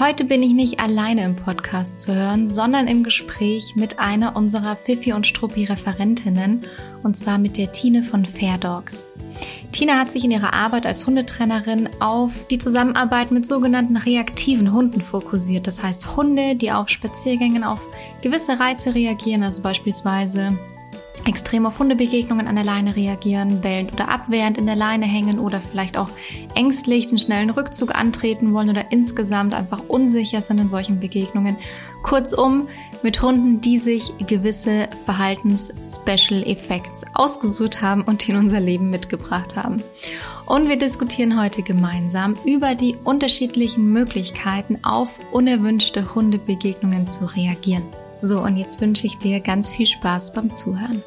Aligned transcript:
Heute 0.00 0.24
bin 0.24 0.44
ich 0.44 0.52
nicht 0.52 0.78
alleine 0.78 1.24
im 1.24 1.34
Podcast 1.34 1.98
zu 1.98 2.14
hören, 2.14 2.46
sondern 2.46 2.86
im 2.86 3.02
Gespräch 3.02 3.74
mit 3.74 3.98
einer 3.98 4.36
unserer 4.36 4.76
Fifi 4.76 5.12
und 5.12 5.26
Struppi 5.26 5.64
Referentinnen 5.64 6.64
und 7.02 7.16
zwar 7.16 7.38
mit 7.38 7.56
der 7.56 7.72
Tine 7.72 8.04
von 8.04 8.24
Fair 8.24 8.58
Dogs. 8.58 9.08
Tina 9.72 9.94
hat 9.98 10.12
sich 10.12 10.24
in 10.24 10.30
ihrer 10.30 10.54
Arbeit 10.54 10.86
als 10.86 11.04
Hundetrainerin 11.04 11.88
auf 11.98 12.46
die 12.46 12.58
Zusammenarbeit 12.58 13.32
mit 13.32 13.44
sogenannten 13.44 13.96
reaktiven 13.96 14.72
Hunden 14.72 15.00
fokussiert. 15.00 15.66
Das 15.66 15.82
heißt 15.82 16.16
Hunde, 16.16 16.54
die 16.54 16.70
auf 16.70 16.88
Spaziergängen 16.88 17.64
auf 17.64 17.88
gewisse 18.22 18.60
Reize 18.60 18.94
reagieren, 18.94 19.42
also 19.42 19.62
beispielsweise 19.62 20.56
extrem 21.26 21.66
auf 21.66 21.78
Hundebegegnungen 21.78 22.46
an 22.46 22.56
der 22.56 22.64
Leine 22.64 22.96
reagieren, 22.96 23.60
bellend 23.60 23.92
oder 23.92 24.08
abwehrend 24.08 24.58
in 24.58 24.66
der 24.66 24.76
Leine 24.76 25.06
hängen 25.06 25.38
oder 25.38 25.60
vielleicht 25.60 25.96
auch 25.96 26.08
ängstlich 26.54 27.06
den 27.06 27.18
schnellen 27.18 27.50
Rückzug 27.50 27.94
antreten 27.94 28.52
wollen 28.54 28.70
oder 28.70 28.92
insgesamt 28.92 29.54
einfach 29.54 29.82
unsicher 29.88 30.40
sind 30.42 30.58
in 30.58 30.68
solchen 30.68 31.00
Begegnungen. 31.00 31.56
Kurzum, 32.02 32.68
mit 33.02 33.22
Hunden, 33.22 33.60
die 33.60 33.78
sich 33.78 34.12
gewisse 34.26 34.88
Verhaltens-Special 35.04 36.42
Effects 36.46 37.04
ausgesucht 37.14 37.80
haben 37.80 38.02
und 38.02 38.26
die 38.26 38.32
in 38.32 38.38
unser 38.38 38.60
Leben 38.60 38.90
mitgebracht 38.90 39.56
haben. 39.56 39.76
Und 40.46 40.68
wir 40.68 40.78
diskutieren 40.78 41.40
heute 41.40 41.62
gemeinsam 41.62 42.34
über 42.44 42.74
die 42.74 42.96
unterschiedlichen 43.04 43.92
Möglichkeiten 43.92 44.78
auf 44.82 45.20
unerwünschte 45.30 46.14
Hundebegegnungen 46.14 47.06
zu 47.06 47.26
reagieren. 47.26 47.84
So, 48.20 48.42
und 48.42 48.56
jetzt 48.56 48.80
wünsche 48.80 49.06
ich 49.06 49.16
dir 49.18 49.40
ganz 49.40 49.70
viel 49.70 49.86
Spaß 49.86 50.32
beim 50.32 50.50
Zuhören. 50.50 51.02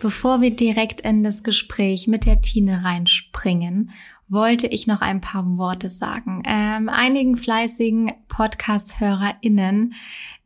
Bevor 0.00 0.40
wir 0.40 0.54
direkt 0.54 1.00
in 1.00 1.22
das 1.22 1.42
Gespräch 1.42 2.08
mit 2.08 2.26
der 2.26 2.40
Tine 2.40 2.84
reinspringen, 2.84 3.90
wollte 4.28 4.66
ich 4.66 4.86
noch 4.86 5.00
ein 5.00 5.20
paar 5.20 5.58
Worte 5.58 5.90
sagen. 5.90 6.42
Ähm, 6.46 6.88
einigen 6.88 7.36
fleißigen 7.36 8.12
Podcast-HörerInnen 8.28 9.94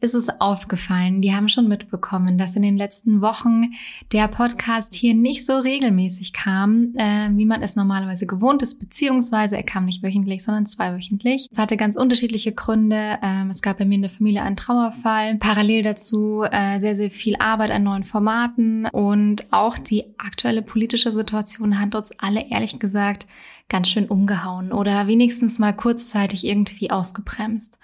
ist 0.01 0.15
es 0.15 0.29
aufgefallen, 0.41 1.21
die 1.21 1.35
haben 1.35 1.49
schon 1.49 1.67
mitbekommen, 1.67 2.39
dass 2.39 2.55
in 2.55 2.63
den 2.63 2.77
letzten 2.77 3.21
Wochen 3.21 3.73
der 4.13 4.29
Podcast 4.29 4.95
hier 4.95 5.15
nicht 5.15 5.45
so 5.45 5.59
regelmäßig 5.59 6.33
kam, 6.33 6.95
äh, 6.97 7.31
wie 7.33 7.47
man 7.47 7.63
es 7.63 7.75
normalerweise 7.75 8.27
gewohnt 8.27 8.63
ist, 8.63 8.79
beziehungsweise 8.79 9.57
er 9.57 9.65
kam 9.65 9.87
nicht 9.87 10.03
wöchentlich, 10.03 10.45
sondern 10.45 10.67
zweiwöchentlich. 10.67 11.49
Es 11.51 11.59
hatte 11.59 11.77
ganz 11.77 11.97
unterschiedliche 11.97 12.53
Gründe. 12.53 13.19
Ähm, 13.23 13.51
es 13.51 13.61
gab 13.61 13.79
bei 13.79 13.85
mir 13.85 13.97
in 13.97 14.03
der 14.03 14.11
Familie 14.11 14.43
einen 14.43 14.57
Trauerfall, 14.57 15.37
parallel 15.37 15.83
dazu 15.83 16.45
äh, 16.49 16.79
sehr, 16.79 16.95
sehr 16.95 17.11
viel 17.11 17.37
Arbeit 17.37 17.73
an 17.73 17.83
neuen 17.83 18.05
Formaten 18.05 18.87
und 18.87 19.53
auch 19.53 19.79
die 19.79 20.05
aktuelle 20.19 20.63
politische 20.63 21.11
Situation 21.11 21.81
hat 21.81 21.95
uns 21.97 22.13
alle 22.19 22.49
ehrlich 22.51 22.79
gesagt 22.79 23.27
ganz 23.69 23.89
schön 23.89 24.07
umgehauen 24.07 24.73
oder 24.73 25.07
wenigstens 25.07 25.59
mal 25.59 25.73
kurzzeitig 25.73 26.47
irgendwie 26.47 26.91
ausgebremst. 26.91 27.79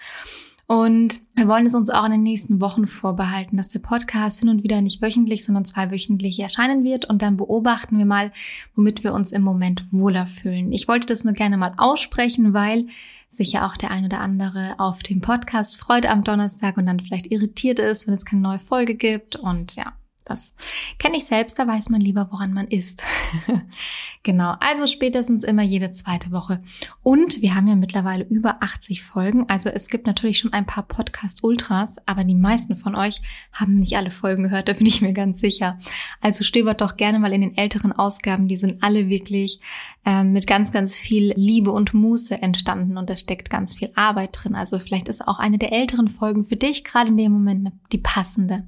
Und 0.67 1.19
wir 1.35 1.47
wollen 1.47 1.67
es 1.67 1.75
uns 1.75 1.91
auch 1.91 2.05
in 2.05 2.11
den 2.11 2.23
nächsten 2.23 2.59
Wochen 2.59 2.87
vorbehalten, 2.87 3.55
dass 3.55 3.67
der 3.67 3.79
Podcast 3.79 4.39
hin 4.39 4.49
und 4.49 4.63
wieder 4.63 4.81
nicht 4.81 4.99
wöchentlich, 4.99 5.45
sondern 5.45 5.63
zweiwöchentlich 5.63 6.39
erscheinen 6.39 6.83
wird. 6.83 7.05
Und 7.05 7.21
dann 7.21 7.37
beobachten 7.37 7.99
wir 7.99 8.05
mal, 8.05 8.31
womit 8.75 9.03
wir 9.03 9.13
uns 9.13 9.31
im 9.31 9.43
Moment 9.43 9.85
wohler 9.91 10.25
fühlen. 10.25 10.71
Ich 10.71 10.87
wollte 10.87 11.05
das 11.05 11.23
nur 11.23 11.33
gerne 11.33 11.57
mal 11.57 11.73
aussprechen, 11.77 12.53
weil 12.53 12.87
sich 13.27 13.51
ja 13.51 13.67
auch 13.67 13.77
der 13.77 13.91
ein 13.91 14.05
oder 14.05 14.21
andere 14.21 14.75
auf 14.79 15.03
den 15.03 15.21
Podcast 15.21 15.79
freut 15.79 16.07
am 16.07 16.23
Donnerstag 16.23 16.77
und 16.77 16.87
dann 16.87 16.99
vielleicht 16.99 17.27
irritiert 17.27 17.77
ist, 17.77 18.07
wenn 18.07 18.15
es 18.15 18.25
keine 18.25 18.41
neue 18.41 18.59
Folge 18.59 18.95
gibt. 18.95 19.35
Und 19.35 19.75
ja, 19.75 19.93
das 20.25 20.55
kenne 20.97 21.17
ich 21.17 21.25
selbst, 21.25 21.59
da 21.59 21.67
weiß 21.67 21.89
man 21.89 22.01
lieber, 22.01 22.27
woran 22.31 22.51
man 22.51 22.67
ist. 22.67 23.03
genau, 24.23 24.55
also 24.59 24.87
spätestens 24.87 25.43
immer 25.43 25.61
jede 25.61 25.91
zweite 25.91 26.31
Woche. 26.31 26.61
Und 27.03 27.41
wir 27.41 27.53
haben 27.53 27.67
ja 27.67 27.75
mittlerweile 27.75 28.23
über 28.23 28.57
80 28.61 29.03
Folgen. 29.03 29.47
Also 29.49 29.69
es 29.69 29.87
gibt 29.87 30.07
natürlich 30.07 30.39
schon 30.39 30.51
ein 30.51 30.65
paar 30.65 30.83
Podcast-Ultras, 30.83 31.97
aber 32.07 32.23
die 32.23 32.35
meisten 32.35 32.75
von 32.75 32.95
euch 32.95 33.21
haben 33.53 33.75
nicht 33.75 33.97
alle 33.97 34.11
Folgen 34.11 34.43
gehört, 34.43 34.67
da 34.67 34.73
bin 34.73 34.87
ich 34.87 35.01
mir 35.01 35.13
ganz 35.13 35.39
sicher. 35.39 35.79
Also 36.21 36.43
stöbert 36.43 36.81
doch 36.81 36.97
gerne 36.97 37.19
mal 37.19 37.31
in 37.31 37.41
den 37.41 37.55
älteren 37.55 37.91
Ausgaben, 37.91 38.47
die 38.47 38.57
sind 38.57 38.83
alle 38.83 39.09
wirklich 39.09 39.59
ähm, 40.05 40.31
mit 40.31 40.47
ganz, 40.47 40.71
ganz 40.71 40.97
viel 40.97 41.33
Liebe 41.35 41.71
und 41.71 41.93
Muße 41.93 42.41
entstanden 42.41 42.97
und 42.97 43.09
da 43.09 43.17
steckt 43.17 43.51
ganz 43.51 43.75
viel 43.75 43.91
Arbeit 43.95 44.31
drin. 44.33 44.55
Also 44.55 44.79
vielleicht 44.79 45.07
ist 45.07 45.27
auch 45.27 45.37
eine 45.37 45.59
der 45.59 45.71
älteren 45.71 46.07
Folgen 46.07 46.43
für 46.43 46.55
dich 46.55 46.83
gerade 46.83 47.09
in 47.09 47.17
dem 47.17 47.31
Moment 47.31 47.71
die 47.91 47.99
passende. 47.99 48.65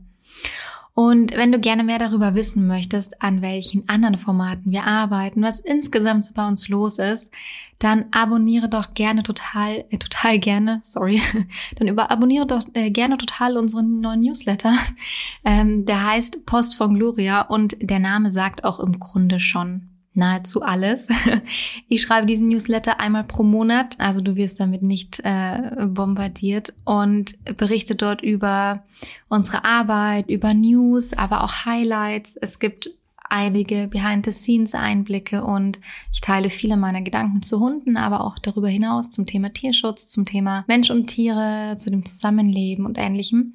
Und 0.97 1.37
wenn 1.37 1.51
du 1.51 1.59
gerne 1.59 1.83
mehr 1.83 1.99
darüber 1.99 2.33
wissen 2.33 2.65
möchtest, 2.65 3.21
an 3.21 3.43
welchen 3.43 3.87
anderen 3.87 4.17
Formaten 4.17 4.71
wir 4.71 4.87
arbeiten, 4.87 5.43
was 5.43 5.59
insgesamt 5.59 6.25
so 6.25 6.33
bei 6.33 6.47
uns 6.47 6.69
los 6.69 6.97
ist, 6.97 7.31
dann 7.77 8.05
abonniere 8.09 8.67
doch 8.67 8.95
gerne 8.95 9.21
total, 9.21 9.85
äh, 9.91 9.99
total 9.99 10.39
gerne, 10.39 10.79
sorry, 10.81 11.21
dann 11.75 11.87
über 11.87 12.09
abonniere 12.09 12.47
doch 12.47 12.63
äh, 12.73 12.89
gerne 12.89 13.19
total 13.19 13.57
unseren 13.57 13.99
neuen 13.99 14.21
Newsletter. 14.21 14.73
Ähm, 15.45 15.85
der 15.85 16.05
heißt 16.05 16.45
Post 16.45 16.75
von 16.75 16.95
Gloria 16.95 17.41
und 17.41 17.77
der 17.79 17.99
Name 17.99 18.31
sagt 18.31 18.65
auch 18.65 18.81
im 18.81 18.99
Grunde 18.99 19.39
schon 19.39 19.96
nahezu 20.17 20.61
alles. 20.61 21.07
Ich 21.89 22.01
schreibe 22.01 22.27
diesen 22.27 22.49
Newsletter 22.49 22.99
einmal 22.99 23.23
pro 23.23 23.43
Monat, 23.43 23.99
also 23.99 24.19
du 24.19 24.35
wirst 24.35 24.59
damit 24.59 24.81
nicht 24.81 25.21
äh, 25.23 25.85
bombardiert 25.87 26.73
und 26.83 27.37
berichte 27.57 27.95
dort 27.95 28.21
über 28.21 28.83
unsere 29.29 29.63
Arbeit, 29.63 30.29
über 30.29 30.53
News, 30.53 31.13
aber 31.13 31.43
auch 31.43 31.65
Highlights. 31.65 32.35
Es 32.35 32.59
gibt 32.59 32.89
einige 33.29 33.87
Behind-the-Scenes-Einblicke 33.87 35.43
und 35.43 35.79
ich 36.11 36.21
teile 36.21 36.49
viele 36.49 36.77
meiner 36.77 37.01
Gedanken 37.01 37.41
zu 37.41 37.59
Hunden, 37.59 37.97
aber 37.97 38.21
auch 38.21 38.39
darüber 38.39 38.69
hinaus 38.69 39.09
zum 39.09 39.25
Thema 39.25 39.53
Tierschutz, 39.53 40.07
zum 40.07 40.25
Thema 40.25 40.65
Mensch 40.67 40.89
und 40.89 41.07
Tiere, 41.07 41.75
zu 41.77 41.89
dem 41.89 42.05
Zusammenleben 42.05 42.85
und 42.85 42.97
ähnlichem. 42.97 43.53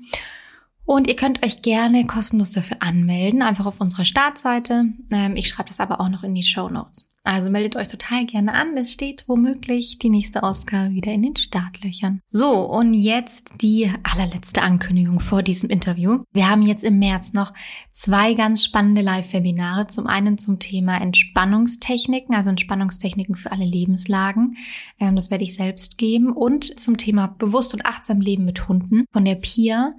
Und 0.93 1.07
ihr 1.07 1.17
könnt 1.17 1.43
euch 1.43 1.63
gerne 1.63 2.07
kostenlos 2.07 2.51
dafür 2.51 2.77
anmelden, 2.81 3.41
einfach 3.41 3.65
auf 3.65 3.81
unserer 3.81 4.05
Startseite. 4.05 4.93
Ähm, 5.11 5.37
ich 5.37 5.49
schreibe 5.49 5.71
das 5.71 5.81
aber 5.81 6.03
auch 6.03 6.11
noch 6.11 6.23
in 6.23 6.35
die 6.35 6.43
Show 6.43 6.69
Notes. 6.69 7.09
Also 7.25 7.49
meldet 7.49 7.77
euch 7.77 7.89
total 7.89 8.27
gerne 8.27 8.53
an. 8.53 8.77
Es 8.77 8.93
steht 8.93 9.25
womöglich 9.27 9.99
die 10.01 10.11
nächste 10.11 10.43
Ausgabe 10.43 10.93
wieder 10.93 11.11
in 11.11 11.23
den 11.23 11.37
Startlöchern. 11.37 12.21
So, 12.27 12.59
und 12.59 12.93
jetzt 12.93 13.55
die 13.63 13.91
allerletzte 14.03 14.61
Ankündigung 14.61 15.21
vor 15.21 15.43
diesem 15.43 15.71
Interview. 15.71 16.25
Wir 16.35 16.51
haben 16.51 16.61
jetzt 16.61 16.85
im 16.85 16.99
März 16.99 17.33
noch 17.33 17.55
zwei 17.91 18.35
ganz 18.35 18.63
spannende 18.63 19.01
Live-Webinare. 19.01 19.87
Zum 19.87 20.07
einen 20.07 20.37
zum 20.37 20.59
Thema 20.59 21.01
Entspannungstechniken, 21.01 22.35
also 22.35 22.51
Entspannungstechniken 22.51 23.37
für 23.37 23.51
alle 23.51 23.65
Lebenslagen. 23.65 24.59
Ähm, 25.01 25.17
das 25.17 25.31
werde 25.31 25.45
ich 25.45 25.55
selbst 25.55 25.97
geben. 25.97 26.33
Und 26.33 26.79
zum 26.79 26.99
Thema 26.99 27.29
bewusst 27.29 27.73
und 27.73 27.87
achtsam 27.87 28.21
Leben 28.21 28.45
mit 28.45 28.69
Hunden 28.69 29.07
von 29.11 29.25
der 29.25 29.37
Pia. 29.37 29.95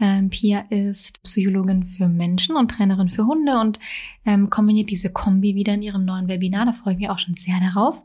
Ähm, 0.00 0.30
Pia 0.30 0.64
ist 0.70 1.22
Psychologin 1.22 1.84
für 1.84 2.08
Menschen 2.08 2.56
und 2.56 2.70
Trainerin 2.70 3.10
für 3.10 3.26
Hunde 3.26 3.58
und 3.60 3.78
ähm, 4.24 4.50
kombiniert 4.50 4.90
diese 4.90 5.10
Kombi 5.12 5.54
wieder 5.54 5.74
in 5.74 5.82
ihrem 5.82 6.04
neuen 6.04 6.28
Webinar. 6.28 6.66
Da 6.66 6.72
freue 6.72 6.94
ich 6.94 7.00
mich 7.00 7.10
auch 7.10 7.18
schon 7.18 7.34
sehr 7.34 7.60
darauf. 7.60 8.02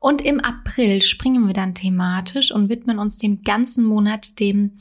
Und 0.00 0.22
im 0.22 0.40
April 0.40 1.02
springen 1.02 1.46
wir 1.46 1.52
dann 1.52 1.74
thematisch 1.74 2.52
und 2.52 2.70
widmen 2.70 2.98
uns 2.98 3.18
dem 3.18 3.42
ganzen 3.42 3.84
Monat 3.84 4.40
dem 4.40 4.78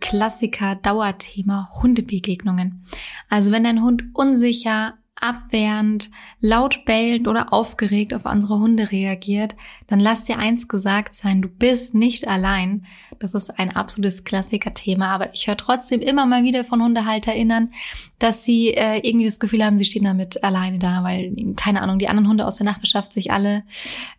Klassiker 0.00 0.76
Dauerthema 0.76 1.68
Hundebegegnungen. 1.82 2.82
Also 3.28 3.52
wenn 3.52 3.64
dein 3.64 3.82
Hund 3.82 4.04
unsicher, 4.14 4.94
abwehrend, 5.22 6.10
laut 6.40 6.84
bellend 6.84 7.28
oder 7.28 7.52
aufgeregt 7.52 8.12
auf 8.12 8.24
unsere 8.24 8.58
Hunde 8.58 8.90
reagiert, 8.90 9.54
dann 9.86 10.00
lass 10.00 10.24
dir 10.24 10.38
eins 10.38 10.68
gesagt 10.68 11.14
sein, 11.14 11.42
du 11.42 11.48
bist 11.48 11.94
nicht 11.94 12.26
allein. 12.26 12.86
Das 13.22 13.34
ist 13.34 13.50
ein 13.58 13.74
absolutes 13.74 14.24
Klassiker-Thema, 14.24 15.08
aber 15.12 15.32
ich 15.32 15.46
höre 15.46 15.56
trotzdem 15.56 16.00
immer 16.00 16.26
mal 16.26 16.42
wieder 16.42 16.64
von 16.64 16.82
HundehalterInnen, 16.82 17.72
dass 18.18 18.44
sie 18.44 18.74
äh, 18.74 18.98
irgendwie 19.06 19.26
das 19.26 19.38
Gefühl 19.38 19.64
haben, 19.64 19.78
sie 19.78 19.84
stehen 19.84 20.04
damit 20.04 20.42
alleine 20.42 20.78
da, 20.78 21.04
weil, 21.04 21.32
keine 21.56 21.82
Ahnung, 21.82 21.98
die 21.98 22.08
anderen 22.08 22.28
Hunde 22.28 22.46
aus 22.46 22.56
der 22.56 22.66
Nachbarschaft 22.66 23.12
sich 23.12 23.30
alle 23.32 23.62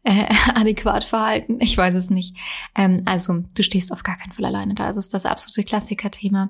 äh, 0.03 0.25
adäquat 0.55 1.03
verhalten. 1.03 1.57
Ich 1.59 1.77
weiß 1.77 1.95
es 1.95 2.09
nicht. 2.09 2.35
Ähm, 2.75 3.01
also, 3.05 3.43
du 3.55 3.63
stehst 3.63 3.91
auf 3.91 4.03
gar 4.03 4.17
keinen 4.17 4.31
Fall 4.31 4.45
alleine 4.45 4.73
da. 4.73 4.89
Es 4.89 4.97
ist 4.97 5.13
das 5.13 5.25
absolute 5.25 5.63
Klassiker-Thema. 5.63 6.49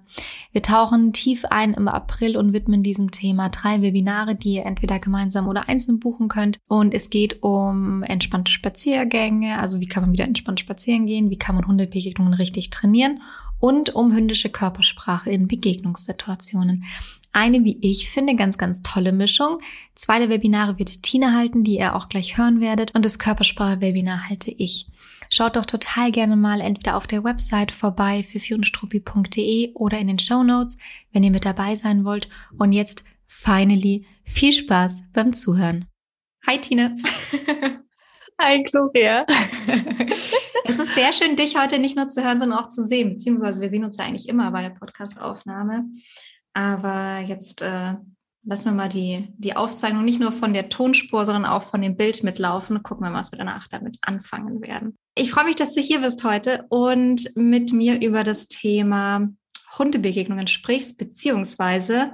Wir 0.51 0.61
tauchen 0.61 1.13
tief 1.13 1.45
ein 1.45 1.73
im 1.73 1.87
April 1.87 2.37
und 2.37 2.53
widmen 2.53 2.83
diesem 2.83 3.11
Thema 3.11 3.49
drei 3.49 3.81
Webinare, 3.81 4.35
die 4.35 4.55
ihr 4.55 4.65
entweder 4.65 4.99
gemeinsam 4.99 5.47
oder 5.47 5.67
einzeln 5.69 5.99
buchen 5.99 6.27
könnt. 6.27 6.59
Und 6.67 6.93
es 6.93 7.09
geht 7.09 7.41
um 7.41 8.03
entspannte 8.03 8.51
Spaziergänge, 8.51 9.57
also 9.59 9.79
wie 9.79 9.87
kann 9.87 10.03
man 10.03 10.13
wieder 10.13 10.25
entspannt 10.25 10.59
spazieren 10.59 11.07
gehen, 11.07 11.29
wie 11.29 11.37
kann 11.37 11.55
man 11.55 11.67
Hundebegegnungen 11.67 12.33
richtig 12.43 12.69
trainieren 12.69 13.21
und 13.63 13.95
um 13.95 14.13
hündische 14.13 14.49
Körpersprache 14.49 15.29
in 15.29 15.47
Begegnungssituationen. 15.47 16.83
Eine, 17.31 17.63
wie 17.63 17.77
ich 17.81 18.09
finde, 18.09 18.35
ganz, 18.35 18.57
ganz 18.57 18.81
tolle 18.81 19.13
Mischung. 19.13 19.59
Zweite 19.95 20.27
Webinare 20.27 20.77
wird 20.77 21.01
Tina 21.01 21.31
halten, 21.31 21.63
die 21.63 21.77
ihr 21.77 21.95
auch 21.95 22.09
gleich 22.09 22.37
hören 22.37 22.59
werdet. 22.59 22.93
Und 22.93 23.05
das 23.05 23.19
Körpersprache-Webinar 23.19 24.29
halte 24.29 24.51
ich. 24.51 24.87
Schaut 25.29 25.55
doch 25.55 25.65
total 25.65 26.11
gerne 26.11 26.35
mal 26.35 26.61
entweder 26.61 26.97
auf 26.97 27.07
der 27.07 27.23
Website 27.23 27.71
vorbei 27.71 28.23
für 28.23 28.39
fionstruppi.de 28.39 29.73
oder 29.73 29.97
in 29.97 30.07
den 30.07 30.19
Show 30.19 30.43
wenn 31.11 31.23
ihr 31.23 31.31
mit 31.31 31.45
dabei 31.45 31.75
sein 31.75 32.05
wollt. 32.05 32.27
Und 32.59 32.73
jetzt 32.73 33.03
finally 33.25 34.05
viel 34.25 34.51
Spaß 34.51 35.03
beim 35.13 35.33
Zuhören. 35.33 35.85
Hi 36.45 36.59
Tine. 36.59 36.97
Hi 38.45 38.61
Gloria. 38.61 39.25
es 40.65 40.77
ist 40.77 40.95
sehr 40.95 41.13
schön, 41.13 41.37
dich 41.37 41.57
heute 41.57 41.79
nicht 41.79 41.95
nur 41.95 42.09
zu 42.09 42.25
hören, 42.25 42.39
sondern 42.39 42.59
auch 42.59 42.67
zu 42.67 42.83
sehen. 42.83 43.11
Beziehungsweise 43.11 43.61
wir 43.61 43.69
sehen 43.69 43.85
uns 43.85 43.95
ja 43.95 44.03
eigentlich 44.03 44.27
immer 44.27 44.51
bei 44.51 44.61
der 44.63 44.71
Podcastaufnahme. 44.71 45.85
Aber 46.53 47.19
jetzt 47.25 47.61
äh, 47.61 47.93
lassen 48.43 48.65
wir 48.65 48.71
mal 48.73 48.89
die, 48.89 49.29
die 49.37 49.55
Aufzeichnung 49.55 50.03
nicht 50.03 50.19
nur 50.19 50.33
von 50.33 50.53
der 50.53 50.67
Tonspur, 50.67 51.25
sondern 51.25 51.45
auch 51.45 51.63
von 51.63 51.81
dem 51.81 51.95
Bild 51.95 52.21
mitlaufen. 52.25 52.83
Gucken 52.83 53.05
wir 53.05 53.11
mal, 53.11 53.19
was 53.19 53.31
wir 53.31 53.39
danach 53.39 53.69
damit 53.69 53.97
anfangen 54.01 54.61
werden. 54.61 54.97
Ich 55.15 55.31
freue 55.31 55.45
mich, 55.45 55.55
dass 55.55 55.73
du 55.73 55.79
hier 55.79 56.01
bist 56.01 56.25
heute 56.25 56.65
und 56.67 57.33
mit 57.37 57.71
mir 57.71 58.01
über 58.01 58.25
das 58.25 58.49
Thema 58.49 59.29
Hundebegegnungen 59.79 60.47
sprichst, 60.47 60.97
beziehungsweise 60.97 62.11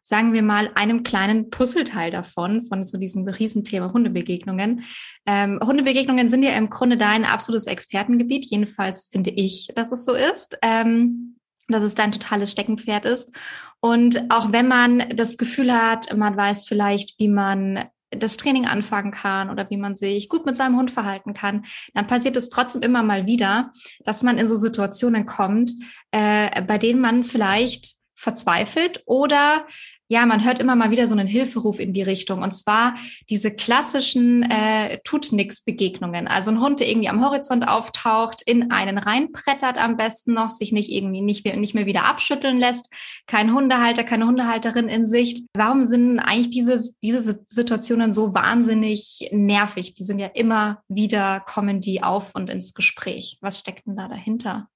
sagen 0.00 0.32
wir 0.32 0.42
mal, 0.42 0.70
einem 0.74 1.02
kleinen 1.02 1.50
Puzzleteil 1.50 2.10
davon, 2.10 2.64
von 2.64 2.84
so 2.84 2.98
diesem 2.98 3.26
Riesenthema 3.26 3.92
Hundebegegnungen. 3.92 4.84
Ähm, 5.26 5.60
Hundebegegnungen 5.62 6.28
sind 6.28 6.42
ja 6.42 6.52
im 6.52 6.70
Grunde 6.70 6.96
dein 6.96 7.24
absolutes 7.24 7.66
Expertengebiet. 7.66 8.46
Jedenfalls 8.50 9.08
finde 9.10 9.30
ich, 9.30 9.68
dass 9.74 9.92
es 9.92 10.04
so 10.04 10.14
ist. 10.14 10.58
Ähm, 10.62 11.36
dass 11.68 11.82
es 11.84 11.94
dein 11.94 12.10
totales 12.10 12.50
Steckenpferd 12.50 13.04
ist. 13.04 13.32
Und 13.78 14.24
auch 14.28 14.52
wenn 14.52 14.66
man 14.66 15.04
das 15.14 15.38
Gefühl 15.38 15.72
hat, 15.72 16.16
man 16.16 16.36
weiß 16.36 16.66
vielleicht, 16.66 17.18
wie 17.20 17.28
man 17.28 17.84
das 18.10 18.36
Training 18.36 18.66
anfangen 18.66 19.12
kann 19.12 19.50
oder 19.50 19.70
wie 19.70 19.76
man 19.76 19.94
sich 19.94 20.28
gut 20.28 20.44
mit 20.44 20.56
seinem 20.56 20.76
Hund 20.76 20.90
verhalten 20.90 21.32
kann, 21.32 21.64
dann 21.94 22.06
passiert 22.06 22.36
es 22.36 22.50
trotzdem 22.50 22.82
immer 22.82 23.02
mal 23.02 23.26
wieder, 23.26 23.72
dass 24.04 24.22
man 24.22 24.36
in 24.36 24.46
so 24.46 24.56
Situationen 24.56 25.26
kommt, 25.26 25.72
äh, 26.10 26.62
bei 26.62 26.76
denen 26.76 27.00
man 27.00 27.22
vielleicht 27.22 27.99
verzweifelt 28.20 29.02
oder 29.06 29.66
ja, 30.12 30.26
man 30.26 30.44
hört 30.44 30.58
immer 30.58 30.74
mal 30.74 30.90
wieder 30.90 31.06
so 31.06 31.14
einen 31.14 31.28
Hilferuf 31.28 31.78
in 31.78 31.92
die 31.92 32.02
Richtung. 32.02 32.42
Und 32.42 32.50
zwar 32.52 32.96
diese 33.30 33.54
klassischen 33.54 34.42
äh, 34.42 34.98
tut 35.04 35.30
nix 35.30 35.60
Begegnungen. 35.60 36.26
Also 36.26 36.50
ein 36.50 36.60
Hund, 36.60 36.80
der 36.80 36.88
irgendwie 36.88 37.08
am 37.08 37.24
Horizont 37.24 37.68
auftaucht, 37.68 38.42
in 38.42 38.72
einen 38.72 38.98
reinbrettert 38.98 39.78
am 39.80 39.96
besten 39.96 40.34
noch, 40.34 40.48
sich 40.48 40.72
nicht 40.72 40.90
irgendwie 40.90 41.20
nicht 41.20 41.44
mehr, 41.44 41.56
nicht 41.56 41.74
mehr 41.74 41.86
wieder 41.86 42.06
abschütteln 42.06 42.58
lässt. 42.58 42.92
Kein 43.28 43.54
Hundehalter, 43.54 44.02
keine 44.02 44.26
Hundehalterin 44.26 44.88
in 44.88 45.04
Sicht. 45.04 45.46
Warum 45.54 45.82
sind 45.82 46.18
eigentlich 46.18 46.50
diese, 46.50 46.92
diese 47.04 47.44
Situationen 47.46 48.10
so 48.10 48.34
wahnsinnig 48.34 49.30
nervig? 49.30 49.94
Die 49.94 50.04
sind 50.04 50.18
ja 50.18 50.26
immer 50.26 50.82
wieder, 50.88 51.38
kommen 51.38 51.80
die 51.80 52.02
auf 52.02 52.34
und 52.34 52.50
ins 52.50 52.74
Gespräch. 52.74 53.38
Was 53.42 53.60
steckt 53.60 53.86
denn 53.86 53.94
da 53.94 54.08
dahinter? 54.08 54.68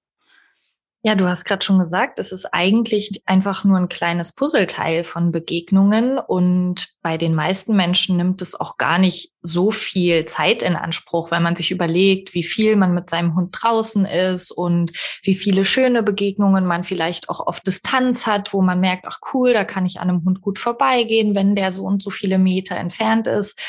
Ja, 1.07 1.15
du 1.15 1.29
hast 1.29 1.45
gerade 1.45 1.63
schon 1.63 1.79
gesagt, 1.79 2.19
es 2.19 2.33
ist 2.33 2.47
eigentlich 2.55 3.21
einfach 3.27 3.63
nur 3.63 3.77
ein 3.77 3.91
kleines 3.91 4.33
Puzzleteil 4.33 5.05
von 5.05 5.33
Begegnungen 5.33 6.19
und 6.19 6.89
bei 7.03 7.19
den 7.19 7.35
meisten 7.35 7.77
Menschen 7.77 8.17
nimmt 8.17 8.41
es 8.41 8.59
auch 8.59 8.79
gar 8.79 8.99
nicht 8.99 9.31
so 9.43 9.71
viel 9.71 10.25
Zeit 10.25 10.63
in 10.63 10.77
Anspruch, 10.77 11.31
wenn 11.31 11.43
man 11.43 11.57
sich 11.57 11.71
überlegt, 11.71 12.33
wie 12.33 12.43
viel 12.43 12.77
man 12.77 12.95
mit 12.95 13.11
seinem 13.11 13.35
Hund 13.35 13.55
draußen 13.61 14.07
ist 14.07 14.51
und 14.51 14.93
wie 15.23 15.35
viele 15.35 15.67
schöne 15.67 16.03
Begegnungen 16.03 16.65
man 16.65 16.85
vielleicht 16.85 17.29
auch 17.29 17.41
auf 17.47 17.61
Distanz 17.61 18.27
hat, 18.27 18.55
wo 18.55 18.63
man 18.63 18.81
merkt, 18.81 19.05
ach 19.07 19.19
cool, 19.35 19.53
da 19.53 19.65
kann 19.65 19.85
ich 19.85 20.01
an 20.01 20.09
einem 20.09 20.25
Hund 20.25 20.41
gut 20.41 20.59
vorbeigehen, 20.59 21.35
wenn 21.35 21.55
der 21.55 21.71
so 21.71 21.85
und 21.85 22.03
so 22.03 22.09
viele 22.09 22.39
Meter 22.39 22.77
entfernt 22.79 23.27
ist. 23.27 23.61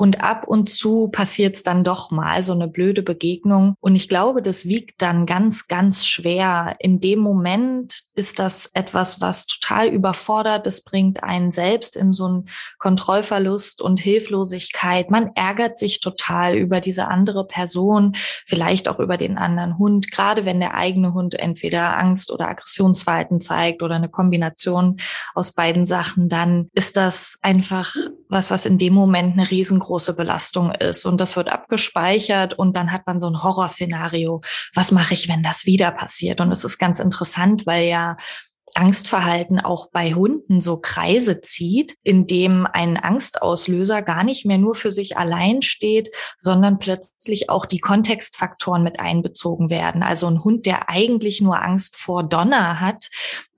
Und 0.00 0.22
ab 0.22 0.48
und 0.48 0.70
zu 0.70 1.08
passiert 1.08 1.56
es 1.56 1.62
dann 1.62 1.84
doch 1.84 2.10
mal 2.10 2.42
so 2.42 2.54
eine 2.54 2.68
blöde 2.68 3.02
Begegnung. 3.02 3.74
Und 3.80 3.96
ich 3.96 4.08
glaube, 4.08 4.40
das 4.40 4.64
wiegt 4.64 5.02
dann 5.02 5.26
ganz, 5.26 5.68
ganz 5.68 6.06
schwer. 6.06 6.74
In 6.78 7.00
dem 7.00 7.18
Moment 7.18 8.04
ist 8.14 8.38
das 8.38 8.70
etwas, 8.72 9.20
was 9.20 9.44
total 9.46 9.88
überfordert. 9.88 10.64
Das 10.64 10.84
bringt 10.84 11.22
einen 11.22 11.50
selbst 11.50 11.96
in 11.96 12.12
so 12.12 12.24
einen 12.24 12.48
Kontrollverlust 12.78 13.82
und 13.82 14.00
Hilflosigkeit. 14.00 15.10
Man 15.10 15.32
ärgert 15.34 15.76
sich 15.76 16.00
total 16.00 16.56
über 16.56 16.80
diese 16.80 17.08
andere 17.08 17.46
Person, 17.46 18.12
vielleicht 18.46 18.88
auch 18.88 19.00
über 19.00 19.18
den 19.18 19.36
anderen 19.36 19.76
Hund, 19.76 20.10
gerade 20.10 20.46
wenn 20.46 20.60
der 20.60 20.76
eigene 20.76 21.12
Hund 21.12 21.34
entweder 21.34 21.98
Angst 21.98 22.32
oder 22.32 22.48
Aggressionsverhalten 22.48 23.38
zeigt 23.38 23.82
oder 23.82 23.96
eine 23.96 24.08
Kombination 24.08 24.98
aus 25.34 25.52
beiden 25.52 25.84
Sachen, 25.84 26.30
dann 26.30 26.70
ist 26.72 26.96
das 26.96 27.38
einfach 27.42 27.94
was, 28.30 28.50
was 28.50 28.64
in 28.64 28.78
dem 28.78 28.94
Moment 28.94 29.34
eine 29.34 29.50
riesengroße 29.50 30.14
Belastung 30.14 30.72
ist 30.72 31.04
und 31.04 31.20
das 31.20 31.36
wird 31.36 31.48
abgespeichert 31.48 32.54
und 32.54 32.76
dann 32.76 32.92
hat 32.92 33.06
man 33.06 33.20
so 33.20 33.28
ein 33.28 33.42
Horrorszenario. 33.42 34.40
Was 34.74 34.92
mache 34.92 35.14
ich, 35.14 35.28
wenn 35.28 35.42
das 35.42 35.66
wieder 35.66 35.90
passiert? 35.90 36.40
Und 36.40 36.52
es 36.52 36.64
ist 36.64 36.78
ganz 36.78 37.00
interessant, 37.00 37.66
weil 37.66 37.88
ja 37.88 38.16
Angstverhalten 38.74 39.60
auch 39.60 39.90
bei 39.90 40.14
Hunden 40.14 40.60
so 40.60 40.78
Kreise 40.78 41.40
zieht, 41.40 41.96
in 42.02 42.26
dem 42.26 42.66
ein 42.66 42.96
Angstauslöser 42.96 44.02
gar 44.02 44.24
nicht 44.24 44.46
mehr 44.46 44.58
nur 44.58 44.74
für 44.74 44.92
sich 44.92 45.16
allein 45.16 45.62
steht, 45.62 46.10
sondern 46.38 46.78
plötzlich 46.78 47.50
auch 47.50 47.66
die 47.66 47.80
Kontextfaktoren 47.80 48.82
mit 48.82 49.00
einbezogen 49.00 49.70
werden. 49.70 50.02
Also 50.02 50.26
ein 50.26 50.44
Hund, 50.44 50.66
der 50.66 50.88
eigentlich 50.88 51.40
nur 51.40 51.62
Angst 51.62 51.96
vor 51.96 52.22
Donner 52.22 52.80
hat, 52.80 53.08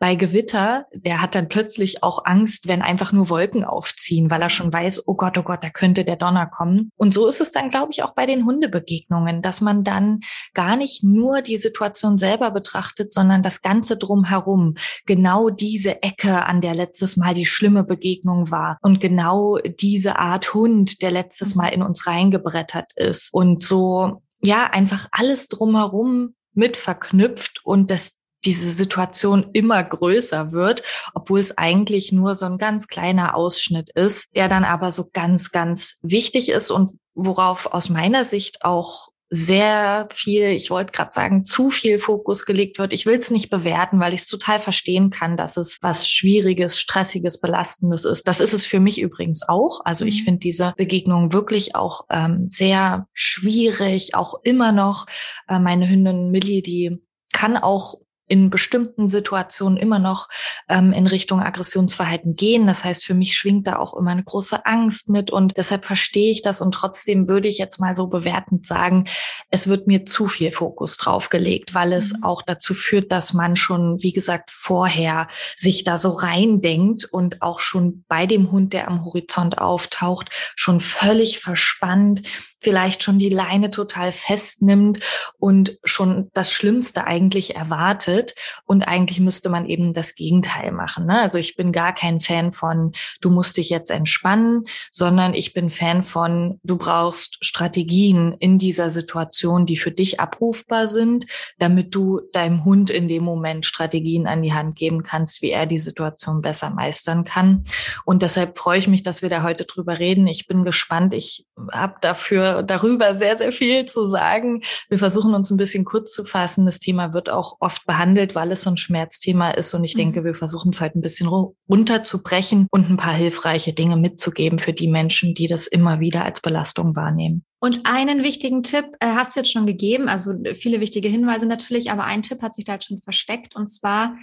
bei 0.03 0.17
Gewitter, 0.17 0.87
der 0.93 1.23
hat 1.23 1.37
dann 1.37 1.49
plötzlich 1.49 2.03
auch 2.03 2.25
Angst, 2.25 2.67
wenn 2.67 2.82
einfach 2.82 3.12
nur 3.12 3.29
Wolken 3.29 3.62
aufziehen, 3.62 4.32
weil 4.32 4.43
er 4.43 4.50
schon 4.50 4.73
weiß, 4.73 5.06
oh 5.06 5.14
Gott, 5.14 5.38
oh 5.38 5.44
Gott, 5.44 5.62
da 5.62 5.70
könnte 5.70 6.05
der 6.05 6.17
Donner 6.17 6.47
kommen. 6.47 6.91
Und 6.97 7.14
so 7.14 7.29
ist 7.29 7.41
es 7.41 7.53
dann, 7.53 7.70
glaube 7.70 7.93
ich, 7.93 8.03
auch 8.03 8.12
bei 8.12 8.26
den 8.26 8.44
Hundebegegnungen, 8.44 9.43
dass 9.43 9.61
man 9.61 9.85
dann 9.85 10.19
gar 10.55 10.76
nicht 10.76 11.05
nur 11.05 11.41
die 11.41 11.56
Situation 11.56 12.19
selber 12.19 12.50
betrachtet, 12.50 13.12
sondern 13.12 13.44
das 13.44 13.62
Ganze 13.62 13.97
drumherum. 13.97 14.75
Genau 15.06 15.50
diese 15.50 16.02
Ecke, 16.02 16.46
an 16.46 16.60
der 16.60 16.75
letztes 16.75 17.16
Mal 17.16 17.34
die 17.34 17.46
schlimme 17.46 17.84
Begegnung 17.84 18.50
war 18.50 18.78
und 18.82 19.00
genau 19.00 19.58
diese 19.58 20.19
Art 20.19 20.54
Hund, 20.54 21.02
der 21.02 21.10
letztes 21.10 21.54
Mal 21.54 21.69
in 21.69 21.82
uns 21.82 22.06
reingebrettert 22.06 22.93
ist. 22.96 23.32
Und 23.32 23.62
so, 23.62 24.22
ja, 24.43 24.64
einfach 24.64 25.08
alles 25.10 25.49
drumherum 25.49 26.34
mit 26.54 26.76
verknüpft 26.76 27.60
und 27.64 27.90
das 27.90 28.22
diese 28.44 28.71
Situation 28.71 29.50
immer 29.52 29.82
größer 29.82 30.52
wird, 30.52 30.82
obwohl 31.14 31.40
es 31.40 31.56
eigentlich 31.59 32.12
nur 32.12 32.35
so 32.35 32.47
ein 32.47 32.59
ganz 32.59 32.88
kleiner 32.88 33.37
Ausschnitt 33.37 33.90
ist, 33.90 34.35
der 34.35 34.49
dann 34.49 34.64
aber 34.64 34.90
so 34.90 35.09
ganz, 35.12 35.52
ganz 35.52 35.99
wichtig 36.02 36.49
ist 36.49 36.71
und 36.71 36.99
worauf 37.14 37.73
aus 37.73 37.88
meiner 37.88 38.25
Sicht 38.25 38.64
auch 38.64 39.12
sehr 39.35 40.09
viel, 40.12 40.49
ich 40.49 40.69
wollte 40.69 40.93
gerade 40.93 41.15
sagen, 41.15 41.47
zu 41.47 41.71
viel 41.71 41.99
Fokus 41.99 42.45
gelegt 42.45 42.79
wird. 42.79 42.93
Ich 42.93 43.07
will 43.07 43.19
es 43.19 43.31
nicht 43.31 43.49
bewerten, 43.49 43.99
weil 43.99 44.12
ich 44.12 44.21
es 44.21 44.27
total 44.27 44.61
verstehen 44.61 45.09
kann, 45.09 45.39
dass 45.39 45.57
es 45.57 45.79
was 45.81 46.07
Schwieriges, 46.07 46.79
Stressiges, 46.79 47.41
Belastendes 47.41 48.05
ist. 48.05 48.29
Das 48.29 48.43
ist 48.43 48.53
es 48.53 48.67
für 48.67 48.79
mich 48.79 49.01
übrigens 49.01 49.49
auch. 49.49 49.81
Also 49.87 50.05
ich 50.05 50.21
mhm. 50.21 50.25
finde 50.25 50.41
diese 50.41 50.75
Begegnung 50.77 51.33
wirklich 51.33 51.75
auch 51.75 52.05
ähm, 52.11 52.49
sehr 52.51 53.07
schwierig, 53.15 54.15
auch 54.15 54.35
immer 54.43 54.71
noch. 54.71 55.07
Äh, 55.49 55.61
meine 55.61 55.89
Hündin 55.89 56.31
Millie, 56.31 56.61
die 56.61 56.99
kann 57.33 57.57
auch 57.57 58.01
in 58.33 58.49
bestimmten 58.49 59.09
Situationen 59.09 59.77
immer 59.77 59.99
noch 59.99 60.31
ähm, 60.67 60.95
in 60.95 61.07
Richtung 61.07 61.43
Aggressionsverhalten 61.43 62.35
gehen. 62.35 62.67
Das 62.67 62.83
heißt, 62.83 63.05
für 63.05 63.12
mich 63.12 63.37
schwingt 63.37 63.67
da 63.67 63.77
auch 63.77 63.93
immer 63.93 64.12
eine 64.12 64.25
große 64.25 64.65
Angst 64.65 65.11
mit 65.11 65.31
und 65.31 65.59
deshalb 65.59 65.85
verstehe 65.85 66.31
ich 66.31 66.41
das 66.41 66.62
und 66.62 66.73
trotzdem 66.73 67.29
würde 67.29 67.49
ich 67.49 67.59
jetzt 67.59 67.79
mal 67.79 67.95
so 67.95 68.07
bewertend 68.07 68.67
sagen, 68.67 69.05
es 69.51 69.69
wird 69.69 69.87
mir 69.87 70.07
zu 70.07 70.29
viel 70.29 70.51
Fokus 70.51 70.97
drauf 70.97 71.29
gelegt, 71.29 71.75
weil 71.75 71.93
es 71.93 72.15
mhm. 72.15 72.25
auch 72.25 72.41
dazu 72.41 72.73
führt, 72.73 73.12
dass 73.12 73.35
man 73.35 73.55
schon, 73.55 74.03
wie 74.03 74.15
gesagt, 74.15 74.51
vorher 74.51 75.29
sich 75.59 75.85
da 75.85 75.99
so 75.99 76.12
reindenkt 76.12 77.05
und 77.05 77.43
auch 77.43 77.61
schon 77.61 78.03
bei 78.09 78.25
dem 78.25 78.51
Hund, 78.51 78.73
der 78.73 78.89
am 78.89 79.05
Horizont 79.05 79.59
auftaucht, 79.59 80.31
schon 80.57 80.81
völlig 80.81 81.39
verspannt 81.39 82.23
vielleicht 82.62 83.02
schon 83.02 83.19
die 83.19 83.28
Leine 83.28 83.71
total 83.71 84.12
festnimmt 84.12 85.00
und 85.38 85.78
schon 85.85 86.31
das 86.33 86.52
Schlimmste 86.52 87.07
eigentlich 87.07 87.57
erwartet. 87.57 88.35
Und 88.64 88.83
eigentlich 88.83 89.21
müsste 89.21 89.49
man 89.49 89.66
eben 89.66 89.92
das 89.92 90.14
Gegenteil 90.14 90.73
machen. 90.73 91.07
Ne? 91.07 91.21
Also 91.21 91.38
ich 91.38 91.57
bin 91.57 91.73
gar 91.73 91.95
kein 91.95 92.21
Fan 92.21 92.52
von, 92.52 92.92
du 93.21 93.31
musst 93.31 93.57
dich 93.57 93.69
jetzt 93.69 93.90
entspannen, 93.90 94.66
sondern 94.90 95.35
ich 95.35 95.52
bin 95.52 95.71
Fan 95.71 96.02
von, 96.02 96.61
du 96.62 96.76
brauchst 96.76 97.38
Strategien 97.45 98.37
in 98.38 98.59
dieser 98.59 98.90
Situation, 98.90 99.66
die 99.66 99.76
für 99.76 99.90
dich 99.90 100.21
abrufbar 100.21 100.87
sind, 100.87 101.26
damit 101.59 101.95
du 101.95 102.21
deinem 102.33 102.64
Hund 102.64 102.90
in 102.90 103.09
dem 103.09 103.25
Moment 103.25 103.66
Strategien 103.66 104.26
an 104.26 104.42
die 104.42 104.52
Hand 104.52 104.76
geben 104.76 105.02
kannst, 105.02 105.42
wie 105.42 105.50
er 105.50 105.66
die 105.66 105.78
Situation 105.78 106.42
besser 106.42 106.71
meistern 106.71 107.25
kann. 107.25 107.64
Und 108.04 108.23
deshalb 108.23 108.57
freue 108.57 108.78
ich 108.78 108.87
mich, 108.87 109.02
dass 109.02 109.23
wir 109.23 109.28
da 109.28 109.42
heute 109.42 109.64
drüber 109.64 109.99
reden. 109.99 110.26
Ich 110.26 110.47
bin 110.47 110.64
gespannt. 110.64 111.14
Ich 111.14 111.47
habe 111.73 111.97
dafür 112.00 112.51
darüber 112.61 113.14
sehr, 113.14 113.38
sehr 113.38 113.52
viel 113.52 113.87
zu 113.87 114.06
sagen. 114.06 114.62
Wir 114.88 114.99
versuchen 114.99 115.35
uns 115.35 115.50
ein 115.50 115.56
bisschen 115.56 115.85
kurz 115.85 116.12
zu 116.12 116.25
fassen. 116.25 116.66
Das 116.66 116.78
Thema 116.78 117.14
wird 117.14 117.30
auch 117.30 117.56
oft 117.61 117.87
behandelt, 117.87 118.35
weil 118.35 118.52
es 118.52 118.62
so 118.62 118.71
ein 118.71 118.76
Schmerzthema 118.76 119.50
ist. 119.52 119.73
Und 119.75 119.85
ich 119.85 119.94
mhm. 119.94 119.99
denke, 119.99 120.25
wir 120.25 120.35
versuchen 120.35 120.73
es 120.73 120.80
heute 120.80 120.99
ein 120.99 121.02
bisschen 121.02 121.28
runterzubrechen 121.68 122.66
und 122.71 122.90
ein 122.90 122.97
paar 122.97 123.14
hilfreiche 123.14 123.73
Dinge 123.73 123.97
mitzugeben 123.97 124.59
für 124.59 124.73
die 124.73 124.88
Menschen, 124.88 125.35
die 125.35 125.47
das 125.47 125.66
immer 125.66 126.00
wieder 126.00 126.25
als 126.25 126.40
Belastung 126.40 126.94
wahrnehmen. 126.94 127.44
Und 127.61 127.82
einen 127.85 128.25
wichtigen 128.25 128.64
Tipp 128.64 128.87
äh, 128.99 129.06
hast 129.06 129.37
du 129.37 129.40
jetzt 129.40 129.52
schon 129.52 129.66
gegeben, 129.66 130.09
also 130.09 130.32
viele 130.52 130.80
wichtige 130.80 131.09
Hinweise 131.09 131.47
natürlich, 131.47 131.92
aber 131.92 132.04
ein 132.04 132.23
Tipp 132.23 132.42
hat 132.42 132.54
sich 132.54 132.64
da 132.64 132.73
halt 132.73 132.85
schon 132.85 133.00
versteckt 133.00 133.54
und 133.54 133.68
zwar 133.68 134.16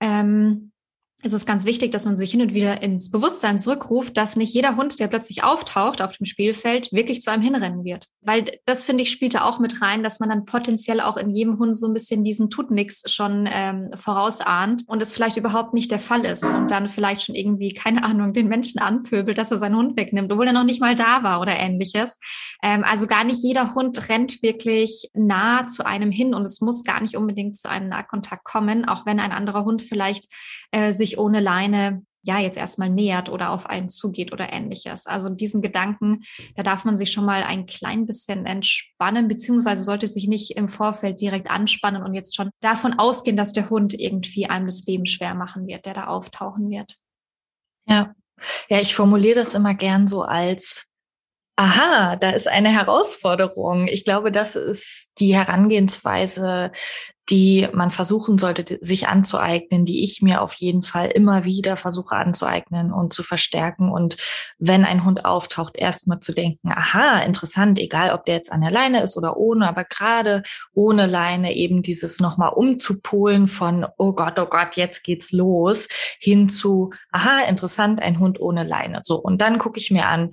ähm, 0.00 0.69
es 1.22 1.32
ist 1.32 1.46
ganz 1.46 1.64
wichtig, 1.64 1.92
dass 1.92 2.06
man 2.06 2.16
sich 2.16 2.30
hin 2.30 2.42
und 2.42 2.54
wieder 2.54 2.82
ins 2.82 3.10
Bewusstsein 3.10 3.58
zurückruft, 3.58 4.16
dass 4.16 4.36
nicht 4.36 4.54
jeder 4.54 4.76
Hund, 4.76 4.98
der 5.00 5.08
plötzlich 5.08 5.44
auftaucht 5.44 6.00
auf 6.00 6.16
dem 6.16 6.26
Spielfeld, 6.26 6.92
wirklich 6.92 7.20
zu 7.20 7.30
einem 7.30 7.42
hinrennen 7.42 7.84
wird. 7.84 8.06
Weil 8.22 8.44
das, 8.66 8.84
finde 8.84 9.02
ich, 9.02 9.10
spielte 9.10 9.44
auch 9.44 9.58
mit 9.58 9.80
rein, 9.80 10.02
dass 10.02 10.20
man 10.20 10.28
dann 10.28 10.44
potenziell 10.44 11.00
auch 11.00 11.16
in 11.16 11.30
jedem 11.30 11.58
Hund 11.58 11.74
so 11.74 11.86
ein 11.86 11.94
bisschen 11.94 12.22
diesen 12.22 12.50
tut 12.50 12.70
nix 12.70 13.02
schon 13.10 13.48
ähm, 13.50 13.90
vorausahnt 13.94 14.82
und 14.86 15.00
es 15.00 15.14
vielleicht 15.14 15.38
überhaupt 15.38 15.72
nicht 15.72 15.90
der 15.90 16.00
Fall 16.00 16.26
ist 16.26 16.44
und 16.44 16.70
dann 16.70 16.88
vielleicht 16.88 17.22
schon 17.22 17.34
irgendwie, 17.34 17.72
keine 17.74 18.04
Ahnung, 18.04 18.32
den 18.32 18.48
Menschen 18.48 18.80
anpöbelt, 18.80 19.38
dass 19.38 19.50
er 19.50 19.58
seinen 19.58 19.76
Hund 19.76 19.96
wegnimmt, 19.96 20.30
obwohl 20.30 20.48
er 20.48 20.52
noch 20.52 20.64
nicht 20.64 20.80
mal 20.80 20.94
da 20.94 21.22
war 21.22 21.40
oder 21.40 21.58
ähnliches. 21.58 22.18
Ähm, 22.62 22.84
also 22.84 23.06
gar 23.06 23.24
nicht 23.24 23.42
jeder 23.42 23.74
Hund 23.74 24.08
rennt 24.10 24.42
wirklich 24.42 25.08
nah 25.14 25.66
zu 25.66 25.86
einem 25.86 26.10
hin 26.10 26.34
und 26.34 26.44
es 26.44 26.60
muss 26.60 26.84
gar 26.84 27.00
nicht 27.00 27.16
unbedingt 27.16 27.56
zu 27.56 27.70
einem 27.70 27.88
Nahkontakt 27.88 28.44
kommen, 28.44 28.84
auch 28.84 29.06
wenn 29.06 29.18
ein 29.18 29.32
anderer 29.32 29.64
Hund 29.64 29.80
vielleicht 29.80 30.26
äh, 30.72 30.92
sich 30.92 31.18
ohne 31.18 31.40
Leine 31.40 32.02
ja 32.22 32.38
jetzt 32.38 32.58
erstmal 32.58 32.90
nähert 32.90 33.28
oder 33.28 33.50
auf 33.50 33.66
einen 33.66 33.88
zugeht 33.88 34.32
oder 34.32 34.52
ähnliches. 34.52 35.06
Also 35.06 35.28
diesen 35.28 35.62
Gedanken, 35.62 36.22
da 36.54 36.62
darf 36.62 36.84
man 36.84 36.96
sich 36.96 37.12
schon 37.12 37.24
mal 37.24 37.42
ein 37.42 37.66
klein 37.66 38.06
bisschen 38.06 38.46
entspannen, 38.46 39.28
beziehungsweise 39.28 39.82
sollte 39.82 40.06
sich 40.06 40.28
nicht 40.28 40.52
im 40.52 40.68
Vorfeld 40.68 41.20
direkt 41.20 41.50
anspannen 41.50 42.02
und 42.02 42.14
jetzt 42.14 42.36
schon 42.36 42.50
davon 42.60 42.98
ausgehen, 42.98 43.36
dass 43.36 43.52
der 43.52 43.70
Hund 43.70 43.94
irgendwie 43.94 44.46
einem 44.46 44.66
das 44.66 44.84
Leben 44.84 45.06
schwer 45.06 45.34
machen 45.34 45.66
wird, 45.66 45.86
der 45.86 45.94
da 45.94 46.06
auftauchen 46.06 46.70
wird. 46.70 46.96
Ja. 47.86 48.14
Ja, 48.70 48.80
ich 48.80 48.94
formuliere 48.94 49.40
das 49.40 49.54
immer 49.54 49.74
gern 49.74 50.06
so 50.06 50.22
als 50.22 50.90
aha, 51.60 52.16
da 52.16 52.30
ist 52.30 52.48
eine 52.48 52.70
Herausforderung. 52.70 53.86
Ich 53.86 54.06
glaube, 54.06 54.32
das 54.32 54.56
ist 54.56 55.10
die 55.18 55.34
Herangehensweise, 55.34 56.72
die 57.30 57.68
man 57.72 57.90
versuchen 57.90 58.38
sollte, 58.38 58.78
sich 58.80 59.08
anzueignen, 59.08 59.84
die 59.84 60.02
ich 60.02 60.20
mir 60.20 60.42
auf 60.42 60.52
jeden 60.54 60.82
Fall 60.82 61.08
immer 61.08 61.44
wieder 61.44 61.76
versuche 61.76 62.16
anzueignen 62.16 62.92
und 62.92 63.12
zu 63.12 63.22
verstärken. 63.22 63.90
Und 63.90 64.16
wenn 64.58 64.84
ein 64.84 65.04
Hund 65.04 65.24
auftaucht, 65.24 65.76
erstmal 65.76 66.20
zu 66.20 66.32
denken, 66.32 66.70
aha, 66.72 67.20
interessant, 67.20 67.78
egal 67.78 68.12
ob 68.12 68.24
der 68.24 68.34
jetzt 68.34 68.52
an 68.52 68.60
der 68.60 68.70
Leine 68.70 69.02
ist 69.02 69.16
oder 69.16 69.36
ohne, 69.36 69.68
aber 69.68 69.84
gerade 69.84 70.42
ohne 70.74 71.06
Leine 71.06 71.54
eben 71.54 71.82
dieses 71.82 72.20
nochmal 72.20 72.52
umzupolen 72.54 73.46
von, 73.46 73.86
oh 73.96 74.12
Gott, 74.12 74.38
oh 74.38 74.46
Gott, 74.46 74.76
jetzt 74.76 75.04
geht's 75.04 75.30
los, 75.30 75.88
hin 76.18 76.48
zu, 76.48 76.90
aha, 77.12 77.44
interessant, 77.48 78.02
ein 78.02 78.18
Hund 78.18 78.40
ohne 78.40 78.64
Leine. 78.64 79.00
So, 79.02 79.16
und 79.16 79.40
dann 79.40 79.58
gucke 79.58 79.78
ich 79.78 79.90
mir 79.90 80.06
an, 80.06 80.32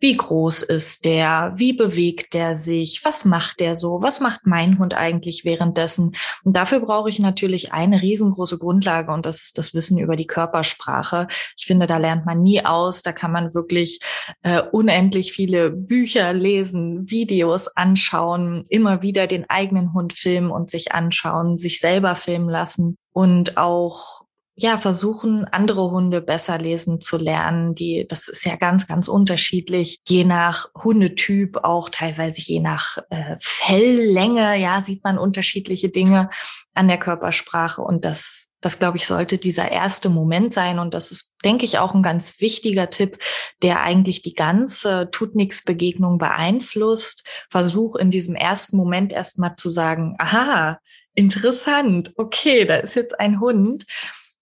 wie 0.00 0.16
groß 0.16 0.62
ist 0.62 1.04
der? 1.04 1.52
Wie 1.56 1.72
bewegt 1.72 2.34
der 2.34 2.56
sich? 2.56 3.00
Was 3.04 3.24
macht 3.24 3.58
der 3.58 3.74
so? 3.74 4.00
Was 4.00 4.20
macht 4.20 4.46
mein 4.46 4.78
Hund 4.78 4.94
eigentlich 4.94 5.44
währenddessen? 5.44 6.14
Und 6.44 6.56
dafür 6.56 6.80
brauche 6.80 7.08
ich 7.08 7.18
natürlich 7.18 7.72
eine 7.72 8.00
riesengroße 8.00 8.58
Grundlage 8.58 9.12
und 9.12 9.26
das 9.26 9.42
ist 9.42 9.58
das 9.58 9.74
Wissen 9.74 9.98
über 9.98 10.14
die 10.14 10.26
Körpersprache. 10.26 11.26
Ich 11.56 11.66
finde, 11.66 11.86
da 11.86 11.98
lernt 11.98 12.26
man 12.26 12.42
nie 12.42 12.64
aus. 12.64 13.02
Da 13.02 13.12
kann 13.12 13.32
man 13.32 13.54
wirklich 13.54 13.98
äh, 14.42 14.62
unendlich 14.62 15.32
viele 15.32 15.70
Bücher 15.70 16.32
lesen, 16.32 17.10
Videos 17.10 17.66
anschauen, 17.68 18.62
immer 18.68 19.02
wieder 19.02 19.26
den 19.26 19.50
eigenen 19.50 19.92
Hund 19.94 20.12
filmen 20.12 20.50
und 20.50 20.70
sich 20.70 20.92
anschauen, 20.92 21.56
sich 21.56 21.80
selber 21.80 22.14
filmen 22.14 22.48
lassen 22.48 22.98
und 23.12 23.56
auch 23.56 24.27
ja, 24.60 24.76
versuchen, 24.76 25.44
andere 25.44 25.92
Hunde 25.92 26.20
besser 26.20 26.58
lesen 26.58 27.00
zu 27.00 27.16
lernen. 27.16 27.76
Die, 27.76 28.04
das 28.08 28.26
ist 28.26 28.44
ja 28.44 28.56
ganz, 28.56 28.88
ganz 28.88 29.06
unterschiedlich, 29.06 30.00
je 30.08 30.24
nach 30.24 30.66
Hundetyp, 30.74 31.58
auch 31.62 31.90
teilweise 31.90 32.42
je 32.42 32.58
nach 32.58 32.98
äh, 33.10 33.36
Felllänge, 33.38 34.56
ja, 34.56 34.80
sieht 34.80 35.04
man 35.04 35.16
unterschiedliche 35.16 35.90
Dinge 35.90 36.28
an 36.74 36.88
der 36.88 36.98
Körpersprache. 36.98 37.82
Und 37.82 38.04
das, 38.04 38.50
das 38.60 38.80
glaube 38.80 38.96
ich, 38.96 39.06
sollte 39.06 39.38
dieser 39.38 39.70
erste 39.70 40.08
Moment 40.08 40.52
sein. 40.52 40.80
Und 40.80 40.92
das 40.92 41.12
ist, 41.12 41.36
denke 41.44 41.64
ich, 41.64 41.78
auch 41.78 41.94
ein 41.94 42.02
ganz 42.02 42.40
wichtiger 42.40 42.90
Tipp, 42.90 43.18
der 43.62 43.82
eigentlich 43.82 44.22
die 44.22 44.34
ganze 44.34 45.08
tut 45.12 45.36
nix 45.36 45.62
Begegnung 45.62 46.18
beeinflusst. 46.18 47.24
Versuch 47.48 47.94
in 47.94 48.10
diesem 48.10 48.34
ersten 48.34 48.76
Moment 48.76 49.12
erstmal 49.12 49.54
zu 49.54 49.70
sagen, 49.70 50.16
aha, 50.18 50.80
interessant, 51.14 52.12
okay, 52.16 52.64
da 52.64 52.74
ist 52.76 52.96
jetzt 52.96 53.20
ein 53.20 53.38
Hund 53.38 53.84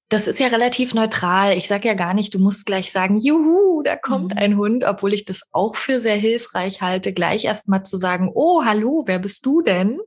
das 0.09 0.29
ist 0.29 0.39
ja 0.39 0.47
relativ 0.47 0.95
neutral. 0.95 1.57
Ich 1.57 1.67
sage 1.67 1.89
ja 1.89 1.95
gar 1.95 2.15
nicht, 2.15 2.33
du 2.33 2.39
musst 2.39 2.67
gleich 2.67 2.93
sagen, 2.93 3.17
juhu, 3.17 3.83
da 3.83 3.97
kommt 3.97 4.35
mhm. 4.35 4.39
ein 4.39 4.57
Hund, 4.57 4.85
obwohl 4.85 5.13
ich 5.13 5.25
das 5.25 5.43
auch 5.53 5.75
für 5.77 6.01
sehr 6.01 6.17
hilfreich 6.17 6.81
halte, 6.81 7.13
gleich 7.13 7.45
erstmal 7.45 7.83
zu 7.83 7.97
sagen, 7.97 8.31
oh, 8.33 8.65
hallo, 8.65 9.03
wer 9.07 9.19
bist 9.19 9.45
du 9.45 9.63
denn? 9.63 9.99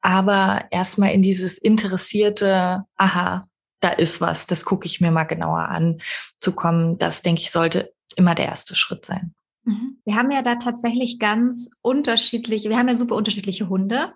Aber 0.00 0.66
erstmal 0.70 1.12
in 1.12 1.22
dieses 1.22 1.58
interessierte, 1.58 2.84
aha, 2.96 3.48
da 3.80 3.88
ist 3.90 4.20
was, 4.20 4.46
das 4.46 4.64
gucke 4.64 4.86
ich 4.86 5.00
mir 5.00 5.10
mal 5.10 5.24
genauer 5.24 5.68
an, 5.68 6.00
zu 6.40 6.54
kommen. 6.54 6.98
Das, 6.98 7.22
denke 7.22 7.42
ich, 7.42 7.50
sollte 7.50 7.92
immer 8.14 8.34
der 8.34 8.46
erste 8.46 8.76
Schritt 8.76 9.04
sein. 9.04 9.34
Mhm. 9.64 9.98
Wir 10.04 10.16
haben 10.16 10.30
ja 10.30 10.42
da 10.42 10.56
tatsächlich 10.56 11.18
ganz 11.18 11.70
unterschiedliche, 11.82 12.68
wir 12.68 12.78
haben 12.78 12.88
ja 12.88 12.94
super 12.94 13.14
unterschiedliche 13.14 13.68
Hunde. 13.68 14.12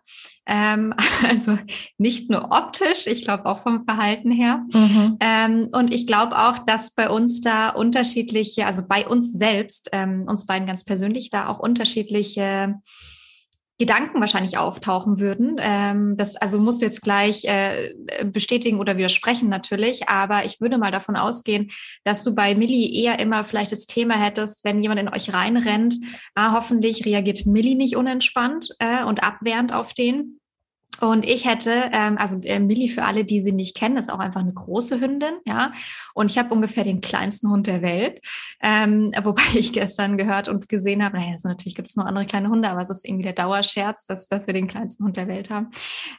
Ähm, 0.46 0.94
also 1.28 1.58
nicht 1.98 2.30
nur 2.30 2.50
optisch, 2.50 3.06
ich 3.06 3.22
glaube 3.22 3.46
auch 3.46 3.58
vom 3.58 3.84
Verhalten 3.84 4.30
her. 4.30 4.64
Mhm. 4.72 5.16
Ähm, 5.20 5.68
und 5.72 5.92
ich 5.92 6.06
glaube 6.06 6.36
auch, 6.38 6.58
dass 6.58 6.92
bei 6.92 7.10
uns 7.10 7.40
da 7.40 7.70
unterschiedliche, 7.70 8.66
also 8.66 8.82
bei 8.88 9.06
uns 9.06 9.32
selbst, 9.32 9.88
ähm, 9.92 10.24
uns 10.26 10.46
beiden 10.46 10.66
ganz 10.66 10.84
persönlich, 10.84 11.30
da 11.30 11.48
auch 11.48 11.58
unterschiedliche 11.58 12.80
Gedanken 13.78 14.20
wahrscheinlich 14.20 14.56
auftauchen 14.56 15.18
würden. 15.18 15.56
Ähm, 15.58 16.16
das 16.16 16.36
also 16.36 16.58
muss 16.58 16.80
jetzt 16.80 17.02
gleich 17.02 17.44
äh, 17.44 17.94
bestätigen 18.24 18.78
oder 18.78 18.96
widersprechen 18.96 19.48
natürlich, 19.48 20.08
aber 20.08 20.44
ich 20.44 20.60
würde 20.60 20.78
mal 20.78 20.90
davon 20.90 21.16
ausgehen, 21.16 21.70
dass 22.04 22.24
du 22.24 22.34
bei 22.34 22.54
Millie 22.54 22.90
eher 22.90 23.18
immer 23.18 23.44
vielleicht 23.44 23.72
das 23.72 23.86
Thema 23.86 24.14
hättest, 24.14 24.64
wenn 24.64 24.82
jemand 24.82 25.00
in 25.00 25.08
euch 25.08 25.34
reinrennt, 25.34 25.96
ah, 26.34 26.52
hoffentlich 26.52 27.04
reagiert 27.04 27.44
Millie 27.44 27.76
nicht 27.76 27.96
unentspannt 27.96 28.70
äh, 28.78 29.04
und 29.04 29.22
abwehrend 29.22 29.74
auf 29.74 29.92
den. 29.92 30.40
Und 31.00 31.24
ich 31.24 31.44
hätte, 31.44 31.90
ähm, 31.92 32.18
also 32.18 32.40
äh, 32.42 32.58
Millie 32.58 32.88
für 32.88 33.04
alle, 33.04 33.24
die 33.24 33.42
sie 33.42 33.52
nicht 33.52 33.76
kennen, 33.76 33.96
ist 33.96 34.12
auch 34.12 34.18
einfach 34.18 34.40
eine 34.40 34.52
große 34.52 35.00
Hündin, 35.00 35.34
ja. 35.44 35.72
Und 36.14 36.30
ich 36.30 36.38
habe 36.38 36.54
ungefähr 36.54 36.84
den 36.84 37.00
kleinsten 37.00 37.50
Hund 37.50 37.66
der 37.66 37.82
Welt, 37.82 38.20
ähm, 38.62 39.12
wobei 39.22 39.42
ich 39.54 39.72
gestern 39.72 40.16
gehört 40.16 40.48
und 40.48 40.68
gesehen 40.68 41.04
habe, 41.04 41.18
naja, 41.18 41.32
also 41.32 41.48
natürlich 41.48 41.74
gibt 41.74 41.90
es 41.90 41.96
noch 41.96 42.06
andere 42.06 42.26
kleine 42.26 42.48
Hunde, 42.48 42.68
aber 42.68 42.80
es 42.80 42.90
ist 42.90 43.06
irgendwie 43.06 43.24
der 43.24 43.32
Dauerscherz, 43.32 44.06
dass, 44.06 44.28
dass 44.28 44.46
wir 44.46 44.54
den 44.54 44.66
kleinsten 44.68 45.04
Hund 45.04 45.16
der 45.16 45.28
Welt 45.28 45.50
haben. 45.50 45.70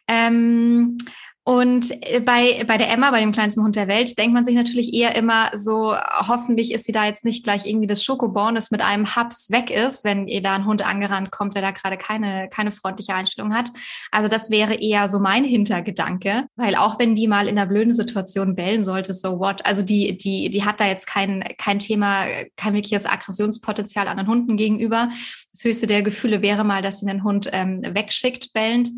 Ähm, 0.08 0.98
und 1.48 1.92
äh, 2.02 2.20
bei, 2.20 2.66
bei 2.68 2.78
der 2.78 2.92
Emma, 2.92 3.10
bei 3.10 3.22
dem 3.22 3.32
kleinsten 3.32 3.64
Hund 3.64 3.78
der 3.78 3.88
Welt, 3.88 4.18
denkt 4.18 4.34
man 4.34 4.44
sich 4.44 4.54
natürlich 4.54 4.94
eher 4.94 5.16
immer 5.16 5.50
so, 5.54 5.96
hoffentlich 5.96 6.74
ist 6.74 6.84
sie 6.84 6.92
da 6.92 7.06
jetzt 7.06 7.24
nicht 7.24 7.46
gleich 7.46 7.66
irgendwie 7.66 7.88
das 7.88 8.04
Schokoborn, 8.04 8.54
das 8.54 8.70
mit 8.70 8.82
einem 8.82 9.16
Haps 9.16 9.50
weg 9.50 9.72
ist, 9.72 10.04
wenn 10.04 10.28
ihr 10.28 10.42
da 10.42 10.56
ein 10.56 10.66
Hund 10.66 10.86
angerannt 10.86 11.32
kommt, 11.32 11.56
der 11.56 11.62
da 11.62 11.72
gerade 11.72 11.96
keine, 11.96 12.50
keine 12.50 12.74
freundliche 12.74 13.16
Einstellung 13.16 13.54
hat. 13.54 13.72
Also 14.12 14.28
das 14.28 14.52
wäre 14.52 14.74
eher 14.74 15.08
so 15.08 15.22
mein 15.22 15.46
Hintergedanke, 15.46 16.48
weil 16.58 16.76
auch 16.76 17.00
wenn 17.00 17.16
die 17.16 17.30
mal 17.30 17.48
in 17.48 17.58
einer 17.58 17.70
blöden 17.70 17.94
Situation 17.94 18.54
bellen 18.54 18.84
sollte, 18.84 19.14
so 19.14 19.40
what, 19.40 19.66
also 19.66 19.84
die, 19.84 20.18
die, 20.18 20.50
die 20.50 20.66
hat 20.66 20.82
da 20.82 20.86
jetzt 20.86 21.08
kein, 21.08 21.46
kein 21.58 21.80
Thema, 21.80 22.26
kein 22.58 22.74
wirkliches 22.74 23.06
Aggressionspotenzial 23.06 24.10
anderen 24.10 24.28
Hunden 24.28 24.58
gegenüber. 24.58 25.12
Das 25.54 25.64
höchste 25.64 25.88
der 25.88 26.04
Gefühle 26.04 26.42
wäre 26.42 26.66
mal, 26.66 26.82
dass 26.82 27.00
sie 27.00 27.06
den 27.06 27.24
Hund 27.24 27.50
ähm, 27.54 27.84
wegschickt, 27.86 28.52
bellend 28.52 28.90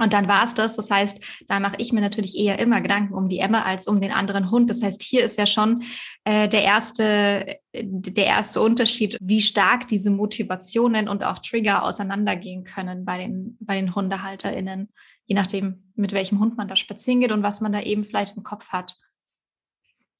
Und 0.00 0.12
dann 0.12 0.26
war 0.26 0.42
es 0.42 0.54
das. 0.54 0.74
Das 0.74 0.90
heißt, 0.90 1.20
da 1.46 1.60
mache 1.60 1.76
ich 1.78 1.92
mir 1.92 2.00
natürlich 2.00 2.36
eher 2.36 2.58
immer 2.58 2.80
Gedanken 2.80 3.14
um 3.14 3.28
die 3.28 3.38
Emma 3.38 3.62
als 3.62 3.86
um 3.86 4.00
den 4.00 4.10
anderen 4.10 4.50
Hund. 4.50 4.68
Das 4.68 4.82
heißt, 4.82 5.02
hier 5.02 5.24
ist 5.24 5.38
ja 5.38 5.46
schon 5.46 5.84
äh, 6.24 6.48
der 6.48 6.64
erste, 6.64 7.58
der 7.72 8.26
erste 8.26 8.60
Unterschied, 8.60 9.16
wie 9.20 9.40
stark 9.40 9.86
diese 9.86 10.10
Motivationen 10.10 11.08
und 11.08 11.24
auch 11.24 11.38
Trigger 11.38 11.84
auseinandergehen 11.84 12.64
können 12.64 13.04
bei 13.04 13.18
den, 13.18 13.56
bei 13.60 13.76
den 13.76 13.94
HundehalterInnen, 13.94 14.92
je 15.26 15.34
nachdem, 15.36 15.92
mit 15.94 16.12
welchem 16.12 16.40
Hund 16.40 16.56
man 16.56 16.66
da 16.66 16.74
spazieren 16.74 17.20
geht 17.20 17.30
und 17.30 17.44
was 17.44 17.60
man 17.60 17.72
da 17.72 17.80
eben 17.80 18.02
vielleicht 18.02 18.36
im 18.36 18.42
Kopf 18.42 18.70
hat. 18.70 18.96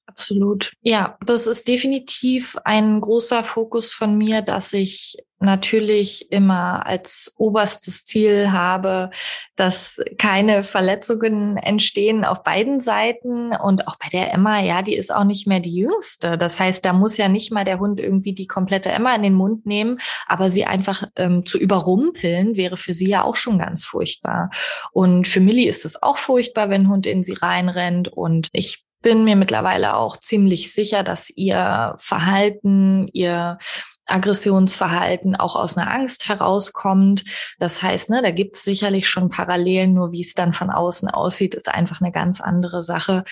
Absolut. 0.05 0.71
Ja, 0.81 1.17
das 1.25 1.47
ist 1.47 1.67
definitiv 1.67 2.55
ein 2.63 3.01
großer 3.01 3.43
Fokus 3.43 3.91
von 3.91 4.17
mir, 4.17 4.41
dass 4.41 4.71
ich 4.71 5.17
natürlich 5.39 6.31
immer 6.31 6.85
als 6.85 7.33
oberstes 7.37 8.05
Ziel 8.05 8.51
habe, 8.51 9.09
dass 9.55 10.01
keine 10.17 10.63
Verletzungen 10.63 11.57
entstehen 11.57 12.25
auf 12.25 12.43
beiden 12.43 12.79
Seiten 12.79 13.53
und 13.53 13.87
auch 13.87 13.97
bei 13.97 14.07
der 14.09 14.33
Emma, 14.33 14.61
ja, 14.61 14.81
die 14.81 14.95
ist 14.95 15.13
auch 15.13 15.23
nicht 15.23 15.47
mehr 15.47 15.59
die 15.59 15.75
jüngste. 15.75 16.37
Das 16.37 16.59
heißt, 16.59 16.85
da 16.85 16.93
muss 16.93 17.17
ja 17.17 17.27
nicht 17.27 17.51
mal 17.51 17.65
der 17.65 17.79
Hund 17.79 17.99
irgendwie 17.99 18.33
die 18.33 18.47
komplette 18.47 18.89
Emma 18.89 19.13
in 19.15 19.23
den 19.23 19.33
Mund 19.33 19.65
nehmen, 19.65 19.99
aber 20.27 20.49
sie 20.49 20.65
einfach 20.65 21.03
ähm, 21.15 21.45
zu 21.45 21.57
überrumpeln 21.57 22.55
wäre 22.55 22.77
für 22.77 22.93
sie 22.93 23.09
ja 23.09 23.23
auch 23.23 23.35
schon 23.35 23.59
ganz 23.59 23.85
furchtbar. 23.85 24.49
Und 24.91 25.27
für 25.27 25.39
Millie 25.39 25.69
ist 25.69 25.85
es 25.85 26.01
auch 26.01 26.17
furchtbar, 26.17 26.69
wenn 26.69 26.83
ein 26.83 26.89
Hund 26.89 27.05
in 27.05 27.23
sie 27.23 27.33
reinrennt 27.33 28.07
und 28.07 28.49
ich 28.53 28.85
bin 29.01 29.23
mir 29.23 29.35
mittlerweile 29.35 29.97
auch 29.97 30.17
ziemlich 30.17 30.73
sicher, 30.73 31.03
dass 31.03 31.29
ihr 31.29 31.93
Verhalten, 31.99 33.07
ihr 33.13 33.59
Aggressionsverhalten 34.07 35.35
auch 35.35 35.55
aus 35.55 35.77
einer 35.77 35.91
Angst 35.91 36.27
herauskommt. 36.27 37.23
Das 37.59 37.81
heißt, 37.81 38.09
ne, 38.09 38.21
da 38.21 38.31
gibt 38.31 38.55
es 38.55 38.63
sicherlich 38.63 39.09
schon 39.09 39.29
Parallelen, 39.29 39.93
nur 39.93 40.11
wie 40.11 40.21
es 40.21 40.33
dann 40.33 40.53
von 40.53 40.69
außen 40.69 41.09
aussieht, 41.09 41.55
ist 41.55 41.69
einfach 41.69 42.01
eine 42.01 42.11
ganz 42.11 42.41
andere 42.41 42.83
Sache. 42.83 43.23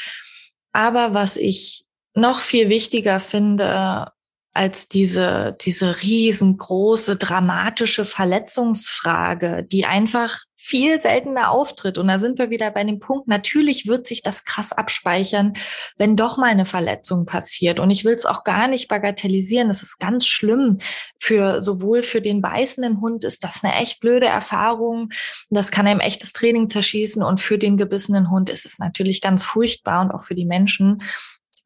Aber 0.72 1.14
was 1.14 1.38
ich 1.38 1.86
noch 2.16 2.42
viel 2.42 2.70
wichtiger 2.70 3.20
finde, 3.20 4.12
als 4.54 4.88
diese, 4.88 5.58
diese 5.62 6.02
riesengroße, 6.02 7.16
dramatische 7.16 8.06
Verletzungsfrage, 8.06 9.64
die 9.64 9.86
einfach 9.86 10.40
viel 10.66 11.02
seltener 11.02 11.52
auftritt. 11.52 11.98
Und 11.98 12.08
da 12.08 12.18
sind 12.18 12.40
wir 12.40 12.50
wieder 12.50 12.72
bei 12.72 12.86
dem 12.86 13.02
Punkt, 13.02 13.28
natürlich 13.28 13.86
wird 13.86 14.08
sich 14.08 14.24
das 14.24 14.46
krass 14.46 14.72
abspeichern, 14.72 15.52
wenn 15.98 16.16
doch 16.16 16.38
mal 16.38 16.50
eine 16.50 16.66
Verletzung 16.66 17.26
passiert. 17.26 17.82
Und 17.82 17.92
ich 17.92 18.06
will 18.06 18.14
es 18.14 18.26
auch 18.26 18.46
gar 18.46 18.70
nicht 18.70 18.88
bagatellisieren. 18.88 19.70
Es 19.70 19.84
ist 19.84 20.00
ganz 20.00 20.26
schlimm. 20.26 20.78
Für 21.20 21.62
sowohl 21.62 22.02
für 22.02 22.22
den 22.22 22.42
beißenden 22.42 23.02
Hund 23.02 23.26
ist 23.26 23.44
das 23.44 23.62
eine 23.62 23.76
echt 23.76 24.00
blöde 24.00 24.28
Erfahrung. 24.28 25.10
Das 25.50 25.70
kann 25.70 25.86
einem 25.86 26.00
echtes 26.00 26.32
Training 26.32 26.70
zerschießen. 26.70 27.24
Und 27.24 27.42
für 27.42 27.58
den 27.58 27.76
gebissenen 27.76 28.32
Hund 28.32 28.50
ist 28.50 28.66
es 28.66 28.80
natürlich 28.80 29.20
ganz 29.20 29.44
furchtbar 29.44 30.00
und 30.00 30.12
auch 30.12 30.24
für 30.24 30.36
die 30.36 30.46
Menschen. 30.46 31.04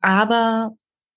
Aber 0.01 0.71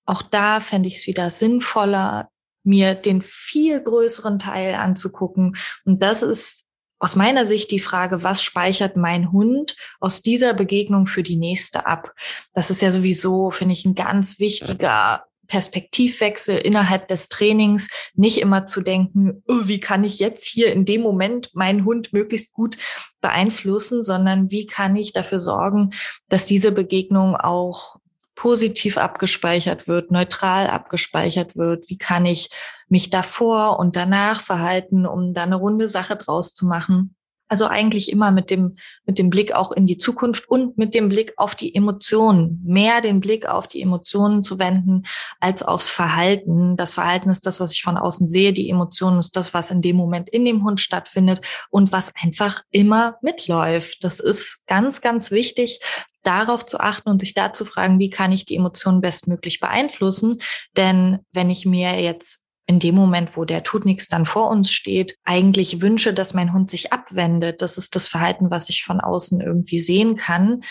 auch 0.05 0.21
da 0.21 0.59
fände 0.59 0.87
ich 0.87 0.97
es 0.97 1.07
wieder 1.07 1.31
sinnvoller, 1.31 2.29
mir 2.63 2.93
den 2.93 3.23
viel 3.23 3.81
größeren 3.81 4.37
Teil 4.37 4.75
anzugucken. 4.75 5.55
Und 5.83 6.03
das 6.03 6.21
ist 6.21 6.67
aus 7.01 7.15
meiner 7.15 7.47
Sicht 7.47 7.71
die 7.71 7.79
Frage, 7.79 8.21
was 8.21 8.43
speichert 8.43 8.95
mein 8.95 9.31
Hund 9.31 9.75
aus 9.99 10.21
dieser 10.21 10.53
Begegnung 10.53 11.07
für 11.07 11.23
die 11.23 11.35
nächste 11.35 11.87
ab? 11.87 12.13
Das 12.53 12.69
ist 12.69 12.81
ja 12.83 12.91
sowieso, 12.91 13.49
finde 13.49 13.73
ich, 13.73 13.85
ein 13.85 13.95
ganz 13.95 14.39
wichtiger 14.39 15.25
Perspektivwechsel 15.47 16.57
innerhalb 16.59 17.07
des 17.07 17.27
Trainings, 17.27 17.89
nicht 18.13 18.37
immer 18.37 18.67
zu 18.67 18.81
denken, 18.81 19.43
oh, 19.47 19.61
wie 19.63 19.79
kann 19.79 20.03
ich 20.03 20.19
jetzt 20.19 20.45
hier 20.45 20.71
in 20.71 20.85
dem 20.85 21.01
Moment 21.01 21.49
meinen 21.55 21.85
Hund 21.85 22.13
möglichst 22.13 22.53
gut 22.53 22.77
beeinflussen, 23.19 24.03
sondern 24.03 24.51
wie 24.51 24.67
kann 24.67 24.95
ich 24.95 25.11
dafür 25.11 25.41
sorgen, 25.41 25.89
dass 26.29 26.45
diese 26.45 26.71
Begegnung 26.71 27.35
auch 27.35 27.97
positiv 28.41 28.97
abgespeichert 28.97 29.87
wird, 29.87 30.09
neutral 30.09 30.65
abgespeichert 30.65 31.55
wird? 31.55 31.87
Wie 31.89 31.99
kann 31.99 32.25
ich 32.25 32.49
mich 32.89 33.11
davor 33.11 33.77
und 33.77 33.95
danach 33.95 34.41
verhalten, 34.41 35.05
um 35.05 35.35
da 35.35 35.43
eine 35.43 35.57
runde 35.57 35.87
Sache 35.87 36.15
draus 36.15 36.55
zu 36.55 36.65
machen? 36.65 37.15
Also 37.49 37.67
eigentlich 37.67 38.11
immer 38.11 38.31
mit 38.31 38.49
dem, 38.49 38.77
mit 39.05 39.19
dem 39.19 39.29
Blick 39.29 39.53
auch 39.53 39.71
in 39.71 39.85
die 39.85 39.97
Zukunft 39.97 40.49
und 40.49 40.75
mit 40.75 40.95
dem 40.95 41.07
Blick 41.09 41.33
auf 41.37 41.53
die 41.53 41.75
Emotionen. 41.75 42.63
Mehr 42.65 43.01
den 43.01 43.19
Blick 43.19 43.45
auf 43.45 43.67
die 43.67 43.81
Emotionen 43.81 44.43
zu 44.43 44.57
wenden 44.57 45.03
als 45.39 45.61
aufs 45.61 45.91
Verhalten. 45.91 46.77
Das 46.77 46.95
Verhalten 46.95 47.29
ist 47.29 47.45
das, 47.45 47.59
was 47.59 47.73
ich 47.73 47.83
von 47.83 47.97
außen 47.97 48.27
sehe. 48.27 48.53
Die 48.53 48.71
Emotionen 48.71 49.19
ist 49.19 49.35
das, 49.35 49.53
was 49.53 49.69
in 49.69 49.83
dem 49.83 49.97
Moment 49.97 50.29
in 50.29 50.45
dem 50.45 50.63
Hund 50.63 50.79
stattfindet 50.79 51.45
und 51.69 51.91
was 51.91 52.11
einfach 52.23 52.63
immer 52.71 53.17
mitläuft. 53.21 54.03
Das 54.03 54.19
ist 54.19 54.65
ganz, 54.65 55.01
ganz 55.01 55.29
wichtig, 55.29 55.79
darauf 56.23 56.65
zu 56.65 56.79
achten 56.79 57.09
und 57.09 57.19
sich 57.19 57.33
da 57.33 57.53
zu 57.53 57.65
fragen, 57.65 57.99
wie 57.99 58.09
kann 58.09 58.31
ich 58.31 58.45
die 58.45 58.55
Emotionen 58.55 59.01
bestmöglich 59.01 59.59
beeinflussen? 59.59 60.37
Denn 60.77 61.19
wenn 61.33 61.49
ich 61.49 61.65
mir 61.65 62.01
jetzt 62.01 62.45
in 62.67 62.79
dem 62.79 62.95
Moment, 62.95 63.35
wo 63.35 63.43
der 63.43 63.63
tut 63.63 63.85
nichts 63.85 64.07
dann 64.07 64.25
vor 64.25 64.49
uns 64.49 64.71
steht, 64.71 65.17
eigentlich 65.23 65.81
wünsche, 65.81 66.13
dass 66.13 66.33
mein 66.33 66.53
Hund 66.53 66.69
sich 66.69 66.93
abwendet, 66.93 67.61
das 67.61 67.77
ist 67.77 67.95
das 67.95 68.07
Verhalten, 68.07 68.51
was 68.51 68.69
ich 68.69 68.83
von 68.83 69.01
außen 69.01 69.41
irgendwie 69.41 69.79
sehen 69.79 70.15
kann, 70.15 70.61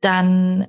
dann 0.00 0.66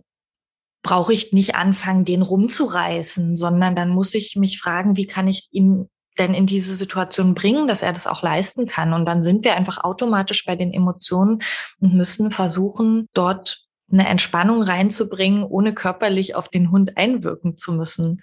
brauche 0.84 1.14
ich 1.14 1.34
nicht 1.34 1.56
anfangen, 1.56 2.06
den 2.06 2.22
rumzureißen, 2.22 3.36
sondern 3.36 3.76
dann 3.76 3.90
muss 3.90 4.14
ich 4.16 4.36
mich 4.36 4.60
fragen, 4.60 4.98
wie 4.98 5.08
kann 5.08 5.28
ich 5.28 5.48
ihm 5.52 5.90
denn 6.18 6.34
in 6.34 6.48
diese 6.48 6.76
Situation 6.76 7.36
bringen, 7.36 7.68
dass 7.68 7.84
er 7.84 7.94
das 7.94 8.08
auch 8.08 8.24
leisten 8.24 8.68
kann. 8.68 8.94
Und 8.94 9.06
dann 9.06 9.22
sind 9.22 9.46
wir 9.46 9.56
einfach 9.56 9.84
automatisch 9.84 10.46
bei 10.46 10.56
den 10.56 10.74
Emotionen 10.74 11.40
und 11.80 11.94
müssen 11.94 12.32
versuchen, 12.32 13.08
dort 13.14 13.67
eine 13.92 14.08
Entspannung 14.08 14.62
reinzubringen, 14.62 15.44
ohne 15.44 15.74
körperlich 15.74 16.36
auf 16.36 16.50
den 16.50 16.72
Hund 16.72 16.98
einwirken 16.98 17.58
zu 17.58 17.74
müssen. 17.74 18.22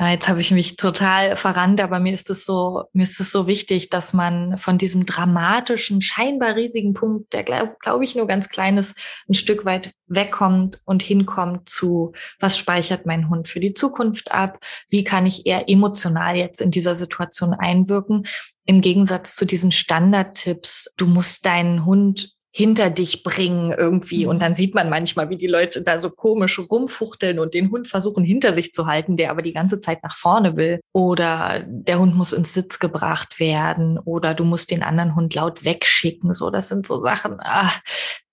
Ja, 0.00 0.10
jetzt 0.10 0.28
habe 0.28 0.40
ich 0.40 0.50
mich 0.50 0.74
total 0.74 1.36
verrannt, 1.36 1.80
aber 1.80 2.00
mir 2.00 2.12
ist 2.12 2.28
es 2.28 2.44
so, 2.44 2.82
mir 2.92 3.04
ist 3.04 3.20
es 3.20 3.30
so 3.30 3.46
wichtig, 3.46 3.90
dass 3.90 4.12
man 4.12 4.58
von 4.58 4.76
diesem 4.76 5.06
dramatischen, 5.06 6.00
scheinbar 6.00 6.56
riesigen 6.56 6.94
Punkt, 6.94 7.32
der 7.32 7.44
glaube 7.44 7.76
glaub 7.78 8.02
ich 8.02 8.16
nur 8.16 8.26
ganz 8.26 8.48
klein 8.48 8.76
ist, 8.76 8.98
ein 9.28 9.34
Stück 9.34 9.64
weit 9.64 9.92
wegkommt 10.08 10.80
und 10.84 11.00
hinkommt 11.00 11.68
zu, 11.68 12.12
was 12.40 12.58
speichert 12.58 13.06
mein 13.06 13.28
Hund 13.30 13.48
für 13.48 13.60
die 13.60 13.74
Zukunft 13.74 14.32
ab? 14.32 14.58
Wie 14.88 15.04
kann 15.04 15.26
ich 15.26 15.46
eher 15.46 15.68
emotional 15.68 16.34
jetzt 16.34 16.60
in 16.60 16.72
dieser 16.72 16.96
Situation 16.96 17.54
einwirken? 17.54 18.26
Im 18.66 18.80
Gegensatz 18.80 19.36
zu 19.36 19.44
diesen 19.44 19.70
Standardtipps, 19.70 20.92
du 20.96 21.06
musst 21.06 21.46
deinen 21.46 21.84
Hund 21.84 22.33
hinter 22.56 22.88
dich 22.88 23.24
bringen 23.24 23.74
irgendwie. 23.76 24.26
Und 24.26 24.40
dann 24.40 24.52
mhm. 24.52 24.56
sieht 24.56 24.74
man 24.76 24.88
manchmal, 24.88 25.28
wie 25.28 25.36
die 25.36 25.48
Leute 25.48 25.82
da 25.82 25.98
so 25.98 26.08
komisch 26.08 26.60
rumfuchteln 26.60 27.40
und 27.40 27.52
den 27.52 27.72
Hund 27.72 27.88
versuchen 27.88 28.22
hinter 28.22 28.52
sich 28.52 28.72
zu 28.72 28.86
halten, 28.86 29.16
der 29.16 29.32
aber 29.32 29.42
die 29.42 29.52
ganze 29.52 29.80
Zeit 29.80 30.04
nach 30.04 30.14
vorne 30.14 30.56
will. 30.56 30.78
Oder 30.92 31.64
der 31.66 31.98
Hund 31.98 32.14
muss 32.14 32.32
ins 32.32 32.54
Sitz 32.54 32.78
gebracht 32.78 33.40
werden 33.40 33.98
oder 33.98 34.34
du 34.34 34.44
musst 34.44 34.70
den 34.70 34.84
anderen 34.84 35.16
Hund 35.16 35.34
laut 35.34 35.64
wegschicken. 35.64 36.32
So, 36.32 36.50
das 36.50 36.68
sind 36.68 36.86
so 36.86 37.02
Sachen. 37.02 37.38
Ach, 37.40 37.80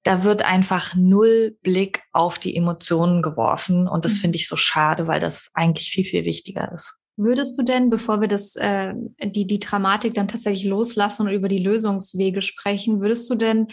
da 0.04 0.24
wird 0.24 0.44
einfach 0.44 0.94
null 0.94 1.58
Blick 1.64 2.04
auf 2.12 2.38
die 2.38 2.56
Emotionen 2.56 3.24
geworfen. 3.24 3.88
Und 3.88 4.06
das 4.06 4.18
mhm. 4.18 4.20
finde 4.20 4.36
ich 4.36 4.48
so 4.48 4.56
schade, 4.56 5.08
weil 5.08 5.20
das 5.20 5.50
eigentlich 5.56 5.90
viel, 5.90 6.06
viel 6.06 6.26
wichtiger 6.26 6.72
ist. 6.72 7.00
Würdest 7.18 7.58
du 7.60 7.64
denn, 7.64 7.90
bevor 7.90 8.22
wir 8.22 8.28
das, 8.28 8.56
äh, 8.56 8.94
die, 9.24 9.46
die 9.46 9.60
Dramatik 9.60 10.14
dann 10.14 10.28
tatsächlich 10.28 10.64
loslassen 10.64 11.28
und 11.28 11.34
über 11.34 11.50
die 11.50 11.60
Lösungswege 11.60 12.42
sprechen, 12.42 13.02
würdest 13.02 13.30
du 13.30 13.36
denn 13.36 13.68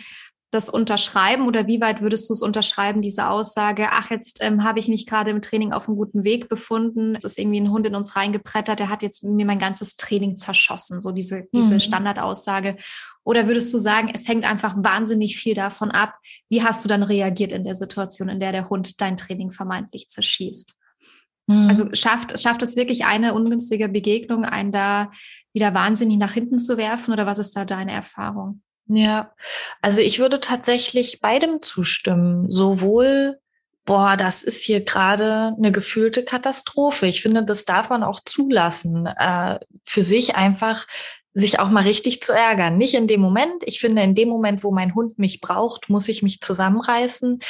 das 0.50 0.70
unterschreiben 0.70 1.46
oder 1.46 1.66
wie 1.66 1.80
weit 1.80 2.00
würdest 2.00 2.28
du 2.28 2.32
es 2.32 2.40
unterschreiben, 2.40 3.02
diese 3.02 3.28
Aussage, 3.28 3.88
ach, 3.90 4.11
jetzt 4.11 4.38
ähm, 4.42 4.64
habe 4.64 4.78
ich 4.78 4.88
mich 4.88 5.06
gerade 5.06 5.30
im 5.30 5.42
Training 5.42 5.72
auf 5.72 5.88
einem 5.88 5.98
guten 5.98 6.24
Weg 6.24 6.48
befunden, 6.48 7.16
es 7.16 7.24
ist 7.24 7.38
irgendwie 7.38 7.61
ein 7.61 7.70
Hund 7.70 7.87
in 7.87 7.94
uns 7.94 8.16
reingeprettert, 8.16 8.78
der 8.78 8.88
hat 8.88 9.02
jetzt 9.02 9.22
mir 9.24 9.44
mein 9.44 9.58
ganzes 9.58 9.96
Training 9.96 10.37
zerschossen, 10.37 11.02
so 11.02 11.11
diese, 11.11 11.48
diese 11.52 11.74
mhm. 11.74 11.80
Standardaussage. 11.80 12.76
Oder 13.24 13.46
würdest 13.46 13.74
du 13.74 13.78
sagen, 13.78 14.11
es 14.14 14.26
hängt 14.26 14.44
einfach 14.44 14.74
wahnsinnig 14.78 15.37
viel 15.37 15.54
davon 15.54 15.90
ab, 15.90 16.14
wie 16.48 16.62
hast 16.62 16.82
du 16.82 16.88
dann 16.88 17.02
reagiert 17.02 17.52
in 17.52 17.64
der 17.64 17.74
Situation, 17.74 18.30
in 18.30 18.40
der 18.40 18.52
der 18.52 18.70
Hund 18.70 19.02
dein 19.02 19.18
Training 19.18 19.50
vermeintlich 19.50 20.08
zerschießt? 20.08 20.78
Mhm. 21.46 21.66
Also 21.68 21.88
schafft, 21.92 22.40
schafft 22.40 22.62
es 22.62 22.76
wirklich 22.76 23.04
eine 23.04 23.34
ungünstige 23.34 23.90
Begegnung, 23.90 24.46
einen 24.46 24.72
da 24.72 25.11
wieder 25.52 25.74
wahnsinnig 25.74 26.16
nach 26.16 26.32
hinten 26.32 26.58
zu 26.58 26.78
werfen 26.78 27.12
oder 27.12 27.26
was 27.26 27.38
ist 27.38 27.54
da 27.54 27.66
deine 27.66 27.92
Erfahrung? 27.92 28.62
Ja, 28.88 29.35
also 29.83 30.01
ich 30.01 30.18
würde 30.18 30.40
tatsächlich 30.40 31.20
beidem 31.20 31.61
zustimmen. 31.61 32.51
Sowohl, 32.51 33.38
boah, 33.85 34.16
das 34.16 34.42
ist 34.42 34.62
hier 34.62 34.83
gerade 34.83 35.55
eine 35.57 35.72
gefühlte 35.72 36.24
Katastrophe. 36.24 37.07
Ich 37.07 37.20
finde, 37.20 37.44
das 37.44 37.66
darf 37.66 37.90
man 37.90 38.03
auch 38.03 38.20
zulassen, 38.24 39.07
äh, 39.07 39.59
für 39.85 40.03
sich 40.03 40.37
einfach 40.37 40.87
sich 41.35 41.61
auch 41.61 41.68
mal 41.68 41.85
richtig 41.85 42.22
zu 42.22 42.33
ärgern. 42.33 42.79
Nicht 42.79 42.94
in 42.94 43.07
dem 43.07 43.20
Moment. 43.20 43.62
Ich 43.66 43.79
finde, 43.79 44.03
in 44.03 44.14
dem 44.14 44.29
Moment, 44.29 44.64
wo 44.64 44.70
mein 44.70 44.94
Hund 44.94 45.18
mich 45.18 45.40
braucht, 45.40 45.88
muss 45.88 46.09
ich 46.09 46.22
mich 46.22 46.40
zusammenreißen. 46.40 47.40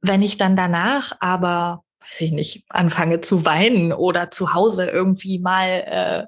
Wenn 0.00 0.22
ich 0.22 0.36
dann 0.36 0.56
danach 0.56 1.12
aber, 1.20 1.84
weiß 2.00 2.20
ich 2.22 2.32
nicht, 2.32 2.64
anfange 2.68 3.20
zu 3.20 3.44
weinen 3.44 3.92
oder 3.92 4.30
zu 4.30 4.54
Hause 4.54 4.88
irgendwie 4.88 5.40
mal 5.40 5.68
äh, 5.68 6.26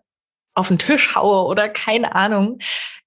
auf 0.55 0.69
den 0.69 0.79
Tisch 0.79 1.15
haue 1.15 1.47
oder 1.47 1.69
keine 1.69 2.15
Ahnung. 2.15 2.59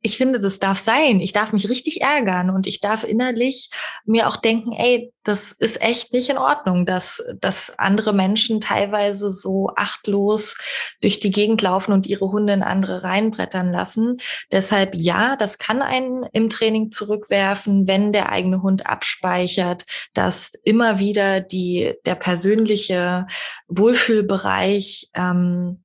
Ich 0.02 0.18
finde, 0.18 0.40
das 0.40 0.60
darf 0.60 0.78
sein. 0.78 1.20
Ich 1.20 1.34
darf 1.34 1.52
mich 1.52 1.68
richtig 1.68 2.02
ärgern 2.02 2.52
und 2.52 2.68
ich 2.68 2.80
darf 2.80 3.04
innerlich 3.04 3.72
mir 4.06 4.28
auch 4.28 4.38
denken, 4.38 4.72
ey, 4.72 5.12
das 5.24 5.52
ist 5.52 5.82
echt 5.82 6.14
nicht 6.14 6.30
in 6.30 6.38
Ordnung, 6.38 6.86
dass, 6.86 7.24
dass 7.40 7.78
andere 7.80 8.14
Menschen 8.14 8.62
teilweise 8.62 9.32
so 9.32 9.72
achtlos 9.76 10.58
durch 11.02 11.20
die 11.20 11.32
Gegend 11.32 11.64
laufen 11.64 11.92
und 11.92 12.06
ihre 12.06 12.32
Hunde 12.32 12.54
in 12.54 12.62
andere 12.62 13.04
reinbrettern 13.04 13.72
lassen. 13.72 14.18
Deshalb 14.52 14.94
ja, 14.94 15.36
das 15.36 15.58
kann 15.58 15.82
einen 15.82 16.24
im 16.34 16.52
Training 16.52 16.92
zurückwerfen, 16.92 17.88
wenn 17.88 18.14
der 18.14 18.32
eigene 18.32 18.62
Hund 18.62 18.86
abspeichert, 18.86 19.86
dass 20.14 20.52
immer 20.64 21.00
wieder 21.00 21.42
die, 21.42 21.94
der 22.06 22.16
persönliche 22.16 23.26
Wohlfühlbereich 23.68 25.10
ähm, 25.16 25.84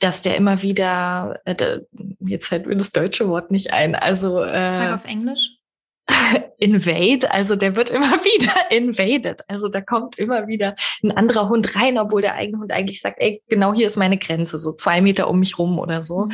dass 0.00 0.22
der 0.22 0.36
immer 0.36 0.62
wieder, 0.62 1.40
äh, 1.44 1.78
jetzt 2.20 2.48
fällt 2.48 2.66
mir 2.66 2.76
das 2.76 2.92
deutsche 2.92 3.28
Wort 3.28 3.50
nicht 3.50 3.72
ein, 3.72 3.94
also 3.94 4.42
äh, 4.42 4.74
Sag 4.74 4.94
auf 4.94 5.04
Englisch. 5.04 5.50
invade, 6.58 7.30
also 7.30 7.56
der 7.56 7.76
wird 7.76 7.90
immer 7.90 8.10
wieder 8.24 8.70
invaded. 8.70 9.40
Also 9.48 9.68
da 9.68 9.80
kommt 9.80 10.18
immer 10.18 10.46
wieder 10.46 10.74
ein 11.02 11.12
anderer 11.12 11.48
Hund 11.48 11.76
rein, 11.76 11.98
obwohl 11.98 12.22
der 12.22 12.34
eigene 12.34 12.58
Hund 12.58 12.72
eigentlich 12.72 13.00
sagt, 13.00 13.16
ey, 13.20 13.42
genau 13.48 13.74
hier 13.74 13.86
ist 13.86 13.96
meine 13.96 14.18
Grenze, 14.18 14.58
so 14.58 14.72
zwei 14.72 15.00
Meter 15.00 15.28
um 15.28 15.38
mich 15.38 15.58
rum 15.58 15.78
oder 15.78 16.02
so. 16.02 16.26
Mhm. 16.26 16.32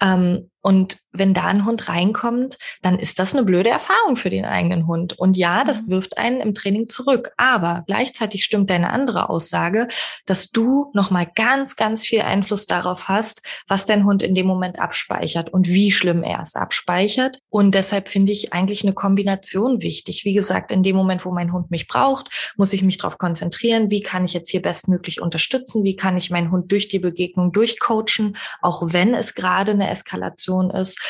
Ähm, 0.00 0.50
und 0.62 0.98
wenn 1.12 1.34
da 1.34 1.42
ein 1.42 1.66
Hund 1.66 1.88
reinkommt, 1.88 2.56
dann 2.80 2.98
ist 2.98 3.18
das 3.18 3.34
eine 3.34 3.44
blöde 3.44 3.68
Erfahrung 3.68 4.16
für 4.16 4.30
den 4.30 4.44
eigenen 4.44 4.86
Hund. 4.86 5.18
Und 5.18 5.36
ja, 5.36 5.64
das 5.64 5.82
mhm. 5.82 5.90
wirft 5.90 6.18
einen 6.18 6.40
im 6.40 6.54
Training 6.54 6.88
zurück. 6.88 7.32
Aber 7.36 7.82
gleichzeitig 7.86 8.44
stimmt 8.44 8.70
deine 8.70 8.90
andere 8.90 9.28
Aussage, 9.28 9.88
dass 10.24 10.50
du 10.50 10.90
nochmal 10.94 11.28
ganz, 11.34 11.76
ganz 11.76 12.06
viel 12.06 12.22
Einfluss 12.22 12.66
darauf 12.66 13.08
hast, 13.08 13.42
was 13.68 13.86
dein 13.86 14.04
Hund 14.04 14.22
in 14.22 14.34
dem 14.34 14.46
Moment 14.46 14.78
abspeichert 14.78 15.52
und 15.52 15.68
wie 15.68 15.90
schlimm 15.90 16.22
er 16.22 16.42
es 16.42 16.54
abspeichert. 16.54 17.38
Und 17.50 17.74
deshalb 17.74 18.08
finde 18.08 18.32
ich 18.32 18.52
eigentlich 18.52 18.84
eine 18.84 18.94
Kombination 18.94 19.82
wichtig. 19.82 20.24
Wie 20.24 20.32
gesagt, 20.32 20.70
in 20.70 20.84
dem 20.84 20.94
Moment, 20.94 21.24
wo 21.24 21.32
mein 21.32 21.52
Hund 21.52 21.70
mich 21.70 21.88
braucht, 21.88 22.54
muss 22.56 22.72
ich 22.72 22.82
mich 22.82 22.98
darauf 22.98 23.18
konzentrieren. 23.18 23.90
Wie 23.90 24.00
kann 24.00 24.24
ich 24.24 24.32
jetzt 24.32 24.50
hier 24.50 24.62
bestmöglich 24.62 25.20
unterstützen? 25.20 25.82
Wie 25.82 25.96
kann 25.96 26.16
ich 26.16 26.30
meinen 26.30 26.52
Hund 26.52 26.70
durch 26.70 26.86
die 26.86 27.00
Begegnung 27.00 27.52
durchcoachen? 27.52 28.36
Auch 28.60 28.82
wenn 28.86 29.12
es 29.14 29.34
gerade 29.34 29.72
eine 29.72 29.90
Eskalation 29.90 30.51
Situation 30.52 30.70
ist, 30.70 31.00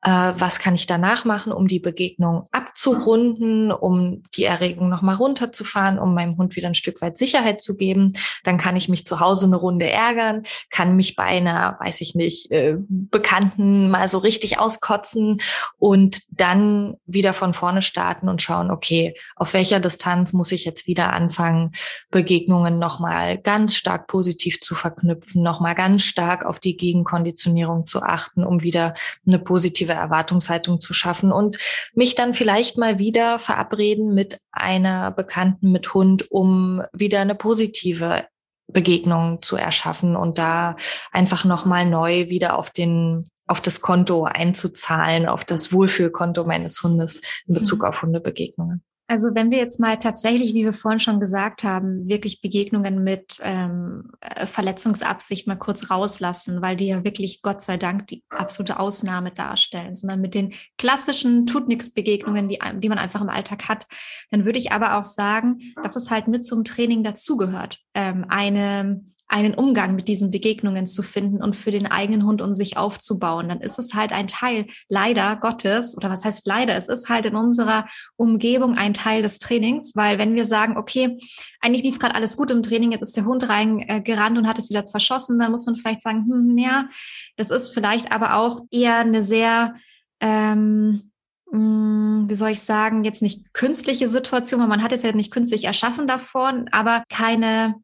was 0.00 0.60
kann 0.60 0.76
ich 0.76 0.86
danach 0.86 1.24
machen, 1.24 1.52
um 1.52 1.66
die 1.66 1.80
Begegnung 1.80 2.48
abzurunden, 2.52 3.72
um 3.72 4.22
die 4.36 4.44
Erregung 4.44 4.88
nochmal 4.88 5.16
runterzufahren, 5.16 5.98
um 5.98 6.14
meinem 6.14 6.36
Hund 6.36 6.54
wieder 6.54 6.68
ein 6.68 6.74
Stück 6.74 7.02
weit 7.02 7.18
Sicherheit 7.18 7.60
zu 7.60 7.76
geben. 7.76 8.12
Dann 8.44 8.58
kann 8.58 8.76
ich 8.76 8.88
mich 8.88 9.06
zu 9.06 9.18
Hause 9.18 9.46
eine 9.46 9.56
Runde 9.56 9.90
ärgern, 9.90 10.44
kann 10.70 10.94
mich 10.94 11.16
bei 11.16 11.24
einer, 11.24 11.76
weiß 11.80 12.00
ich 12.02 12.14
nicht, 12.14 12.50
äh, 12.52 12.76
Bekannten 12.78 13.90
mal 13.90 14.08
so 14.08 14.18
richtig 14.18 14.60
auskotzen 14.60 15.40
und 15.78 16.20
dann 16.30 16.96
wieder 17.06 17.32
von 17.32 17.52
vorne 17.52 17.82
starten 17.82 18.28
und 18.28 18.40
schauen, 18.40 18.70
okay, 18.70 19.14
auf 19.34 19.52
welcher 19.52 19.80
Distanz 19.80 20.32
muss 20.32 20.52
ich 20.52 20.64
jetzt 20.64 20.86
wieder 20.86 21.12
anfangen, 21.12 21.72
Begegnungen 22.10 22.78
nochmal 22.78 23.38
ganz 23.38 23.74
stark 23.74 24.06
positiv 24.06 24.60
zu 24.60 24.76
verknüpfen, 24.76 25.42
nochmal 25.42 25.74
ganz 25.74 26.04
stark 26.04 26.44
auf 26.44 26.60
die 26.60 26.76
Gegenkonditionierung 26.76 27.86
zu 27.86 28.02
achten, 28.02 28.44
um 28.44 28.62
wieder 28.62 28.94
eine 29.26 29.40
positive 29.40 29.87
positive 29.88 29.92
Erwartungshaltung 29.92 30.80
zu 30.80 30.94
schaffen 30.94 31.32
und 31.32 31.58
mich 31.94 32.14
dann 32.14 32.34
vielleicht 32.34 32.78
mal 32.78 32.98
wieder 32.98 33.38
verabreden 33.38 34.14
mit 34.14 34.38
einer 34.52 35.10
Bekannten 35.10 35.72
mit 35.72 35.94
Hund, 35.94 36.30
um 36.30 36.82
wieder 36.92 37.20
eine 37.20 37.34
positive 37.34 38.26
Begegnung 38.70 39.40
zu 39.40 39.56
erschaffen 39.56 40.14
und 40.14 40.36
da 40.36 40.76
einfach 41.10 41.44
nochmal 41.44 41.86
neu 41.86 42.28
wieder 42.28 42.58
auf 42.58 42.70
den 42.70 43.30
auf 43.46 43.62
das 43.62 43.80
Konto 43.80 44.24
einzuzahlen, 44.24 45.26
auf 45.26 45.42
das 45.42 45.72
Wohlfühlkonto 45.72 46.44
meines 46.44 46.82
Hundes 46.82 47.22
in 47.46 47.54
Bezug 47.54 47.78
mhm. 47.78 47.84
auf 47.86 48.02
Hundebegegnungen. 48.02 48.82
Also 49.10 49.34
wenn 49.34 49.50
wir 49.50 49.56
jetzt 49.56 49.80
mal 49.80 49.98
tatsächlich, 49.98 50.52
wie 50.52 50.66
wir 50.66 50.74
vorhin 50.74 51.00
schon 51.00 51.18
gesagt 51.18 51.64
haben, 51.64 52.06
wirklich 52.08 52.42
Begegnungen 52.42 53.02
mit 53.02 53.40
ähm, 53.42 54.10
äh, 54.20 54.44
Verletzungsabsicht 54.44 55.46
mal 55.46 55.56
kurz 55.56 55.90
rauslassen, 55.90 56.60
weil 56.60 56.76
die 56.76 56.88
ja 56.88 57.02
wirklich 57.04 57.40
Gott 57.40 57.62
sei 57.62 57.78
Dank 57.78 58.06
die 58.08 58.22
absolute 58.28 58.78
Ausnahme 58.78 59.30
darstellen, 59.30 59.96
sondern 59.96 60.20
mit 60.20 60.34
den 60.34 60.52
klassischen 60.76 61.46
tut 61.46 61.68
nix 61.68 61.94
Begegnungen, 61.94 62.50
die, 62.50 62.58
die 62.74 62.88
man 62.90 62.98
einfach 62.98 63.22
im 63.22 63.30
Alltag 63.30 63.66
hat, 63.70 63.86
dann 64.30 64.44
würde 64.44 64.58
ich 64.58 64.72
aber 64.72 64.98
auch 64.98 65.06
sagen, 65.06 65.72
dass 65.82 65.96
es 65.96 66.10
halt 66.10 66.28
mit 66.28 66.44
zum 66.44 66.62
Training 66.64 67.02
dazugehört, 67.02 67.78
ähm, 67.94 68.26
eine 68.28 69.00
einen 69.28 69.54
Umgang 69.54 69.94
mit 69.94 70.08
diesen 70.08 70.30
Begegnungen 70.30 70.86
zu 70.86 71.02
finden 71.02 71.42
und 71.42 71.54
für 71.54 71.70
den 71.70 71.86
eigenen 71.86 72.24
Hund 72.24 72.40
und 72.40 72.54
sich 72.54 72.78
aufzubauen, 72.78 73.48
dann 73.48 73.60
ist 73.60 73.78
es 73.78 73.92
halt 73.92 74.12
ein 74.12 74.26
Teil 74.26 74.66
leider 74.88 75.36
Gottes 75.36 75.96
oder 75.96 76.08
was 76.08 76.24
heißt 76.24 76.46
leider, 76.46 76.74
es 76.76 76.88
ist 76.88 77.10
halt 77.10 77.26
in 77.26 77.36
unserer 77.36 77.84
Umgebung 78.16 78.76
ein 78.76 78.94
Teil 78.94 79.22
des 79.22 79.38
Trainings, 79.38 79.94
weil 79.94 80.18
wenn 80.18 80.34
wir 80.34 80.46
sagen, 80.46 80.78
okay, 80.78 81.18
eigentlich 81.60 81.84
lief 81.84 81.98
gerade 81.98 82.14
alles 82.14 82.36
gut 82.38 82.50
im 82.50 82.62
Training, 82.62 82.92
jetzt 82.92 83.02
ist 83.02 83.16
der 83.16 83.26
Hund 83.26 83.48
reingerannt 83.48 84.36
äh, 84.36 84.38
und 84.38 84.48
hat 84.48 84.58
es 84.58 84.70
wieder 84.70 84.86
zerschossen, 84.86 85.38
dann 85.38 85.50
muss 85.50 85.66
man 85.66 85.76
vielleicht 85.76 86.00
sagen, 86.00 86.26
hm, 86.26 86.56
ja, 86.56 86.88
das 87.36 87.50
ist 87.50 87.74
vielleicht 87.74 88.12
aber 88.12 88.36
auch 88.36 88.62
eher 88.70 88.96
eine 88.96 89.22
sehr 89.22 89.74
ähm, 90.20 91.10
hm, 91.50 92.26
wie 92.28 92.34
soll 92.34 92.50
ich 92.50 92.60
sagen, 92.60 93.04
jetzt 93.04 93.22
nicht 93.22 93.52
künstliche 93.54 94.08
Situation, 94.08 94.60
weil 94.60 94.68
man 94.68 94.82
hat 94.82 94.92
es 94.92 95.02
ja 95.02 95.12
nicht 95.12 95.32
künstlich 95.32 95.64
erschaffen 95.64 96.06
davor, 96.06 96.64
aber 96.72 97.04
keine 97.08 97.74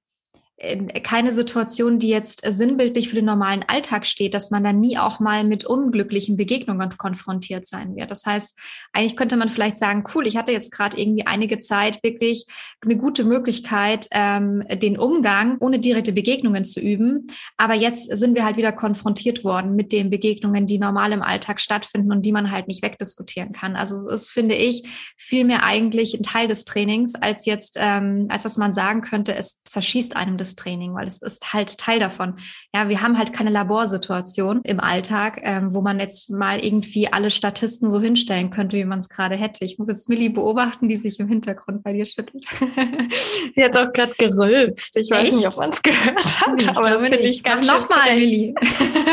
keine 1.02 1.32
Situation, 1.32 1.98
die 1.98 2.08
jetzt 2.08 2.42
sinnbildlich 2.46 3.08
für 3.08 3.16
den 3.16 3.24
normalen 3.24 3.64
Alltag 3.66 4.06
steht, 4.06 4.34
dass 4.34 4.52
man 4.52 4.62
dann 4.62 4.78
nie 4.78 4.98
auch 4.98 5.18
mal 5.18 5.42
mit 5.42 5.64
unglücklichen 5.64 6.36
Begegnungen 6.36 6.96
konfrontiert 6.96 7.66
sein 7.66 7.96
wird. 7.96 8.12
Das 8.12 8.24
heißt, 8.24 8.56
eigentlich 8.92 9.16
könnte 9.16 9.36
man 9.36 9.48
vielleicht 9.48 9.76
sagen, 9.78 10.04
cool, 10.14 10.28
ich 10.28 10.36
hatte 10.36 10.52
jetzt 10.52 10.70
gerade 10.70 11.00
irgendwie 11.00 11.26
einige 11.26 11.58
Zeit 11.58 12.04
wirklich 12.04 12.46
eine 12.84 12.96
gute 12.96 13.24
Möglichkeit, 13.24 14.06
ähm, 14.12 14.62
den 14.70 14.96
Umgang 14.96 15.56
ohne 15.58 15.80
direkte 15.80 16.12
Begegnungen 16.12 16.62
zu 16.62 16.78
üben. 16.78 17.26
Aber 17.56 17.74
jetzt 17.74 18.16
sind 18.16 18.36
wir 18.36 18.44
halt 18.44 18.56
wieder 18.56 18.72
konfrontiert 18.72 19.42
worden 19.42 19.74
mit 19.74 19.90
den 19.90 20.08
Begegnungen, 20.08 20.66
die 20.66 20.78
normal 20.78 21.10
im 21.10 21.22
Alltag 21.22 21.60
stattfinden 21.60 22.12
und 22.12 22.22
die 22.22 22.32
man 22.32 22.52
halt 22.52 22.68
nicht 22.68 22.82
wegdiskutieren 22.82 23.50
kann. 23.50 23.74
Also 23.74 23.96
es 23.96 24.22
ist, 24.22 24.30
finde 24.30 24.54
ich, 24.54 25.14
vielmehr 25.16 25.64
eigentlich 25.64 26.14
ein 26.14 26.22
Teil 26.22 26.46
des 26.46 26.64
Trainings, 26.64 27.16
als 27.16 27.44
jetzt, 27.44 27.76
ähm, 27.80 28.26
als 28.28 28.44
dass 28.44 28.56
man 28.56 28.72
sagen 28.72 29.00
könnte, 29.00 29.34
es 29.34 29.60
zerschießt 29.64 30.14
einem 30.14 30.38
das 30.38 30.43
Training, 30.54 30.94
weil 30.94 31.06
es 31.06 31.22
ist 31.22 31.52
halt 31.52 31.78
Teil 31.78 31.98
davon. 31.98 32.38
Ja, 32.74 32.88
wir 32.88 33.00
haben 33.00 33.18
halt 33.18 33.32
keine 33.32 33.50
Laborsituation 33.50 34.60
im 34.64 34.80
Alltag, 34.80 35.40
ähm, 35.42 35.74
wo 35.74 35.80
man 35.80 36.00
jetzt 36.00 36.30
mal 36.30 36.64
irgendwie 36.64 37.12
alle 37.12 37.30
Statisten 37.30 37.90
so 37.90 38.00
hinstellen 38.00 38.50
könnte, 38.50 38.76
wie 38.76 38.84
man 38.84 38.98
es 38.98 39.08
gerade 39.08 39.36
hätte. 39.36 39.64
Ich 39.64 39.78
muss 39.78 39.88
jetzt 39.88 40.08
Millie 40.08 40.30
beobachten, 40.30 40.88
die 40.88 40.96
sich 40.96 41.18
im 41.18 41.28
Hintergrund 41.28 41.82
bei 41.82 41.92
dir 41.92 42.04
schüttelt. 42.04 42.44
Sie 43.54 43.64
hat 43.64 43.74
doch 43.74 43.92
gerade 43.92 44.14
gerülpst. 44.18 44.96
Ich 44.96 45.10
weiß 45.10 45.24
Echt? 45.24 45.36
nicht, 45.36 45.46
ob 45.46 45.56
man 45.56 45.70
es 45.70 45.82
gehört 45.82 46.40
hat, 46.40 46.60
ich 46.60 46.68
aber 46.68 46.90
das 46.90 47.02
finde 47.02 47.18
ich 47.18 47.42
ganz 47.42 47.66
Mach 47.66 47.80
nochmal, 47.80 48.14
Millie. 48.16 48.54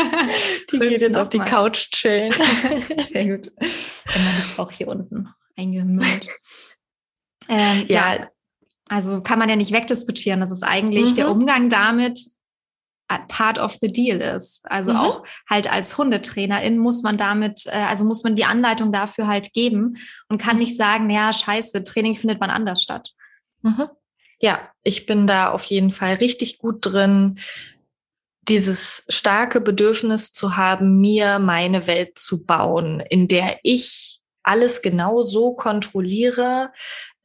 die 0.72 0.78
geht 0.78 1.00
jetzt 1.00 1.16
auf 1.16 1.28
die 1.28 1.38
mal. 1.38 1.48
Couch 1.48 1.90
chillen. 1.92 2.32
Sehr 3.12 3.26
gut. 3.26 3.48
Und 3.48 4.24
man 4.24 4.36
liegt 4.42 4.58
auch 4.58 4.70
hier 4.70 4.88
unten 4.88 5.28
eingemüllt. 5.56 6.28
Ähm, 7.48 7.86
ja, 7.88 8.14
ja, 8.14 8.28
also 8.92 9.22
kann 9.22 9.38
man 9.38 9.48
ja 9.48 9.56
nicht 9.56 9.72
wegdiskutieren, 9.72 10.40
dass 10.40 10.50
es 10.50 10.62
eigentlich 10.62 11.10
mhm. 11.10 11.14
der 11.14 11.30
Umgang 11.30 11.70
damit 11.70 12.20
part 13.28 13.58
of 13.58 13.76
the 13.80 13.92
deal 13.92 14.20
ist. 14.20 14.62
Also 14.64 14.92
mhm. 14.92 14.98
auch 14.98 15.22
halt 15.48 15.70
als 15.70 15.96
Hundetrainerin 15.96 16.78
muss 16.78 17.02
man 17.02 17.18
damit, 17.18 17.66
äh, 17.66 17.86
also 17.88 18.04
muss 18.04 18.22
man 18.22 18.36
die 18.36 18.44
Anleitung 18.44 18.92
dafür 18.92 19.26
halt 19.26 19.52
geben 19.52 19.96
und 20.28 20.40
kann 20.40 20.56
mhm. 20.56 20.62
nicht 20.62 20.76
sagen, 20.76 21.10
ja, 21.10 21.32
scheiße, 21.32 21.84
Training 21.84 22.14
findet 22.14 22.40
man 22.40 22.50
anders 22.50 22.82
statt. 22.82 23.12
Mhm. 23.62 23.88
Ja, 24.40 24.70
ich 24.82 25.06
bin 25.06 25.26
da 25.26 25.50
auf 25.50 25.64
jeden 25.64 25.90
Fall 25.90 26.14
richtig 26.14 26.58
gut 26.58 26.78
drin, 26.80 27.38
dieses 28.48 29.04
starke 29.08 29.60
Bedürfnis 29.60 30.32
zu 30.32 30.56
haben, 30.56 31.00
mir 31.00 31.38
meine 31.38 31.86
Welt 31.86 32.18
zu 32.18 32.44
bauen, 32.44 33.00
in 33.00 33.28
der 33.28 33.58
ich 33.62 34.21
alles 34.42 34.82
genau 34.82 35.22
so 35.22 35.54
kontrolliere, 35.54 36.72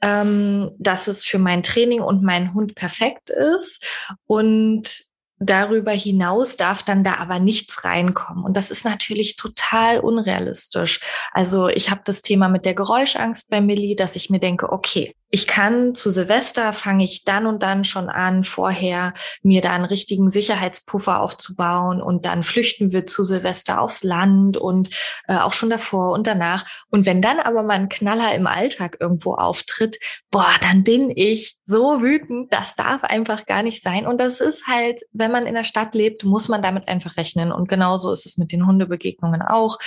ähm, 0.02 0.72
dass 0.78 1.08
es 1.08 1.26
für 1.26 1.40
mein 1.40 1.64
Training 1.64 2.02
und 2.02 2.24
meinen 2.24 2.54
Hund 2.54 2.76
perfekt 2.76 3.30
ist. 3.30 3.84
Und 4.26 5.08
darüber 5.40 5.92
hinaus 5.92 6.58
darf 6.58 6.84
dann 6.84 7.04
da 7.04 7.16
aber 7.16 7.40
nichts 7.40 7.84
reinkommen. 7.84 8.44
Und 8.44 8.58
das 8.58 8.72
ist 8.72 8.86
natürlich 8.86 9.36
total 9.36 10.00
unrealistisch. 10.00 11.00
Also 11.32 11.68
ich 11.68 11.90
habe 11.90 12.02
das 12.06 12.22
Thema 12.22 12.50
mit 12.50 12.66
der 12.66 12.74
Geräuschangst 12.74 13.50
bei 13.50 13.62
Millie, 13.62 13.96
dass 13.96 14.16
ich 14.16 14.30
mir 14.30 14.40
denke, 14.40 14.72
okay, 14.72 15.14
ich 15.30 15.46
kann 15.46 15.94
zu 15.94 16.10
Silvester 16.10 16.72
fange 16.72 17.04
ich 17.04 17.26
dann 17.26 17.48
und 17.48 17.62
dann 17.62 17.84
schon 17.84 18.10
an, 18.10 18.44
vorher 18.44 19.14
mir 19.42 19.62
da 19.62 19.72
einen 19.72 19.86
richtigen 19.86 20.30
Sicherheitspuffer 20.30 21.22
aufzubauen 21.22 22.02
und 22.02 22.26
dann 22.26 22.44
flüchten 22.44 22.94
wir 22.94 23.06
zu 23.06 23.26
Silvester 23.26 23.82
aufs 23.82 24.04
Land 24.04 24.56
und 24.56 24.90
äh, 25.28 25.36
auch 25.38 25.52
schon 25.52 25.70
davor 25.70 26.14
und 26.14 26.28
danach. 26.28 26.66
Und 26.90 27.06
wenn 27.06 27.22
dann 27.22 27.40
aber 27.40 27.64
mal 27.64 27.74
ein 27.74 27.90
Knaller 27.90 28.34
im 28.36 28.48
Alltag 28.48 28.98
irgendwo 29.02 29.34
auftritt, 29.34 29.98
boah, 30.32 30.52
dann 30.62 30.84
bin 30.84 31.12
ich 31.14 31.58
so 31.66 32.02
wütend. 32.02 32.54
Das 32.54 32.76
darf 32.76 33.04
einfach 33.04 33.46
gar 33.46 33.64
nicht 33.64 33.84
sein. 33.84 34.08
Und 34.08 34.22
das 34.22 34.40
ist 34.40 34.68
halt, 34.68 35.02
wenn 35.12 35.32
man 35.32 35.46
in 35.46 35.56
der 35.56 35.66
Stadt 35.66 35.94
lebt, 35.94 36.24
muss 36.24 36.48
man 36.48 36.62
damit 36.62 36.88
einfach 36.88 37.18
rechnen. 37.18 37.52
Und 37.52 37.68
genauso 37.68 38.14
ist 38.14 38.26
es 38.26 38.38
mit 38.38 38.54
den 38.54 38.66
Hundebegegnungen 38.66 39.42
auch. 39.42 39.78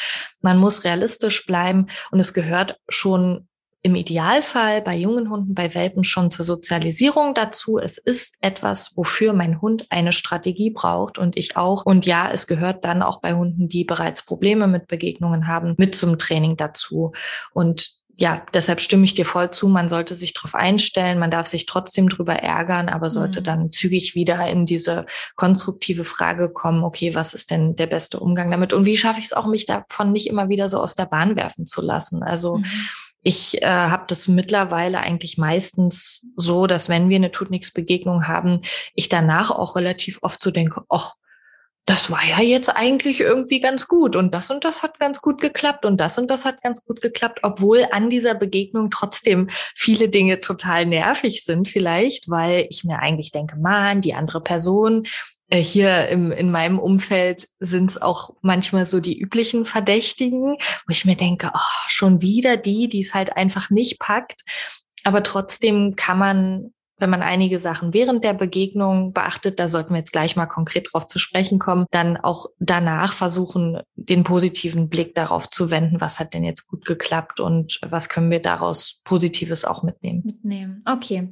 Man 0.42 0.58
muss 0.58 0.84
realistisch 0.84 1.46
bleiben 1.46 1.86
und 2.10 2.20
es 2.20 2.34
gehört 2.34 2.78
schon 2.88 3.46
im 3.82 3.94
Idealfall 3.94 4.82
bei 4.82 4.96
jungen 4.96 5.30
Hunden, 5.30 5.54
bei 5.54 5.74
Welpen 5.74 6.04
schon 6.04 6.30
zur 6.30 6.44
Sozialisierung 6.44 7.34
dazu. 7.34 7.78
Es 7.78 7.96
ist 7.96 8.36
etwas, 8.40 8.96
wofür 8.96 9.32
mein 9.32 9.60
Hund 9.62 9.86
eine 9.88 10.12
Strategie 10.12 10.70
braucht 10.70 11.16
und 11.16 11.36
ich 11.36 11.56
auch. 11.56 11.86
Und 11.86 12.04
ja, 12.04 12.30
es 12.30 12.46
gehört 12.46 12.84
dann 12.84 13.02
auch 13.02 13.20
bei 13.20 13.34
Hunden, 13.34 13.68
die 13.68 13.84
bereits 13.84 14.22
Probleme 14.24 14.66
mit 14.66 14.86
Begegnungen 14.86 15.46
haben, 15.46 15.74
mit 15.78 15.94
zum 15.94 16.18
Training 16.18 16.56
dazu. 16.56 17.12
Und 17.54 18.00
ja, 18.18 18.44
deshalb 18.52 18.82
stimme 18.82 19.04
ich 19.04 19.14
dir 19.14 19.24
voll 19.24 19.50
zu. 19.50 19.66
Man 19.66 19.88
sollte 19.88 20.14
sich 20.14 20.34
darauf 20.34 20.54
einstellen. 20.54 21.18
Man 21.18 21.30
darf 21.30 21.46
sich 21.46 21.64
trotzdem 21.64 22.10
drüber 22.10 22.34
ärgern, 22.34 22.90
aber 22.90 23.08
sollte 23.08 23.40
mhm. 23.40 23.44
dann 23.44 23.72
zügig 23.72 24.14
wieder 24.14 24.46
in 24.46 24.66
diese 24.66 25.06
konstruktive 25.36 26.04
Frage 26.04 26.50
kommen. 26.50 26.84
Okay, 26.84 27.14
was 27.14 27.32
ist 27.32 27.50
denn 27.50 27.76
der 27.76 27.86
beste 27.86 28.20
Umgang 28.20 28.50
damit? 28.50 28.74
Und 28.74 28.84
wie 28.84 28.98
schaffe 28.98 29.20
ich 29.20 29.24
es 29.24 29.32
auch, 29.32 29.46
mich 29.46 29.64
davon 29.64 30.12
nicht 30.12 30.26
immer 30.26 30.50
wieder 30.50 30.68
so 30.68 30.82
aus 30.82 30.96
der 30.96 31.06
Bahn 31.06 31.34
werfen 31.34 31.64
zu 31.64 31.80
lassen? 31.80 32.22
Also, 32.22 32.58
mhm 32.58 32.64
ich 33.22 33.62
äh, 33.62 33.66
habe 33.66 34.04
das 34.08 34.28
mittlerweile 34.28 35.00
eigentlich 35.00 35.36
meistens 35.36 36.26
so, 36.36 36.66
dass 36.66 36.88
wenn 36.88 37.08
wir 37.08 37.16
eine 37.16 37.30
Tut 37.30 37.50
nix 37.50 37.72
Begegnung 37.72 38.26
haben, 38.26 38.60
ich 38.94 39.08
danach 39.08 39.50
auch 39.50 39.76
relativ 39.76 40.18
oft 40.22 40.42
so 40.42 40.50
denke, 40.50 40.82
ach, 40.88 41.14
das 41.86 42.10
war 42.10 42.24
ja 42.24 42.40
jetzt 42.40 42.68
eigentlich 42.68 43.20
irgendwie 43.20 43.58
ganz 43.58 43.88
gut 43.88 44.14
und 44.14 44.32
das 44.32 44.50
und 44.50 44.64
das 44.64 44.82
hat 44.82 45.00
ganz 45.00 45.20
gut 45.20 45.40
geklappt 45.40 45.84
und 45.84 45.96
das 45.96 46.18
und 46.18 46.30
das 46.30 46.44
hat 46.44 46.62
ganz 46.62 46.84
gut 46.84 47.00
geklappt, 47.00 47.40
obwohl 47.42 47.86
an 47.90 48.10
dieser 48.10 48.34
Begegnung 48.34 48.90
trotzdem 48.90 49.48
viele 49.74 50.08
Dinge 50.08 50.40
total 50.40 50.86
nervig 50.86 51.42
sind 51.44 51.68
vielleicht, 51.68 52.28
weil 52.28 52.66
ich 52.70 52.84
mir 52.84 53.00
eigentlich 53.00 53.32
denke, 53.32 53.56
man, 53.56 54.02
die 54.02 54.14
andere 54.14 54.40
Person, 54.40 55.04
hier 55.58 56.08
im, 56.08 56.32
in 56.32 56.50
meinem 56.50 56.78
Umfeld 56.78 57.48
sind 57.58 57.90
es 57.90 58.00
auch 58.00 58.34
manchmal 58.40 58.86
so 58.86 59.00
die 59.00 59.18
üblichen 59.18 59.66
Verdächtigen, 59.66 60.56
wo 60.56 60.90
ich 60.90 61.04
mir 61.04 61.16
denke, 61.16 61.50
oh, 61.54 61.88
schon 61.88 62.22
wieder 62.22 62.56
die, 62.56 62.88
die 62.88 63.00
es 63.00 63.14
halt 63.14 63.36
einfach 63.36 63.70
nicht 63.70 63.98
packt. 63.98 64.42
Aber 65.04 65.22
trotzdem 65.22 65.96
kann 65.96 66.18
man 66.18 66.72
wenn 67.00 67.10
man 67.10 67.22
einige 67.22 67.58
Sachen 67.58 67.94
während 67.94 68.22
der 68.24 68.34
Begegnung 68.34 69.12
beachtet, 69.12 69.58
da 69.58 69.68
sollten 69.68 69.90
wir 69.90 69.98
jetzt 69.98 70.12
gleich 70.12 70.36
mal 70.36 70.46
konkret 70.46 70.90
drauf 70.92 71.06
zu 71.06 71.18
sprechen 71.18 71.58
kommen, 71.58 71.86
dann 71.90 72.16
auch 72.16 72.46
danach 72.58 73.12
versuchen, 73.12 73.80
den 73.96 74.24
positiven 74.24 74.88
Blick 74.88 75.14
darauf 75.14 75.48
zu 75.48 75.70
wenden, 75.70 76.00
was 76.00 76.18
hat 76.18 76.34
denn 76.34 76.44
jetzt 76.44 76.68
gut 76.68 76.84
geklappt 76.84 77.40
und 77.40 77.80
was 77.84 78.08
können 78.08 78.30
wir 78.30 78.40
daraus 78.40 79.00
Positives 79.04 79.64
auch 79.64 79.82
mitnehmen. 79.82 80.22
Mitnehmen. 80.24 80.82
Okay. 80.84 81.28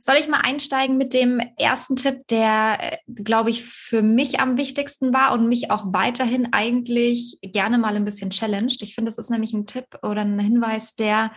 Soll 0.00 0.16
ich 0.18 0.28
mal 0.28 0.40
einsteigen 0.42 0.96
mit 0.96 1.12
dem 1.12 1.40
ersten 1.58 1.96
Tipp, 1.96 2.26
der, 2.30 2.78
äh, 2.80 2.96
glaube 3.22 3.50
ich, 3.50 3.64
für 3.64 4.02
mich 4.02 4.40
am 4.40 4.56
wichtigsten 4.56 5.12
war 5.12 5.32
und 5.32 5.48
mich 5.48 5.70
auch 5.70 5.84
weiterhin 5.92 6.48
eigentlich 6.52 7.38
gerne 7.42 7.78
mal 7.78 7.96
ein 7.96 8.04
bisschen 8.04 8.30
challenged. 8.30 8.82
Ich 8.82 8.94
finde, 8.94 9.10
es 9.10 9.18
ist 9.18 9.30
nämlich 9.30 9.52
ein 9.52 9.66
Tipp 9.66 9.86
oder 10.02 10.22
ein 10.22 10.38
Hinweis, 10.38 10.94
der 10.94 11.32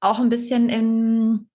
auch 0.00 0.20
ein 0.20 0.28
bisschen 0.28 0.68
in 0.68 1.48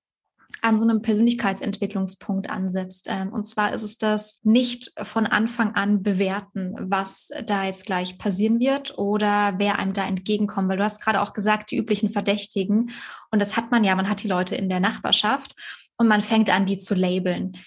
an 0.61 0.77
so 0.77 0.83
einem 0.85 1.01
Persönlichkeitsentwicklungspunkt 1.01 2.49
ansetzt. 2.49 3.07
Ähm, 3.09 3.33
und 3.33 3.43
zwar 3.43 3.73
ist 3.73 3.83
es 3.83 3.97
das 3.97 4.39
nicht 4.43 4.91
von 5.03 5.25
Anfang 5.25 5.75
an 5.75 6.03
bewerten, 6.03 6.75
was 6.79 7.29
da 7.45 7.65
jetzt 7.65 7.85
gleich 7.85 8.17
passieren 8.17 8.59
wird 8.59 8.97
oder 8.97 9.55
wer 9.57 9.79
einem 9.79 9.93
da 9.93 10.05
entgegenkommt. 10.05 10.69
Weil 10.69 10.77
du 10.77 10.83
hast 10.83 11.01
gerade 11.01 11.21
auch 11.21 11.33
gesagt, 11.33 11.71
die 11.71 11.77
üblichen 11.77 12.09
Verdächtigen. 12.09 12.91
Und 13.31 13.41
das 13.41 13.57
hat 13.57 13.71
man 13.71 13.83
ja, 13.83 13.95
man 13.95 14.09
hat 14.09 14.23
die 14.23 14.27
Leute 14.27 14.55
in 14.55 14.69
der 14.69 14.79
Nachbarschaft 14.79 15.55
und 15.97 16.07
man 16.07 16.21
fängt 16.21 16.53
an, 16.53 16.65
die 16.65 16.77
zu 16.77 16.95
labeln 16.95 17.57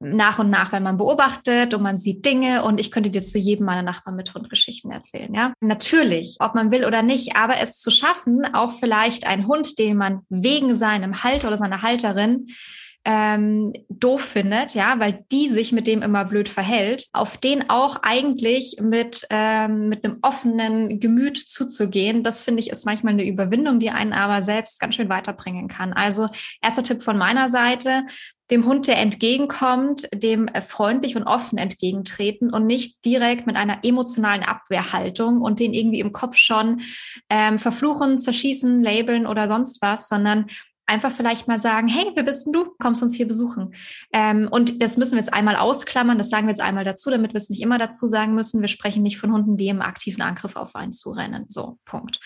nach 0.00 0.38
und 0.38 0.50
nach, 0.50 0.72
wenn 0.72 0.82
man 0.82 0.96
beobachtet 0.96 1.74
und 1.74 1.82
man 1.82 1.98
sieht 1.98 2.24
Dinge 2.24 2.64
und 2.64 2.80
ich 2.80 2.90
könnte 2.90 3.10
dir 3.10 3.22
zu 3.22 3.38
jedem 3.38 3.66
meiner 3.66 3.82
Nachbarn 3.82 4.16
mit 4.16 4.34
Hundgeschichten 4.34 4.90
erzählen, 4.90 5.32
ja. 5.34 5.52
Natürlich, 5.60 6.36
ob 6.40 6.54
man 6.54 6.72
will 6.72 6.84
oder 6.84 7.02
nicht, 7.02 7.36
aber 7.36 7.58
es 7.58 7.78
zu 7.78 7.90
schaffen, 7.90 8.44
auch 8.54 8.72
vielleicht 8.72 9.26
einen 9.26 9.46
Hund, 9.46 9.78
den 9.78 9.96
man 9.96 10.20
wegen 10.30 10.74
seinem 10.74 11.22
Halter 11.22 11.48
oder 11.48 11.58
seiner 11.58 11.82
Halterin 11.82 12.46
ähm, 13.04 13.72
doof 13.88 14.20
findet, 14.20 14.74
ja, 14.74 14.98
weil 14.98 15.24
die 15.32 15.48
sich 15.48 15.72
mit 15.72 15.86
dem 15.86 16.02
immer 16.02 16.24
blöd 16.24 16.48
verhält, 16.48 17.08
auf 17.12 17.38
den 17.38 17.70
auch 17.70 18.02
eigentlich 18.02 18.76
mit, 18.80 19.26
ähm, 19.30 19.88
mit 19.88 20.04
einem 20.04 20.18
offenen 20.22 21.00
Gemüt 21.00 21.38
zuzugehen, 21.38 22.22
das 22.22 22.42
finde 22.42 22.60
ich 22.60 22.70
ist 22.70 22.84
manchmal 22.84 23.14
eine 23.14 23.26
Überwindung, 23.26 23.78
die 23.78 23.90
einen 23.90 24.12
aber 24.12 24.42
selbst 24.42 24.80
ganz 24.80 24.96
schön 24.96 25.08
weiterbringen 25.08 25.68
kann. 25.68 25.94
Also 25.94 26.28
erster 26.60 26.82
Tipp 26.82 27.02
von 27.02 27.16
meiner 27.16 27.48
Seite, 27.48 28.04
dem 28.50 28.66
Hund, 28.66 28.88
der 28.88 28.98
entgegenkommt, 28.98 30.08
dem 30.12 30.48
äh, 30.48 30.60
freundlich 30.60 31.16
und 31.16 31.24
offen 31.24 31.58
entgegentreten 31.58 32.52
und 32.52 32.66
nicht 32.66 33.04
direkt 33.04 33.46
mit 33.46 33.56
einer 33.56 33.84
emotionalen 33.84 34.42
Abwehrhaltung 34.42 35.40
und 35.40 35.60
den 35.60 35.72
irgendwie 35.72 36.00
im 36.00 36.12
Kopf 36.12 36.36
schon 36.36 36.80
ähm, 37.28 37.58
verfluchen, 37.58 38.18
zerschießen, 38.18 38.82
labeln 38.82 39.26
oder 39.26 39.48
sonst 39.48 39.80
was, 39.82 40.08
sondern 40.08 40.46
einfach 40.90 41.12
vielleicht 41.12 41.48
mal 41.48 41.58
sagen, 41.58 41.88
hey, 41.88 42.10
wer 42.14 42.22
bist 42.22 42.46
denn 42.46 42.52
du? 42.52 42.74
Kommst 42.78 43.02
uns 43.02 43.14
hier 43.14 43.26
besuchen. 43.26 43.72
Ähm, 44.12 44.48
und 44.50 44.82
das 44.82 44.96
müssen 44.96 45.12
wir 45.12 45.18
jetzt 45.18 45.32
einmal 45.32 45.56
ausklammern, 45.56 46.18
das 46.18 46.28
sagen 46.28 46.46
wir 46.46 46.50
jetzt 46.50 46.60
einmal 46.60 46.84
dazu, 46.84 47.10
damit 47.10 47.32
wir 47.32 47.38
es 47.38 47.48
nicht 47.48 47.62
immer 47.62 47.78
dazu 47.78 48.06
sagen 48.06 48.34
müssen. 48.34 48.60
Wir 48.60 48.68
sprechen 48.68 49.02
nicht 49.02 49.18
von 49.18 49.32
Hunden, 49.32 49.56
die 49.56 49.68
im 49.68 49.80
aktiven 49.80 50.22
Angriff 50.22 50.56
auf 50.56 50.74
einen 50.74 50.92
zurennen. 50.92 51.46
So, 51.48 51.78
Punkt. 51.84 52.20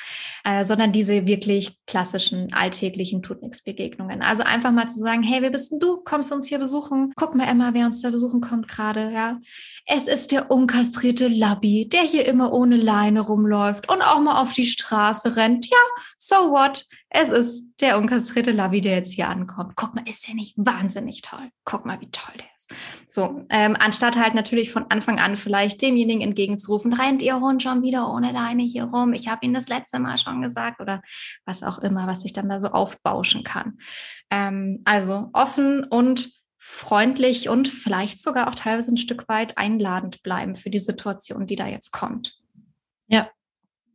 Äh, 0.44 0.64
sondern 0.64 0.92
diese 0.92 1.27
wirklich 1.27 1.79
klassischen, 1.87 2.53
alltäglichen 2.53 3.22
tut 3.22 3.42
nichts 3.42 3.62
Begegnungen. 3.62 4.22
Also 4.22 4.42
einfach 4.42 4.72
mal 4.72 4.88
zu 4.88 4.98
sagen, 4.98 5.22
hey, 5.22 5.42
wer 5.42 5.50
bist 5.50 5.72
denn 5.72 5.79
du? 5.79 6.03
Kommst 6.05 6.33
uns 6.33 6.46
hier 6.46 6.59
besuchen? 6.59 7.12
Guck 7.16 7.35
mal, 7.35 7.46
Emma, 7.46 7.70
wer 7.74 7.87
uns 7.87 8.00
da 8.03 8.11
besuchen 8.11 8.40
kommt 8.40 8.68
gerade, 8.68 9.12
ja. 9.12 9.38
Es 9.86 10.08
ist 10.08 10.32
der 10.32 10.50
unkastrierte 10.50 11.28
Labby, 11.28 11.88
der 11.88 12.00
hier 12.00 12.26
immer 12.26 12.52
ohne 12.52 12.76
Leine 12.76 13.20
rumläuft 13.20 13.90
und 13.92 14.00
auch 14.00 14.20
mal 14.20 14.40
auf 14.40 14.52
die 14.52 14.64
Straße 14.64 15.36
rennt. 15.36 15.66
Ja, 15.68 15.76
so 16.16 16.36
what? 16.50 16.86
Es 17.10 17.28
ist 17.28 17.74
der 17.80 17.98
unkastrierte 17.98 18.50
Lavi, 18.50 18.80
der 18.80 18.96
jetzt 18.96 19.12
hier 19.12 19.28
ankommt. 19.28 19.74
Guck 19.76 19.94
mal, 19.94 20.08
ist 20.08 20.26
der 20.26 20.34
nicht 20.34 20.54
wahnsinnig 20.56 21.20
toll? 21.20 21.50
Guck 21.64 21.84
mal, 21.84 22.00
wie 22.00 22.10
toll 22.10 22.34
der 22.34 22.46
ist. 22.56 22.74
So, 23.06 23.44
ähm, 23.50 23.76
anstatt 23.78 24.18
halt 24.18 24.34
natürlich 24.34 24.72
von 24.72 24.86
Anfang 24.88 25.20
an 25.20 25.36
vielleicht 25.36 25.82
demjenigen 25.82 26.22
entgegenzurufen, 26.22 26.94
rennt 26.94 27.20
ihr 27.20 27.38
Hund 27.38 27.62
schon 27.62 27.82
wieder 27.82 28.10
ohne 28.10 28.32
Leine 28.32 28.62
hier 28.62 28.84
rum? 28.84 29.12
Ich 29.12 29.28
habe 29.28 29.44
Ihnen 29.44 29.54
das 29.54 29.68
letzte 29.68 29.98
Mal 29.98 30.16
schon 30.16 30.40
gesagt 30.40 30.80
oder 30.80 31.02
was 31.44 31.62
auch 31.62 31.78
immer, 31.80 32.06
was 32.06 32.22
sich 32.22 32.32
dann 32.32 32.48
da 32.48 32.58
so 32.58 32.68
aufbauschen 32.68 33.44
kann. 33.44 33.78
Ähm, 34.30 34.80
also 34.84 35.28
offen 35.34 35.84
und 35.84 36.30
freundlich 36.66 37.50
und 37.50 37.68
vielleicht 37.68 38.22
sogar 38.22 38.48
auch 38.48 38.55
teilweise 38.55 38.90
ein 38.90 38.96
Stück 38.96 39.29
weit 39.29 39.59
einladend 39.59 40.22
bleiben 40.22 40.57
für 40.57 40.70
die 40.70 40.79
Situation, 40.79 41.44
die 41.44 41.57
da 41.57 41.66
jetzt 41.66 41.92
kommt. 41.92 42.38
Ja, 43.07 43.31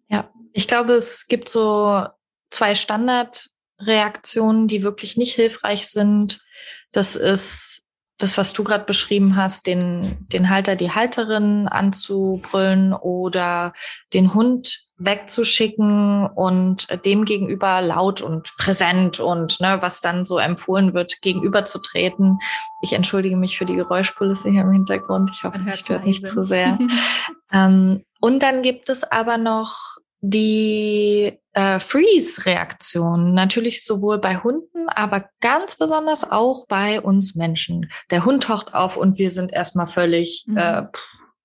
ja. 0.07 0.31
Ich 0.53 0.67
glaube, 0.67 0.93
es 0.93 1.25
gibt 1.25 1.49
so 1.49 2.05
zwei 2.51 2.75
Standardreaktionen, 2.75 4.67
die 4.67 4.83
wirklich 4.83 5.17
nicht 5.17 5.33
hilfreich 5.33 5.87
sind. 5.87 6.45
Das 6.91 7.15
ist 7.15 7.87
das, 8.19 8.37
was 8.37 8.53
du 8.53 8.63
gerade 8.63 8.85
beschrieben 8.85 9.35
hast, 9.35 9.65
den, 9.65 10.27
den 10.27 10.51
Halter, 10.51 10.75
die 10.75 10.91
Halterin 10.91 11.67
anzubrüllen 11.67 12.93
oder 12.93 13.73
den 14.13 14.35
Hund 14.35 14.88
wegzuschicken 14.99 16.27
und 16.27 16.87
dem 17.05 17.25
gegenüber 17.25 17.81
laut 17.81 18.21
und 18.21 18.53
präsent 18.57 19.19
und 19.19 19.59
ne, 19.61 19.77
was 19.79 20.01
dann 20.01 20.25
so 20.25 20.37
empfohlen 20.37 20.93
wird, 20.93 21.21
gegenüberzutreten. 21.21 22.37
Ich 22.81 22.93
entschuldige 22.93 23.37
mich 23.37 23.57
für 23.57 23.65
die 23.65 23.75
Geräuschkulisse 23.75 24.49
hier 24.49 24.61
im 24.61 24.71
Hintergrund. 24.71 25.31
Ich 25.33 25.43
hoffe, 25.43 25.59
es 25.67 25.79
stört 25.79 26.05
nicht 26.05 26.27
zu 26.27 26.43
sehr. 26.43 26.77
ähm, 27.53 28.03
und 28.19 28.43
dann 28.43 28.61
gibt 28.61 28.89
es 28.89 29.09
aber 29.09 29.37
noch 29.37 29.97
die 30.21 31.39
äh, 31.53 31.79
Freeze-Reaktion, 31.79 33.33
natürlich 33.33 33.85
sowohl 33.85 34.19
bei 34.19 34.37
Hunden, 34.37 34.89
aber 34.89 35.29
ganz 35.39 35.77
besonders 35.77 36.29
auch 36.29 36.67
bei 36.67 36.99
uns 36.99 37.35
Menschen. 37.35 37.89
Der 38.11 38.25
Hund 38.25 38.43
taucht 38.43 38.73
auf 38.73 38.97
und 38.97 39.17
wir 39.17 39.29
sind 39.29 39.53
erstmal 39.53 39.87
völlig, 39.87 40.43
mhm. 40.47 40.57
äh, 40.57 40.83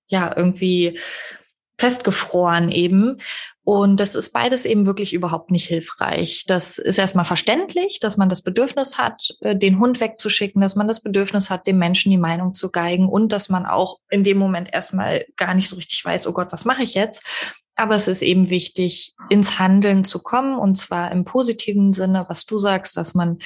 ja, 0.07 0.33
irgendwie 0.35 0.99
festgefroren 1.77 2.71
eben. 2.71 3.17
Und 3.63 3.99
das 3.99 4.15
ist 4.15 4.31
beides 4.31 4.65
eben 4.65 4.85
wirklich 4.85 5.13
überhaupt 5.13 5.51
nicht 5.51 5.67
hilfreich. 5.67 6.45
Das 6.47 6.77
ist 6.77 6.99
erstmal 6.99 7.25
verständlich, 7.25 7.99
dass 7.99 8.15
man 8.15 8.29
das 8.29 8.41
Bedürfnis 8.41 8.97
hat, 8.97 9.35
äh, 9.41 9.55
den 9.55 9.79
Hund 9.79 10.01
wegzuschicken, 10.01 10.61
dass 10.61 10.75
man 10.75 10.87
das 10.87 11.01
Bedürfnis 11.01 11.49
hat, 11.49 11.67
dem 11.67 11.77
Menschen 11.77 12.11
die 12.11 12.17
Meinung 12.17 12.53
zu 12.53 12.71
geigen 12.71 13.09
und 13.09 13.31
dass 13.31 13.49
man 13.49 13.65
auch 13.65 13.99
in 14.09 14.23
dem 14.23 14.37
Moment 14.37 14.69
erstmal 14.71 15.25
gar 15.35 15.53
nicht 15.53 15.69
so 15.69 15.75
richtig 15.75 16.03
weiß, 16.05 16.27
oh 16.27 16.33
Gott, 16.33 16.51
was 16.51 16.65
mache 16.65 16.83
ich 16.83 16.93
jetzt? 16.93 17.25
Aber 17.75 17.95
es 17.95 18.07
ist 18.07 18.21
eben 18.21 18.49
wichtig, 18.49 19.13
ins 19.29 19.59
Handeln 19.59 20.05
zu 20.05 20.21
kommen 20.21 20.57
und 20.57 20.75
zwar 20.75 21.11
im 21.11 21.25
positiven 21.25 21.91
Sinne, 21.91 22.25
was 22.29 22.45
du 22.45 22.57
sagst, 22.57 22.95
dass 22.95 23.13
man 23.15 23.39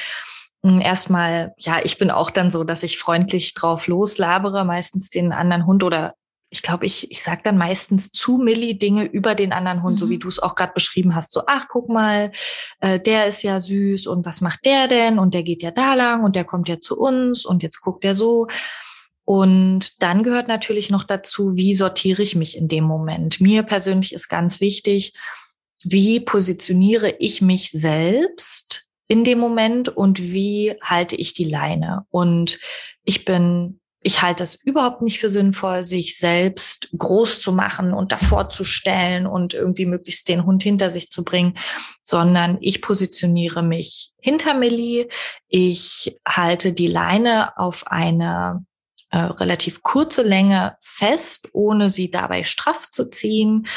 hm, 0.63 0.81
erstmal, 0.81 1.53
ja, 1.57 1.79
ich 1.83 1.97
bin 1.97 2.11
auch 2.11 2.29
dann 2.29 2.51
so, 2.51 2.63
dass 2.63 2.83
ich 2.83 2.99
freundlich 2.99 3.53
drauf 3.53 3.87
loslabere, 3.87 4.65
meistens 4.65 5.09
den 5.09 5.31
anderen 5.31 5.65
Hund 5.65 5.83
oder 5.83 6.13
ich 6.51 6.61
glaube, 6.63 6.85
ich, 6.85 7.11
ich 7.11 7.21
sage 7.21 7.41
dann 7.43 7.57
meistens 7.57 8.11
zu 8.11 8.37
Milli 8.37 8.77
Dinge 8.77 9.05
über 9.05 9.35
den 9.35 9.53
anderen 9.53 9.83
Hund, 9.83 9.95
mhm. 9.95 9.97
so 9.97 10.09
wie 10.09 10.15
mhm. 10.15 10.21
du 10.21 10.27
es 10.27 10.39
auch 10.39 10.55
gerade 10.55 10.73
beschrieben 10.73 11.15
hast. 11.15 11.31
So, 11.31 11.43
ach, 11.45 11.67
guck 11.69 11.89
mal, 11.89 12.31
äh, 12.79 12.99
der 12.99 13.27
ist 13.27 13.43
ja 13.43 13.59
süß 13.59 14.07
und 14.07 14.25
was 14.25 14.41
macht 14.41 14.65
der 14.65 14.87
denn? 14.87 15.19
Und 15.19 15.33
der 15.33 15.43
geht 15.43 15.61
ja 15.61 15.71
da 15.71 15.93
lang 15.93 16.23
und 16.23 16.35
der 16.35 16.45
kommt 16.45 16.67
ja 16.67 16.79
zu 16.79 16.97
uns 16.99 17.45
und 17.45 17.61
jetzt 17.61 17.81
guckt 17.81 18.03
er 18.03 18.15
so. 18.15 18.47
Und 19.25 20.01
dann 20.01 20.23
gehört 20.23 20.47
natürlich 20.47 20.89
noch 20.89 21.03
dazu, 21.03 21.55
wie 21.55 21.75
sortiere 21.75 22.23
ich 22.23 22.35
mich 22.35 22.57
in 22.57 22.67
dem 22.67 22.83
Moment. 22.83 23.39
Mir 23.39 23.61
persönlich 23.61 24.11
ist 24.11 24.27
ganz 24.27 24.59
wichtig, 24.59 25.13
wie 25.83 26.19
positioniere 26.19 27.15
ich 27.19 27.41
mich 27.41 27.69
selbst 27.69 28.89
in 29.07 29.23
dem 29.23 29.37
Moment 29.37 29.87
und 29.87 30.19
wie 30.33 30.75
halte 30.81 31.15
ich 31.15 31.33
die 31.33 31.45
Leine. 31.45 32.05
Und 32.09 32.57
ich 33.03 33.23
bin 33.23 33.79
ich 34.01 34.21
halte 34.21 34.43
es 34.43 34.55
überhaupt 34.55 35.01
nicht 35.01 35.19
für 35.19 35.29
sinnvoll, 35.29 35.83
sich 35.83 36.17
selbst 36.17 36.89
groß 36.97 37.41
zu 37.41 37.51
machen 37.51 37.93
und 37.93 38.11
davor 38.11 38.49
zu 38.49 38.63
stellen 38.63 39.27
und 39.27 39.53
irgendwie 39.53 39.85
möglichst 39.85 40.29
den 40.29 40.45
Hund 40.45 40.63
hinter 40.63 40.89
sich 40.89 41.09
zu 41.09 41.23
bringen, 41.25 41.57
sondern 42.01 42.57
ich 42.61 42.81
positioniere 42.81 43.61
mich 43.61 44.11
hinter 44.19 44.53
Millie. 44.53 45.09
Ich 45.47 46.17
halte 46.25 46.71
die 46.71 46.87
Leine 46.87 47.57
auf 47.57 47.87
eine 47.87 48.65
äh, 49.11 49.17
relativ 49.17 49.83
kurze 49.83 50.23
Länge 50.23 50.77
fest, 50.79 51.49
ohne 51.51 51.89
sie 51.89 52.09
dabei 52.09 52.45
straff 52.45 52.89
zu 52.91 53.09
ziehen 53.09 53.67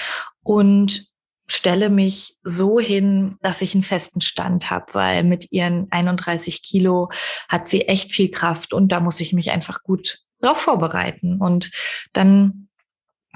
und 0.44 1.11
stelle 1.46 1.90
mich 1.90 2.36
so 2.44 2.78
hin, 2.78 3.36
dass 3.40 3.62
ich 3.62 3.74
einen 3.74 3.82
festen 3.82 4.20
Stand 4.20 4.70
habe, 4.70 4.86
weil 4.92 5.24
mit 5.24 5.52
ihren 5.52 5.88
31 5.90 6.62
Kilo 6.62 7.10
hat 7.48 7.68
sie 7.68 7.82
echt 7.88 8.12
viel 8.12 8.30
Kraft 8.30 8.72
und 8.72 8.90
da 8.90 9.00
muss 9.00 9.20
ich 9.20 9.32
mich 9.32 9.50
einfach 9.50 9.82
gut 9.82 10.20
drauf 10.40 10.58
vorbereiten. 10.58 11.38
Und 11.40 11.70
dann 12.12 12.68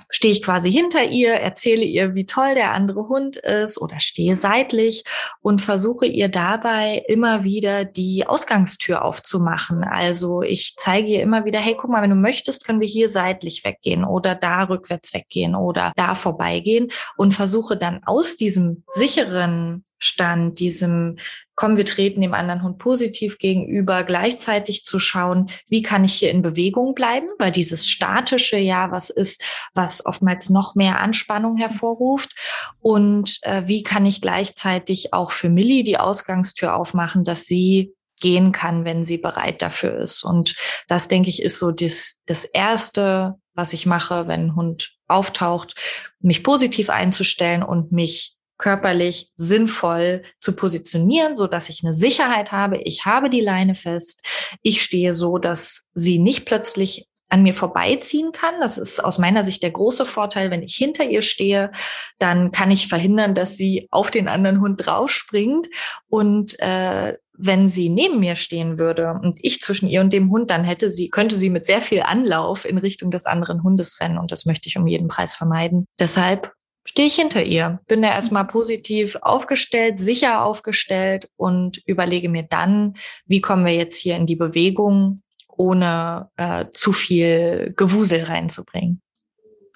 stehe 0.08 0.32
ich 0.32 0.42
quasi 0.42 0.70
hinter 0.70 1.04
ihr, 1.04 1.32
erzähle 1.32 1.84
ihr, 1.84 2.14
wie 2.14 2.26
toll 2.26 2.54
der 2.54 2.72
andere 2.72 3.08
Hund 3.08 3.36
ist 3.36 3.80
oder 3.80 4.00
stehe 4.00 4.36
seitlich 4.36 5.04
und 5.40 5.60
versuche 5.60 6.06
ihr 6.06 6.28
dabei 6.28 7.04
immer 7.08 7.44
wieder 7.44 7.84
die 7.84 8.26
Ausgangstür 8.26 9.04
aufzumachen. 9.04 9.84
Also 9.84 10.42
ich 10.42 10.74
zeige 10.76 11.08
ihr 11.08 11.22
immer 11.22 11.44
wieder, 11.44 11.58
hey, 11.58 11.76
guck 11.78 11.90
mal, 11.90 12.02
wenn 12.02 12.10
du 12.10 12.16
möchtest, 12.16 12.64
können 12.64 12.80
wir 12.80 12.88
hier 12.88 13.08
seitlich 13.08 13.64
weggehen 13.64 14.04
oder 14.04 14.34
da 14.34 14.64
rückwärts 14.64 15.12
weggehen 15.14 15.54
oder 15.54 15.92
da 15.96 16.14
vorbeigehen 16.14 16.88
und 17.16 17.34
versuche 17.34 17.76
dann 17.76 18.02
aus 18.04 18.36
diesem 18.36 18.84
sicheren 18.88 19.84
Stand, 19.98 20.58
diesem 20.58 21.18
kommen 21.54 21.78
wir 21.78 21.86
treten 21.86 22.20
dem 22.20 22.34
anderen 22.34 22.62
Hund 22.62 22.78
positiv 22.78 23.38
gegenüber, 23.38 24.04
gleichzeitig 24.04 24.84
zu 24.84 25.00
schauen, 25.00 25.50
wie 25.68 25.82
kann 25.82 26.04
ich 26.04 26.12
hier 26.14 26.30
in 26.30 26.42
Bewegung 26.42 26.94
bleiben, 26.94 27.28
weil 27.38 27.50
dieses 27.50 27.88
statische 27.88 28.58
ja 28.58 28.90
was 28.90 29.08
ist, 29.08 29.42
was 29.74 30.04
oftmals 30.04 30.50
noch 30.50 30.74
mehr 30.74 31.00
Anspannung 31.00 31.56
hervorruft 31.56 32.34
und 32.80 33.38
äh, 33.42 33.62
wie 33.66 33.82
kann 33.82 34.04
ich 34.04 34.20
gleichzeitig 34.20 35.14
auch 35.14 35.30
für 35.30 35.48
Millie 35.48 35.82
die 35.82 35.98
Ausgangstür 35.98 36.76
aufmachen, 36.76 37.24
dass 37.24 37.46
sie 37.46 37.94
gehen 38.20 38.52
kann, 38.52 38.84
wenn 38.84 39.04
sie 39.04 39.18
bereit 39.18 39.62
dafür 39.62 39.98
ist. 39.98 40.24
Und 40.24 40.54
das, 40.88 41.08
denke 41.08 41.28
ich, 41.28 41.42
ist 41.42 41.58
so 41.58 41.70
das, 41.70 42.22
das 42.26 42.44
Erste, 42.44 43.34
was 43.54 43.72
ich 43.72 43.86
mache, 43.86 44.28
wenn 44.28 44.46
ein 44.46 44.56
Hund 44.56 44.94
auftaucht, 45.06 45.74
mich 46.20 46.42
positiv 46.42 46.90
einzustellen 46.90 47.62
und 47.62 47.92
mich 47.92 48.35
körperlich 48.58 49.32
sinnvoll 49.36 50.22
zu 50.40 50.54
positionieren, 50.54 51.36
so 51.36 51.46
dass 51.46 51.68
ich 51.68 51.82
eine 51.84 51.94
Sicherheit 51.94 52.52
habe. 52.52 52.78
Ich 52.78 53.04
habe 53.04 53.30
die 53.30 53.40
Leine 53.40 53.74
fest. 53.74 54.22
Ich 54.62 54.82
stehe 54.82 55.14
so, 55.14 55.38
dass 55.38 55.90
sie 55.94 56.18
nicht 56.18 56.46
plötzlich 56.46 57.06
an 57.28 57.42
mir 57.42 57.54
vorbeiziehen 57.54 58.32
kann. 58.32 58.60
Das 58.60 58.78
ist 58.78 59.02
aus 59.02 59.18
meiner 59.18 59.44
Sicht 59.44 59.62
der 59.62 59.72
große 59.72 60.04
Vorteil. 60.04 60.50
Wenn 60.50 60.62
ich 60.62 60.76
hinter 60.76 61.04
ihr 61.04 61.22
stehe, 61.22 61.72
dann 62.18 62.52
kann 62.52 62.70
ich 62.70 62.88
verhindern, 62.88 63.34
dass 63.34 63.56
sie 63.56 63.88
auf 63.90 64.10
den 64.10 64.28
anderen 64.28 64.60
Hund 64.60 64.86
draufspringt. 64.86 65.66
Und 66.08 66.58
äh, 66.60 67.14
wenn 67.38 67.68
sie 67.68 67.88
neben 67.88 68.20
mir 68.20 68.36
stehen 68.36 68.78
würde 68.78 69.18
und 69.22 69.38
ich 69.42 69.60
zwischen 69.60 69.88
ihr 69.88 70.00
und 70.00 70.12
dem 70.12 70.30
Hund, 70.30 70.50
dann 70.50 70.64
hätte 70.64 70.88
sie, 70.88 71.10
könnte 71.10 71.36
sie 71.36 71.50
mit 71.50 71.66
sehr 71.66 71.80
viel 71.80 72.02
Anlauf 72.02 72.64
in 72.64 72.78
Richtung 72.78 73.10
des 73.10 73.26
anderen 73.26 73.62
Hundes 73.62 74.00
rennen. 74.00 74.18
Und 74.18 74.30
das 74.30 74.46
möchte 74.46 74.68
ich 74.68 74.78
um 74.78 74.86
jeden 74.86 75.08
Preis 75.08 75.34
vermeiden. 75.34 75.86
Deshalb 75.98 76.52
stehe 76.86 77.08
ich 77.08 77.16
hinter 77.16 77.44
ihr, 77.44 77.80
bin 77.88 78.00
da 78.00 78.08
erstmal 78.08 78.46
positiv 78.46 79.16
aufgestellt, 79.20 80.00
sicher 80.00 80.42
aufgestellt 80.42 81.28
und 81.36 81.82
überlege 81.86 82.28
mir 82.28 82.44
dann, 82.44 82.94
wie 83.26 83.40
kommen 83.40 83.66
wir 83.66 83.74
jetzt 83.74 83.98
hier 83.98 84.16
in 84.16 84.26
die 84.26 84.36
Bewegung, 84.36 85.22
ohne 85.48 86.30
äh, 86.36 86.66
zu 86.72 86.92
viel 86.92 87.74
Gewusel 87.76 88.22
reinzubringen. 88.24 89.02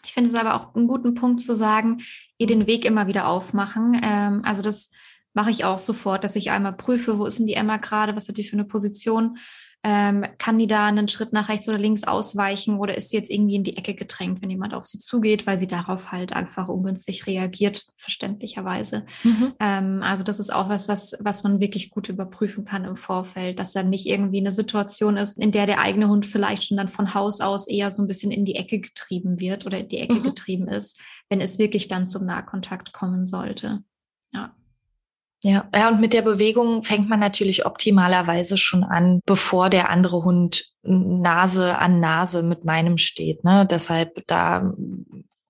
Ich 0.05 0.15
finde 0.15 0.31
es 0.31 0.37
aber 0.37 0.55
auch 0.55 0.75
einen 0.75 0.89
guten 0.89 1.15
Punkt 1.15 1.41
zu 1.41 1.55
sagen, 1.55 2.01
ihr 2.39 2.47
den 2.47 2.67
Weg 2.67 2.85
immer 2.85 3.07
wieder 3.07 3.29
aufmachen. 3.29 4.01
Ähm, 4.03 4.43
also 4.45 4.63
das 4.63 4.91
mache 5.35 5.51
ich 5.51 5.65
auch 5.65 5.79
sofort, 5.79 6.25
dass 6.25 6.37
ich 6.37 6.51
einmal 6.51 6.73
prüfe, 6.73 7.19
wo 7.19 7.27
ist 7.27 7.39
denn 7.39 7.47
die 7.47 7.55
Emma 7.55 7.77
gerade, 7.77 8.17
was 8.17 8.29
hat 8.29 8.37
die 8.37 8.45
für 8.45 8.55
eine 8.55 8.65
Position 8.65 9.39
ähm, 9.83 10.27
kann 10.37 10.59
die 10.59 10.67
da 10.67 10.87
einen 10.87 11.09
Schritt 11.09 11.33
nach 11.33 11.49
rechts 11.49 11.67
oder 11.69 11.79
links 11.79 12.05
ausweichen 12.05 12.79
oder 12.79 12.99
ist 12.99 13.11
sie 13.11 13.17
jetzt 13.17 13.31
irgendwie 13.31 13.55
in 13.55 13.65
die 13.65 13.79
Ecke 13.79 13.95
gedrängt, 13.95 14.43
wenn 14.43 14.51
jemand 14.51 14.75
auf 14.75 14.85
sie 14.85 14.99
zugeht, 14.99 15.47
weil 15.47 15.57
sie 15.57 15.67
darauf 15.67 16.13
halt 16.13 16.35
einfach 16.35 16.69
ungünstig 16.69 17.27
reagiert, 17.27 17.87
verständlicherweise. 17.97 19.07
Mhm. 19.25 19.55
Ähm, 19.59 20.03
also 20.03 20.23
das 20.23 20.39
ist 20.39 20.53
auch 20.53 20.69
was, 20.69 20.89
was, 20.89 21.15
was 21.21 21.45
man 21.45 21.61
wirklich 21.61 21.89
gut 21.91 22.11
überprüfen 22.11 22.67
kann 22.67 22.85
im 22.85 22.97
Vorfeld, 22.97 23.59
dass 23.59 23.73
dann 23.73 23.89
nicht 23.89 24.07
irgendwie 24.07 24.41
eine 24.41 24.53
Situation 24.53 25.17
ist, 25.17 25.39
in 25.39 25.51
der 25.51 25.65
der 25.65 25.81
eigene 25.81 26.09
Hund 26.09 26.27
vielleicht 26.27 26.65
schon 26.65 26.77
dann 26.77 26.89
von 26.89 27.15
Haus 27.15 27.41
aus 27.41 27.67
eher 27.67 27.91
so 27.91 28.03
ein 28.03 28.09
bisschen 28.09 28.33
in 28.33 28.45
die 28.45 28.57
Ecke 28.57 28.81
getrieben 28.81 29.41
wird 29.41 29.65
oder 29.65 29.79
in 29.79 29.89
die 29.89 29.99
Ecke 29.99 30.17
mhm. 30.17 30.25
getrieben 30.25 30.69
ist, 30.69 31.01
wenn 31.31 31.41
es 31.41 31.59
wirklich 31.59 31.89
dann 31.89 32.05
zum 32.05 32.27
Nahkontakt 32.27 32.93
kommen 32.93 33.25
sollte. 33.25 33.83
Ja. 34.35 34.55
Ja, 35.43 35.69
ja, 35.75 35.89
und 35.89 36.01
mit 36.01 36.13
der 36.13 36.21
Bewegung 36.21 36.83
fängt 36.83 37.09
man 37.09 37.19
natürlich 37.19 37.65
optimalerweise 37.65 38.59
schon 38.59 38.85
an, 38.85 39.21
bevor 39.25 39.71
der 39.71 39.89
andere 39.89 40.23
Hund 40.23 40.71
Nase 40.83 41.79
an 41.79 41.99
Nase 41.99 42.43
mit 42.43 42.65
meinem 42.65 42.99
steht. 42.99 43.43
Ne? 43.43 43.67
Deshalb 43.71 44.27
da 44.27 44.75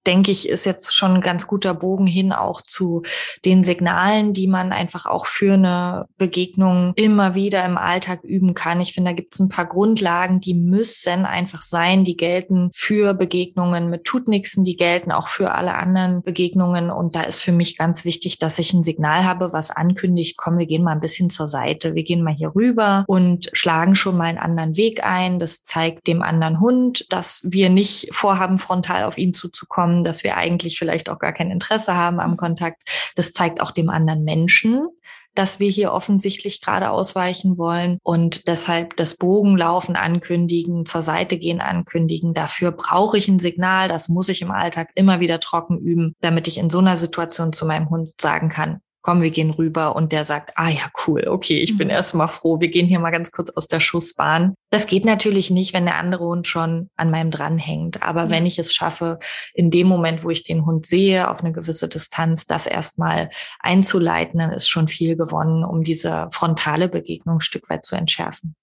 denke 0.07 0.31
ich, 0.31 0.49
ist 0.49 0.65
jetzt 0.65 0.95
schon 0.95 1.17
ein 1.17 1.21
ganz 1.21 1.47
guter 1.47 1.75
Bogen 1.75 2.07
hin 2.07 2.33
auch 2.33 2.63
zu 2.63 3.03
den 3.45 3.65
Signalen, 3.65 4.33
die 4.33 4.47
man 4.47 4.73
einfach 4.73 5.07
auch 5.07 5.27
für 5.27 5.55
eine 5.55 6.07
Begegnung 6.17 6.93
immer 6.97 7.35
wieder 7.35 7.65
im 7.65 7.77
Alltag 7.77 8.25
üben 8.25 8.55
kann. 8.55 8.81
Ich 8.81 8.95
finde, 8.95 9.11
da 9.11 9.15
gibt 9.15 9.35
es 9.35 9.41
ein 9.41 9.51
paar 9.51 9.67
Grundlagen, 9.67 10.41
die 10.41 10.55
müssen 10.55 11.27
einfach 11.27 11.63
sein, 11.63 12.05
die 12.05 12.17
gelten 12.17 12.71
für 12.73 13.15
Begegnungen 13.15 13.91
mit 13.91 14.05
Tutnixen, 14.05 14.65
die 14.65 14.77
gelten 14.77 15.13
auch 15.13 15.29
für 15.29 15.53
alle 15.53 15.75
anderen 15.75 16.23
Begegnungen. 16.23 16.91
Und 16.91 17.15
da 17.15 17.23
ist 17.23 17.43
für 17.43 17.53
mich 17.53 17.77
ganz 17.77 18.05
wichtig, 18.05 18.39
dass 18.39 18.59
ich 18.59 18.73
ein 18.73 18.85
Signal 18.85 19.25
habe, 19.25 19.53
was 19.53 19.71
ankündigt, 19.71 20.39
komm, 20.39 20.59
wir 20.59 20.67
gehen 20.67 20.83
mal 20.83 20.93
ein 20.93 21.01
bisschen 21.01 21.29
zur 21.29 21.47
Seite, 21.47 21.95
wir 21.95 22.05
gehen 22.05 22.23
mal 22.23 22.35
hier 22.35 22.55
rüber 22.55 23.05
und 23.07 23.51
schlagen 23.53 23.95
schon 23.95 24.17
mal 24.17 24.25
einen 24.25 24.39
anderen 24.39 24.77
Weg 24.77 25.05
ein. 25.05 25.39
Das 25.39 25.63
zeigt 25.63 26.07
dem 26.07 26.23
anderen 26.23 26.61
Hund, 26.61 27.07
dass 27.11 27.43
wir 27.45 27.69
nicht 27.69 28.09
vorhaben, 28.13 28.59
frontal 28.59 29.05
auf 29.05 29.19
ihn 29.19 29.35
zuzukommen 29.35 29.90
haben, 29.91 30.05
dass 30.05 30.25
wir 30.25 30.37
eigentlich 30.37 30.79
vielleicht 30.79 31.11
auch 31.11 31.19
gar 31.19 31.33
kein 31.33 31.51
Interesse 31.51 31.95
haben 31.95 32.21
am 32.21 32.37
Kontakt. 32.37 32.83
Das 33.17 33.33
zeigt 33.33 33.61
auch 33.61 33.71
dem 33.73 33.91
anderen 33.91 34.25
Menschen, 34.25 34.89
dass 35.35 35.61
wir 35.61 35.71
hier 35.71 35.93
offensichtlich 35.93 36.61
gerade 36.61 36.91
ausweichen 36.91 37.57
wollen 37.57 37.99
und 38.03 38.49
deshalb 38.49 38.97
das 38.97 39.17
Bogenlaufen 39.17 39.95
ankündigen, 39.95 40.87
zur 40.87 41.03
Seite 41.03 41.39
gehen 41.39 41.61
ankündigen. 41.61 42.35
Dafür 42.35 42.73
brauche 42.73 43.17
ich 43.17 43.29
ein 43.29 43.39
Signal, 43.39 43.89
das 43.89 44.09
muss 44.09 44.29
ich 44.29 44.43
im 44.43 44.51
Alltag 44.51 44.91
immer 44.97 45.21
wieder 45.21 45.39
trocken 45.39 45.79
üben, 45.79 46.15
damit 46.21 46.49
ich 46.49 46.59
in 46.59 46.69
so 46.69 46.79
einer 46.79 46.97
Situation 46.97 47.53
zu 47.53 47.65
meinem 47.65 47.91
Hund 47.91 48.13
sagen 48.21 48.49
kann, 48.49 48.81
komm, 49.03 49.23
wir 49.23 49.31
gehen 49.31 49.51
rüber 49.51 49.97
und 49.97 50.13
der 50.13 50.25
sagt, 50.25 50.53
ah 50.57 50.69
ja, 50.69 50.91
cool, 51.07 51.27
okay, 51.29 51.59
ich 51.59 51.75
mhm. 51.75 51.79
bin 51.79 51.91
erstmal 51.91 52.29
froh, 52.29 52.61
wir 52.61 52.69
gehen 52.69 52.87
hier 52.87 53.01
mal 53.01 53.11
ganz 53.11 53.31
kurz 53.31 53.51
aus 53.51 53.67
der 53.67 53.81
Schussbahn. 53.81 54.55
Das 54.71 54.87
geht 54.87 55.05
natürlich 55.05 55.51
nicht, 55.51 55.73
wenn 55.73 55.87
der 55.87 55.97
andere 55.97 56.25
Hund 56.25 56.47
schon 56.47 56.91
an 56.97 57.11
meinem 57.11 57.31
dran 57.31 57.59
hängt. 57.59 58.03
Aber 58.03 58.25
ja. 58.25 58.31
wenn 58.31 58.47
ich 58.47 58.59
es 58.59 58.75
schaffe, 58.75 59.19
in 59.55 59.71
dem 59.71 59.87
Moment, 59.87 60.23
wo 60.23 60.31
ich 60.31 60.43
den 60.43 60.67
Hund 60.67 60.87
sehe, 60.87 61.29
auf 61.29 61.41
eine 61.41 61.53
gewisse 61.53 61.89
Distanz, 61.89 62.47
das 62.47 62.67
erstmal 62.67 63.31
einzuleiten, 63.59 64.39
dann 64.39 64.53
ist 64.53 64.69
schon 64.69 64.89
viel 64.89 65.17
gewonnen, 65.17 65.65
um 65.65 65.83
diese 65.83 66.29
frontale 66.33 66.89
Begegnung 66.89 67.37
ein 67.37 67.41
Stück 67.41 67.71
weit 67.71 67.85
zu 67.85 67.97
entschärfen. 67.97 68.55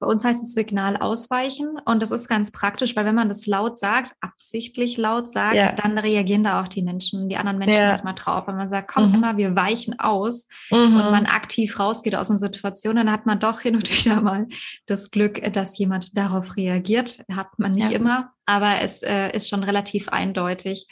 Bei 0.00 0.06
uns 0.06 0.24
heißt 0.24 0.42
es 0.42 0.54
Signal 0.54 0.96
ausweichen 0.96 1.76
und 1.84 2.00
das 2.00 2.12
ist 2.12 2.28
ganz 2.28 2.52
praktisch, 2.52 2.94
weil 2.94 3.04
wenn 3.04 3.16
man 3.16 3.28
das 3.28 3.46
laut 3.46 3.76
sagt, 3.76 4.12
absichtlich 4.20 4.96
laut 4.96 5.28
sagt, 5.28 5.56
ja. 5.56 5.72
dann 5.72 5.98
reagieren 5.98 6.44
da 6.44 6.62
auch 6.62 6.68
die 6.68 6.82
Menschen, 6.82 7.28
die 7.28 7.36
anderen 7.36 7.58
Menschen 7.58 7.82
ja. 7.82 7.88
manchmal 7.88 8.14
drauf. 8.14 8.46
Wenn 8.46 8.56
man 8.56 8.70
sagt, 8.70 8.92
komm 8.92 9.08
mhm. 9.08 9.14
immer, 9.16 9.36
wir 9.36 9.56
weichen 9.56 9.98
aus 9.98 10.46
mhm. 10.70 10.96
und 10.96 11.10
man 11.10 11.26
aktiv 11.26 11.80
rausgeht 11.80 12.14
aus 12.14 12.30
einer 12.30 12.38
Situation, 12.38 12.94
dann 12.94 13.10
hat 13.10 13.26
man 13.26 13.40
doch 13.40 13.60
hin 13.60 13.74
und 13.74 13.90
wieder 14.04 14.20
mal 14.20 14.46
das 14.86 15.10
Glück, 15.10 15.40
dass 15.52 15.76
jemand 15.78 16.16
darauf 16.16 16.56
reagiert. 16.56 17.18
Hat 17.32 17.58
man 17.58 17.72
nicht 17.72 17.90
ja. 17.90 17.98
immer, 17.98 18.30
aber 18.46 18.80
es 18.82 19.02
äh, 19.02 19.34
ist 19.34 19.48
schon 19.48 19.64
relativ 19.64 20.08
eindeutig. 20.08 20.86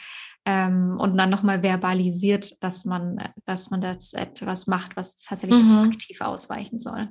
Ähm, 0.45 0.97
und 0.97 1.17
dann 1.17 1.29
nochmal 1.29 1.61
verbalisiert, 1.61 2.63
dass 2.63 2.85
man, 2.85 3.21
dass 3.45 3.69
man 3.69 3.81
das 3.81 4.13
etwas 4.13 4.67
macht, 4.67 4.95
was 4.95 5.15
tatsächlich 5.15 5.61
mhm. 5.61 5.89
aktiv 5.91 6.21
ausweichen 6.21 6.79
soll. 6.79 7.09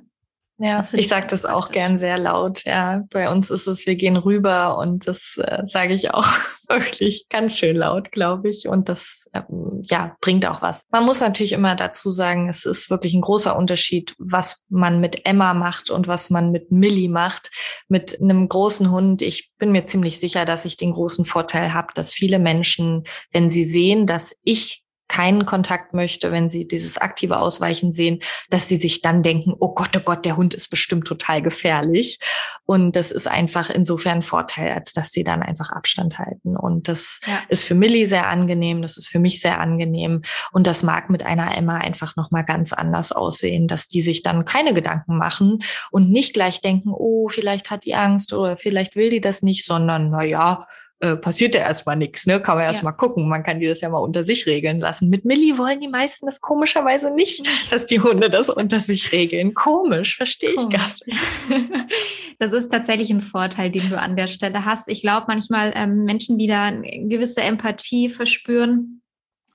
Ja, 0.59 0.83
ich, 0.93 1.07
sage 1.07 1.27
das 1.29 1.45
auch 1.45 1.69
gern 1.69 1.99
sehr 1.99 2.17
laut. 2.17 2.63
Ja, 2.65 3.03
bei 3.11 3.29
uns 3.29 3.51
ist 3.51 3.67
es, 3.67 3.85
wir 3.85 3.95
gehen 3.95 4.17
rüber 4.17 4.79
und 4.79 5.07
das 5.07 5.37
äh, 5.37 5.61
sage 5.65 5.93
ich 5.93 6.11
auch 6.11 6.25
wirklich 6.67 7.27
ganz 7.29 7.55
schön 7.55 7.75
laut, 7.75 8.11
glaube 8.11 8.49
ich. 8.49 8.67
Und 8.67 8.89
das 8.89 9.29
ähm, 9.33 9.83
ja 9.83 10.15
bringt 10.19 10.47
auch 10.47 10.63
was. 10.63 10.81
Man 10.89 11.05
muss 11.05 11.21
natürlich 11.21 11.51
immer 11.51 11.75
dazu 11.75 12.09
sagen, 12.09 12.49
es 12.49 12.65
ist 12.65 12.89
wirklich 12.89 13.13
ein 13.13 13.21
großer 13.21 13.55
Unterschied, 13.55 14.15
was 14.17 14.65
man 14.67 14.99
mit 14.99 15.27
Emma 15.27 15.53
macht 15.53 15.91
und 15.91 16.07
was 16.07 16.31
man 16.31 16.49
mit 16.49 16.71
Millie 16.71 17.09
macht. 17.09 17.51
Mit 17.87 18.19
einem 18.19 18.49
großen 18.49 18.89
Hund. 18.89 19.21
Ich 19.21 19.51
bin 19.59 19.71
mir 19.71 19.85
ziemlich 19.85 20.19
sicher, 20.19 20.45
dass 20.45 20.65
ich 20.65 20.75
den 20.75 20.93
großen 20.93 21.25
Vorteil 21.25 21.75
habe, 21.75 21.89
dass 21.93 22.13
viele 22.13 22.39
Menschen, 22.39 23.03
wenn 23.31 23.51
sie 23.51 23.63
sehen, 23.63 24.07
dass 24.07 24.35
ich 24.43 24.83
keinen 25.07 25.45
Kontakt 25.45 25.93
möchte, 25.93 26.31
wenn 26.31 26.49
sie 26.49 26.67
dieses 26.67 26.97
aktive 26.97 27.39
Ausweichen 27.39 27.93
sehen, 27.93 28.19
dass 28.49 28.67
sie 28.67 28.75
sich 28.75 29.01
dann 29.01 29.23
denken, 29.23 29.53
oh 29.57 29.73
Gott, 29.73 29.95
oh 29.97 30.01
Gott, 30.01 30.25
der 30.25 30.37
Hund 30.37 30.53
ist 30.53 30.69
bestimmt 30.69 31.07
total 31.07 31.41
gefährlich. 31.41 32.19
Und 32.65 32.95
das 32.95 33.11
ist 33.11 33.27
einfach 33.27 33.69
insofern 33.69 34.17
ein 34.17 34.21
Vorteil, 34.21 34.73
als 34.73 34.93
dass 34.93 35.11
sie 35.11 35.23
dann 35.23 35.41
einfach 35.41 35.71
Abstand 35.71 36.19
halten. 36.19 36.57
Und 36.57 36.87
das 36.87 37.21
ja. 37.25 37.41
ist 37.47 37.63
für 37.63 37.75
Millie 37.75 38.07
sehr 38.07 38.27
angenehm, 38.27 38.81
das 38.81 38.97
ist 38.97 39.07
für 39.07 39.19
mich 39.19 39.39
sehr 39.41 39.59
angenehm. 39.59 40.21
Und 40.51 40.67
das 40.67 40.83
mag 40.83 41.09
mit 41.09 41.23
einer 41.23 41.55
Emma 41.57 41.77
einfach 41.77 42.15
nochmal 42.15 42.43
ganz 42.43 42.73
anders 42.73 43.11
aussehen, 43.11 43.67
dass 43.67 43.87
die 43.87 44.01
sich 44.01 44.23
dann 44.23 44.45
keine 44.45 44.73
Gedanken 44.73 45.17
machen 45.17 45.59
und 45.91 46.11
nicht 46.11 46.33
gleich 46.33 46.61
denken, 46.61 46.91
oh, 46.93 47.29
vielleicht 47.29 47.71
hat 47.71 47.85
die 47.85 47.95
Angst 47.95 48.33
oder 48.33 48.57
vielleicht 48.57 48.95
will 48.95 49.09
die 49.09 49.21
das 49.21 49.41
nicht, 49.41 49.65
sondern, 49.65 50.09
na 50.09 50.23
ja, 50.23 50.67
äh, 50.99 51.15
passiert 51.15 51.53
ja 51.53 51.61
erstmal 51.61 51.95
nichts, 51.95 52.25
ne? 52.25 52.41
Kann 52.41 52.57
man 52.57 52.65
erstmal 52.65 52.93
ja. 52.93 52.97
gucken. 52.97 53.29
Man 53.29 53.43
kann 53.43 53.59
die 53.59 53.67
das 53.67 53.81
ja 53.81 53.89
mal 53.89 53.99
unter 53.99 54.23
sich 54.23 54.47
regeln 54.47 54.79
lassen. 54.79 55.09
Mit 55.09 55.25
Millie 55.25 55.57
wollen 55.57 55.79
die 55.79 55.87
meisten 55.87 56.25
das 56.25 56.41
komischerweise 56.41 57.11
nicht, 57.11 57.45
dass 57.71 57.85
die 57.85 57.99
Hunde 57.99 58.29
das 58.29 58.49
unter 58.49 58.79
sich 58.79 59.11
regeln. 59.11 59.53
Komisch, 59.53 60.17
verstehe 60.17 60.51
ich 60.51 60.69
gar 60.69 60.87
nicht. 60.87 61.05
Das 62.39 62.53
ist 62.53 62.67
tatsächlich 62.67 63.09
ein 63.09 63.21
Vorteil, 63.21 63.71
den 63.71 63.89
du 63.89 63.97
an 63.97 64.15
der 64.15 64.27
Stelle 64.27 64.63
hast. 64.63 64.89
Ich 64.89 65.01
glaube 65.01 65.25
manchmal 65.27 65.73
ähm, 65.75 66.03
Menschen, 66.03 66.37
die 66.37 66.45
da 66.45 66.65
eine 66.65 67.07
gewisse 67.07 67.41
Empathie 67.41 68.11
verspüren, 68.11 69.01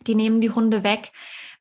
die 0.09 0.17
nehmen 0.17 0.41
die 0.41 0.51
Hunde 0.51 0.83
weg 0.83 1.13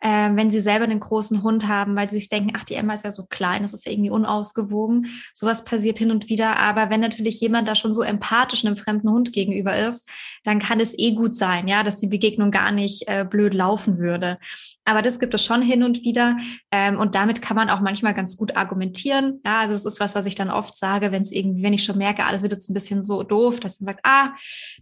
äh, 0.01 0.31
wenn 0.33 0.49
sie 0.49 0.61
selber 0.61 0.85
einen 0.85 0.99
großen 0.99 1.43
Hund 1.43 1.67
haben, 1.67 1.95
weil 1.95 2.09
sie 2.09 2.17
sich 2.17 2.29
denken, 2.29 2.53
ach, 2.55 2.63
die 2.63 2.73
Emma 2.73 2.93
ist 2.93 3.05
ja 3.05 3.11
so 3.11 3.25
klein, 3.29 3.61
das 3.61 3.73
ist 3.73 3.85
ja 3.85 3.91
irgendwie 3.91 4.09
unausgewogen. 4.09 5.07
Sowas 5.33 5.63
passiert 5.63 5.99
hin 5.99 6.11
und 6.11 6.27
wieder. 6.27 6.57
Aber 6.57 6.89
wenn 6.89 6.99
natürlich 6.99 7.39
jemand 7.39 7.67
da 7.67 7.75
schon 7.75 7.93
so 7.93 8.01
empathisch 8.01 8.65
einem 8.65 8.77
fremden 8.77 9.09
Hund 9.09 9.31
gegenüber 9.31 9.75
ist, 9.77 10.09
dann 10.43 10.59
kann 10.59 10.79
es 10.79 10.97
eh 10.97 11.11
gut 11.13 11.35
sein, 11.35 11.67
ja, 11.67 11.83
dass 11.83 11.97
die 11.97 12.07
Begegnung 12.07 12.51
gar 12.51 12.71
nicht 12.71 13.03
äh, 13.07 13.25
blöd 13.29 13.53
laufen 13.53 13.99
würde. 13.99 14.37
Aber 14.83 15.03
das 15.03 15.19
gibt 15.19 15.33
es 15.35 15.45
schon 15.45 15.61
hin 15.61 15.83
und 15.83 16.01
wieder. 16.01 16.37
Ähm, 16.71 16.99
und 16.99 17.13
damit 17.13 17.41
kann 17.41 17.55
man 17.55 17.69
auch 17.69 17.81
manchmal 17.81 18.15
ganz 18.15 18.35
gut 18.35 18.57
argumentieren. 18.57 19.39
Ja, 19.45 19.59
also 19.61 19.73
das 19.73 19.85
ist 19.85 19.99
was, 19.99 20.15
was 20.15 20.25
ich 20.25 20.33
dann 20.33 20.49
oft 20.49 20.75
sage, 20.75 21.11
wenn 21.11 21.21
es 21.21 21.31
irgendwie, 21.31 21.61
wenn 21.61 21.73
ich 21.73 21.83
schon 21.83 21.99
merke, 21.99 22.25
alles 22.25 22.41
wird 22.41 22.51
jetzt 22.51 22.69
ein 22.69 22.73
bisschen 22.73 23.03
so 23.03 23.21
doof, 23.21 23.59
dass 23.59 23.79
man 23.79 23.93
sagt, 23.93 23.99
ah, 24.03 24.31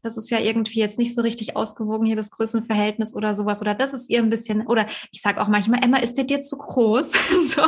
das 0.01 0.15
ist 0.15 0.29
ja 0.29 0.39
irgendwie 0.39 0.79
jetzt 0.79 0.97
nicht 0.97 1.13
so 1.13 1.21
richtig 1.21 1.57
ausgewogen 1.57 2.05
hier 2.07 2.15
das 2.15 2.31
Größenverhältnis 2.31 3.13
oder 3.13 3.33
sowas. 3.33 3.61
Oder 3.61 3.75
das 3.75 3.93
ist 3.93 4.09
ihr 4.09 4.19
ein 4.19 4.29
bisschen, 4.29 4.65
oder 4.67 4.85
ich 5.11 5.21
sage 5.21 5.41
auch 5.41 5.47
manchmal, 5.47 5.83
Emma, 5.83 5.97
ist 5.97 6.17
der 6.17 6.25
dir 6.25 6.41
zu 6.41 6.57
groß? 6.57 7.11
so. 7.55 7.61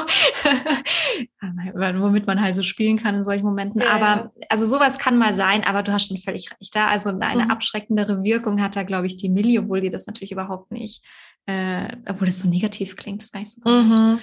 Womit 1.73 2.27
man 2.27 2.41
halt 2.41 2.55
so 2.55 2.63
spielen 2.63 2.97
kann 2.97 3.15
in 3.15 3.23
solchen 3.23 3.45
Momenten. 3.45 3.81
Ja, 3.81 3.91
aber 3.91 4.31
also 4.49 4.65
sowas 4.65 4.99
kann 4.99 5.17
mal 5.17 5.33
sein, 5.33 5.63
aber 5.63 5.83
du 5.83 5.91
hast 5.91 6.07
schon 6.07 6.17
völlig 6.17 6.51
recht. 6.51 6.75
Da. 6.75 6.87
Also 6.87 7.09
eine 7.19 7.45
mhm. 7.45 7.51
abschreckendere 7.51 8.23
Wirkung 8.23 8.61
hat 8.61 8.75
da, 8.75 8.83
glaube 8.83 9.07
ich, 9.07 9.17
die 9.17 9.29
Millie, 9.29 9.59
obwohl 9.59 9.81
dir 9.81 9.91
das 9.91 10.07
natürlich 10.07 10.31
überhaupt 10.31 10.71
nicht 10.71 11.03
äh, 11.45 11.87
obwohl 12.07 12.27
das 12.27 12.39
so 12.39 12.47
negativ 12.47 12.95
klingt, 12.95 13.23
ist 13.23 13.33
gar 13.33 13.39
nicht 13.39 13.51
so 13.51 13.61
gut. 13.61 13.71
Mhm. 13.71 14.19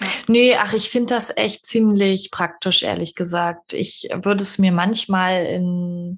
Ja. 0.00 0.06
Nee, 0.26 0.56
ach, 0.56 0.72
ich 0.72 0.88
finde 0.88 1.14
das 1.14 1.32
echt 1.36 1.66
ziemlich 1.66 2.30
praktisch, 2.30 2.82
ehrlich 2.82 3.14
gesagt. 3.14 3.72
Ich 3.72 4.08
würde 4.22 4.42
es 4.42 4.58
mir 4.58 4.72
manchmal 4.72 5.44
in, 5.44 6.16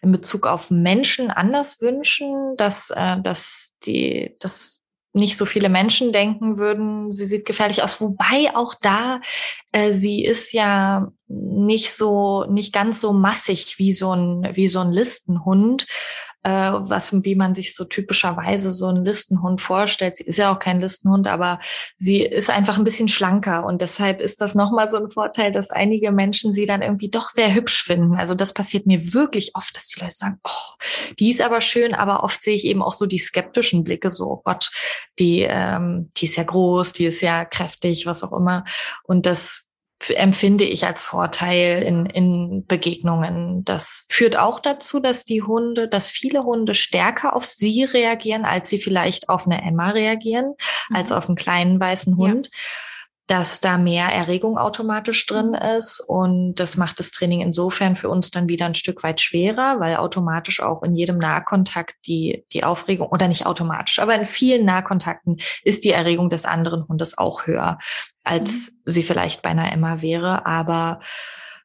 in 0.00 0.12
Bezug 0.12 0.46
auf 0.46 0.70
Menschen 0.70 1.30
anders 1.30 1.80
wünschen, 1.80 2.56
dass, 2.56 2.90
äh, 2.90 3.20
dass 3.20 3.76
die, 3.84 4.36
dass 4.40 4.84
nicht 5.16 5.36
so 5.36 5.46
viele 5.46 5.68
Menschen 5.68 6.12
denken 6.12 6.58
würden, 6.58 7.10
sie 7.10 7.26
sieht 7.26 7.46
gefährlich 7.46 7.82
aus. 7.82 8.00
Wobei 8.00 8.54
auch 8.54 8.74
da, 8.80 9.20
äh, 9.72 9.92
sie 9.92 10.24
ist 10.24 10.52
ja 10.52 11.10
nicht 11.28 11.92
so, 11.92 12.44
nicht 12.44 12.72
ganz 12.72 13.00
so 13.00 13.12
massig 13.12 13.78
wie 13.78 13.92
so 13.92 14.12
ein, 14.12 14.50
wie 14.54 14.68
so 14.68 14.80
ein 14.80 14.92
Listenhund 14.92 15.86
äh, 16.46 16.72
was, 16.88 17.12
wie 17.24 17.34
man 17.34 17.54
sich 17.54 17.74
so 17.74 17.84
typischerweise 17.84 18.72
so 18.72 18.86
einen 18.86 19.04
Listenhund 19.04 19.60
vorstellt. 19.60 20.18
Sie 20.18 20.22
ist 20.24 20.38
ja 20.38 20.54
auch 20.54 20.60
kein 20.60 20.80
Listenhund, 20.80 21.26
aber 21.26 21.58
sie 21.96 22.22
ist 22.22 22.50
einfach 22.50 22.78
ein 22.78 22.84
bisschen 22.84 23.08
schlanker 23.08 23.66
und 23.66 23.82
deshalb 23.82 24.20
ist 24.20 24.40
das 24.40 24.54
nochmal 24.54 24.86
so 24.86 24.98
ein 24.98 25.10
Vorteil, 25.10 25.50
dass 25.50 25.72
einige 25.72 26.12
Menschen 26.12 26.52
sie 26.52 26.64
dann 26.64 26.82
irgendwie 26.82 27.10
doch 27.10 27.30
sehr 27.30 27.52
hübsch 27.52 27.82
finden. 27.82 28.14
Also 28.14 28.36
das 28.36 28.54
passiert 28.54 28.86
mir 28.86 29.12
wirklich 29.12 29.56
oft, 29.56 29.76
dass 29.76 29.88
die 29.88 29.98
Leute 29.98 30.14
sagen, 30.14 30.38
oh, 30.46 30.74
die 31.18 31.30
ist 31.30 31.40
aber 31.40 31.60
schön, 31.60 31.94
aber 31.94 32.22
oft 32.22 32.44
sehe 32.44 32.54
ich 32.54 32.64
eben 32.64 32.82
auch 32.82 32.92
so 32.92 33.06
die 33.06 33.18
skeptischen 33.18 33.82
Blicke, 33.82 34.10
so, 34.10 34.30
oh 34.30 34.42
Gott, 34.44 34.70
die, 35.18 35.40
ähm, 35.40 36.10
die 36.16 36.26
ist 36.26 36.36
ja 36.36 36.44
groß, 36.44 36.92
die 36.92 37.06
ist 37.06 37.22
ja 37.22 37.44
kräftig, 37.44 38.06
was 38.06 38.22
auch 38.22 38.32
immer. 38.32 38.62
Und 39.02 39.26
das 39.26 39.74
empfinde 40.08 40.64
ich 40.64 40.86
als 40.86 41.02
Vorteil 41.02 41.82
in, 41.82 42.06
in 42.06 42.64
Begegnungen. 42.66 43.64
Das 43.64 44.06
führt 44.10 44.36
auch 44.36 44.60
dazu, 44.60 45.00
dass 45.00 45.24
die 45.24 45.42
Hunde, 45.42 45.88
dass 45.88 46.10
viele 46.10 46.44
Hunde 46.44 46.74
stärker 46.74 47.34
auf 47.34 47.44
sie 47.44 47.84
reagieren, 47.84 48.44
als 48.44 48.70
sie 48.70 48.78
vielleicht 48.78 49.28
auf 49.28 49.46
eine 49.46 49.62
Emma 49.62 49.90
reagieren, 49.90 50.54
mhm. 50.88 50.96
als 50.96 51.12
auf 51.12 51.28
einen 51.28 51.36
kleinen 51.36 51.80
weißen 51.80 52.16
Hund. 52.16 52.50
Ja 52.52 52.58
dass 53.26 53.60
da 53.60 53.76
mehr 53.76 54.06
Erregung 54.06 54.56
automatisch 54.56 55.26
drin 55.26 55.48
mhm. 55.48 55.78
ist. 55.78 56.00
Und 56.00 56.54
das 56.56 56.76
macht 56.76 57.00
das 57.00 57.10
Training 57.10 57.40
insofern 57.40 57.96
für 57.96 58.08
uns 58.08 58.30
dann 58.30 58.48
wieder 58.48 58.66
ein 58.66 58.74
Stück 58.74 59.02
weit 59.02 59.20
schwerer, 59.20 59.80
weil 59.80 59.96
automatisch 59.96 60.60
auch 60.60 60.82
in 60.82 60.94
jedem 60.94 61.18
Nahkontakt 61.18 61.94
die, 62.06 62.44
die 62.52 62.64
Aufregung, 62.64 63.08
oder 63.08 63.28
nicht 63.28 63.46
automatisch, 63.46 63.98
aber 63.98 64.14
in 64.14 64.24
vielen 64.24 64.64
Nahkontakten 64.64 65.38
ist 65.62 65.84
die 65.84 65.90
Erregung 65.90 66.30
des 66.30 66.44
anderen 66.44 66.86
Hundes 66.88 67.18
auch 67.18 67.46
höher, 67.46 67.78
als 68.24 68.72
mhm. 68.72 68.92
sie 68.92 69.02
vielleicht 69.02 69.42
bei 69.42 69.50
einer 69.50 69.72
Emma 69.72 70.02
wäre. 70.02 70.46
Aber 70.46 71.00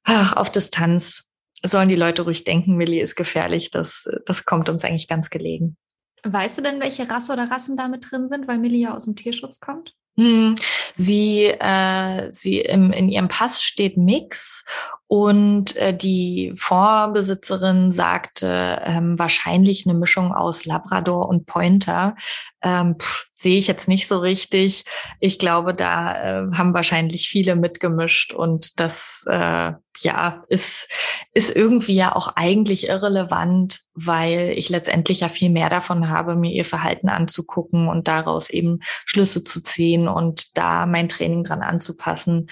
ach, 0.04 0.36
auf 0.36 0.52
Distanz 0.52 1.30
sollen 1.64 1.90
die 1.90 1.96
Leute 1.96 2.24
ruhig 2.24 2.44
denken, 2.44 2.76
Millie 2.76 3.04
ist 3.04 3.16
gefährlich. 3.16 3.70
Das, 3.70 4.10
das 4.26 4.46
kommt 4.46 4.68
uns 4.70 4.84
eigentlich 4.84 5.08
ganz 5.08 5.30
gelegen. 5.30 5.78
Weißt 6.24 6.58
du 6.58 6.62
denn, 6.62 6.80
welche 6.80 7.10
Rasse 7.10 7.34
oder 7.34 7.50
Rassen 7.50 7.78
da 7.78 7.88
mit 7.88 8.12
drin 8.12 8.28
sind, 8.28 8.48
weil 8.48 8.60
Millie 8.60 8.84
ja 8.84 8.96
aus 8.96 9.06
dem 9.06 9.16
Tierschutz 9.16 9.60
kommt? 9.60 9.94
Hm, 10.18 10.56
sie, 10.94 11.46
äh, 11.46 12.32
sie 12.32 12.60
im, 12.60 12.92
in 12.92 13.10
ihrem 13.10 13.30
Pass 13.30 13.64
steht 13.64 13.98
Mix 13.98 14.66
und 15.14 15.76
äh, 15.76 15.94
die 15.94 16.54
Vorbesitzerin 16.56 17.92
sagte 17.92 18.82
ähm, 18.86 19.20
wahrscheinlich 19.20 19.86
eine 19.86 19.94
Mischung 19.94 20.34
aus 20.34 20.64
Labrador 20.64 21.28
und 21.28 21.48
Pointer. 21.48 22.16
Ähm, 22.64 22.96
Sehe 23.42 23.58
ich 23.58 23.68
jetzt 23.68 23.88
nicht 23.88 24.08
so 24.08 24.20
richtig. 24.20 24.86
Ich 25.20 25.40
glaube, 25.40 25.74
da 25.74 26.14
äh, 26.14 26.52
haben 26.54 26.76
wahrscheinlich 26.76 27.28
viele 27.28 27.56
mitgemischt 27.56 28.34
und 28.34 28.80
das 28.80 29.26
äh, 29.28 29.74
ja 30.00 30.44
ist 30.48 30.88
ist 31.34 31.56
irgendwie 31.56 31.96
ja 31.96 32.16
auch 32.16 32.36
eigentlich 32.36 32.88
irrelevant, 32.88 33.80
weil 33.96 34.54
ich 34.56 34.70
letztendlich 34.70 35.22
ja 35.22 35.28
viel 35.28 35.50
mehr 35.50 35.70
davon 35.70 36.08
habe, 36.10 36.36
mir 36.36 36.52
ihr 36.52 36.66
Verhalten 36.66 37.10
anzugucken 37.10 37.88
und 37.88 38.08
daraus 38.08 38.52
eben 38.52 38.80
Schlüsse 39.06 39.44
zu 39.44 39.64
ziehen 39.64 40.08
und 40.08 40.56
da 40.56 40.86
mein 40.86 41.10
Training 41.10 41.44
dran 41.44 41.64
anzupassen. 41.64 42.48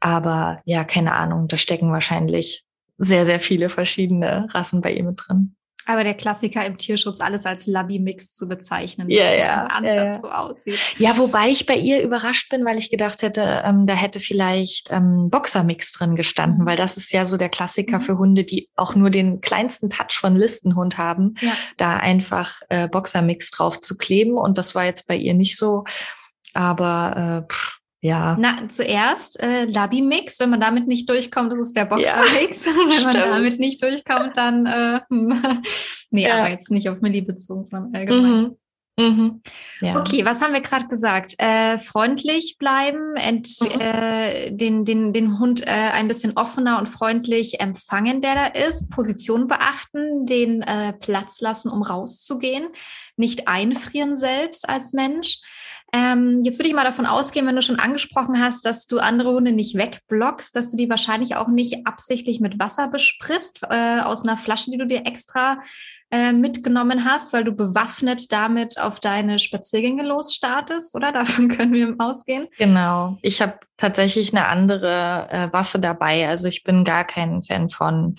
Aber 0.00 0.60
ja, 0.64 0.84
keine 0.84 1.12
Ahnung, 1.12 1.48
da 1.48 1.56
stecken 1.56 1.92
wahrscheinlich 1.92 2.64
sehr, 2.98 3.24
sehr 3.24 3.40
viele 3.40 3.68
verschiedene 3.68 4.48
Rassen 4.52 4.80
bei 4.80 4.92
ihr 4.92 5.04
mit 5.04 5.20
drin. 5.26 5.54
Aber 5.88 6.04
der 6.04 6.12
Klassiker 6.12 6.66
im 6.66 6.76
Tierschutz, 6.76 7.22
alles 7.22 7.46
als 7.46 7.66
Labby-Mix 7.66 8.34
zu 8.34 8.46
bezeichnen, 8.46 9.08
ja, 9.08 9.32
ja, 9.34 9.64
Ansatz 9.68 9.94
ja, 9.94 10.04
ja. 10.04 10.18
so 10.18 10.30
aussieht. 10.30 10.78
Ja, 10.98 11.16
wobei 11.16 11.48
ich 11.48 11.64
bei 11.64 11.76
ihr 11.76 12.02
überrascht 12.02 12.50
bin, 12.50 12.62
weil 12.66 12.76
ich 12.76 12.90
gedacht 12.90 13.22
hätte, 13.22 13.62
ähm, 13.64 13.86
da 13.86 13.94
hätte 13.94 14.20
vielleicht 14.20 14.92
ähm, 14.92 15.30
Boxer-Mix 15.30 15.92
drin 15.92 16.14
gestanden, 16.14 16.66
weil 16.66 16.76
das 16.76 16.98
ist 16.98 17.10
ja 17.10 17.24
so 17.24 17.38
der 17.38 17.48
Klassiker 17.48 18.00
mhm. 18.00 18.02
für 18.02 18.18
Hunde, 18.18 18.44
die 18.44 18.68
auch 18.76 18.96
nur 18.96 19.08
den 19.08 19.40
kleinsten 19.40 19.88
Touch 19.88 20.18
von 20.20 20.36
Listenhund 20.36 20.98
haben, 20.98 21.36
ja. 21.40 21.52
da 21.78 21.96
einfach 21.96 22.60
äh, 22.68 22.86
Boxer-Mix 22.86 23.50
drauf 23.52 23.80
zu 23.80 23.96
kleben. 23.96 24.36
Und 24.36 24.58
das 24.58 24.74
war 24.74 24.84
jetzt 24.84 25.06
bei 25.06 25.16
ihr 25.16 25.32
nicht 25.32 25.56
so. 25.56 25.84
Aber 26.52 27.46
äh, 27.46 27.50
pff, 27.50 27.77
ja. 28.00 28.36
Na, 28.38 28.68
zuerst 28.68 29.42
äh, 29.42 29.64
Labi-Mix. 29.64 30.38
Wenn 30.38 30.50
man 30.50 30.60
damit 30.60 30.86
nicht 30.86 31.08
durchkommt, 31.08 31.52
ist 31.52 31.58
es 31.58 31.72
der 31.72 31.84
Boxer-Mix. 31.84 32.64
Ja, 32.64 32.72
wenn 32.76 33.04
man 33.04 33.14
damit 33.14 33.58
nicht 33.58 33.82
durchkommt, 33.82 34.36
dann 34.36 34.66
äh, 34.66 35.00
nee, 36.10 36.22
ja. 36.22 36.38
aber 36.38 36.50
jetzt 36.50 36.70
nicht 36.70 36.88
auf 36.88 37.00
Milli 37.00 37.22
bezogen, 37.22 37.64
sondern 37.64 37.94
allgemein. 37.94 38.42
Mhm. 38.42 38.56
Mhm. 38.98 39.42
Ja. 39.80 40.00
Okay, 40.00 40.24
was 40.24 40.40
haben 40.40 40.54
wir 40.54 40.60
gerade 40.60 40.88
gesagt? 40.88 41.36
Äh, 41.38 41.78
freundlich 41.78 42.56
bleiben, 42.58 43.14
ent, 43.14 43.48
mhm. 43.60 43.80
äh, 43.80 44.50
den, 44.50 44.84
den, 44.84 45.12
den 45.12 45.38
Hund 45.38 45.64
äh, 45.64 45.70
ein 45.70 46.08
bisschen 46.08 46.36
offener 46.36 46.80
und 46.80 46.88
freundlich 46.88 47.60
empfangen, 47.60 48.20
der 48.20 48.34
da 48.34 48.46
ist, 48.46 48.90
Position 48.90 49.46
beachten, 49.46 50.26
den 50.26 50.62
äh, 50.62 50.92
Platz 50.94 51.40
lassen, 51.40 51.70
um 51.70 51.82
rauszugehen, 51.82 52.68
nicht 53.16 53.46
einfrieren 53.46 54.16
selbst 54.16 54.68
als 54.68 54.92
Mensch 54.92 55.38
Ähm, 55.92 56.40
jetzt 56.42 56.58
würde 56.58 56.68
ich 56.68 56.74
mal 56.74 56.84
davon 56.84 57.06
ausgehen, 57.06 57.46
wenn 57.46 57.56
du 57.56 57.62
schon 57.62 57.78
angesprochen 57.78 58.42
hast, 58.42 58.66
dass 58.66 58.86
du 58.86 58.98
andere 58.98 59.32
Hunde 59.32 59.52
nicht 59.52 59.76
wegblockst, 59.76 60.54
dass 60.54 60.70
du 60.70 60.76
die 60.76 60.90
wahrscheinlich 60.90 61.36
auch 61.36 61.48
nicht 61.48 61.86
absichtlich 61.86 62.40
mit 62.40 62.60
Wasser 62.60 62.88
bespritzt 62.88 63.60
äh, 63.70 64.00
aus 64.00 64.24
einer 64.24 64.36
Flasche, 64.36 64.70
die 64.70 64.76
du 64.76 64.86
dir 64.86 65.06
extra 65.06 65.62
äh, 66.10 66.32
mitgenommen 66.32 67.04
hast, 67.04 67.32
weil 67.32 67.44
du 67.44 67.52
bewaffnet 67.52 68.32
damit 68.32 68.78
auf 68.78 69.00
deine 69.00 69.38
Spaziergänge 69.38 70.02
losstartest, 70.02 70.94
oder? 70.94 71.12
Davon 71.12 71.48
können 71.48 71.72
wir 71.72 71.94
ausgehen. 71.98 72.48
Genau. 72.58 73.16
Ich 73.22 73.40
habe 73.40 73.58
tatsächlich 73.78 74.34
eine 74.34 74.46
andere 74.46 75.28
äh, 75.30 75.52
Waffe 75.52 75.78
dabei. 75.78 76.28
Also 76.28 76.48
ich 76.48 76.64
bin 76.64 76.84
gar 76.84 77.04
kein 77.04 77.42
Fan 77.42 77.70
von 77.70 78.16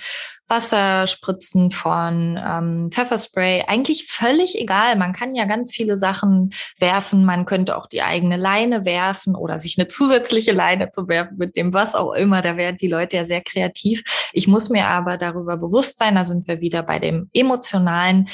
Wasserspritzen, 0.50 1.72
von 1.72 2.40
ähm, 2.44 2.90
Pfefferspray. 2.92 3.66
Eigentlich 3.68 4.08
völlig 4.08 4.60
egal. 4.60 4.98
Man 4.98 5.14
kann 5.14 5.36
ja 5.36 5.46
ganz 5.46 5.74
viele 5.74 5.96
Sachen 5.96 6.52
werfen. 6.80 7.24
Man 7.24 7.46
könnte 7.46 7.78
auch 7.78 7.88
die 7.88 8.02
eigene 8.02 8.38
Leine 8.38 8.86
werfen 8.86 9.36
oder 9.36 9.58
sich 9.58 9.78
eine 9.78 9.88
zusätzliche 9.88 10.52
Leine 10.52 10.92
zu 10.92 11.08
werfen 11.08 11.38
mit 11.38 11.56
dem 11.56 11.74
was 11.74 11.96
auch 11.96 12.14
immer. 12.14 12.42
Da 12.42 12.58
werden 12.58 12.78
die 12.78 12.88
Leute 12.88 13.18
ja 13.18 13.26
sehr 13.26 13.42
kreativ. 13.42 14.30
Ich 14.34 14.48
muss 14.48 14.70
mir 14.70 14.88
aber 14.88 15.18
darüber 15.18 15.58
bewusst 15.58 16.00
sein, 16.00 16.16
da 16.16 16.26
sind 16.26 16.48
wir 16.48 16.62
wieder 16.62 16.84
bei 16.84 17.00
dem 17.00 17.30
emotionalen, 17.34 18.28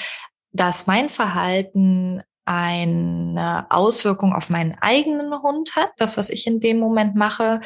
dass 0.53 0.87
mein 0.87 1.09
Verhalten 1.09 2.21
eine 2.45 3.65
Auswirkung 3.69 4.33
auf 4.33 4.49
meinen 4.49 4.77
eigenen 4.79 5.33
Hund 5.41 5.75
hat. 5.75 5.89
Das, 5.97 6.15
was 6.17 6.29
ich 6.29 6.45
in 6.47 6.59
dem 6.59 6.79
Moment 6.79 7.15
mache, 7.15 7.59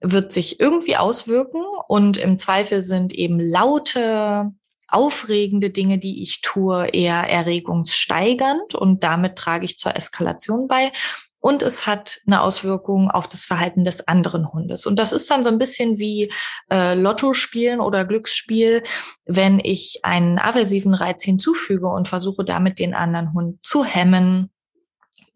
wird 0.00 0.32
sich 0.32 0.60
irgendwie 0.60 0.96
auswirken 0.96 1.62
und 1.88 2.18
im 2.18 2.38
Zweifel 2.38 2.82
sind 2.82 3.12
eben 3.12 3.40
laute, 3.40 4.52
aufregende 4.88 5.70
Dinge, 5.70 5.98
die 5.98 6.22
ich 6.22 6.40
tue, 6.40 6.88
eher 6.88 7.28
erregungssteigernd 7.28 8.74
und 8.74 9.04
damit 9.04 9.36
trage 9.36 9.64
ich 9.64 9.78
zur 9.78 9.96
Eskalation 9.96 10.68
bei 10.68 10.92
und 11.40 11.62
es 11.62 11.86
hat 11.86 12.20
eine 12.26 12.42
Auswirkung 12.42 13.10
auf 13.10 13.28
das 13.28 13.44
Verhalten 13.44 13.84
des 13.84 14.08
anderen 14.08 14.52
Hundes. 14.52 14.86
Und 14.86 14.98
das 14.98 15.12
ist 15.12 15.30
dann 15.30 15.44
so 15.44 15.50
ein 15.50 15.58
bisschen 15.58 15.98
wie 15.98 16.32
äh, 16.70 16.94
Lotto 16.94 17.32
spielen 17.32 17.80
oder 17.80 18.04
Glücksspiel, 18.04 18.82
wenn 19.24 19.60
ich 19.60 20.00
einen 20.02 20.38
aversiven 20.38 20.94
Reiz 20.94 21.22
hinzufüge 21.22 21.86
und 21.86 22.08
versuche 22.08 22.44
damit 22.44 22.78
den 22.80 22.94
anderen 22.94 23.32
Hund 23.34 23.64
zu 23.64 23.84
hemmen, 23.84 24.50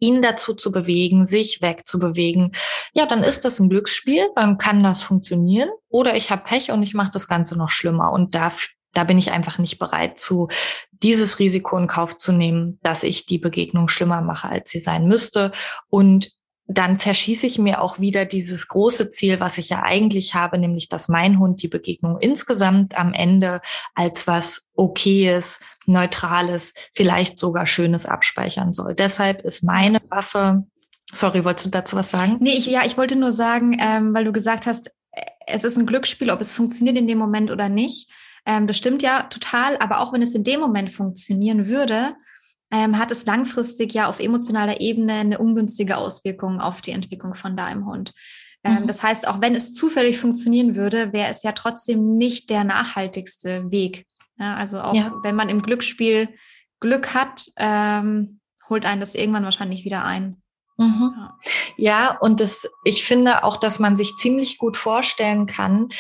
ihn 0.02 0.20
dazu 0.20 0.52
zu 0.52 0.72
bewegen, 0.72 1.24
sich 1.24 1.62
wegzubewegen, 1.62 2.52
ja, 2.92 3.06
dann 3.06 3.22
ist 3.22 3.44
das 3.44 3.60
ein 3.60 3.70
Glücksspiel, 3.70 4.28
dann 4.34 4.58
kann 4.58 4.82
das 4.82 5.02
funktionieren. 5.02 5.70
Oder 5.88 6.16
ich 6.16 6.30
habe 6.30 6.42
Pech 6.44 6.72
und 6.72 6.82
ich 6.82 6.92
mache 6.92 7.12
das 7.12 7.28
Ganze 7.28 7.56
noch 7.56 7.70
schlimmer. 7.70 8.12
Und 8.12 8.34
da, 8.34 8.52
da 8.92 9.04
bin 9.04 9.16
ich 9.16 9.30
einfach 9.30 9.58
nicht 9.58 9.78
bereit 9.78 10.18
zu, 10.18 10.48
dieses 10.90 11.38
Risiko 11.38 11.78
in 11.78 11.86
Kauf 11.86 12.18
zu 12.18 12.32
nehmen, 12.32 12.78
dass 12.82 13.04
ich 13.04 13.26
die 13.26 13.38
Begegnung 13.38 13.88
schlimmer 13.88 14.20
mache, 14.22 14.48
als 14.48 14.70
sie 14.70 14.80
sein 14.80 15.06
müsste. 15.06 15.52
Und 15.88 16.32
dann 16.66 16.98
zerschieße 16.98 17.46
ich 17.46 17.58
mir 17.58 17.82
auch 17.82 17.98
wieder 17.98 18.24
dieses 18.24 18.68
große 18.68 19.10
Ziel, 19.10 19.40
was 19.40 19.58
ich 19.58 19.68
ja 19.68 19.82
eigentlich 19.82 20.34
habe, 20.34 20.58
nämlich 20.58 20.88
dass 20.88 21.08
mein 21.08 21.38
Hund 21.38 21.62
die 21.62 21.68
Begegnung 21.68 22.18
insgesamt 22.20 22.96
am 22.96 23.12
Ende 23.12 23.60
als 23.94 24.26
was 24.26 24.70
okayes, 24.74 25.60
neutrales, 25.86 26.74
vielleicht 26.94 27.38
sogar 27.38 27.66
schönes 27.66 28.06
abspeichern 28.06 28.72
soll. 28.72 28.94
Deshalb 28.94 29.42
ist 29.42 29.62
meine 29.62 30.00
Waffe, 30.08 30.64
sorry, 31.12 31.44
wolltest 31.44 31.66
du 31.66 31.70
dazu 31.70 31.96
was 31.96 32.10
sagen? 32.10 32.36
Nee, 32.40 32.54
ich, 32.56 32.66
ja, 32.66 32.84
ich 32.84 32.96
wollte 32.96 33.16
nur 33.16 33.32
sagen, 33.32 33.76
ähm, 33.80 34.14
weil 34.14 34.24
du 34.24 34.32
gesagt 34.32 34.66
hast, 34.66 34.90
es 35.46 35.64
ist 35.64 35.76
ein 35.76 35.86
Glücksspiel, 35.86 36.30
ob 36.30 36.40
es 36.40 36.52
funktioniert 36.52 36.96
in 36.96 37.06
dem 37.06 37.18
Moment 37.18 37.50
oder 37.50 37.68
nicht. 37.68 38.10
Ähm, 38.46 38.66
das 38.66 38.78
stimmt 38.78 39.02
ja 39.02 39.24
total, 39.24 39.76
aber 39.78 40.00
auch 40.00 40.12
wenn 40.12 40.22
es 40.22 40.34
in 40.34 40.44
dem 40.44 40.60
Moment 40.60 40.92
funktionieren 40.92 41.66
würde, 41.66 42.14
ähm, 42.72 42.98
hat 42.98 43.12
es 43.12 43.26
langfristig 43.26 43.92
ja 43.92 44.08
auf 44.08 44.18
emotionaler 44.18 44.80
Ebene 44.80 45.12
eine 45.12 45.38
ungünstige 45.38 45.98
Auswirkung 45.98 46.60
auf 46.60 46.80
die 46.80 46.92
Entwicklung 46.92 47.34
von 47.34 47.56
deinem 47.56 47.86
Hund. 47.86 48.12
Ähm, 48.64 48.82
mhm. 48.82 48.86
Das 48.86 49.02
heißt, 49.02 49.28
auch 49.28 49.40
wenn 49.40 49.54
es 49.54 49.74
zufällig 49.74 50.18
funktionieren 50.18 50.74
würde, 50.74 51.12
wäre 51.12 51.30
es 51.30 51.42
ja 51.42 51.52
trotzdem 51.52 52.16
nicht 52.16 52.48
der 52.48 52.64
nachhaltigste 52.64 53.70
Weg. 53.70 54.06
Ja, 54.38 54.56
also 54.56 54.80
auch 54.80 54.94
ja. 54.94 55.12
wenn 55.22 55.36
man 55.36 55.50
im 55.50 55.62
Glücksspiel 55.62 56.30
Glück 56.80 57.14
hat, 57.14 57.46
ähm, 57.56 58.40
holt 58.68 58.86
einen 58.86 59.00
das 59.00 59.14
irgendwann 59.14 59.44
wahrscheinlich 59.44 59.84
wieder 59.84 60.04
ein. 60.04 60.42
Mhm. 60.78 61.12
Ja, 61.76 62.16
und 62.18 62.40
das, 62.40 62.68
ich 62.84 63.04
finde 63.04 63.44
auch, 63.44 63.58
dass 63.58 63.78
man 63.78 63.96
sich 63.96 64.16
ziemlich 64.16 64.58
gut 64.58 64.76
vorstellen 64.76 65.46
kann, 65.46 65.90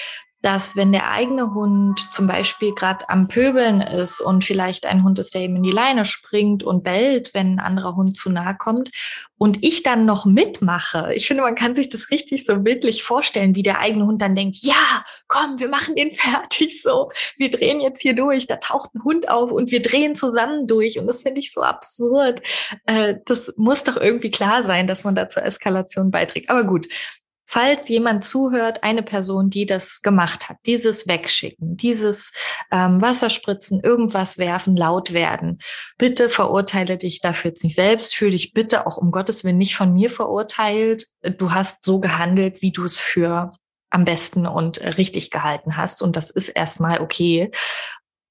dass 0.42 0.76
wenn 0.76 0.92
der 0.92 1.10
eigene 1.10 1.54
Hund 1.54 2.08
zum 2.12 2.26
Beispiel 2.26 2.74
gerade 2.74 3.08
am 3.08 3.28
Pöbeln 3.28 3.80
ist 3.80 4.20
und 4.20 4.44
vielleicht 4.44 4.86
ein 4.86 5.04
Hund 5.04 5.18
ist, 5.18 5.34
der 5.34 5.42
eben 5.42 5.56
in 5.56 5.62
die 5.62 5.70
Leine 5.70 6.04
springt 6.04 6.64
und 6.64 6.82
bellt, 6.82 7.32
wenn 7.32 7.54
ein 7.54 7.60
anderer 7.60 7.94
Hund 7.94 8.16
zu 8.16 8.28
nahe 8.28 8.56
kommt 8.56 8.90
und 9.38 9.62
ich 9.62 9.82
dann 9.82 10.04
noch 10.04 10.26
mitmache. 10.26 11.14
Ich 11.14 11.26
finde, 11.26 11.42
man 11.42 11.54
kann 11.54 11.74
sich 11.74 11.88
das 11.88 12.10
richtig 12.10 12.44
so 12.44 12.58
bildlich 12.58 13.02
vorstellen, 13.02 13.54
wie 13.54 13.62
der 13.62 13.78
eigene 13.78 14.06
Hund 14.06 14.20
dann 14.20 14.34
denkt, 14.34 14.58
ja, 14.62 15.04
komm, 15.28 15.60
wir 15.60 15.68
machen 15.68 15.94
den 15.94 16.10
fertig 16.12 16.82
so. 16.82 17.10
Wir 17.36 17.50
drehen 17.50 17.80
jetzt 17.80 18.00
hier 18.00 18.14
durch. 18.14 18.46
Da 18.46 18.56
taucht 18.56 18.94
ein 18.94 19.04
Hund 19.04 19.28
auf 19.28 19.52
und 19.52 19.70
wir 19.70 19.82
drehen 19.82 20.16
zusammen 20.16 20.66
durch. 20.66 20.98
Und 20.98 21.06
das 21.06 21.22
finde 21.22 21.40
ich 21.40 21.52
so 21.52 21.62
absurd. 21.62 22.42
Äh, 22.86 23.16
das 23.26 23.54
muss 23.56 23.84
doch 23.84 23.96
irgendwie 23.96 24.30
klar 24.30 24.62
sein, 24.64 24.86
dass 24.86 25.04
man 25.04 25.14
da 25.14 25.28
zur 25.28 25.44
Eskalation 25.44 26.10
beiträgt. 26.10 26.50
Aber 26.50 26.64
gut, 26.64 26.86
falls 27.52 27.90
jemand 27.90 28.24
zuhört, 28.24 28.82
eine 28.82 29.02
Person, 29.02 29.50
die 29.50 29.66
das 29.66 30.00
gemacht 30.00 30.48
hat, 30.48 30.56
dieses 30.64 31.06
Wegschicken, 31.06 31.76
dieses 31.76 32.32
ähm, 32.70 33.02
Wasserspritzen, 33.02 33.80
irgendwas 33.80 34.38
werfen, 34.38 34.74
laut 34.74 35.12
werden, 35.12 35.58
bitte 35.98 36.30
verurteile 36.30 36.96
dich 36.96 37.20
dafür 37.20 37.50
jetzt 37.50 37.62
nicht 37.62 37.74
selbst, 37.74 38.14
fühle 38.14 38.30
dich 38.30 38.54
bitte 38.54 38.86
auch 38.86 38.96
um 38.96 39.10
Gottes 39.10 39.44
Willen 39.44 39.58
nicht 39.58 39.76
von 39.76 39.92
mir 39.92 40.08
verurteilt. 40.08 41.08
Du 41.36 41.52
hast 41.52 41.84
so 41.84 42.00
gehandelt, 42.00 42.62
wie 42.62 42.72
du 42.72 42.84
es 42.84 42.98
für 42.98 43.50
am 43.90 44.06
besten 44.06 44.46
und 44.46 44.80
richtig 44.96 45.30
gehalten 45.30 45.76
hast 45.76 46.00
und 46.00 46.16
das 46.16 46.30
ist 46.30 46.48
erstmal 46.48 47.02
okay. 47.02 47.50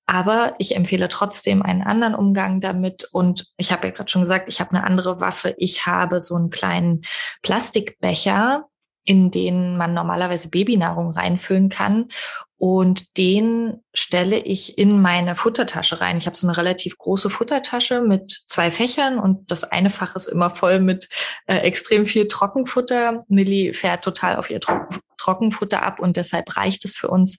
Aber 0.07 0.55
ich 0.57 0.75
empfehle 0.75 1.09
trotzdem 1.09 1.61
einen 1.61 1.83
anderen 1.83 2.15
Umgang 2.15 2.59
damit. 2.59 3.07
Und 3.13 3.45
ich 3.55 3.71
habe 3.71 3.87
ja 3.87 3.93
gerade 3.93 4.09
schon 4.09 4.23
gesagt, 4.23 4.49
ich 4.49 4.59
habe 4.59 4.71
eine 4.71 4.83
andere 4.83 5.21
Waffe. 5.21 5.55
Ich 5.57 5.85
habe 5.85 6.19
so 6.19 6.35
einen 6.35 6.49
kleinen 6.49 7.03
Plastikbecher, 7.43 8.65
in 9.03 9.31
denen 9.31 9.77
man 9.77 9.93
normalerweise 9.93 10.49
Babynahrung 10.49 11.11
reinfüllen 11.11 11.69
kann. 11.69 12.09
Und 12.57 13.17
den 13.17 13.81
stelle 13.93 14.37
ich 14.37 14.77
in 14.77 15.01
meine 15.01 15.35
Futtertasche 15.35 15.99
rein. 15.99 16.19
Ich 16.19 16.27
habe 16.27 16.37
so 16.37 16.47
eine 16.47 16.57
relativ 16.57 16.97
große 16.99 17.31
Futtertasche 17.31 18.01
mit 18.01 18.31
zwei 18.45 18.69
Fächern 18.69 19.17
und 19.17 19.49
das 19.49 19.63
eine 19.63 19.89
Fach 19.89 20.15
ist 20.15 20.27
immer 20.27 20.51
voll 20.51 20.79
mit 20.79 21.09
äh, 21.47 21.57
extrem 21.57 22.05
viel 22.05 22.27
Trockenfutter. 22.27 23.25
Millie 23.27 23.73
fährt 23.73 24.03
total 24.03 24.35
auf 24.35 24.51
ihr 24.51 24.61
Trocken 24.61 24.99
Trockenfutter 25.21 25.83
ab 25.83 25.99
und 25.99 26.17
deshalb 26.17 26.57
reicht 26.57 26.83
es 26.83 26.97
für 26.97 27.07
uns 27.07 27.37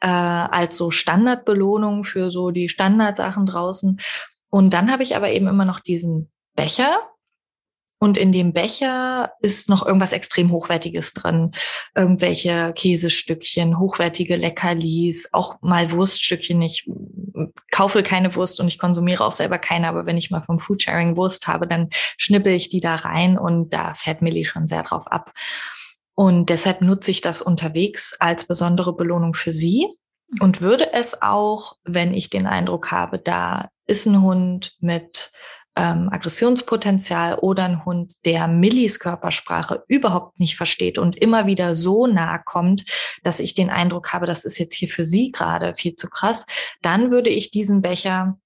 äh, 0.00 0.08
als 0.08 0.76
so 0.76 0.90
Standardbelohnung 0.90 2.04
für 2.04 2.30
so 2.30 2.50
die 2.50 2.68
Standardsachen 2.68 3.46
draußen. 3.46 4.00
Und 4.50 4.74
dann 4.74 4.92
habe 4.92 5.02
ich 5.02 5.16
aber 5.16 5.30
eben 5.30 5.48
immer 5.48 5.64
noch 5.64 5.80
diesen 5.80 6.30
Becher, 6.54 7.08
und 8.02 8.18
in 8.18 8.32
dem 8.32 8.52
Becher 8.52 9.30
ist 9.42 9.68
noch 9.68 9.86
irgendwas 9.86 10.12
extrem 10.12 10.50
Hochwertiges 10.50 11.12
drin. 11.12 11.52
Irgendwelche 11.94 12.72
Käsestückchen, 12.74 13.78
hochwertige 13.78 14.34
Leckerlis, 14.34 15.28
auch 15.30 15.62
mal 15.62 15.92
Wurststückchen. 15.92 16.60
Ich 16.62 16.90
kaufe 17.70 18.02
keine 18.02 18.34
Wurst 18.34 18.58
und 18.58 18.66
ich 18.66 18.80
konsumiere 18.80 19.24
auch 19.24 19.30
selber 19.30 19.60
keine, 19.60 19.86
aber 19.86 20.04
wenn 20.04 20.18
ich 20.18 20.32
mal 20.32 20.42
vom 20.42 20.58
Foodsharing 20.58 21.16
Wurst 21.16 21.46
habe, 21.46 21.68
dann 21.68 21.90
schnippel 21.92 22.54
ich 22.54 22.70
die 22.70 22.80
da 22.80 22.96
rein 22.96 23.38
und 23.38 23.72
da 23.72 23.94
fährt 23.94 24.20
Millie 24.20 24.46
schon 24.46 24.66
sehr 24.66 24.82
drauf 24.82 25.06
ab. 25.06 25.32
Und 26.16 26.50
deshalb 26.50 26.80
nutze 26.80 27.12
ich 27.12 27.20
das 27.20 27.40
unterwegs 27.40 28.16
als 28.18 28.48
besondere 28.48 28.96
Belohnung 28.96 29.34
für 29.34 29.52
sie 29.52 29.86
und 30.40 30.60
würde 30.60 30.92
es 30.92 31.22
auch, 31.22 31.76
wenn 31.84 32.14
ich 32.14 32.30
den 32.30 32.48
Eindruck 32.48 32.90
habe, 32.90 33.20
da 33.20 33.68
ist 33.86 34.06
ein 34.06 34.22
Hund 34.22 34.74
mit 34.80 35.30
ähm, 35.76 36.08
Aggressionspotenzial 36.10 37.36
oder 37.36 37.64
ein 37.64 37.84
Hund, 37.84 38.12
der 38.24 38.48
Millis 38.48 38.98
Körpersprache 38.98 39.84
überhaupt 39.88 40.38
nicht 40.38 40.56
versteht 40.56 40.98
und 40.98 41.16
immer 41.16 41.46
wieder 41.46 41.74
so 41.74 42.06
nah 42.06 42.38
kommt, 42.38 42.84
dass 43.22 43.40
ich 43.40 43.54
den 43.54 43.70
Eindruck 43.70 44.12
habe, 44.12 44.26
das 44.26 44.44
ist 44.44 44.58
jetzt 44.58 44.74
hier 44.74 44.88
für 44.88 45.04
sie 45.04 45.32
gerade 45.32 45.74
viel 45.74 45.96
zu 45.96 46.08
krass, 46.08 46.46
dann 46.82 47.10
würde 47.10 47.30
ich 47.30 47.50
diesen 47.50 47.80
Becher 47.80 48.38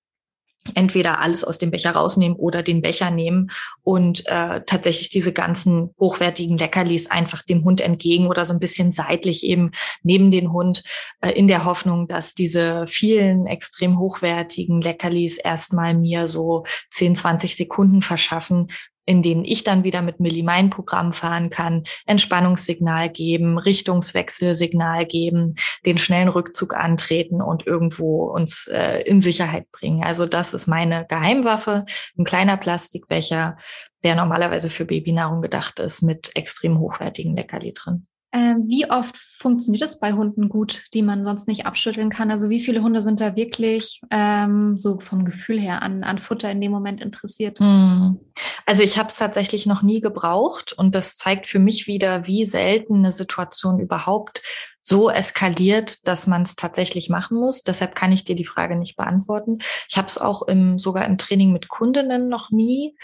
entweder 0.74 1.20
alles 1.20 1.44
aus 1.44 1.58
dem 1.58 1.70
Becher 1.70 1.92
rausnehmen 1.92 2.36
oder 2.36 2.62
den 2.62 2.82
Becher 2.82 3.10
nehmen 3.10 3.50
und 3.82 4.26
äh, 4.26 4.62
tatsächlich 4.66 5.10
diese 5.10 5.32
ganzen 5.32 5.90
hochwertigen 5.98 6.58
Leckerlis 6.58 7.10
einfach 7.10 7.42
dem 7.42 7.64
Hund 7.64 7.80
entgegen 7.80 8.26
oder 8.26 8.44
so 8.44 8.52
ein 8.52 8.60
bisschen 8.60 8.92
seitlich 8.92 9.44
eben 9.44 9.70
neben 10.02 10.30
den 10.30 10.52
Hund 10.52 10.82
äh, 11.20 11.30
in 11.30 11.48
der 11.48 11.64
Hoffnung, 11.64 12.08
dass 12.08 12.34
diese 12.34 12.86
vielen 12.86 13.46
extrem 13.46 13.98
hochwertigen 13.98 14.80
Leckerlis 14.80 15.38
erstmal 15.38 15.94
mir 15.94 16.28
so 16.28 16.64
10, 16.90 17.16
20 17.16 17.56
Sekunden 17.56 18.02
verschaffen, 18.02 18.68
in 19.06 19.22
denen 19.22 19.44
ich 19.44 19.64
dann 19.64 19.84
wieder 19.84 20.02
mit 20.02 20.20
Milli 20.20 20.42
mein 20.42 20.68
Programm 20.68 21.12
fahren 21.12 21.48
kann, 21.48 21.84
Entspannungssignal 22.04 23.08
geben, 23.10 23.56
Richtungswechselsignal 23.56 25.06
geben, 25.06 25.54
den 25.86 25.98
schnellen 25.98 26.28
Rückzug 26.28 26.74
antreten 26.74 27.40
und 27.40 27.66
irgendwo 27.66 28.24
uns 28.24 28.66
äh, 28.66 28.98
in 29.06 29.20
Sicherheit 29.20 29.70
bringen. 29.70 30.04
Also 30.04 30.26
das 30.26 30.52
ist 30.52 30.66
meine 30.66 31.06
Geheimwaffe, 31.08 31.86
ein 32.18 32.24
kleiner 32.24 32.56
Plastikbecher, 32.56 33.56
der 34.02 34.16
normalerweise 34.16 34.70
für 34.70 34.84
Babynahrung 34.84 35.40
gedacht 35.40 35.78
ist, 35.80 36.02
mit 36.02 36.34
extrem 36.34 36.78
hochwertigen 36.78 37.36
Leckerli 37.36 37.72
drin. 37.72 38.06
Ähm, 38.36 38.64
wie 38.68 38.90
oft 38.90 39.16
funktioniert 39.16 39.82
es 39.82 39.98
bei 39.98 40.12
Hunden 40.12 40.50
gut, 40.50 40.82
die 40.92 41.00
man 41.00 41.24
sonst 41.24 41.48
nicht 41.48 41.64
abschütteln 41.64 42.10
kann? 42.10 42.30
Also 42.30 42.50
wie 42.50 42.60
viele 42.60 42.82
Hunde 42.82 43.00
sind 43.00 43.18
da 43.18 43.34
wirklich 43.34 44.02
ähm, 44.10 44.76
so 44.76 45.00
vom 45.00 45.24
Gefühl 45.24 45.58
her 45.58 45.80
an, 45.80 46.04
an 46.04 46.18
Futter 46.18 46.50
in 46.50 46.60
dem 46.60 46.70
Moment 46.70 47.00
interessiert? 47.00 47.60
Hm. 47.60 48.20
Also 48.66 48.82
ich 48.82 48.98
habe 48.98 49.08
es 49.08 49.16
tatsächlich 49.16 49.64
noch 49.64 49.80
nie 49.80 50.02
gebraucht 50.02 50.74
und 50.74 50.94
das 50.94 51.16
zeigt 51.16 51.46
für 51.46 51.58
mich 51.58 51.86
wieder, 51.86 52.26
wie 52.26 52.44
selten 52.44 52.96
eine 52.96 53.12
Situation 53.12 53.80
überhaupt 53.80 54.42
so 54.82 55.08
eskaliert, 55.08 56.06
dass 56.06 56.26
man 56.26 56.42
es 56.42 56.56
tatsächlich 56.56 57.08
machen 57.08 57.38
muss. 57.38 57.62
Deshalb 57.62 57.94
kann 57.94 58.12
ich 58.12 58.24
dir 58.24 58.36
die 58.36 58.44
Frage 58.44 58.76
nicht 58.76 58.96
beantworten. 58.96 59.60
Ich 59.88 59.96
habe 59.96 60.08
es 60.08 60.18
auch 60.18 60.42
im, 60.42 60.78
sogar 60.78 61.06
im 61.06 61.16
Training 61.16 61.52
mit 61.52 61.68
Kundinnen 61.68 62.28
noch 62.28 62.50
nie 62.50 62.98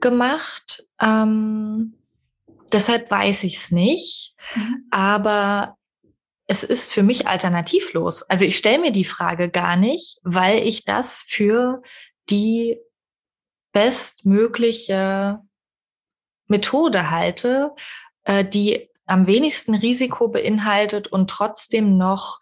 gemacht. 0.00 0.88
Ähm, 0.98 1.97
Deshalb 2.72 3.10
weiß 3.10 3.44
ich 3.44 3.56
es 3.56 3.70
nicht. 3.70 4.34
Mhm. 4.54 4.86
Aber 4.90 5.76
es 6.46 6.64
ist 6.64 6.92
für 6.92 7.02
mich 7.02 7.26
alternativlos. 7.26 8.22
Also 8.22 8.44
ich 8.44 8.56
stelle 8.56 8.78
mir 8.78 8.92
die 8.92 9.04
Frage 9.04 9.50
gar 9.50 9.76
nicht, 9.76 10.18
weil 10.22 10.66
ich 10.66 10.84
das 10.84 11.24
für 11.28 11.82
die 12.30 12.78
bestmögliche 13.72 15.40
Methode 16.46 17.10
halte, 17.10 17.74
äh, 18.24 18.44
die 18.44 18.88
am 19.04 19.26
wenigsten 19.26 19.74
Risiko 19.74 20.28
beinhaltet 20.28 21.08
und 21.08 21.30
trotzdem 21.30 21.96
noch 21.96 22.40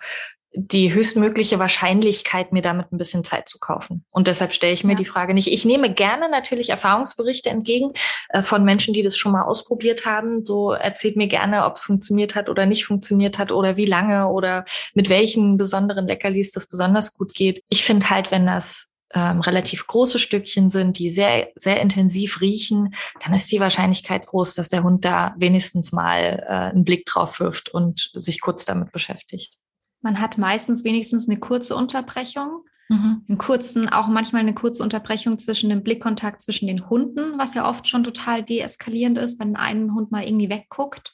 die 0.57 0.93
höchstmögliche 0.93 1.59
Wahrscheinlichkeit, 1.59 2.51
mir 2.51 2.63
damit 2.63 2.91
ein 2.91 2.99
bisschen 2.99 3.25
Zeit 3.25 3.49
zu 3.49 3.59
kaufen. 3.59 4.05
Und 4.11 4.27
deshalb 4.27 4.55
stelle 4.55 4.73
ich 4.73 4.85
mir 4.85 4.93
ja. 4.93 4.99
die 4.99 5.05
Frage 5.05 5.35
nicht. 5.35 5.53
Ich 5.53 5.67
nehme 5.67 5.93
gerne 5.93 6.31
natürlich 6.31 6.71
Erfahrungsberichte 6.71 7.51
entgegen 7.51 7.93
äh, 8.31 8.43
von 8.43 8.65
Menschen, 8.65 8.95
die 8.95 9.03
das 9.03 9.19
schon 9.19 9.33
mal 9.33 9.43
ausprobiert 9.43 10.07
haben. 10.07 10.45
So 10.45 10.73
erzählt 10.73 11.17
mir 11.17 11.29
gerne, 11.29 11.67
ob 11.67 11.77
es 11.77 11.85
funktioniert 11.85 12.35
hat 12.35 12.49
oder 12.49 12.65
nicht 12.65 12.87
funktioniert 12.87 13.39
hat 13.39 13.53
oder 13.53 13.77
wie 13.77 13.85
lange 13.85 14.29
oder 14.29 14.65
mit 14.95 15.11
welchen 15.11 15.59
besonderen 15.59 16.07
Leckerlis 16.07 16.53
das 16.53 16.67
besonders 16.67 17.15
gut 17.15 17.35
geht. 17.35 17.63
Ich 17.69 17.85
finde 17.85 18.09
halt, 18.09 18.31
wenn 18.31 18.47
das 18.47 18.95
ähm, 19.15 19.41
relativ 19.41 19.87
große 19.87 20.19
Stückchen 20.19 20.71
sind, 20.71 20.99
die 20.99 21.11
sehr, 21.11 21.49
sehr 21.55 21.81
intensiv 21.81 22.41
riechen, 22.41 22.95
dann 23.23 23.35
ist 23.35 23.53
die 23.53 23.61
Wahrscheinlichkeit 23.61 24.27
groß, 24.27 24.55
dass 24.55 24.71
der 24.71 24.83
Hund 24.83 25.05
da 25.05 25.35
wenigstens 25.39 25.93
mal 25.93 26.45
äh, 26.49 26.53
einen 26.53 26.85
Blick 26.85 27.05
drauf 27.05 27.41
wirft 27.41 27.69
und 27.69 28.11
sich 28.15 28.41
kurz 28.41 28.65
damit 28.65 28.91
beschäftigt. 28.91 29.59
Man 30.07 30.21
hat 30.21 30.39
meistens 30.39 30.85
wenigstens 30.85 31.29
eine 31.29 31.41
kurze 31.41 31.75
Unterbrechung. 31.75 32.65
Mhm. 32.89 33.25
Einen 33.29 33.39
kurzen, 33.39 33.89
auch 33.89 34.07
manchmal 34.07 34.43
eine 34.43 34.55
kurze 34.55 34.85
Unterbrechung 34.85 35.37
zwischen 35.37 35.69
dem 35.69 35.83
Blickkontakt 35.83 36.41
zwischen 36.41 36.69
den 36.69 36.89
Hunden, 36.89 37.37
was 37.39 37.55
ja 37.55 37.69
oft 37.69 37.89
schon 37.89 38.05
total 38.05 38.45
deeskalierend 38.45 39.19
ist, 39.19 39.41
wenn 39.41 39.57
ein 39.57 39.93
Hund 39.93 40.13
mal 40.13 40.23
irgendwie 40.23 40.49
wegguckt 40.49 41.13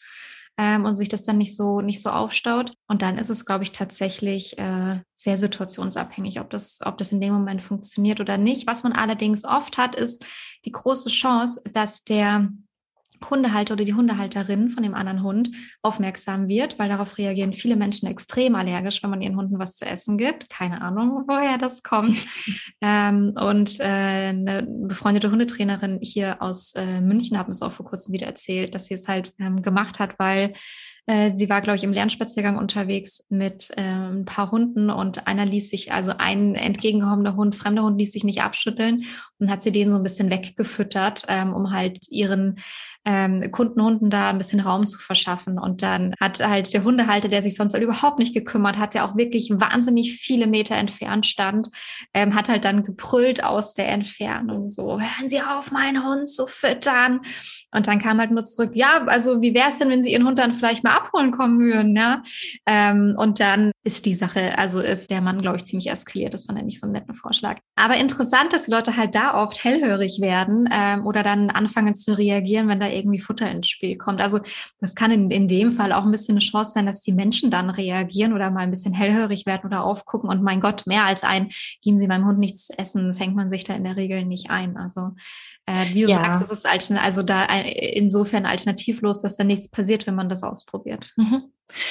ähm, 0.59 0.85
und 0.85 0.97
sich 0.97 1.09
das 1.09 1.25
dann 1.25 1.39
nicht 1.39 1.57
so 1.57 1.81
nicht 1.81 2.03
so 2.03 2.11
aufstaut. 2.11 2.75
Und 2.87 3.01
dann 3.01 3.17
ist 3.17 3.31
es, 3.31 3.47
glaube 3.47 3.65
ich, 3.65 3.73
tatsächlich 3.73 4.59
äh, 4.59 5.01
sehr 5.15 5.39
situationsabhängig, 5.39 6.39
ob 6.41 6.51
das, 6.51 6.81
ob 6.85 6.99
das 6.99 7.13
in 7.13 7.23
dem 7.23 7.33
Moment 7.33 7.63
funktioniert 7.63 8.21
oder 8.21 8.37
nicht. 8.37 8.67
Was 8.67 8.83
man 8.83 8.93
allerdings 8.93 9.47
oft 9.47 9.79
hat, 9.79 9.95
ist 9.95 10.27
die 10.67 10.73
große 10.73 11.09
Chance, 11.09 11.63
dass 11.73 12.05
der 12.05 12.51
Hundehalter 13.31 13.75
oder 13.75 13.85
die 13.85 13.95
Hundehalterin 13.95 14.71
von 14.71 14.83
dem 14.83 14.95
anderen 14.95 15.23
Hund 15.23 15.51
aufmerksam 15.83 16.49
wird, 16.49 16.79
weil 16.79 16.89
darauf 16.89 17.19
reagieren 17.19 17.53
viele 17.53 17.77
Menschen 17.77 18.09
extrem 18.09 18.55
allergisch, 18.55 19.03
wenn 19.03 19.11
man 19.11 19.23
ihren 19.23 19.37
Hunden 19.37 19.59
was 19.59 19.77
zu 19.77 19.87
essen 19.87 20.19
gibt. 20.19 20.51
Keine 20.51 20.83
Ahnung, 20.83 21.25
woher 21.27 21.59
das 21.59 21.83
kommt. 21.83 22.19
ähm, 22.81 23.35
und 23.41 23.81
äh, 23.81 23.85
eine 23.85 24.67
befreundete 24.67 25.31
Hundetrainerin 25.31 25.99
hier 26.03 26.41
aus 26.41 26.75
äh, 26.75 27.01
München 27.01 27.39
hat 27.39 27.49
mir 27.49 27.53
es 27.53 27.63
auch 27.63 27.73
vor 27.73 27.87
kurzem 27.87 28.13
wieder 28.13 28.27
erzählt, 28.27 28.75
dass 28.75 28.87
sie 28.87 28.95
es 28.95 29.09
halt 29.09 29.33
ähm, 29.39 29.63
gemacht 29.63 29.99
hat, 29.99 30.19
weil 30.19 30.55
äh, 31.07 31.35
sie 31.35 31.51
war, 31.51 31.61
glaube 31.61 31.77
ich, 31.77 31.85
im 31.85 31.93
Lernspaziergang 31.93 32.57
unterwegs 32.57 33.27
mit 33.29 33.71
äh, 33.77 33.83
ein 33.83 34.25
paar 34.25 34.53
Hunden 34.53 34.89
und 34.89 35.27
einer 35.27 35.45
ließ 35.45 35.69
sich, 35.69 35.93
also 35.93 36.13
ein 36.17 36.55
entgegengekommener 36.55 37.35
Hund, 37.35 37.57
fremder 37.57 37.83
Hund 37.83 37.99
ließ 37.99 38.13
sich 38.13 38.23
nicht 38.23 38.43
abschütteln 38.43 39.05
und 39.39 39.51
hat 39.51 39.63
sie 39.63 39.73
den 39.73 39.91
so 39.91 39.97
ein 39.97 40.05
bisschen 40.05 40.31
weggefüttert, 40.31 41.25
ähm, 41.29 41.55
um 41.55 41.73
halt 41.73 42.09
ihren 42.09 42.57
ähm, 43.05 43.51
Kundenhunden 43.51 44.11
da 44.11 44.31
ein 44.31 44.39
bisschen 44.39 44.61
Raum 44.61 44.87
zu 44.87 44.99
verschaffen. 44.99 45.59
Und 45.59 45.83
dann 45.83 46.15
hat 46.21 46.47
halt 46.47 46.73
der 46.73 46.85
Hundehalter, 46.85 47.29
der 47.29 47.43
sich 47.43 47.57
sonst 47.57 47.75
halt 47.75 47.83
überhaupt 47.83 48.19
nicht 48.19 48.35
gekümmert 48.35 48.79
hat, 48.79 48.95
der 48.95 49.05
auch 49.05 49.17
wirklich 49.17 49.51
wahnsinnig 49.51 50.15
viele 50.15 50.47
Meter 50.47 50.77
entfernt 50.77 51.27
stand, 51.27 51.69
ähm, 52.15 52.35
hat 52.35 52.49
halt 52.49 52.65
dann 52.65 52.85
gebrüllt 52.85 53.45
aus 53.45 53.75
der 53.75 53.89
Entfernung 53.89 54.67
so, 54.67 55.01
hören 55.01 55.29
Sie 55.29 55.41
auf, 55.41 55.73
meinen 55.73 56.05
Hund 56.05 56.29
zu 56.29 56.47
füttern. 56.47 57.21
Und 57.75 57.87
dann 57.87 57.99
kam 57.99 58.19
halt 58.19 58.31
nur 58.31 58.45
zurück, 58.45 58.73
ja, 58.75 59.05
also 59.07 59.41
wie 59.41 59.55
wäre 59.55 59.71
es 59.71 59.79
denn, 59.79 59.89
wenn 59.89 60.03
Sie 60.03 60.13
Ihren 60.13 60.27
Hund 60.27 60.39
dann 60.39 60.55
vielleicht 60.55 60.85
mal 60.85 60.95
abholen 60.95 61.33
kommen 61.33 61.59
würden, 61.61 61.97
ja? 61.97 62.23
Ähm, 62.67 63.15
und 63.17 63.41
dann 63.41 63.73
ist 63.83 64.05
die 64.05 64.15
Sache, 64.15 64.59
also 64.59 64.81
ist 64.81 65.11
der 65.11 65.23
Mann, 65.23 65.41
glaube 65.41 65.57
ich, 65.57 65.65
ziemlich 65.65 65.91
eskaliert. 65.91 66.35
Das 66.35 66.45
fand 66.45 66.59
er 66.59 66.65
nicht 66.65 66.79
so 66.79 66.87
einen 66.87 66.93
netten 66.93 67.15
Vorschlag. 67.15 67.59
Aber 67.77 67.97
interessant, 67.97 68.53
dass 68.53 68.67
die 68.67 68.71
Leute 68.71 68.97
halt 68.97 69.15
da 69.15 69.43
oft 69.43 69.65
hellhörig 69.65 70.21
werden 70.21 70.69
ähm, 70.71 71.07
oder 71.07 71.23
dann 71.23 71.51
anfangen 71.51 71.95
zu 71.95 72.17
reagieren, 72.17 72.69
wenn 72.69 72.79
da 72.79 72.92
irgendwie 72.93 73.21
Futter 73.21 73.51
ins 73.51 73.69
Spiel 73.69 73.97
kommt. 73.97 74.21
Also 74.21 74.41
das 74.81 74.95
kann 74.95 75.11
in, 75.11 75.31
in 75.31 75.49
dem 75.49 75.73
Fall 75.73 75.93
auch 75.93 76.05
ein 76.05 76.11
bisschen 76.11 76.35
eine 76.35 76.41
Chance 76.41 76.73
sein, 76.75 76.87
dass 76.87 77.01
die 77.01 77.13
Menschen 77.13 77.51
dann 77.51 77.71
reagieren 77.71 78.33
oder 78.33 78.51
mal 78.51 78.61
ein 78.61 78.71
bisschen 78.71 78.95
hellhörig 78.95 79.47
werden 79.47 79.67
oder 79.67 79.85
aufgucken 79.85 80.31
und 80.31 80.43
mein 80.43 80.61
Gott, 80.61 80.87
mehr 80.87 81.05
als 81.05 81.23
ein, 81.23 81.51
geben 81.83 81.97
Sie 81.97 82.07
meinem 82.07 82.27
Hund 82.27 82.39
nichts 82.39 82.67
zu 82.67 82.79
essen, 82.79 83.15
fängt 83.15 83.37
man 83.37 83.51
sich 83.51 83.65
da 83.65 83.75
in 83.75 83.85
der 83.85 83.97
Regel 83.97 84.25
nicht 84.25 84.51
ein. 84.51 84.77
Also 84.77 85.11
äh, 85.67 85.95
wie 85.95 86.03
du 86.03 86.09
ja. 86.09 86.17
sagst, 86.17 86.43
es 86.43 86.51
ist 86.51 86.67
also 86.67 87.23
da 87.23 87.45
insofern 87.45 88.47
alternativlos, 88.47 89.21
dass 89.21 89.37
da 89.37 89.45
nichts 89.45 89.69
passiert, 89.69 90.07
wenn 90.07 90.15
man 90.15 90.29
das 90.29 90.43
ausprobiert. 90.43 91.13
Mhm. 91.17 91.45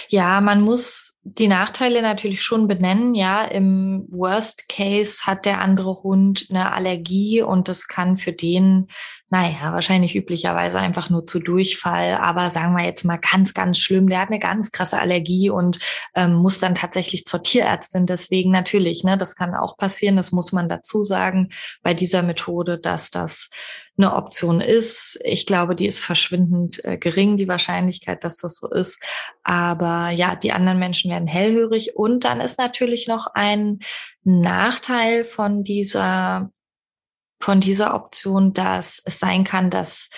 Ja, 0.10 0.42
man 0.42 0.62
muss 0.62 1.18
die 1.24 1.48
Nachteile 1.48 2.02
natürlich 2.02 2.42
schon 2.42 2.68
benennen. 2.68 3.16
Ja, 3.16 3.46
im 3.46 4.06
Worst 4.10 4.68
Case 4.70 5.26
hat 5.26 5.46
der 5.46 5.62
andere 5.62 6.04
Hund 6.04 6.48
eine 6.50 6.74
Allergie 6.74 7.42
und 7.42 7.68
das 7.68 7.88
kann 7.88 8.18
für 8.18 8.34
den, 8.34 8.88
naja, 9.32 9.72
wahrscheinlich 9.72 10.14
üblicherweise 10.14 10.78
einfach 10.78 11.10
nur 11.10 11.26
zu 11.26 11.40
Durchfall. 11.40 12.18
Aber 12.22 12.50
sagen 12.50 12.76
wir 12.76 12.84
jetzt 12.84 13.06
mal 13.06 13.18
ganz, 13.18 13.54
ganz 13.54 13.80
schlimm. 13.80 14.10
Der 14.10 14.20
hat 14.20 14.28
eine 14.28 14.40
ganz 14.40 14.72
krasse 14.74 15.00
Allergie 15.00 15.50
und 15.50 15.80
ähm, 16.16 16.34
muss 16.34 16.60
dann 16.60 16.76
tatsächlich 16.76 17.26
zur 17.26 17.42
Tierärztin. 17.42 18.06
Deswegen 18.06 18.52
natürlich, 18.52 19.06
ne, 19.06 19.18
das 19.18 19.38
kann 19.38 19.56
auch 19.56 19.78
passieren. 19.78 20.18
Das 20.18 20.34
muss 20.34 20.52
man 20.52 20.68
dazu 20.68 21.06
sagen 21.06 21.48
bei 21.82 21.94
dieser 21.94 22.24
Methode, 22.24 22.78
dass 22.78 23.10
das 23.10 23.50
eine 23.98 24.16
Option 24.16 24.60
ist. 24.60 25.18
Ich 25.24 25.46
glaube, 25.46 25.76
die 25.76 25.88
ist 25.88 26.00
verschwindend 26.00 26.84
äh, 26.84 26.98
gering, 26.98 27.38
die 27.38 27.48
Wahrscheinlichkeit, 27.48 28.26
dass 28.26 28.36
das 28.36 28.58
so 28.58 28.70
ist. 28.70 29.02
Aber 29.44 30.10
ja, 30.10 30.36
die 30.36 30.52
anderen 30.52 30.80
Menschen 30.80 31.10
werden 31.10 31.28
hellhörig. 31.28 31.96
Und 31.96 32.26
dann 32.26 32.42
ist 32.42 32.60
natürlich 32.60 33.08
noch 33.08 33.28
ein 33.34 33.80
Nachteil 34.24 35.24
von 35.24 35.64
dieser, 35.64 36.52
von 37.44 37.60
dieser 37.60 37.94
Option, 37.94 38.54
dass 38.54 39.02
es 39.06 39.20
sein 39.20 39.44
kann, 39.44 39.70
dass 39.70 40.10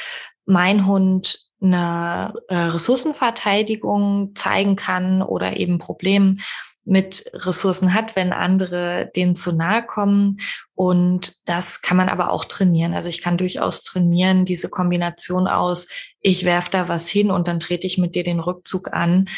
mein 0.45 0.85
Hund 0.85 1.39
eine 1.61 2.33
äh, 2.49 2.55
Ressourcenverteidigung 2.55 4.33
zeigen 4.35 4.75
kann 4.75 5.21
oder 5.21 5.57
eben 5.57 5.79
Problem 5.79 6.39
mit 6.85 7.25
Ressourcen 7.33 7.93
hat, 7.93 8.15
wenn 8.17 8.33
andere 8.33 9.09
denen 9.15 9.35
zu 9.37 9.53
nahe 9.53 9.83
kommen. 9.83 10.39
Und 10.75 11.35
das 11.45 11.81
kann 11.81 11.95
man 11.95 12.09
aber 12.09 12.31
auch 12.31 12.45
trainieren. 12.45 12.93
Also 12.93 13.07
ich 13.07 13.21
kann 13.21 13.37
durchaus 13.37 13.83
trainieren, 13.83 14.43
diese 14.43 14.69
Kombination 14.69 15.47
aus, 15.47 15.87
ich 16.19 16.43
werf 16.43 16.69
da 16.69 16.89
was 16.89 17.07
hin 17.07 17.31
und 17.31 17.47
dann 17.47 17.59
trete 17.59 17.87
ich 17.87 17.97
mit 17.97 18.15
dir 18.15 18.23
den 18.23 18.41
Rückzug 18.41 18.91
an 18.91 19.29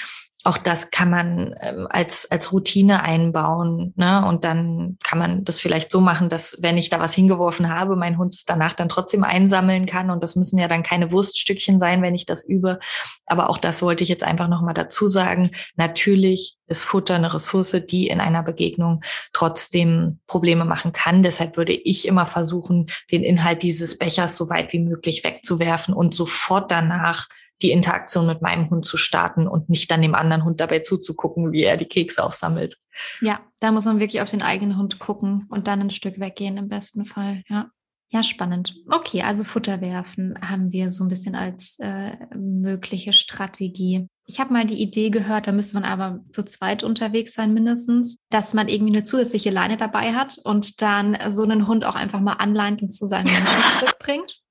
auch 0.46 0.60
das 0.60 0.91
kann 0.91 1.10
man 1.10 1.56
ähm, 1.60 1.88
als, 1.89 2.30
als 2.30 2.54
Routine 2.54 3.02
einbauen. 3.02 3.93
Ne? 3.96 4.24
Und 4.28 4.43
dann 4.43 4.98
kann 5.04 5.18
man 5.18 5.43
das 5.43 5.60
vielleicht 5.60 5.91
so 5.91 6.00
machen, 6.00 6.30
dass 6.30 6.58
wenn 6.62 6.78
ich 6.78 6.89
da 6.89 7.00
was 7.00 7.16
hingeworfen 7.16 7.74
habe, 7.74 7.96
mein 7.96 8.20
Hund 8.20 8.36
es 8.36 8.46
danach 8.46 8.74
dann 8.74 8.88
trotzdem 8.88 9.24
einsammeln 9.24 9.88
kann. 9.88 10.12
Und 10.12 10.22
das 10.22 10.36
müssen 10.36 10.60
ja 10.60 10.68
dann 10.68 10.84
keine 10.84 11.12
Wurststückchen 11.12 11.80
sein, 11.80 12.04
wenn 12.04 12.14
ich 12.14 12.28
das 12.28 12.48
übe. 12.48 12.80
Aber 13.26 13.50
auch 13.50 13.58
das 13.58 13.82
wollte 13.82 14.04
ich 14.04 14.10
jetzt 14.10 14.24
einfach 14.24 14.48
nochmal 14.48 14.76
dazu 14.76 15.08
sagen. 15.08 15.50
Natürlich 15.78 16.58
ist 16.68 16.84
Futter 16.84 17.16
eine 17.16 17.34
Ressource, 17.34 17.82
die 17.89 18.08
in 18.08 18.20
einer 18.20 18.43
Begegnung 18.43 19.02
trotzdem 19.34 20.20
Probleme 20.28 20.64
machen 20.64 20.93
kann. 20.93 21.24
Deshalb 21.24 21.58
würde 21.58 21.74
ich 21.74 22.08
immer 22.08 22.28
versuchen, 22.28 22.91
den 23.12 23.24
Inhalt 23.24 23.64
dieses 23.64 23.98
Bechers 23.98 24.38
so 24.38 24.48
weit 24.48 24.74
wie 24.74 24.80
möglich 24.80 25.24
wegzuwerfen 25.24 25.96
und 25.96 26.14
sofort 26.14 26.72
danach 26.72 27.30
die 27.62 27.72
Interaktion 27.72 28.28
mit 28.28 28.41
meinem 28.41 28.70
Hund 28.70 28.86
zu 28.86 28.97
starten 28.97 29.47
und 29.47 29.70
nicht 29.70 29.89
dann 29.89 30.01
dem 30.01 30.16
anderen 30.16 30.43
Hund 30.43 30.60
dabei 30.60 30.80
zuzugucken, 30.80 31.51
wie 31.51 31.64
er 31.64 31.78
die 31.78 31.86
Kekse 31.86 32.24
aufsammelt. 32.24 32.78
Ja, 33.22 33.39
da 33.60 33.72
muss 33.72 33.86
man 33.86 33.99
wirklich 33.99 34.22
auf 34.22 34.32
den 34.32 34.41
eigenen 34.41 34.78
Hund 34.78 34.99
gucken 34.99 35.47
und 35.49 35.68
dann 35.68 35.82
ein 35.82 35.89
Stück 35.89 36.20
weggehen 36.20 36.58
im 36.58 36.68
besten 36.68 37.06
Fall, 37.06 37.43
ja. 37.49 37.70
Ja, 38.10 38.24
spannend. 38.24 38.76
Okay, 38.89 39.24
also 39.24 39.43
Futter 39.43 39.82
werfen 39.82 40.39
haben 40.41 40.72
wir 40.72 40.89
so 40.89 41.03
ein 41.03 41.10
bisschen 41.10 41.36
als 41.36 41.78
äh, 41.80 42.16
mögliche 42.36 43.14
Strategie. 43.14 44.08
Ich 44.28 44.39
habe 44.39 44.53
mal 44.53 44.66
die 44.66 44.82
Idee 44.82 45.10
gehört, 45.10 45.47
da 45.47 45.51
müsste 45.51 45.76
man 45.76 45.84
aber 45.84 46.24
zu 46.32 46.43
zweit 46.43 46.84
unterwegs 46.84 47.34
sein 47.34 47.53
mindestens, 47.53 48.18
dass 48.30 48.53
man 48.53 48.70
irgendwie 48.70 48.93
eine 48.93 49.03
zusätzliche 49.03 49.49
Leine 49.49 49.76
dabei 49.76 50.14
hat 50.14 50.38
und 50.43 50.82
dann 50.82 51.18
so 51.30 51.43
einen 51.43 51.68
Hund 51.68 51.84
auch 51.84 51.95
einfach 51.95 52.22
mal 52.22 52.34
anleint 52.34 52.82
und 52.82 52.89
zu 52.89 53.06
seinem 53.06 53.26
Menschen 53.26 53.45
zurückbringt. 53.80 54.41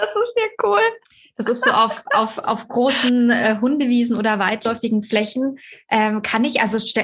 Das 0.00 0.08
ist 0.08 0.34
ja 0.36 0.66
cool. 0.68 0.80
Das 1.36 1.48
ist 1.48 1.64
so 1.64 1.70
auf, 1.70 2.04
auf, 2.12 2.38
auf 2.38 2.68
großen 2.68 3.30
äh, 3.30 3.56
Hundewiesen 3.60 4.18
oder 4.18 4.38
weitläufigen 4.38 5.02
Flächen. 5.02 5.58
Ähm, 5.90 6.20
kann 6.20 6.44
ich, 6.44 6.60
also 6.60 6.76
ich 6.76 6.94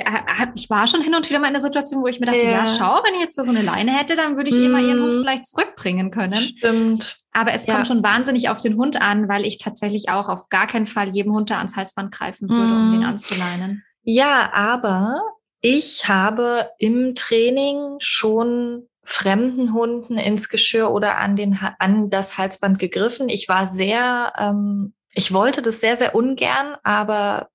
war 0.69 0.87
schon 0.89 1.01
hin 1.01 1.15
und 1.15 1.29
wieder 1.29 1.39
mal 1.39 1.47
in 1.47 1.55
der 1.55 1.63
Situation, 1.63 2.03
wo 2.03 2.07
ich 2.07 2.21
mir 2.21 2.27
dachte, 2.27 2.45
ja, 2.45 2.51
ja 2.51 2.67
schau, 2.67 3.01
wenn 3.03 3.15
ich 3.15 3.21
jetzt 3.21 3.37
so 3.37 3.51
eine 3.51 3.63
Leine 3.63 3.93
hätte, 3.93 4.15
dann 4.15 4.37
würde 4.37 4.51
ich 4.51 4.57
hm. 4.57 4.67
immer 4.67 4.81
ihren 4.81 5.03
Hund 5.03 5.13
vielleicht 5.21 5.47
zurückbringen 5.47 6.11
können. 6.11 6.37
Stimmt. 6.37 7.17
Aber 7.33 7.53
es 7.53 7.65
kommt 7.65 7.79
ja. 7.79 7.85
schon 7.87 8.03
wahnsinnig 8.03 8.51
auf 8.51 8.61
den 8.61 8.77
Hund 8.77 9.01
an, 9.01 9.29
weil 9.29 9.47
ich 9.47 9.57
tatsächlich 9.59 10.11
auch 10.11 10.29
auf 10.29 10.49
gar 10.51 10.67
keinen 10.67 10.87
Fall 10.87 11.09
jedem 11.11 11.33
Hund 11.33 11.51
da 11.51 11.59
ans 11.59 11.77
Halsband 11.77 12.13
greifen 12.13 12.49
würde, 12.49 12.63
hm. 12.63 12.77
um 12.77 12.93
den 12.93 13.03
hm. 13.03 13.09
anzuleinen. 13.09 13.85
Ja, 14.03 14.53
aber 14.53 15.23
ich 15.61 16.09
habe 16.09 16.69
im 16.79 17.15
Training 17.15 17.97
schon 18.01 18.87
fremden 19.07 19.73
Hunden 19.73 20.19
ins 20.19 20.49
Geschirr 20.49 20.91
oder 20.91 21.17
an, 21.17 21.37
den, 21.37 21.59
an 21.79 22.11
das 22.11 22.37
Halsband 22.37 22.79
gegriffen. 22.79 23.29
Ich 23.29 23.49
war 23.49 23.69
sehr, 23.69 24.33
ähm, 24.39 24.95
ich 25.13 25.33
wollte 25.33 25.63
das 25.63 25.81
sehr, 25.81 25.97
sehr 25.97 26.15
ungern, 26.15 26.77
aber 26.83 27.49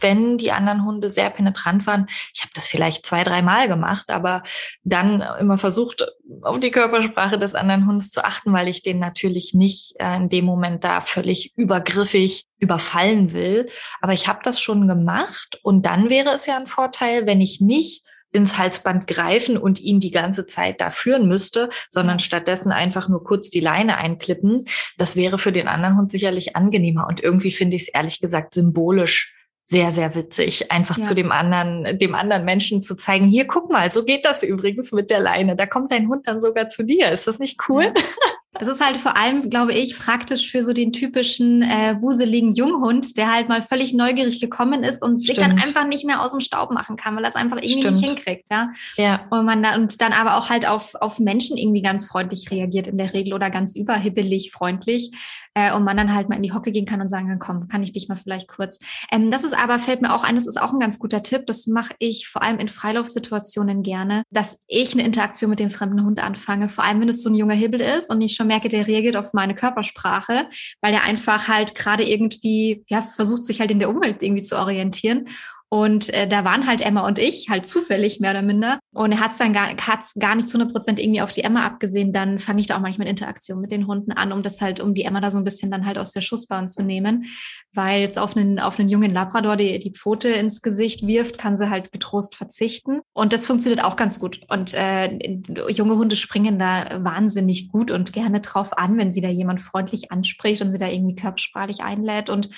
wenn 0.00 0.36
die 0.36 0.52
anderen 0.52 0.84
Hunde 0.84 1.08
sehr 1.08 1.30
penetrant 1.30 1.86
waren, 1.86 2.06
ich 2.34 2.42
habe 2.42 2.52
das 2.54 2.68
vielleicht 2.68 3.06
zwei, 3.06 3.24
dreimal 3.24 3.66
gemacht, 3.66 4.10
aber 4.10 4.42
dann 4.84 5.22
immer 5.40 5.56
versucht, 5.56 6.06
auf 6.42 6.60
die 6.60 6.70
Körpersprache 6.70 7.38
des 7.38 7.54
anderen 7.54 7.86
Hundes 7.86 8.10
zu 8.10 8.22
achten, 8.22 8.52
weil 8.52 8.68
ich 8.68 8.82
den 8.82 8.98
natürlich 8.98 9.54
nicht 9.54 9.94
äh, 9.98 10.16
in 10.16 10.28
dem 10.28 10.44
Moment 10.44 10.84
da 10.84 11.00
völlig 11.00 11.56
übergriffig 11.56 12.44
überfallen 12.58 13.32
will. 13.32 13.70
Aber 14.02 14.12
ich 14.12 14.28
habe 14.28 14.40
das 14.42 14.60
schon 14.60 14.86
gemacht 14.86 15.58
und 15.62 15.86
dann 15.86 16.10
wäre 16.10 16.34
es 16.34 16.44
ja 16.44 16.58
ein 16.58 16.66
Vorteil, 16.66 17.26
wenn 17.26 17.40
ich 17.40 17.62
nicht 17.62 18.04
ins 18.32 18.58
Halsband 18.58 19.06
greifen 19.06 19.56
und 19.56 19.80
ihn 19.80 20.00
die 20.00 20.10
ganze 20.10 20.46
Zeit 20.46 20.80
da 20.80 20.90
führen 20.90 21.26
müsste, 21.28 21.68
sondern 21.88 22.18
stattdessen 22.18 22.72
einfach 22.72 23.08
nur 23.08 23.24
kurz 23.24 23.50
die 23.50 23.60
Leine 23.60 23.96
einklippen. 23.96 24.64
Das 24.96 25.16
wäre 25.16 25.38
für 25.38 25.52
den 25.52 25.68
anderen 25.68 25.96
Hund 25.96 26.10
sicherlich 26.10 26.56
angenehmer. 26.56 27.06
Und 27.08 27.22
irgendwie 27.22 27.50
finde 27.50 27.76
ich 27.76 27.82
es 27.82 27.88
ehrlich 27.88 28.20
gesagt 28.20 28.54
symbolisch 28.54 29.34
sehr, 29.64 29.92
sehr 29.92 30.16
witzig, 30.16 30.72
einfach 30.72 30.98
ja. 30.98 31.04
zu 31.04 31.14
dem 31.14 31.30
anderen, 31.30 31.96
dem 31.96 32.16
anderen 32.16 32.44
Menschen 32.44 32.82
zu 32.82 32.96
zeigen, 32.96 33.28
hier, 33.28 33.46
guck 33.46 33.70
mal, 33.70 33.92
so 33.92 34.04
geht 34.04 34.24
das 34.24 34.42
übrigens 34.42 34.90
mit 34.90 35.10
der 35.10 35.20
Leine. 35.20 35.54
Da 35.54 35.64
kommt 35.66 35.92
dein 35.92 36.08
Hund 36.08 36.26
dann 36.26 36.40
sogar 36.40 36.66
zu 36.66 36.82
dir. 36.82 37.12
Ist 37.12 37.28
das 37.28 37.38
nicht 37.38 37.68
cool? 37.68 37.94
Das 38.52 38.66
ist 38.66 38.84
halt 38.84 38.96
vor 38.96 39.16
allem, 39.16 39.48
glaube 39.48 39.72
ich, 39.72 39.96
praktisch 39.96 40.50
für 40.50 40.64
so 40.64 40.72
den 40.72 40.92
typischen 40.92 41.62
äh, 41.62 41.96
wuseligen 42.00 42.50
Junghund, 42.50 43.16
der 43.16 43.32
halt 43.32 43.48
mal 43.48 43.62
völlig 43.62 43.94
neugierig 43.94 44.40
gekommen 44.40 44.82
ist 44.82 45.04
und 45.04 45.22
Stimmt. 45.22 45.26
sich 45.26 45.38
dann 45.38 45.58
einfach 45.58 45.86
nicht 45.86 46.04
mehr 46.04 46.20
aus 46.20 46.32
dem 46.32 46.40
Staub 46.40 46.72
machen 46.72 46.96
kann, 46.96 47.14
weil 47.14 47.22
er 47.22 47.28
es 47.28 47.36
einfach 47.36 47.58
irgendwie 47.58 47.78
Stimmt. 47.78 47.94
nicht 47.94 48.04
hinkriegt, 48.04 48.48
ja. 48.50 48.70
Ja. 48.96 49.20
Und 49.30 49.44
man 49.44 49.62
da, 49.62 49.76
und 49.76 50.00
dann 50.00 50.12
aber 50.12 50.36
auch 50.36 50.50
halt 50.50 50.66
auf, 50.66 50.96
auf 50.96 51.20
Menschen 51.20 51.56
irgendwie 51.56 51.80
ganz 51.80 52.04
freundlich 52.06 52.50
reagiert 52.50 52.88
in 52.88 52.98
der 52.98 53.14
Regel 53.14 53.34
oder 53.34 53.50
ganz 53.50 53.76
überhibbelig 53.76 54.50
freundlich. 54.50 55.12
Äh, 55.54 55.74
und 55.74 55.82
man 55.82 55.96
dann 55.96 56.14
halt 56.14 56.28
mal 56.28 56.36
in 56.36 56.42
die 56.42 56.52
Hocke 56.52 56.70
gehen 56.70 56.86
kann 56.86 57.00
und 57.00 57.08
sagen, 57.08 57.38
komm, 57.40 57.66
kann 57.66 57.82
ich 57.82 57.92
dich 57.92 58.08
mal 58.08 58.16
vielleicht 58.16 58.48
kurz. 58.48 58.78
Ähm, 59.10 59.30
das 59.30 59.42
ist 59.42 59.58
aber, 59.58 59.78
fällt 59.80 60.00
mir 60.00 60.14
auch 60.14 60.22
ein, 60.22 60.36
das 60.36 60.46
ist 60.46 60.60
auch 60.60 60.72
ein 60.72 60.78
ganz 60.78 60.98
guter 60.98 61.22
Tipp. 61.22 61.46
Das 61.46 61.66
mache 61.66 61.92
ich 61.98 62.28
vor 62.28 62.42
allem 62.42 62.58
in 62.58 62.68
Freilaufsituationen 62.68 63.82
gerne, 63.82 64.22
dass 64.30 64.60
ich 64.68 64.92
eine 64.92 65.04
Interaktion 65.04 65.50
mit 65.50 65.58
dem 65.58 65.70
fremden 65.70 66.04
Hund 66.04 66.22
anfange. 66.22 66.68
Vor 66.68 66.84
allem, 66.84 67.00
wenn 67.00 67.08
es 67.08 67.22
so 67.22 67.28
ein 67.28 67.34
junger 67.34 67.54
Hibbel 67.54 67.80
ist 67.80 68.10
und 68.10 68.20
ich 68.20 68.34
schon 68.36 68.46
merke, 68.46 68.68
der 68.68 68.86
reagiert 68.86 69.16
auf 69.16 69.32
meine 69.32 69.54
Körpersprache, 69.54 70.48
weil 70.80 70.94
er 70.94 71.02
einfach 71.02 71.48
halt 71.48 71.74
gerade 71.74 72.08
irgendwie, 72.08 72.84
ja, 72.88 73.02
versucht 73.02 73.44
sich 73.44 73.60
halt 73.60 73.72
in 73.72 73.80
der 73.80 73.90
Umwelt 73.90 74.22
irgendwie 74.22 74.42
zu 74.42 74.56
orientieren. 74.56 75.26
Und 75.72 76.12
äh, 76.12 76.26
da 76.26 76.44
waren 76.44 76.66
halt 76.66 76.80
Emma 76.80 77.06
und 77.06 77.20
ich 77.20 77.48
halt 77.48 77.64
zufällig 77.64 78.18
mehr 78.18 78.32
oder 78.32 78.42
minder. 78.42 78.80
Und 78.92 79.12
er 79.12 79.20
hat 79.20 79.30
es 79.30 79.38
dann 79.38 79.52
gar, 79.52 79.68
hat's 79.68 80.14
gar 80.18 80.34
nicht 80.34 80.48
zu 80.48 80.58
100 80.58 80.74
Prozent 80.74 80.98
irgendwie 80.98 81.22
auf 81.22 81.30
die 81.30 81.44
Emma 81.44 81.64
abgesehen. 81.64 82.12
Dann 82.12 82.40
fange 82.40 82.60
ich 82.60 82.66
da 82.66 82.76
auch 82.76 82.80
manchmal 82.80 83.06
Interaktion 83.06 83.60
mit 83.60 83.70
den 83.70 83.86
Hunden 83.86 84.10
an, 84.10 84.32
um 84.32 84.42
das 84.42 84.60
halt, 84.60 84.80
um 84.80 84.94
die 84.94 85.04
Emma 85.04 85.20
da 85.20 85.30
so 85.30 85.38
ein 85.38 85.44
bisschen 85.44 85.70
dann 85.70 85.86
halt 85.86 85.96
aus 85.96 86.10
der 86.10 86.22
Schussbahn 86.22 86.66
zu 86.66 86.82
nehmen. 86.82 87.26
Weil 87.72 88.00
jetzt 88.00 88.18
auf 88.18 88.36
einen, 88.36 88.58
auf 88.58 88.80
einen 88.80 88.88
jungen 88.88 89.12
Labrador, 89.12 89.56
die 89.56 89.78
die 89.78 89.92
Pfote 89.92 90.28
ins 90.30 90.60
Gesicht 90.60 91.06
wirft, 91.06 91.38
kann 91.38 91.56
sie 91.56 91.70
halt 91.70 91.92
getrost 91.92 92.34
verzichten. 92.34 93.00
Und 93.12 93.32
das 93.32 93.46
funktioniert 93.46 93.84
auch 93.84 93.94
ganz 93.94 94.18
gut. 94.18 94.40
Und 94.48 94.74
äh, 94.74 95.38
junge 95.68 95.94
Hunde 95.94 96.16
springen 96.16 96.58
da 96.58 96.98
wahnsinnig 97.04 97.68
gut 97.68 97.92
und 97.92 98.12
gerne 98.12 98.40
drauf 98.40 98.76
an, 98.76 98.98
wenn 98.98 99.12
sie 99.12 99.20
da 99.20 99.28
jemand 99.28 99.62
freundlich 99.62 100.10
anspricht 100.10 100.62
und 100.62 100.72
sie 100.72 100.78
da 100.78 100.88
irgendwie 100.88 101.14
körpersprachlich 101.14 101.84
einlädt. 101.84 102.28
Und 102.28 102.50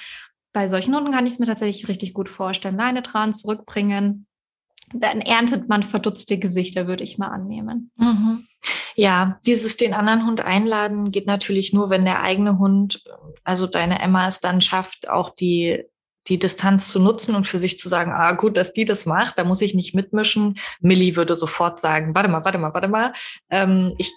bei 0.52 0.68
solchen 0.68 0.94
Hunden 0.94 1.12
kann 1.12 1.26
ich 1.26 1.34
es 1.34 1.38
mir 1.38 1.46
tatsächlich 1.46 1.88
richtig 1.88 2.14
gut 2.14 2.28
vorstellen. 2.28 2.76
Leine 2.76 3.02
dran, 3.02 3.32
zurückbringen. 3.32 4.26
Dann 4.92 5.20
erntet 5.20 5.68
man 5.68 5.82
verdutzte 5.82 6.38
Gesichter, 6.38 6.86
würde 6.86 7.04
ich 7.04 7.16
mal 7.16 7.28
annehmen. 7.28 7.90
Mhm. 7.96 8.46
Ja, 8.94 9.40
dieses 9.46 9.78
den 9.78 9.94
anderen 9.94 10.26
Hund 10.26 10.42
einladen 10.42 11.10
geht 11.10 11.26
natürlich 11.26 11.72
nur, 11.72 11.88
wenn 11.88 12.04
der 12.04 12.22
eigene 12.22 12.58
Hund, 12.58 13.02
also 13.42 13.66
deine 13.66 14.00
Emma 14.00 14.28
es 14.28 14.40
dann 14.40 14.60
schafft, 14.60 15.08
auch 15.08 15.30
die 15.30 15.84
die 16.28 16.38
Distanz 16.38 16.88
zu 16.88 17.00
nutzen 17.00 17.34
und 17.34 17.48
für 17.48 17.58
sich 17.58 17.78
zu 17.78 17.88
sagen, 17.88 18.12
ah 18.12 18.32
gut, 18.32 18.56
dass 18.56 18.72
die 18.72 18.84
das 18.84 19.06
macht, 19.06 19.38
da 19.38 19.44
muss 19.44 19.60
ich 19.60 19.74
nicht 19.74 19.94
mitmischen. 19.94 20.58
Millie 20.80 21.16
würde 21.16 21.34
sofort 21.34 21.80
sagen, 21.80 22.14
warte 22.14 22.28
mal, 22.28 22.44
warte 22.44 22.58
mal, 22.58 22.72
warte 22.72 22.88
mal. 22.88 23.12
Ähm, 23.50 23.94
ich 23.98 24.12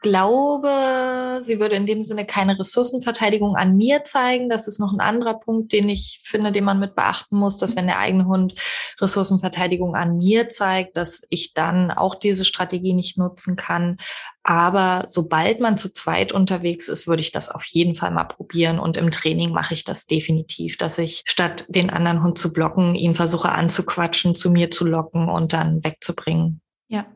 glaube, 0.00 1.40
sie 1.42 1.60
würde 1.60 1.76
in 1.76 1.86
dem 1.86 2.02
Sinne 2.02 2.24
keine 2.24 2.58
Ressourcenverteidigung 2.58 3.56
an 3.56 3.76
mir 3.76 4.04
zeigen. 4.04 4.48
Das 4.48 4.66
ist 4.66 4.80
noch 4.80 4.92
ein 4.92 5.00
anderer 5.00 5.38
Punkt, 5.38 5.72
den 5.72 5.88
ich 5.88 6.20
finde, 6.24 6.52
den 6.52 6.64
man 6.64 6.78
mit 6.78 6.94
beachten 6.94 7.36
muss, 7.36 7.58
dass 7.58 7.76
wenn 7.76 7.86
der 7.86 7.98
eigene 7.98 8.26
Hund 8.26 8.54
Ressourcenverteidigung 9.00 9.94
an 9.94 10.16
mir 10.16 10.48
zeigt, 10.48 10.96
dass 10.96 11.26
ich 11.30 11.54
dann 11.54 11.90
auch 11.90 12.14
diese 12.14 12.44
Strategie 12.44 12.94
nicht 12.94 13.18
nutzen 13.18 13.56
kann. 13.56 13.98
Aber 14.42 15.04
sobald 15.08 15.60
man 15.60 15.76
zu 15.76 15.92
zweit 15.92 16.32
unterwegs 16.32 16.88
ist, 16.88 17.06
würde 17.06 17.20
ich 17.20 17.30
das 17.30 17.50
auf 17.50 17.64
jeden 17.66 17.94
Fall 17.94 18.10
mal 18.10 18.24
probieren. 18.24 18.78
Und 18.78 18.96
im 18.96 19.10
Training 19.10 19.52
mache 19.52 19.74
ich 19.74 19.84
das 19.84 20.06
definitiv, 20.06 20.78
dass 20.78 20.98
ich 20.98 21.22
statt 21.26 21.66
den 21.68 21.90
anderen 21.90 22.22
Hund 22.22 22.38
zu 22.38 22.52
blocken, 22.52 22.94
ihn 22.94 23.14
versuche 23.14 23.52
anzuquatschen, 23.52 24.34
zu 24.34 24.50
mir 24.50 24.70
zu 24.70 24.86
locken 24.86 25.28
und 25.28 25.52
dann 25.52 25.84
wegzubringen. 25.84 26.62
Ja. 26.88 27.06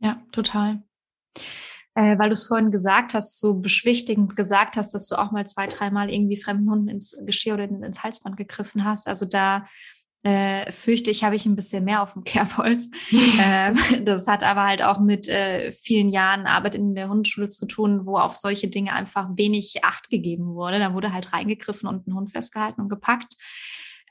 Ja, 0.00 0.22
total. 0.32 0.82
Äh, 1.94 2.18
weil 2.18 2.28
du 2.28 2.34
es 2.34 2.46
vorhin 2.46 2.70
gesagt 2.70 3.14
hast, 3.14 3.40
so 3.40 3.54
beschwichtigend 3.54 4.36
gesagt 4.36 4.76
hast, 4.76 4.94
dass 4.94 5.08
du 5.08 5.16
auch 5.16 5.32
mal 5.32 5.46
zwei, 5.46 5.66
dreimal 5.66 6.08
irgendwie 6.08 6.36
fremden 6.36 6.70
Hunden 6.70 6.88
ins 6.88 7.16
Geschirr 7.26 7.54
oder 7.54 7.64
ins 7.64 8.04
Halsband 8.04 8.36
gegriffen 8.36 8.84
hast. 8.84 9.08
Also 9.08 9.26
da 9.26 9.66
äh, 10.22 10.70
fürchte 10.70 11.10
ich, 11.10 11.24
habe 11.24 11.34
ich 11.34 11.46
ein 11.46 11.56
bisschen 11.56 11.84
mehr 11.84 12.02
auf 12.02 12.12
dem 12.12 12.24
Kerbholz. 12.24 12.90
äh, 13.10 14.02
das 14.02 14.26
hat 14.26 14.44
aber 14.44 14.66
halt 14.66 14.82
auch 14.82 15.00
mit 15.00 15.28
äh, 15.28 15.72
vielen 15.72 16.10
Jahren 16.10 16.46
Arbeit 16.46 16.74
in 16.74 16.94
der 16.94 17.08
Hundeschule 17.08 17.48
zu 17.48 17.66
tun, 17.66 18.06
wo 18.06 18.18
auf 18.18 18.36
solche 18.36 18.68
Dinge 18.68 18.92
einfach 18.92 19.28
wenig 19.36 19.82
Acht 19.82 20.10
gegeben 20.10 20.54
wurde. 20.54 20.78
Da 20.78 20.94
wurde 20.94 21.12
halt 21.12 21.32
reingegriffen 21.32 21.88
und 21.88 22.06
ein 22.06 22.14
Hund 22.14 22.30
festgehalten 22.30 22.82
und 22.82 22.88
gepackt. 22.88 23.34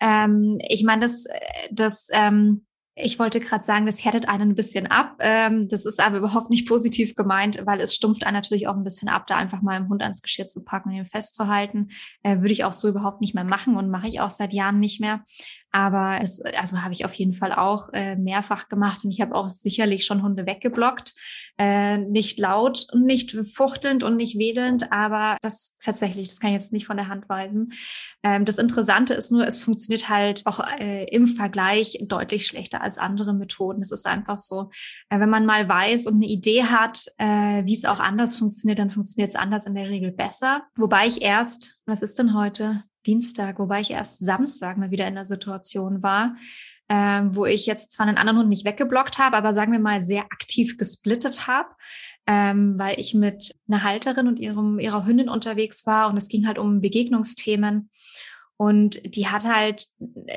Ähm, 0.01 0.57
ich 0.67 0.83
meine, 0.83 1.01
das, 1.01 1.25
äh, 1.25 1.39
das 1.71 2.09
ähm, 2.11 2.65
ich 3.01 3.19
wollte 3.19 3.39
gerade 3.39 3.63
sagen, 3.63 3.85
das 3.85 4.03
härtet 4.03 4.27
einen 4.27 4.51
ein 4.51 4.55
bisschen 4.55 4.87
ab. 4.87 5.15
Ähm, 5.19 5.67
das 5.69 5.85
ist 5.85 5.99
aber 5.99 6.17
überhaupt 6.17 6.49
nicht 6.49 6.67
positiv 6.67 7.15
gemeint, 7.15 7.61
weil 7.65 7.79
es 7.79 7.95
stumpft 7.95 8.25
einen 8.25 8.35
natürlich 8.35 8.67
auch 8.67 8.75
ein 8.75 8.83
bisschen 8.83 9.09
ab, 9.09 9.27
da 9.27 9.37
einfach 9.37 9.61
mal 9.61 9.77
im 9.77 9.89
Hund 9.89 10.03
ans 10.03 10.21
Geschirr 10.21 10.47
zu 10.47 10.63
packen 10.63 10.89
und 10.89 10.95
ihn 10.95 11.05
festzuhalten. 11.05 11.89
Äh, 12.23 12.37
würde 12.37 12.51
ich 12.51 12.63
auch 12.63 12.73
so 12.73 12.87
überhaupt 12.87 13.21
nicht 13.21 13.33
mehr 13.33 13.43
machen 13.43 13.77
und 13.77 13.89
mache 13.89 14.07
ich 14.07 14.21
auch 14.21 14.29
seit 14.29 14.53
Jahren 14.53 14.79
nicht 14.79 14.99
mehr. 14.99 15.23
Aber 15.71 16.19
es, 16.21 16.41
also 16.41 16.81
habe 16.81 16.93
ich 16.93 17.05
auf 17.05 17.13
jeden 17.13 17.35
Fall 17.35 17.53
auch 17.53 17.89
äh, 17.93 18.15
mehrfach 18.15 18.69
gemacht 18.69 19.03
und 19.03 19.11
ich 19.11 19.21
habe 19.21 19.35
auch 19.35 19.49
sicherlich 19.49 20.05
schon 20.05 20.23
Hunde 20.23 20.45
weggeblockt. 20.45 21.13
Äh, 21.57 21.97
nicht 21.97 22.39
laut 22.39 22.87
und 22.91 23.05
nicht 23.05 23.37
fuchtelnd 23.53 24.01
und 24.03 24.15
nicht 24.15 24.39
wedelnd, 24.39 24.91
aber 24.91 25.37
das 25.41 25.75
tatsächlich, 25.83 26.29
das 26.29 26.39
kann 26.39 26.49
ich 26.49 26.55
jetzt 26.55 26.73
nicht 26.73 26.87
von 26.87 26.97
der 26.97 27.07
Hand 27.07 27.29
weisen. 27.29 27.73
Ähm, 28.23 28.45
das 28.45 28.57
Interessante 28.57 29.13
ist 29.13 29.31
nur, 29.31 29.45
es 29.45 29.59
funktioniert 29.59 30.09
halt 30.09 30.41
auch 30.45 30.59
äh, 30.79 31.03
im 31.13 31.27
Vergleich 31.27 31.99
deutlich 32.01 32.47
schlechter 32.47 32.81
als 32.81 32.97
andere 32.97 33.33
Methoden. 33.33 33.81
Es 33.81 33.91
ist 33.91 34.07
einfach 34.07 34.37
so, 34.37 34.71
äh, 35.09 35.19
wenn 35.19 35.29
man 35.29 35.45
mal 35.45 35.67
weiß 35.69 36.07
und 36.07 36.15
eine 36.15 36.27
Idee 36.27 36.63
hat, 36.63 37.05
äh, 37.17 37.65
wie 37.65 37.75
es 37.75 37.85
auch 37.85 37.99
anders 37.99 38.37
funktioniert, 38.37 38.79
dann 38.79 38.91
funktioniert 38.91 39.29
es 39.29 39.35
anders 39.35 39.65
in 39.65 39.75
der 39.75 39.89
Regel 39.89 40.11
besser. 40.11 40.63
Wobei 40.75 41.07
ich 41.07 41.21
erst, 41.21 41.77
was 41.85 42.01
ist 42.01 42.17
denn 42.17 42.33
heute? 42.33 42.83
Dienstag, 43.05 43.59
wobei 43.59 43.81
ich 43.81 43.91
erst 43.91 44.19
Samstag 44.19 44.77
mal 44.77 44.91
wieder 44.91 45.07
in 45.07 45.15
der 45.15 45.25
Situation 45.25 46.03
war, 46.03 46.35
ähm, 46.89 47.35
wo 47.35 47.45
ich 47.45 47.65
jetzt 47.65 47.91
zwar 47.91 48.07
einen 48.07 48.17
anderen 48.17 48.39
Hund 48.39 48.49
nicht 48.49 48.65
weggeblockt 48.65 49.17
habe, 49.19 49.37
aber 49.37 49.53
sagen 49.53 49.71
wir 49.71 49.79
mal 49.79 50.01
sehr 50.01 50.23
aktiv 50.23 50.77
gesplittet 50.77 51.47
habe, 51.47 51.69
ähm, 52.27 52.75
weil 52.77 52.99
ich 52.99 53.13
mit 53.13 53.53
einer 53.69 53.83
Halterin 53.83 54.27
und 54.27 54.39
ihrem, 54.39 54.79
ihrer 54.79 55.05
Hündin 55.05 55.29
unterwegs 55.29 55.85
war 55.85 56.09
und 56.09 56.17
es 56.17 56.27
ging 56.27 56.47
halt 56.47 56.57
um 56.57 56.81
Begegnungsthemen. 56.81 57.89
Und 58.61 59.15
die 59.15 59.27
hat 59.27 59.45
halt 59.45 59.85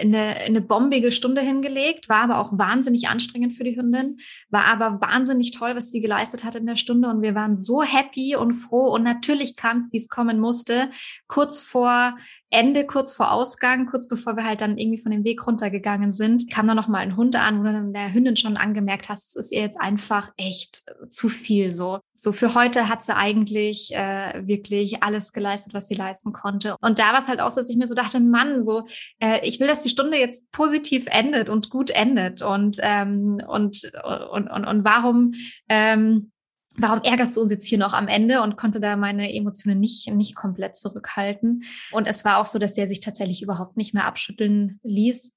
eine, 0.01 0.37
eine 0.47 0.61
bombige 0.61 1.11
Stunde 1.11 1.41
hingelegt, 1.41 2.09
war 2.09 2.23
aber 2.23 2.39
auch 2.39 2.57
wahnsinnig 2.57 3.09
anstrengend 3.09 3.55
für 3.55 3.65
die 3.65 3.75
Hündin, 3.75 4.19
war 4.49 4.67
aber 4.67 5.01
wahnsinnig 5.01 5.51
toll, 5.51 5.75
was 5.75 5.91
sie 5.91 6.01
geleistet 6.01 6.45
hat 6.45 6.55
in 6.55 6.65
der 6.65 6.77
Stunde. 6.77 7.09
Und 7.09 7.23
wir 7.23 7.35
waren 7.35 7.53
so 7.53 7.83
happy 7.83 8.37
und 8.37 8.55
froh. 8.55 8.95
Und 8.95 9.03
natürlich 9.03 9.57
kam 9.57 9.79
es, 9.79 9.93
wie 9.93 9.97
es 9.97 10.09
kommen 10.09 10.39
musste. 10.39 10.91
Kurz 11.27 11.61
vor 11.61 12.17
Ende, 12.53 12.87
kurz 12.87 13.15
vor 13.15 13.33
Ausgang, 13.33 13.87
kurz 13.87 14.09
bevor 14.09 14.37
wir 14.37 14.45
halt 14.45 14.61
dann 14.61 14.77
irgendwie 14.77 15.01
von 15.01 15.11
dem 15.11 15.25
Weg 15.25 15.47
runtergegangen 15.47 16.13
sind, 16.13 16.51
kam 16.51 16.67
dann 16.67 16.77
noch 16.77 16.87
mal 16.87 16.99
ein 16.99 17.17
Hund 17.17 17.35
an, 17.35 17.61
wo 17.61 17.65
du 17.65 17.73
dann 17.73 17.93
der 17.95 18.13
Hündin 18.13 18.37
schon 18.37 18.59
angemerkt 18.59 19.09
hast, 19.09 19.29
es 19.29 19.37
ist 19.47 19.53
ihr 19.53 19.63
jetzt 19.63 19.81
einfach 19.81 20.31
echt 20.37 20.85
zu 21.09 21.31
viel 21.31 21.73
so. 21.73 22.01
So 22.13 22.33
für 22.33 22.55
heute 22.55 22.91
hat 22.91 23.03
sie 23.03 23.17
eigentlich 23.17 23.95
äh, 23.95 24.47
wirklich 24.47 25.03
alles 25.03 25.33
geleistet, 25.33 25.73
was 25.73 25.89
sie 25.89 25.95
leisten 25.95 26.35
konnte. 26.35 26.77
Und 26.83 26.99
da 26.99 27.13
war 27.13 27.21
es 27.21 27.29
halt 27.29 27.41
auch 27.41 27.51
so, 27.51 27.61
dass 27.61 27.71
ich 27.71 27.77
mir 27.77 27.87
so 27.87 27.95
dachte, 27.95 28.21
Mann, 28.21 28.61
so 28.61 28.85
äh, 29.19 29.41
ich 29.43 29.59
will, 29.59 29.67
dass 29.67 29.83
die 29.83 29.89
Stunde 29.89 30.19
jetzt 30.19 30.53
positiv 30.53 31.07
endet 31.07 31.49
und 31.49 31.71
gut 31.71 31.91
endet 31.91 32.43
und 32.43 32.77
ähm, 32.83 33.39
und, 33.49 33.91
und 34.31 34.49
und 34.49 34.65
und 34.67 34.85
warum 34.85 35.33
ähm, 35.69 36.33
warum 36.79 37.03
ärgerst 37.03 37.37
du 37.37 37.41
uns 37.41 37.51
jetzt 37.51 37.67
hier 37.67 37.79
noch 37.79 37.93
am 37.93 38.09
Ende 38.09 38.43
und 38.43 38.57
konnte 38.57 38.81
da 38.81 38.97
meine 38.97 39.35
Emotionen 39.35 39.81
nicht, 39.81 40.11
nicht 40.13 40.35
komplett 40.35 40.77
zurückhalten. 40.77 41.65
Und 41.91 42.09
es 42.09 42.25
war 42.25 42.39
auch 42.39 42.47
so, 42.47 42.59
dass 42.59 42.75
der 42.75 42.89
sich 42.89 43.01
tatsächlich 43.01 43.43
überhaupt 43.43 43.77
nicht 43.77 43.95
mehr 43.95 44.07
abschütteln 44.07 44.81
ließ. 44.83 45.33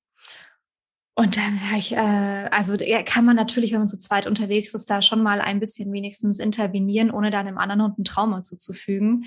Und 1.17 1.37
dann 1.37 1.69
habe 1.69 1.79
ich, 1.79 1.95
äh, 1.95 2.49
also 2.51 2.75
kann 3.05 3.23
man 3.23 3.37
natürlich, 3.37 3.71
wenn 3.71 3.79
man 3.79 3.87
zu 3.87 3.97
zweit 3.97 4.27
unterwegs 4.27 4.73
ist, 4.73 4.89
da 4.89 5.01
schon 5.01 5.23
mal 5.23 5.39
ein 5.39 5.61
bisschen 5.61 5.91
wenigstens 5.93 6.39
intervenieren, 6.39 7.09
ohne 7.09 7.31
dann 7.31 7.45
dem 7.45 7.57
anderen 7.57 7.83
Hund 7.83 7.99
ein 7.99 8.03
Trauma 8.03 8.41
zuzufügen. 8.41 9.23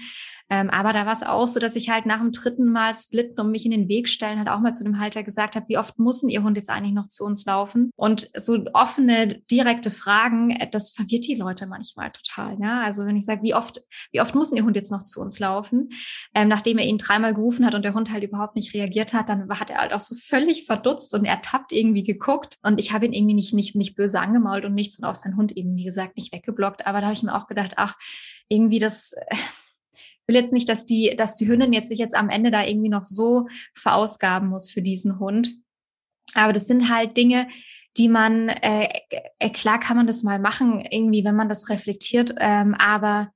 Ähm, 0.51 0.71
aber 0.71 0.93
da 0.93 1.05
war 1.05 1.13
es 1.13 1.23
auch 1.23 1.47
so, 1.47 1.61
dass 1.61 1.77
ich 1.77 1.91
halt 1.91 2.07
nach 2.07 2.19
dem 2.19 2.33
dritten 2.33 2.71
Mal 2.73 2.95
splitten 2.95 3.39
und 3.41 3.51
mich 3.51 3.67
in 3.67 3.71
den 3.71 3.89
Weg 3.89 4.09
stellen, 4.09 4.39
halt 4.39 4.49
auch 4.49 4.61
mal 4.61 4.73
zu 4.73 4.85
dem 4.85 4.99
Halter 4.99 5.23
gesagt 5.23 5.57
habe, 5.57 5.67
wie 5.69 5.79
oft 5.79 5.99
muss 5.99 6.21
denn 6.21 6.31
Ihr 6.31 6.43
Hund 6.43 6.57
jetzt 6.57 6.71
eigentlich 6.71 6.95
noch 6.95 7.09
zu 7.09 7.25
uns 7.25 7.45
laufen? 7.45 7.91
Und 7.97 8.31
so 8.35 8.65
offene, 8.73 9.27
direkte 9.51 9.91
Fragen, 9.91 10.51
äh, 10.51 10.69
das 10.71 10.93
verwirrt 10.93 11.27
die 11.27 11.35
Leute 11.35 11.67
manchmal 11.67 12.11
total. 12.13 12.57
Ja? 12.61 12.81
Also 12.83 13.05
wenn 13.05 13.17
ich 13.17 13.27
sage, 13.27 13.43
wie 13.43 13.55
oft, 13.55 13.83
wie 14.11 14.21
oft 14.21 14.35
muss 14.35 14.51
denn 14.51 14.59
Ihr 14.59 14.65
Hund 14.65 14.77
jetzt 14.77 14.91
noch 14.91 15.03
zu 15.03 15.21
uns 15.21 15.39
laufen? 15.39 15.91
Ähm, 16.35 16.49
nachdem 16.49 16.79
er 16.79 16.87
ihn 16.87 16.99
dreimal 16.99 17.35
gerufen 17.35 17.67
hat 17.67 17.75
und 17.75 17.85
der 17.85 17.95
Hund 17.95 18.11
halt 18.11 18.25
überhaupt 18.25 18.57
nicht 18.57 18.75
reagiert 18.75 19.13
hat, 19.13 19.29
dann 19.29 19.49
hat 19.51 19.71
er 19.71 19.79
halt 19.79 19.93
auch 19.93 20.01
so 20.01 20.15
völlig 20.15 20.65
verdutzt 20.65 21.15
und 21.15 21.25
ertappt 21.25 21.73
irgendwie 21.73 22.05
geguckt. 22.05 22.59
Und 22.63 22.81
ich 22.81 22.93
habe 22.93 23.07
ihn 23.07 23.13
irgendwie 23.13 23.35
nicht, 23.35 23.53
nicht, 23.53 23.75
nicht 23.75 23.97
böse 23.97 24.21
angemault 24.21 24.65
und 24.65 24.75
nichts 24.75 24.99
und 24.99 25.05
auch 25.05 25.15
seinen 25.15 25.37
Hund 25.37 25.53
eben, 25.53 25.77
wie 25.77 25.85
gesagt, 25.85 26.17
nicht 26.17 26.33
weggeblockt. 26.33 26.87
Aber 26.87 27.01
da 27.01 27.07
habe 27.07 27.15
ich 27.15 27.23
mir 27.23 27.35
auch 27.35 27.47
gedacht, 27.47 27.75
ach, 27.77 27.97
irgendwie 28.49 28.79
das, 28.79 29.13
äh, 29.13 29.37
will 30.29 30.37
jetzt 30.37 30.53
nicht, 30.53 30.69
dass 30.69 30.87
die, 30.87 31.15
dass 31.17 31.35
die 31.35 31.49
Hündin 31.49 31.73
jetzt 31.73 31.89
sich 31.89 31.99
jetzt 31.99 32.15
am 32.15 32.29
Ende 32.29 32.51
da 32.51 32.65
irgendwie 32.65 32.91
noch 32.91 33.03
so 33.03 33.49
verausgaben 33.75 34.49
muss 34.49 34.71
für 34.71 34.83
diesen 34.83 35.19
Hund. 35.19 35.55
Aber 36.35 36.53
das 36.53 36.67
sind 36.67 36.91
halt 36.91 37.17
Dinge, 37.17 37.49
die 37.97 38.09
man, 38.09 38.51
äh, 38.51 38.89
äh, 39.39 39.51
klar 39.51 39.81
kann 39.81 39.97
man 39.97 40.07
das 40.07 40.23
mal 40.23 40.39
machen, 40.39 40.87
irgendwie, 40.89 41.25
wenn 41.25 41.35
man 41.35 41.49
das 41.49 41.69
reflektiert, 41.71 42.35
ähm, 42.39 42.75
aber 42.75 43.33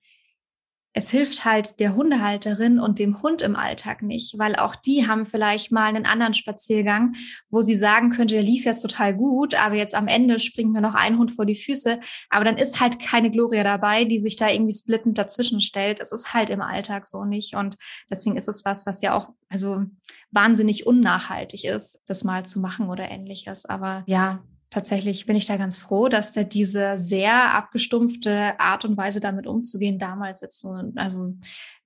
es 0.95 1.11
hilft 1.11 1.45
halt 1.45 1.81
der 1.81 1.95
Hundehalterin 1.95 2.79
und 2.79 2.99
dem 2.99 3.23
Hund 3.23 3.41
im 3.41 3.57
Alltag 3.57 4.03
nicht, 4.03 4.39
weil 4.39 4.57
auch 4.57 4.77
die 4.77 5.07
haben 5.07 5.25
vielleicht 5.25 5.73
mal 5.73 5.87
einen 5.87 6.05
anderen 6.05 6.35
Spaziergang, 6.35 7.15
wo 7.51 7.63
sie 7.63 7.75
sagen 7.75 8.11
könnte, 8.11 8.35
der 8.35 8.43
lief 8.43 8.65
jetzt 8.65 8.83
total 8.83 9.15
gut, 9.15 9.55
aber 9.55 9.77
jetzt 9.77 9.95
am 9.95 10.07
Ende 10.07 10.39
springt 10.39 10.73
mir 10.73 10.83
noch 10.83 10.95
ein 10.95 11.19
Hund 11.19 11.33
vor 11.33 11.47
die 11.47 11.55
Füße. 11.55 11.99
Aber 12.29 12.45
dann 12.45 12.59
ist 12.59 12.81
halt 12.81 12.99
keine 12.99 13.31
Gloria 13.31 13.65
dabei, 13.65 14.05
die 14.05 14.19
sich 14.19 14.37
da 14.37 14.51
irgendwie 14.51 14.75
splittend 14.75 15.17
dazwischen 15.17 15.63
stellt. 15.63 15.99
Es 15.99 16.13
ist 16.13 16.35
halt 16.35 16.51
im 16.51 16.61
Alltag 16.61 17.07
so 17.07 17.25
nicht. 17.25 17.57
Und 17.57 17.79
deswegen 18.11 18.37
ist 18.37 18.49
es 18.49 18.65
was, 18.65 18.85
was 18.85 19.01
ja 19.01 19.15
auch, 19.15 19.31
also 19.49 19.85
wahnsinnig 20.31 20.87
unnachhaltig 20.87 21.65
ist, 21.65 22.01
das 22.07 22.23
mal 22.23 22.45
zu 22.45 22.61
machen 22.61 22.91
oder 22.91 23.11
ähnliches. 23.11 23.65
Aber 23.65 24.05
ja, 24.07 24.43
tatsächlich 24.73 25.27
bin 25.27 25.37
ich 25.37 25.47
da 25.47 25.59
ganz 25.59 25.77
froh, 25.77 26.09
dass 26.09 26.33
der 26.33 26.45
diese 26.45 26.99
sehr 26.99 27.55
abgestumpfte 27.55 28.59
Art 28.59 28.85
und 28.85 28.97
Weise 28.97 29.21
damit 29.21 29.47
umzugehen 29.47 29.99
damals 29.99 30.41
jetzt 30.41 30.61
so, 30.61 30.71
also 30.97 31.37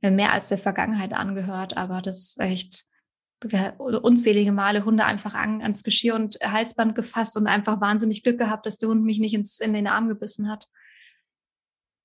äh, 0.02 0.10
mehr 0.10 0.32
als 0.32 0.48
der 0.48 0.58
Vergangenheit 0.58 1.12
angehört, 1.12 1.76
aber 1.76 2.00
das 2.00 2.18
ist 2.18 2.40
echt 2.40 2.84
unzählige 3.78 4.52
Male 4.52 4.84
Hunde 4.84 5.04
einfach 5.04 5.34
an, 5.34 5.60
ans 5.60 5.82
Geschirr 5.82 6.14
und 6.14 6.38
Halsband 6.42 6.94
gefasst 6.94 7.36
und 7.36 7.46
einfach 7.46 7.80
wahnsinnig 7.80 8.22
Glück 8.22 8.38
gehabt, 8.38 8.64
dass 8.64 8.78
der 8.78 8.88
Hund 8.88 9.04
mich 9.04 9.18
nicht 9.18 9.34
ins, 9.34 9.58
in 9.60 9.74
den 9.74 9.88
Arm 9.88 10.08
gebissen 10.08 10.48
hat. 10.48 10.68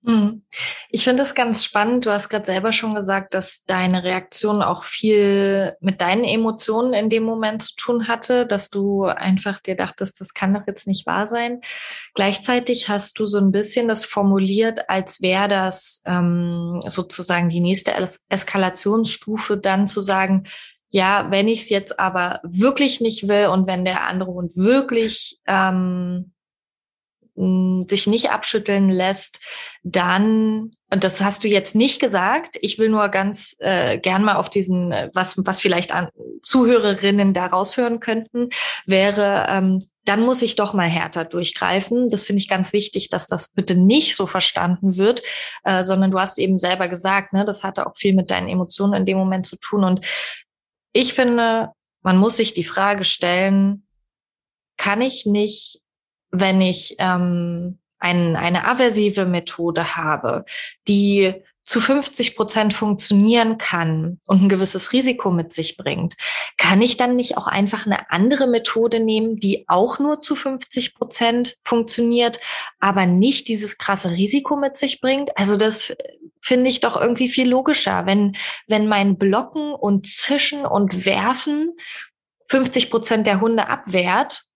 Hm. 0.03 0.41
Ich 0.89 1.03
finde 1.03 1.21
das 1.21 1.35
ganz 1.35 1.63
spannend. 1.63 2.07
Du 2.07 2.11
hast 2.11 2.29
gerade 2.29 2.47
selber 2.47 2.73
schon 2.73 2.95
gesagt, 2.95 3.35
dass 3.35 3.65
deine 3.65 4.03
Reaktion 4.03 4.63
auch 4.63 4.83
viel 4.83 5.75
mit 5.79 6.01
deinen 6.01 6.23
Emotionen 6.23 6.93
in 6.93 7.09
dem 7.09 7.23
Moment 7.23 7.61
zu 7.61 7.75
tun 7.75 8.07
hatte, 8.07 8.47
dass 8.47 8.71
du 8.71 9.03
einfach 9.03 9.59
dir 9.59 9.75
dachtest, 9.75 10.19
das 10.19 10.33
kann 10.33 10.55
doch 10.55 10.65
jetzt 10.65 10.87
nicht 10.87 11.05
wahr 11.05 11.27
sein. 11.27 11.61
Gleichzeitig 12.15 12.89
hast 12.89 13.19
du 13.19 13.27
so 13.27 13.37
ein 13.37 13.51
bisschen 13.51 13.87
das 13.87 14.03
formuliert, 14.03 14.89
als 14.89 15.21
wäre 15.21 15.47
das 15.47 16.01
ähm, 16.05 16.79
sozusagen 16.87 17.49
die 17.49 17.61
nächste 17.61 17.93
Es 17.93 18.25
Eskalationsstufe, 18.29 19.57
dann 19.57 19.85
zu 19.85 20.01
sagen, 20.01 20.45
ja, 20.89 21.27
wenn 21.29 21.47
ich 21.47 21.61
es 21.61 21.69
jetzt 21.69 21.99
aber 21.99 22.41
wirklich 22.43 23.01
nicht 23.01 23.27
will 23.27 23.47
und 23.47 23.67
wenn 23.67 23.85
der 23.85 24.07
andere 24.07 24.33
Hund 24.33 24.57
wirklich 24.57 25.39
ähm, 25.45 26.33
sich 27.87 28.07
nicht 28.07 28.29
abschütteln 28.29 28.89
lässt, 28.89 29.39
dann, 29.83 30.71
und 30.91 31.03
das 31.03 31.21
hast 31.21 31.43
du 31.43 31.47
jetzt 31.47 31.75
nicht 31.75 31.99
gesagt, 31.99 32.57
ich 32.61 32.77
will 32.77 32.89
nur 32.89 33.09
ganz 33.09 33.55
äh, 33.59 33.97
gern 33.97 34.23
mal 34.23 34.35
auf 34.35 34.49
diesen, 34.49 34.91
was, 35.13 35.35
was 35.45 35.61
vielleicht 35.61 35.91
an 35.93 36.09
Zuhörerinnen 36.43 37.33
da 37.33 37.47
raushören 37.47 37.99
könnten, 37.99 38.49
wäre, 38.85 39.45
ähm, 39.49 39.79
dann 40.05 40.21
muss 40.21 40.41
ich 40.41 40.55
doch 40.55 40.73
mal 40.73 40.87
härter 40.87 41.25
durchgreifen. 41.25 42.09
Das 42.09 42.25
finde 42.25 42.41
ich 42.41 42.49
ganz 42.49 42.73
wichtig, 42.73 43.09
dass 43.09 43.27
das 43.27 43.53
bitte 43.53 43.75
nicht 43.75 44.15
so 44.15 44.27
verstanden 44.27 44.97
wird, 44.97 45.21
äh, 45.63 45.83
sondern 45.83 46.11
du 46.11 46.19
hast 46.19 46.37
eben 46.37 46.57
selber 46.57 46.87
gesagt, 46.87 47.33
ne, 47.33 47.45
das 47.45 47.63
hatte 47.63 47.87
auch 47.87 47.97
viel 47.97 48.13
mit 48.13 48.31
deinen 48.31 48.49
Emotionen 48.49 48.93
in 48.93 49.05
dem 49.05 49.17
Moment 49.17 49.45
zu 49.45 49.57
tun. 49.57 49.83
Und 49.83 50.05
ich 50.93 51.13
finde, 51.13 51.69
man 52.01 52.17
muss 52.17 52.37
sich 52.37 52.53
die 52.53 52.63
Frage 52.63 53.05
stellen, 53.05 53.85
kann 54.77 55.01
ich 55.01 55.27
nicht 55.27 55.80
wenn 56.31 56.61
ich 56.61 56.95
ähm, 56.99 57.79
ein, 57.99 58.35
eine 58.35 58.65
aversive 58.65 59.25
Methode 59.25 59.95
habe, 59.95 60.45
die 60.87 61.35
zu 61.63 61.79
50 61.79 62.35
Prozent 62.35 62.73
funktionieren 62.73 63.57
kann 63.57 64.19
und 64.27 64.41
ein 64.41 64.49
gewisses 64.49 64.93
Risiko 64.93 65.31
mit 65.31 65.53
sich 65.53 65.77
bringt, 65.77 66.15
kann 66.57 66.81
ich 66.81 66.97
dann 66.97 67.15
nicht 67.15 67.37
auch 67.37 67.47
einfach 67.47 67.85
eine 67.85 68.09
andere 68.11 68.47
Methode 68.47 68.99
nehmen, 68.99 69.35
die 69.35 69.65
auch 69.67 69.99
nur 69.99 70.21
zu 70.21 70.35
50 70.35 70.95
Prozent 70.95 71.57
funktioniert, 71.63 72.39
aber 72.79 73.05
nicht 73.05 73.47
dieses 73.47 73.77
krasse 73.77 74.11
Risiko 74.11 74.55
mit 74.55 74.75
sich 74.75 75.01
bringt? 75.01 75.37
Also 75.37 75.55
das 75.55 75.93
finde 76.41 76.69
ich 76.69 76.79
doch 76.79 76.99
irgendwie 76.99 77.29
viel 77.29 77.47
logischer, 77.47 78.07
wenn, 78.07 78.35
wenn 78.67 78.87
mein 78.87 79.17
Blocken 79.17 79.73
und 79.73 80.07
Zischen 80.07 80.65
und 80.65 81.05
Werfen 81.05 81.77
50 82.47 82.89
Prozent 82.89 83.27
der 83.27 83.39
Hunde 83.39 83.67
abwehrt 83.67 84.50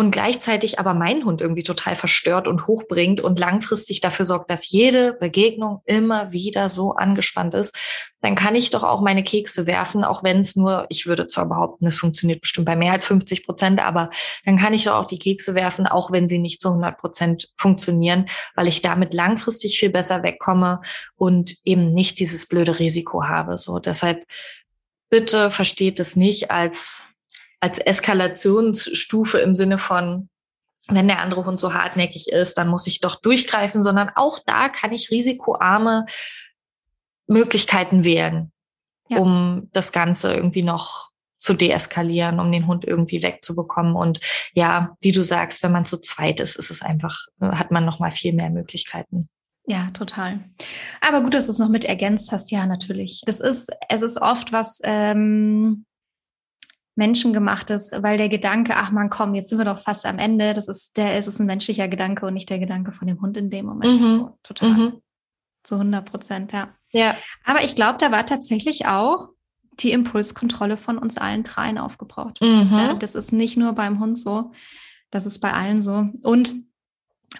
und 0.00 0.12
gleichzeitig 0.12 0.78
aber 0.78 0.94
meinen 0.94 1.26
Hund 1.26 1.42
irgendwie 1.42 1.62
total 1.62 1.94
verstört 1.94 2.48
und 2.48 2.66
hochbringt 2.66 3.20
und 3.20 3.38
langfristig 3.38 4.00
dafür 4.00 4.24
sorgt, 4.24 4.48
dass 4.48 4.70
jede 4.70 5.12
Begegnung 5.12 5.82
immer 5.84 6.32
wieder 6.32 6.70
so 6.70 6.92
angespannt 6.94 7.52
ist, 7.52 7.76
dann 8.22 8.34
kann 8.34 8.54
ich 8.54 8.70
doch 8.70 8.82
auch 8.82 9.02
meine 9.02 9.22
Kekse 9.22 9.66
werfen, 9.66 10.02
auch 10.02 10.24
wenn 10.24 10.40
es 10.40 10.56
nur, 10.56 10.86
ich 10.88 11.06
würde 11.06 11.26
zwar 11.26 11.46
behaupten, 11.46 11.86
es 11.86 11.98
funktioniert 11.98 12.40
bestimmt 12.40 12.64
bei 12.64 12.76
mehr 12.76 12.92
als 12.92 13.04
50 13.04 13.44
Prozent, 13.44 13.78
aber 13.78 14.08
dann 14.46 14.56
kann 14.56 14.72
ich 14.72 14.84
doch 14.84 14.94
auch 14.94 15.06
die 15.06 15.18
Kekse 15.18 15.54
werfen, 15.54 15.86
auch 15.86 16.10
wenn 16.10 16.28
sie 16.28 16.38
nicht 16.38 16.62
zu 16.62 16.68
100 16.68 16.96
Prozent 16.96 17.50
funktionieren, 17.58 18.24
weil 18.54 18.68
ich 18.68 18.80
damit 18.80 19.12
langfristig 19.12 19.78
viel 19.78 19.90
besser 19.90 20.22
wegkomme 20.22 20.80
und 21.16 21.58
eben 21.62 21.92
nicht 21.92 22.20
dieses 22.20 22.46
blöde 22.46 22.78
Risiko 22.78 23.24
habe. 23.24 23.58
So, 23.58 23.78
deshalb 23.78 24.24
bitte 25.10 25.50
versteht 25.50 26.00
es 26.00 26.16
nicht 26.16 26.50
als 26.50 27.04
als 27.60 27.78
Eskalationsstufe 27.78 29.38
im 29.38 29.54
Sinne 29.54 29.78
von, 29.78 30.28
wenn 30.88 31.08
der 31.08 31.20
andere 31.20 31.44
Hund 31.44 31.60
so 31.60 31.74
hartnäckig 31.74 32.28
ist, 32.28 32.56
dann 32.58 32.68
muss 32.68 32.86
ich 32.86 33.00
doch 33.00 33.16
durchgreifen, 33.20 33.82
sondern 33.82 34.10
auch 34.14 34.40
da 34.46 34.68
kann 34.68 34.92
ich 34.92 35.10
risikoarme 35.10 36.06
Möglichkeiten 37.26 38.04
wählen, 38.04 38.50
ja. 39.08 39.18
um 39.18 39.68
das 39.72 39.92
Ganze 39.92 40.34
irgendwie 40.34 40.62
noch 40.62 41.10
zu 41.38 41.54
deeskalieren, 41.54 42.38
um 42.38 42.52
den 42.52 42.66
Hund 42.66 42.84
irgendwie 42.84 43.22
wegzubekommen. 43.22 43.94
Und 43.94 44.20
ja, 44.52 44.96
wie 45.00 45.12
du 45.12 45.22
sagst, 45.22 45.62
wenn 45.62 45.72
man 45.72 45.86
zu 45.86 45.98
zweit 45.98 46.40
ist, 46.40 46.56
ist 46.56 46.70
es 46.70 46.82
einfach, 46.82 47.26
hat 47.40 47.70
man 47.70 47.84
noch 47.84 47.98
mal 47.98 48.10
viel 48.10 48.34
mehr 48.34 48.50
Möglichkeiten. 48.50 49.28
Ja, 49.66 49.90
total. 49.92 50.40
Aber 51.00 51.22
gut, 51.22 51.34
dass 51.34 51.46
du 51.46 51.52
es 51.52 51.58
noch 51.58 51.68
mit 51.68 51.84
ergänzt 51.84 52.32
hast. 52.32 52.50
Ja, 52.50 52.66
natürlich. 52.66 53.22
Das 53.24 53.40
ist, 53.40 53.70
es 53.88 54.02
ist 54.02 54.20
oft 54.20 54.52
was, 54.52 54.80
ähm, 54.84 55.86
menschengemachtes, 57.00 57.92
weil 58.02 58.18
der 58.18 58.28
Gedanke, 58.28 58.74
ach 58.76 58.92
man, 58.92 59.08
komm, 59.08 59.34
jetzt 59.34 59.48
sind 59.48 59.58
wir 59.58 59.64
doch 59.64 59.78
fast 59.78 60.04
am 60.04 60.18
Ende, 60.18 60.52
das 60.52 60.68
ist 60.68 60.98
der, 60.98 61.16
es 61.16 61.26
ist 61.26 61.40
ein 61.40 61.46
menschlicher 61.46 61.88
Gedanke 61.88 62.26
und 62.26 62.34
nicht 62.34 62.50
der 62.50 62.58
Gedanke 62.58 62.92
von 62.92 63.08
dem 63.08 63.22
Hund 63.22 63.38
in 63.38 63.48
dem 63.48 63.64
Moment. 63.64 64.00
Mhm. 64.00 64.08
So, 64.08 64.38
total. 64.42 64.68
Mhm. 64.68 65.02
Zu 65.62 65.76
100 65.76 66.04
Prozent, 66.04 66.52
ja. 66.52 66.68
Ja. 66.92 67.16
Aber 67.44 67.64
ich 67.64 67.74
glaube, 67.74 67.96
da 67.98 68.12
war 68.12 68.26
tatsächlich 68.26 68.86
auch 68.86 69.30
die 69.80 69.92
Impulskontrolle 69.92 70.76
von 70.76 70.98
uns 70.98 71.16
allen 71.16 71.42
dreien 71.42 71.78
aufgebraucht. 71.78 72.40
Mhm. 72.42 72.76
Äh, 72.76 72.98
das 72.98 73.14
ist 73.14 73.32
nicht 73.32 73.56
nur 73.56 73.72
beim 73.72 73.98
Hund 73.98 74.18
so, 74.18 74.52
das 75.10 75.24
ist 75.24 75.38
bei 75.38 75.54
allen 75.54 75.80
so. 75.80 76.06
Und 76.22 76.54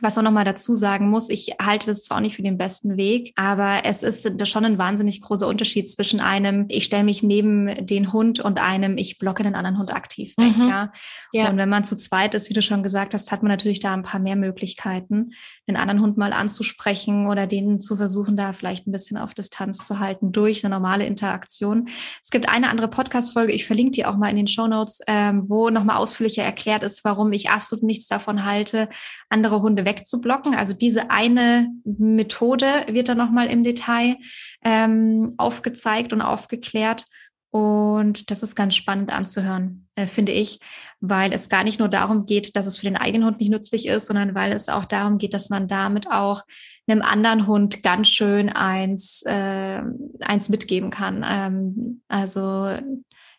was 0.00 0.14
man 0.16 0.24
nochmal 0.24 0.44
dazu 0.44 0.74
sagen 0.74 1.10
muss, 1.10 1.28
ich 1.28 1.56
halte 1.60 1.86
das 1.86 2.04
zwar 2.04 2.18
auch 2.18 2.22
nicht 2.22 2.36
für 2.36 2.42
den 2.42 2.56
besten 2.56 2.96
Weg, 2.96 3.32
aber 3.36 3.80
es 3.84 4.04
ist 4.04 4.48
schon 4.48 4.64
ein 4.64 4.78
wahnsinnig 4.78 5.20
großer 5.20 5.48
Unterschied 5.48 5.90
zwischen 5.90 6.20
einem, 6.20 6.66
ich 6.68 6.84
stelle 6.84 7.02
mich 7.02 7.24
neben 7.24 7.74
den 7.84 8.12
Hund 8.12 8.38
und 8.38 8.62
einem, 8.62 8.96
ich 8.96 9.18
blocke 9.18 9.42
den 9.42 9.56
anderen 9.56 9.78
Hund 9.78 9.92
aktiv 9.92 10.36
weg. 10.38 10.56
Mhm. 10.56 10.68
Ja? 10.68 10.92
ja? 11.32 11.50
Und 11.50 11.56
wenn 11.56 11.68
man 11.68 11.82
zu 11.82 11.96
zweit 11.96 12.34
ist, 12.34 12.48
wie 12.48 12.54
du 12.54 12.62
schon 12.62 12.84
gesagt 12.84 13.14
hast, 13.14 13.32
hat 13.32 13.42
man 13.42 13.50
natürlich 13.50 13.80
da 13.80 13.92
ein 13.92 14.04
paar 14.04 14.20
mehr 14.20 14.36
Möglichkeiten, 14.36 15.32
den 15.68 15.76
anderen 15.76 16.00
Hund 16.00 16.16
mal 16.16 16.32
anzusprechen 16.32 17.26
oder 17.26 17.48
den 17.48 17.80
zu 17.80 17.96
versuchen, 17.96 18.36
da 18.36 18.52
vielleicht 18.52 18.86
ein 18.86 18.92
bisschen 18.92 19.18
auf 19.18 19.34
Distanz 19.34 19.84
zu 19.84 19.98
halten 19.98 20.30
durch 20.30 20.64
eine 20.64 20.72
normale 20.72 21.04
Interaktion. 21.04 21.88
Es 22.22 22.30
gibt 22.30 22.48
eine 22.48 22.70
andere 22.70 22.88
Podcast-Folge, 22.88 23.52
ich 23.52 23.66
verlinke 23.66 23.92
die 23.92 24.06
auch 24.06 24.16
mal 24.16 24.28
in 24.28 24.36
den 24.36 24.48
Show 24.48 24.68
Notes, 24.68 25.00
ähm, 25.08 25.46
wo 25.48 25.68
nochmal 25.68 25.96
ausführlicher 25.96 26.44
erklärt 26.44 26.84
ist, 26.84 27.04
warum 27.04 27.32
ich 27.32 27.50
absolut 27.50 27.82
nichts 27.82 28.06
davon 28.06 28.44
halte, 28.44 28.88
andere 29.28 29.60
Hunde 29.60 29.79
wegzublocken. 29.84 30.54
Also 30.54 30.72
diese 30.72 31.10
eine 31.10 31.68
Methode 31.84 32.66
wird 32.88 33.08
dann 33.08 33.18
nochmal 33.18 33.48
im 33.48 33.64
Detail 33.64 34.16
ähm, 34.64 35.34
aufgezeigt 35.38 36.12
und 36.12 36.22
aufgeklärt. 36.22 37.06
Und 37.52 38.30
das 38.30 38.44
ist 38.44 38.54
ganz 38.54 38.76
spannend 38.76 39.12
anzuhören, 39.12 39.88
äh, 39.96 40.06
finde 40.06 40.30
ich, 40.30 40.60
weil 41.00 41.32
es 41.32 41.48
gar 41.48 41.64
nicht 41.64 41.80
nur 41.80 41.88
darum 41.88 42.24
geht, 42.24 42.54
dass 42.54 42.66
es 42.66 42.78
für 42.78 42.86
den 42.86 42.96
eigenen 42.96 43.26
Hund 43.26 43.40
nicht 43.40 43.50
nützlich 43.50 43.86
ist, 43.86 44.06
sondern 44.06 44.36
weil 44.36 44.52
es 44.52 44.68
auch 44.68 44.84
darum 44.84 45.18
geht, 45.18 45.34
dass 45.34 45.50
man 45.50 45.66
damit 45.66 46.08
auch 46.08 46.44
einem 46.86 47.02
anderen 47.02 47.48
Hund 47.48 47.82
ganz 47.82 48.08
schön 48.08 48.50
eins, 48.50 49.22
äh, 49.26 49.82
eins 50.20 50.48
mitgeben 50.48 50.90
kann. 50.90 51.26
Ähm, 51.28 52.02
also 52.06 52.70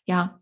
ja, 0.05 0.41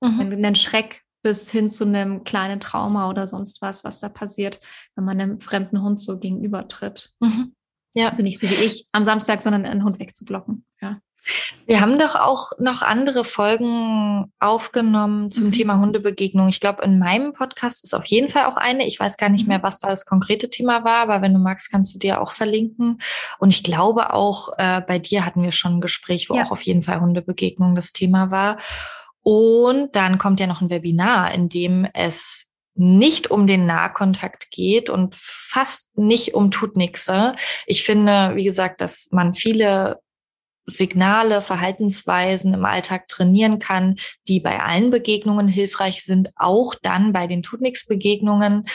mhm. 0.00 0.20
einen 0.20 0.54
Schreck 0.54 1.03
bis 1.24 1.50
hin 1.50 1.70
zu 1.70 1.84
einem 1.84 2.22
kleinen 2.22 2.60
Trauma 2.60 3.08
oder 3.08 3.26
sonst 3.26 3.62
was, 3.62 3.82
was 3.82 3.98
da 3.98 4.10
passiert, 4.10 4.60
wenn 4.94 5.04
man 5.04 5.20
einem 5.20 5.40
fremden 5.40 5.82
Hund 5.82 6.00
so 6.00 6.18
gegenübertritt. 6.18 7.14
Mhm. 7.18 7.54
Ja. 7.94 8.08
Also 8.08 8.22
nicht 8.22 8.38
so 8.38 8.48
wie 8.48 8.54
ich 8.54 8.86
am 8.92 9.04
Samstag, 9.04 9.40
sondern 9.40 9.64
einen 9.64 9.84
Hund 9.84 9.98
wegzublocken. 9.98 10.66
Ja. 10.82 10.98
Wir 11.66 11.80
haben 11.80 11.98
doch 11.98 12.14
auch 12.16 12.52
noch 12.58 12.82
andere 12.82 13.24
Folgen 13.24 14.30
aufgenommen 14.38 15.30
zum 15.30 15.46
mhm. 15.46 15.52
Thema 15.52 15.78
Hundebegegnung. 15.78 16.48
Ich 16.48 16.60
glaube, 16.60 16.84
in 16.84 16.98
meinem 16.98 17.32
Podcast 17.32 17.82
ist 17.84 17.94
auf 17.94 18.04
jeden 18.04 18.28
Fall 18.28 18.44
auch 18.44 18.58
eine. 18.58 18.86
Ich 18.86 19.00
weiß 19.00 19.16
gar 19.16 19.30
nicht 19.30 19.48
mehr, 19.48 19.60
mhm. 19.60 19.62
was 19.62 19.78
da 19.78 19.88
das 19.88 20.04
konkrete 20.04 20.50
Thema 20.50 20.84
war, 20.84 20.98
aber 20.98 21.22
wenn 21.22 21.32
du 21.32 21.40
magst, 21.40 21.70
kannst 21.70 21.94
du 21.94 21.98
dir 21.98 22.20
auch 22.20 22.32
verlinken. 22.32 23.00
Und 23.38 23.48
ich 23.48 23.62
glaube 23.62 24.12
auch, 24.12 24.50
äh, 24.58 24.82
bei 24.82 24.98
dir 24.98 25.24
hatten 25.24 25.42
wir 25.42 25.52
schon 25.52 25.76
ein 25.76 25.80
Gespräch, 25.80 26.28
wo 26.28 26.34
ja. 26.34 26.44
auch 26.44 26.50
auf 26.50 26.60
jeden 26.60 26.82
Fall 26.82 27.00
Hundebegegnung 27.00 27.74
das 27.74 27.94
Thema 27.94 28.30
war. 28.30 28.58
Und 29.24 29.96
dann 29.96 30.18
kommt 30.18 30.38
ja 30.38 30.46
noch 30.46 30.60
ein 30.60 30.70
Webinar, 30.70 31.34
in 31.34 31.48
dem 31.48 31.88
es 31.94 32.52
nicht 32.76 33.30
um 33.30 33.46
den 33.46 33.66
Nahkontakt 33.66 34.50
geht 34.50 34.90
und 34.90 35.14
fast 35.14 35.96
nicht 35.96 36.34
um 36.34 36.50
Tutnixe. 36.50 37.34
Ich 37.66 37.84
finde, 37.84 38.32
wie 38.34 38.44
gesagt, 38.44 38.80
dass 38.80 39.08
man 39.12 39.34
viele 39.34 40.00
Signale, 40.66 41.42
Verhaltensweisen 41.42 42.54
im 42.54 42.64
Alltag 42.64 43.08
trainieren 43.08 43.58
kann, 43.58 43.96
die 44.28 44.40
bei 44.40 44.60
allen 44.60 44.90
Begegnungen 44.90 45.48
hilfreich 45.48 46.04
sind, 46.04 46.30
auch 46.36 46.74
dann 46.74 47.12
bei 47.12 47.26
den 47.26 47.42
Tutnix-Begegnungen 47.42 48.66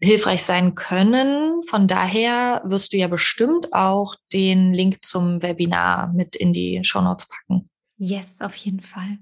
hilfreich 0.00 0.44
sein 0.44 0.74
können. 0.74 1.62
Von 1.64 1.88
daher 1.88 2.62
wirst 2.64 2.92
du 2.92 2.96
ja 2.96 3.08
bestimmt 3.08 3.72
auch 3.72 4.14
den 4.32 4.72
Link 4.72 5.04
zum 5.04 5.42
Webinar 5.42 6.12
mit 6.12 6.36
in 6.36 6.52
die 6.52 6.80
Shownotes 6.84 7.28
packen. 7.28 7.68
Yes, 7.98 8.40
auf 8.40 8.54
jeden 8.56 8.80
Fall. 8.80 9.18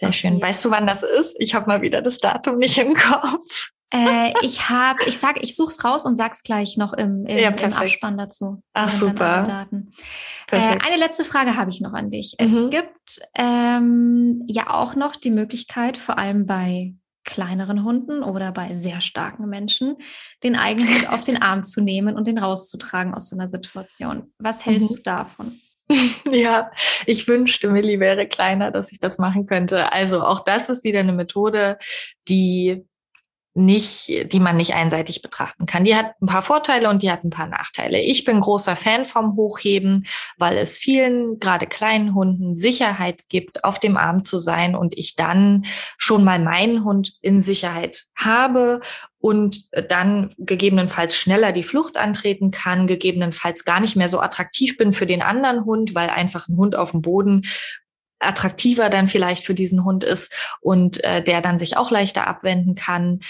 Sehr 0.00 0.12
schön. 0.14 0.40
Weißt 0.40 0.64
du, 0.64 0.70
wann 0.70 0.86
das 0.86 1.02
ist? 1.02 1.36
Ich 1.38 1.54
habe 1.54 1.66
mal 1.66 1.82
wieder 1.82 2.00
das 2.00 2.20
Datum 2.20 2.56
nicht 2.56 2.78
im 2.78 2.94
Kopf. 2.94 3.70
Äh, 3.92 4.32
ich 4.42 4.70
habe, 4.70 5.04
ich 5.06 5.18
sag, 5.18 5.42
ich 5.42 5.54
such's 5.54 5.84
raus 5.84 6.06
und 6.06 6.14
sag's 6.14 6.42
gleich 6.42 6.78
noch 6.78 6.94
im, 6.94 7.26
im, 7.26 7.38
ja, 7.38 7.50
im 7.50 7.72
Abspann 7.74 8.16
dazu. 8.16 8.62
Ach 8.72 8.90
super. 8.90 9.66
Äh, 10.50 10.56
eine 10.56 10.96
letzte 10.96 11.24
Frage 11.24 11.56
habe 11.56 11.70
ich 11.70 11.82
noch 11.82 11.92
an 11.92 12.10
dich. 12.10 12.34
Mhm. 12.40 12.46
Es 12.46 12.70
gibt 12.70 13.20
ähm, 13.34 14.42
ja 14.48 14.70
auch 14.70 14.94
noch 14.94 15.16
die 15.16 15.30
Möglichkeit, 15.30 15.98
vor 15.98 16.18
allem 16.18 16.46
bei 16.46 16.94
kleineren 17.24 17.84
Hunden 17.84 18.22
oder 18.22 18.52
bei 18.52 18.74
sehr 18.74 19.02
starken 19.02 19.48
Menschen, 19.50 19.96
den 20.42 20.56
eigenen 20.56 20.88
Hund 20.88 21.10
auf 21.10 21.24
den 21.24 21.36
Arm 21.42 21.62
zu 21.62 21.82
nehmen 21.82 22.16
und 22.16 22.26
den 22.26 22.38
rauszutragen 22.38 23.14
aus 23.14 23.28
so 23.28 23.36
einer 23.36 23.48
Situation. 23.48 24.32
Was 24.38 24.64
hältst 24.64 24.92
mhm. 24.92 24.96
du 24.96 25.02
davon? 25.02 25.60
Ja, 26.30 26.70
ich 27.06 27.26
wünschte, 27.28 27.68
Millie 27.68 28.00
wäre 28.00 28.26
kleiner, 28.26 28.70
dass 28.70 28.92
ich 28.92 29.00
das 29.00 29.18
machen 29.18 29.46
könnte. 29.46 29.92
Also 29.92 30.22
auch 30.22 30.40
das 30.40 30.70
ist 30.70 30.84
wieder 30.84 31.00
eine 31.00 31.12
Methode, 31.12 31.78
die 32.28 32.84
nicht, 33.52 34.32
die 34.32 34.38
man 34.38 34.56
nicht 34.56 34.74
einseitig 34.74 35.22
betrachten 35.22 35.66
kann. 35.66 35.84
Die 35.84 35.96
hat 35.96 36.14
ein 36.22 36.26
paar 36.26 36.42
Vorteile 36.42 36.88
und 36.88 37.02
die 37.02 37.10
hat 37.10 37.24
ein 37.24 37.30
paar 37.30 37.48
Nachteile. 37.48 38.00
Ich 38.00 38.24
bin 38.24 38.40
großer 38.40 38.76
Fan 38.76 39.06
vom 39.06 39.34
Hochheben, 39.34 40.06
weil 40.38 40.56
es 40.56 40.78
vielen, 40.78 41.40
gerade 41.40 41.66
kleinen 41.66 42.14
Hunden 42.14 42.54
Sicherheit 42.54 43.28
gibt, 43.28 43.64
auf 43.64 43.80
dem 43.80 43.96
Arm 43.96 44.24
zu 44.24 44.38
sein 44.38 44.76
und 44.76 44.96
ich 44.96 45.16
dann 45.16 45.64
schon 45.98 46.22
mal 46.22 46.38
meinen 46.38 46.84
Hund 46.84 47.14
in 47.22 47.42
Sicherheit 47.42 48.04
habe 48.16 48.80
und 49.20 49.68
dann 49.90 50.30
gegebenenfalls 50.38 51.14
schneller 51.14 51.52
die 51.52 51.62
Flucht 51.62 51.96
antreten 51.96 52.50
kann, 52.50 52.86
gegebenenfalls 52.86 53.64
gar 53.64 53.80
nicht 53.80 53.94
mehr 53.94 54.08
so 54.08 54.20
attraktiv 54.20 54.78
bin 54.78 54.92
für 54.92 55.06
den 55.06 55.22
anderen 55.22 55.64
Hund, 55.64 55.94
weil 55.94 56.08
einfach 56.08 56.48
ein 56.48 56.56
Hund 56.56 56.74
auf 56.74 56.92
dem 56.92 57.02
Boden 57.02 57.42
attraktiver 58.18 58.90
dann 58.90 59.08
vielleicht 59.08 59.44
für 59.44 59.54
diesen 59.54 59.84
Hund 59.84 60.04
ist 60.04 60.34
und 60.60 61.02
äh, 61.04 61.22
der 61.22 61.40
dann 61.40 61.58
sich 61.58 61.76
auch 61.76 61.90
leichter 61.90 62.26
abwenden 62.26 62.74
kann. 62.74 63.20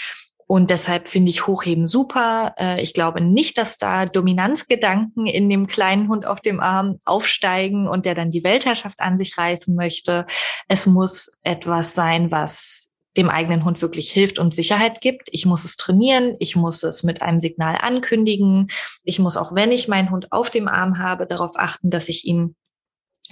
Und 0.47 0.69
deshalb 0.69 1.07
finde 1.07 1.29
ich 1.29 1.47
Hochheben 1.47 1.87
super. 1.87 2.53
Äh, 2.57 2.81
ich 2.81 2.93
glaube 2.93 3.21
nicht, 3.21 3.57
dass 3.57 3.77
da 3.77 4.05
Dominanzgedanken 4.05 5.25
in 5.27 5.49
dem 5.49 5.65
kleinen 5.65 6.09
Hund 6.09 6.25
auf 6.25 6.41
dem 6.41 6.59
Arm 6.59 6.97
aufsteigen 7.05 7.87
und 7.87 8.05
der 8.05 8.15
dann 8.15 8.31
die 8.31 8.43
Weltherrschaft 8.43 8.99
an 8.99 9.17
sich 9.17 9.37
reißen 9.37 9.75
möchte. 9.75 10.25
Es 10.67 10.85
muss 10.85 11.39
etwas 11.43 11.95
sein, 11.95 12.31
was 12.31 12.90
dem 13.17 13.29
eigenen 13.29 13.65
Hund 13.65 13.81
wirklich 13.81 14.11
hilft 14.11 14.39
und 14.39 14.55
Sicherheit 14.55 15.01
gibt. 15.01 15.29
Ich 15.31 15.45
muss 15.45 15.65
es 15.65 15.77
trainieren, 15.77 16.35
ich 16.39 16.55
muss 16.55 16.83
es 16.83 17.03
mit 17.03 17.21
einem 17.21 17.39
Signal 17.39 17.77
ankündigen. 17.79 18.67
Ich 19.03 19.19
muss 19.19 19.37
auch, 19.37 19.53
wenn 19.53 19.71
ich 19.71 19.87
meinen 19.87 20.11
Hund 20.11 20.31
auf 20.31 20.49
dem 20.49 20.67
Arm 20.67 20.97
habe, 20.97 21.27
darauf 21.27 21.53
achten, 21.57 21.89
dass 21.89 22.09
ich 22.09 22.25
ihn 22.25 22.55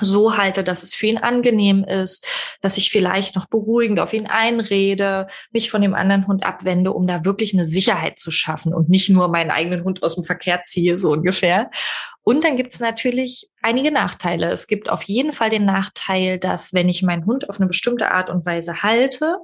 so 0.01 0.37
halte, 0.37 0.63
dass 0.63 0.83
es 0.83 0.93
für 0.93 1.07
ihn 1.07 1.17
angenehm 1.17 1.83
ist, 1.83 2.25
dass 2.61 2.77
ich 2.77 2.91
vielleicht 2.91 3.35
noch 3.35 3.47
beruhigend 3.47 3.99
auf 3.99 4.13
ihn 4.13 4.27
einrede, 4.27 5.27
mich 5.51 5.69
von 5.69 5.81
dem 5.81 5.93
anderen 5.93 6.27
Hund 6.27 6.43
abwende, 6.43 6.93
um 6.93 7.07
da 7.07 7.25
wirklich 7.25 7.53
eine 7.53 7.65
Sicherheit 7.65 8.19
zu 8.19 8.31
schaffen 8.31 8.73
und 8.73 8.89
nicht 8.89 9.09
nur 9.09 9.27
meinen 9.27 9.51
eigenen 9.51 9.83
Hund 9.83 10.03
aus 10.03 10.15
dem 10.15 10.23
Verkehr 10.23 10.63
ziehe, 10.63 10.99
so 10.99 11.11
ungefähr. 11.11 11.69
Und 12.23 12.43
dann 12.43 12.57
gibt 12.57 12.73
es 12.73 12.79
natürlich 12.79 13.49
einige 13.61 13.91
Nachteile. 13.91 14.51
Es 14.51 14.67
gibt 14.67 14.89
auf 14.89 15.03
jeden 15.03 15.31
Fall 15.31 15.49
den 15.49 15.65
Nachteil, 15.65 16.37
dass 16.37 16.73
wenn 16.73 16.89
ich 16.89 17.01
meinen 17.01 17.25
Hund 17.25 17.49
auf 17.49 17.59
eine 17.59 17.67
bestimmte 17.67 18.11
Art 18.11 18.29
und 18.29 18.45
Weise 18.45 18.83
halte, 18.83 19.37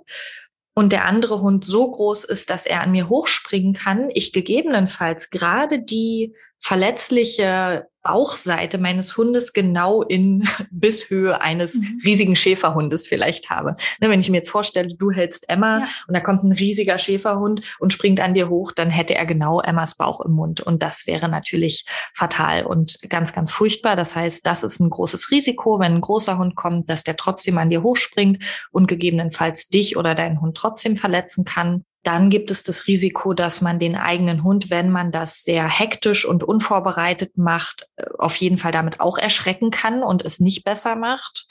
und 0.77 0.91
der 0.91 1.05
andere 1.05 1.41
Hund 1.41 1.63
so 1.63 1.89
groß 1.89 2.25
ist, 2.25 2.49
dass 2.49 2.65
er 2.65 2.81
an 2.81 2.91
mir 2.91 3.07
hochspringen 3.07 3.73
kann, 3.73 4.09
ich 4.13 4.33
gegebenenfalls 4.33 5.29
gerade 5.29 5.81
die 5.81 6.35
verletzliche 6.59 7.87
Bauchseite 8.05 8.77
meines 8.77 9.17
Hundes 9.17 9.51
genau 9.51 10.03
in 10.03 10.43
Bisshöhe 10.69 11.41
eines 11.41 11.75
mhm. 11.75 12.01
riesigen 12.05 12.35
Schäferhundes 12.35 13.07
vielleicht 13.07 13.49
habe. 13.49 13.75
Ne, 13.99 14.09
wenn 14.09 14.19
ich 14.19 14.29
mir 14.29 14.37
jetzt 14.37 14.51
vorstelle, 14.51 14.95
du 14.95 15.11
hältst 15.11 15.49
Emma 15.49 15.79
ja. 15.79 15.87
und 16.07 16.13
da 16.13 16.19
kommt 16.19 16.43
ein 16.43 16.51
riesiger 16.51 16.99
Schäferhund 16.99 17.63
und 17.79 17.93
springt 17.93 18.21
an 18.21 18.35
dir 18.35 18.47
hoch, 18.47 18.71
dann 18.71 18.91
hätte 18.91 19.15
er 19.15 19.25
genau 19.25 19.59
Emmas 19.59 19.95
Bauch 19.95 20.21
im 20.21 20.33
Mund 20.33 20.61
und 20.61 20.83
das 20.83 21.07
wäre 21.07 21.27
natürlich 21.27 21.85
fatal 22.13 22.65
und 22.65 22.99
ganz, 23.09 23.33
ganz 23.33 23.51
furchtbar. 23.51 23.95
Das 23.95 24.15
heißt, 24.15 24.45
das 24.45 24.63
ist 24.63 24.79
ein 24.79 24.91
großes 24.91 25.31
Risiko, 25.31 25.79
wenn 25.79 25.95
ein 25.95 26.01
großer 26.01 26.37
Hund 26.37 26.55
kommt, 26.55 26.89
dass 26.91 27.03
der 27.03 27.15
trotzdem 27.15 27.57
an 27.57 27.71
dir 27.71 27.81
hochspringt 27.81 28.43
und 28.71 28.87
gegebenenfalls 28.87 29.67
dich 29.67 29.97
oder 29.97 30.13
deinen 30.13 30.41
Hund 30.41 30.55
trotzdem 30.55 30.95
verletzen 30.95 31.43
kann. 31.43 31.83
Dann 32.05 32.29
gibt 32.29 32.51
es 32.51 32.63
das 32.63 32.87
Risiko, 32.87 33.33
dass 33.33 33.61
man 33.61 33.79
den 33.79 33.95
eigenen 33.95 34.43
Hund, 34.43 34.69
wenn 34.69 34.91
man 34.91 35.11
das 35.11 35.43
sehr 35.43 35.67
hektisch 35.67 36.23
und 36.25 36.43
unvorbereitet 36.43 37.37
macht, 37.37 37.87
äh, 37.95 38.05
auf 38.19 38.35
jeden 38.37 38.57
Fall 38.57 38.71
damit 38.71 38.99
auch 38.99 39.17
erschrecken 39.17 39.71
kann 39.71 40.03
und 40.03 40.23
es 40.23 40.39
nicht 40.39 40.63
besser 40.63 40.95
macht. 40.95 41.47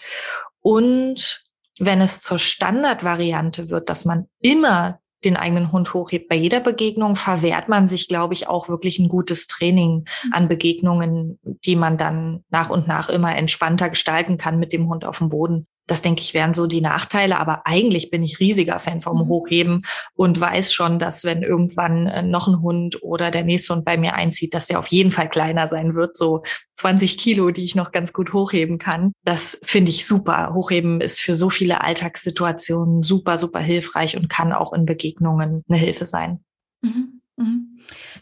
Und 0.61 1.45
wenn 1.79 2.01
es 2.01 2.21
zur 2.21 2.39
Standardvariante 2.39 3.69
wird, 3.69 3.91
dass 3.91 4.05
man 4.05 4.29
immer 4.41 5.01
den 5.25 5.37
eigenen 5.37 5.73
Hund 5.73 5.95
hochhebt. 5.95 6.29
Bei 6.29 6.37
jeder 6.37 6.61
Begegnung 6.61 7.17
verwehrt 7.17 7.69
man 7.69 7.89
sich, 7.89 8.09
glaube 8.09 8.35
ich, 8.35 8.47
auch 8.47 8.69
wirklich 8.69 8.99
ein 8.99 9.09
gutes 9.09 9.47
Training 9.47 10.05
mhm. 10.25 10.33
an 10.33 10.49
Begegnungen, 10.49 11.39
die 11.43 11.77
man 11.77 11.97
dann 11.97 12.45
nach 12.51 12.71
und 12.71 12.87
nach 12.87 13.09
immer 13.09 13.35
entspannter 13.35 13.89
gestalten 13.89 14.37
kann 14.37 14.59
mit 14.59 14.73
dem 14.73 14.89
Hund 14.89 15.05
auf 15.05 15.19
dem 15.19 15.31
Boden. 15.31 15.67
Das 15.87 16.03
denke 16.03 16.23
ich 16.23 16.33
wären 16.33 16.55
so 16.55 16.67
die 16.67 16.81
Nachteile, 16.81 17.39
aber 17.39 17.67
eigentlich 17.67 18.11
bin 18.11 18.23
ich 18.23 18.41
riesiger 18.41 18.81
Fan 18.81 19.01
vom 19.01 19.25
mhm. 19.25 19.29
Hochheben 19.29 19.87
und 20.15 20.41
weiß 20.41 20.73
schon, 20.73 20.99
dass 20.99 21.25
wenn 21.25 21.43
irgendwann 21.43 22.07
äh, 22.07 22.23
noch 22.23 22.49
ein 22.49 22.63
Hund 22.63 23.03
oder 23.03 23.31
der 23.31 23.45
nächste 23.45 23.75
Hund 23.75 23.85
bei 23.85 23.97
mir 23.97 24.15
einzieht, 24.15 24.55
dass 24.55 24.67
der 24.67 24.79
auf 24.79 24.87
jeden 24.87 25.13
Fall 25.13 25.29
kleiner 25.29 25.69
sein 25.69 25.95
wird, 25.95 26.17
so 26.17 26.43
20 26.77 27.19
Kilo, 27.19 27.51
die 27.51 27.65
ich 27.65 27.75
noch 27.75 27.93
ganz 27.93 28.13
gut 28.13 28.33
hochheben 28.33 28.79
kann. 28.79 29.13
Das 29.25 29.61
finde 29.63 29.91
ich 29.91 30.07
super. 30.07 30.53
Hochheben 30.55 31.01
ist 31.01 31.21
für 31.21 31.37
so 31.37 31.51
viele 31.51 31.83
Alltagssituationen 31.83 33.03
super, 33.03 33.39
super 33.39 33.61
hilfreich 33.61 34.17
und 34.17 34.29
kann 34.29 34.53
auch 34.53 34.73
in 34.73 34.87
Begegnungen 34.87 35.65
eine 35.69 35.79
Hilfe 35.79 36.07
sein. 36.07 36.45
Mhm. 36.83 37.21
Mhm. 37.37 37.74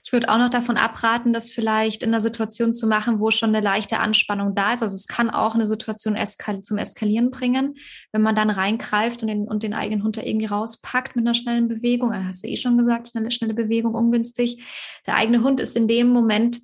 Ich 0.04 0.12
würde 0.12 0.28
auch 0.28 0.38
noch 0.38 0.50
davon 0.50 0.76
abraten, 0.76 1.32
das 1.32 1.52
vielleicht 1.52 2.02
in 2.02 2.10
einer 2.10 2.20
Situation 2.20 2.72
zu 2.72 2.86
machen, 2.86 3.20
wo 3.20 3.30
schon 3.30 3.50
eine 3.50 3.60
leichte 3.60 4.00
Anspannung 4.00 4.54
da 4.54 4.72
ist. 4.72 4.82
Also 4.82 4.94
es 4.94 5.06
kann 5.06 5.30
auch 5.30 5.54
eine 5.54 5.66
Situation 5.66 6.16
eskal 6.16 6.60
zum 6.60 6.78
Eskalieren 6.78 7.30
bringen, 7.30 7.74
wenn 8.12 8.22
man 8.22 8.34
dann 8.34 8.50
reingreift 8.50 9.22
und 9.22 9.28
den, 9.28 9.48
und 9.48 9.62
den 9.62 9.74
eigenen 9.74 10.02
Hund 10.02 10.16
da 10.16 10.22
irgendwie 10.22 10.46
rauspackt 10.46 11.16
mit 11.16 11.26
einer 11.26 11.34
schnellen 11.34 11.68
Bewegung. 11.68 12.10
Das 12.10 12.24
hast 12.24 12.44
du 12.44 12.48
eh 12.48 12.56
schon 12.56 12.78
gesagt, 12.78 13.10
schnelle, 13.10 13.30
schnelle 13.30 13.54
Bewegung 13.54 13.94
ungünstig. 13.94 14.62
Der 15.06 15.16
eigene 15.16 15.42
Hund 15.42 15.60
ist 15.60 15.76
in 15.76 15.88
dem 15.88 16.08
Moment 16.08 16.60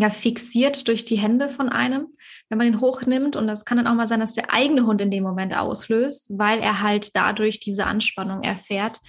ja 0.00 0.10
fixiert 0.10 0.86
durch 0.86 1.02
die 1.04 1.16
Hände 1.16 1.48
von 1.48 1.68
einem, 1.68 2.06
wenn 2.48 2.56
man 2.56 2.68
ihn 2.68 2.80
hochnimmt. 2.80 3.34
Und 3.34 3.48
das 3.48 3.64
kann 3.64 3.78
dann 3.78 3.88
auch 3.88 3.94
mal 3.94 4.06
sein, 4.06 4.20
dass 4.20 4.32
der 4.32 4.52
eigene 4.54 4.86
Hund 4.86 5.00
in 5.00 5.10
dem 5.10 5.24
Moment 5.24 5.58
auslöst, 5.58 6.30
weil 6.38 6.60
er 6.60 6.82
halt 6.82 7.16
dadurch 7.16 7.58
diese 7.58 7.84
Anspannung 7.84 8.44
erfährt. 8.44 9.00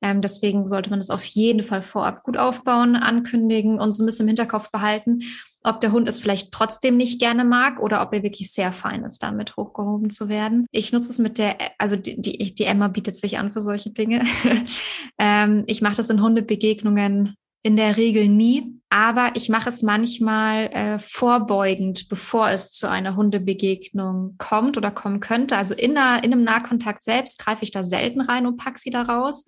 Ähm, 0.00 0.22
deswegen 0.22 0.68
sollte 0.68 0.90
man 0.90 1.00
das 1.00 1.10
auf 1.10 1.24
jeden 1.24 1.64
Fall 1.64 1.82
vorab 1.82 2.22
gut 2.22 2.36
aufbauen, 2.36 2.94
ankündigen 2.94 3.80
und 3.80 3.92
so 3.92 4.04
ein 4.04 4.06
bisschen 4.06 4.26
im 4.26 4.28
Hinterkopf 4.28 4.70
behalten, 4.70 5.22
ob 5.64 5.80
der 5.80 5.90
Hund 5.90 6.08
es 6.08 6.20
vielleicht 6.20 6.52
trotzdem 6.52 6.96
nicht 6.96 7.18
gerne 7.18 7.44
mag 7.44 7.80
oder 7.80 8.00
ob 8.00 8.14
er 8.14 8.22
wirklich 8.22 8.52
sehr 8.52 8.72
fein 8.72 9.02
ist, 9.02 9.24
damit 9.24 9.56
hochgehoben 9.56 10.10
zu 10.10 10.28
werden. 10.28 10.66
Ich 10.70 10.92
nutze 10.92 11.10
es 11.10 11.18
mit 11.18 11.38
der, 11.38 11.56
also 11.78 11.96
die, 11.96 12.20
die, 12.20 12.54
die 12.54 12.64
Emma 12.64 12.86
bietet 12.86 13.16
sich 13.16 13.38
an 13.38 13.52
für 13.52 13.60
solche 13.60 13.90
Dinge. 13.90 14.22
ähm, 15.18 15.64
ich 15.66 15.82
mache 15.82 15.96
das 15.96 16.08
in 16.08 16.22
Hundebegegnungen 16.22 17.34
in 17.62 17.76
der 17.76 17.96
Regel 17.96 18.28
nie, 18.28 18.76
aber 18.90 19.30
ich 19.34 19.48
mache 19.48 19.68
es 19.68 19.82
manchmal 19.82 20.66
äh, 20.66 20.98
vorbeugend, 20.98 22.08
bevor 22.08 22.50
es 22.50 22.70
zu 22.70 22.88
einer 22.88 23.16
Hundebegegnung 23.16 24.36
kommt 24.38 24.76
oder 24.76 24.90
kommen 24.90 25.20
könnte. 25.20 25.56
Also 25.56 25.74
in, 25.74 25.98
einer, 25.98 26.22
in 26.22 26.32
einem 26.32 26.44
Nahkontakt 26.44 27.02
selbst 27.02 27.38
greife 27.40 27.64
ich 27.64 27.72
da 27.72 27.82
selten 27.82 28.20
rein 28.20 28.46
und 28.46 28.56
packe 28.56 28.78
sie 28.78 28.90
da 28.90 29.02
raus. 29.02 29.44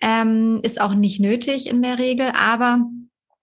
Ähm, 0.00 0.60
ist 0.62 0.80
auch 0.80 0.94
nicht 0.94 1.20
nötig 1.20 1.68
in 1.68 1.80
der 1.80 1.98
Regel, 2.00 2.32
aber 2.34 2.84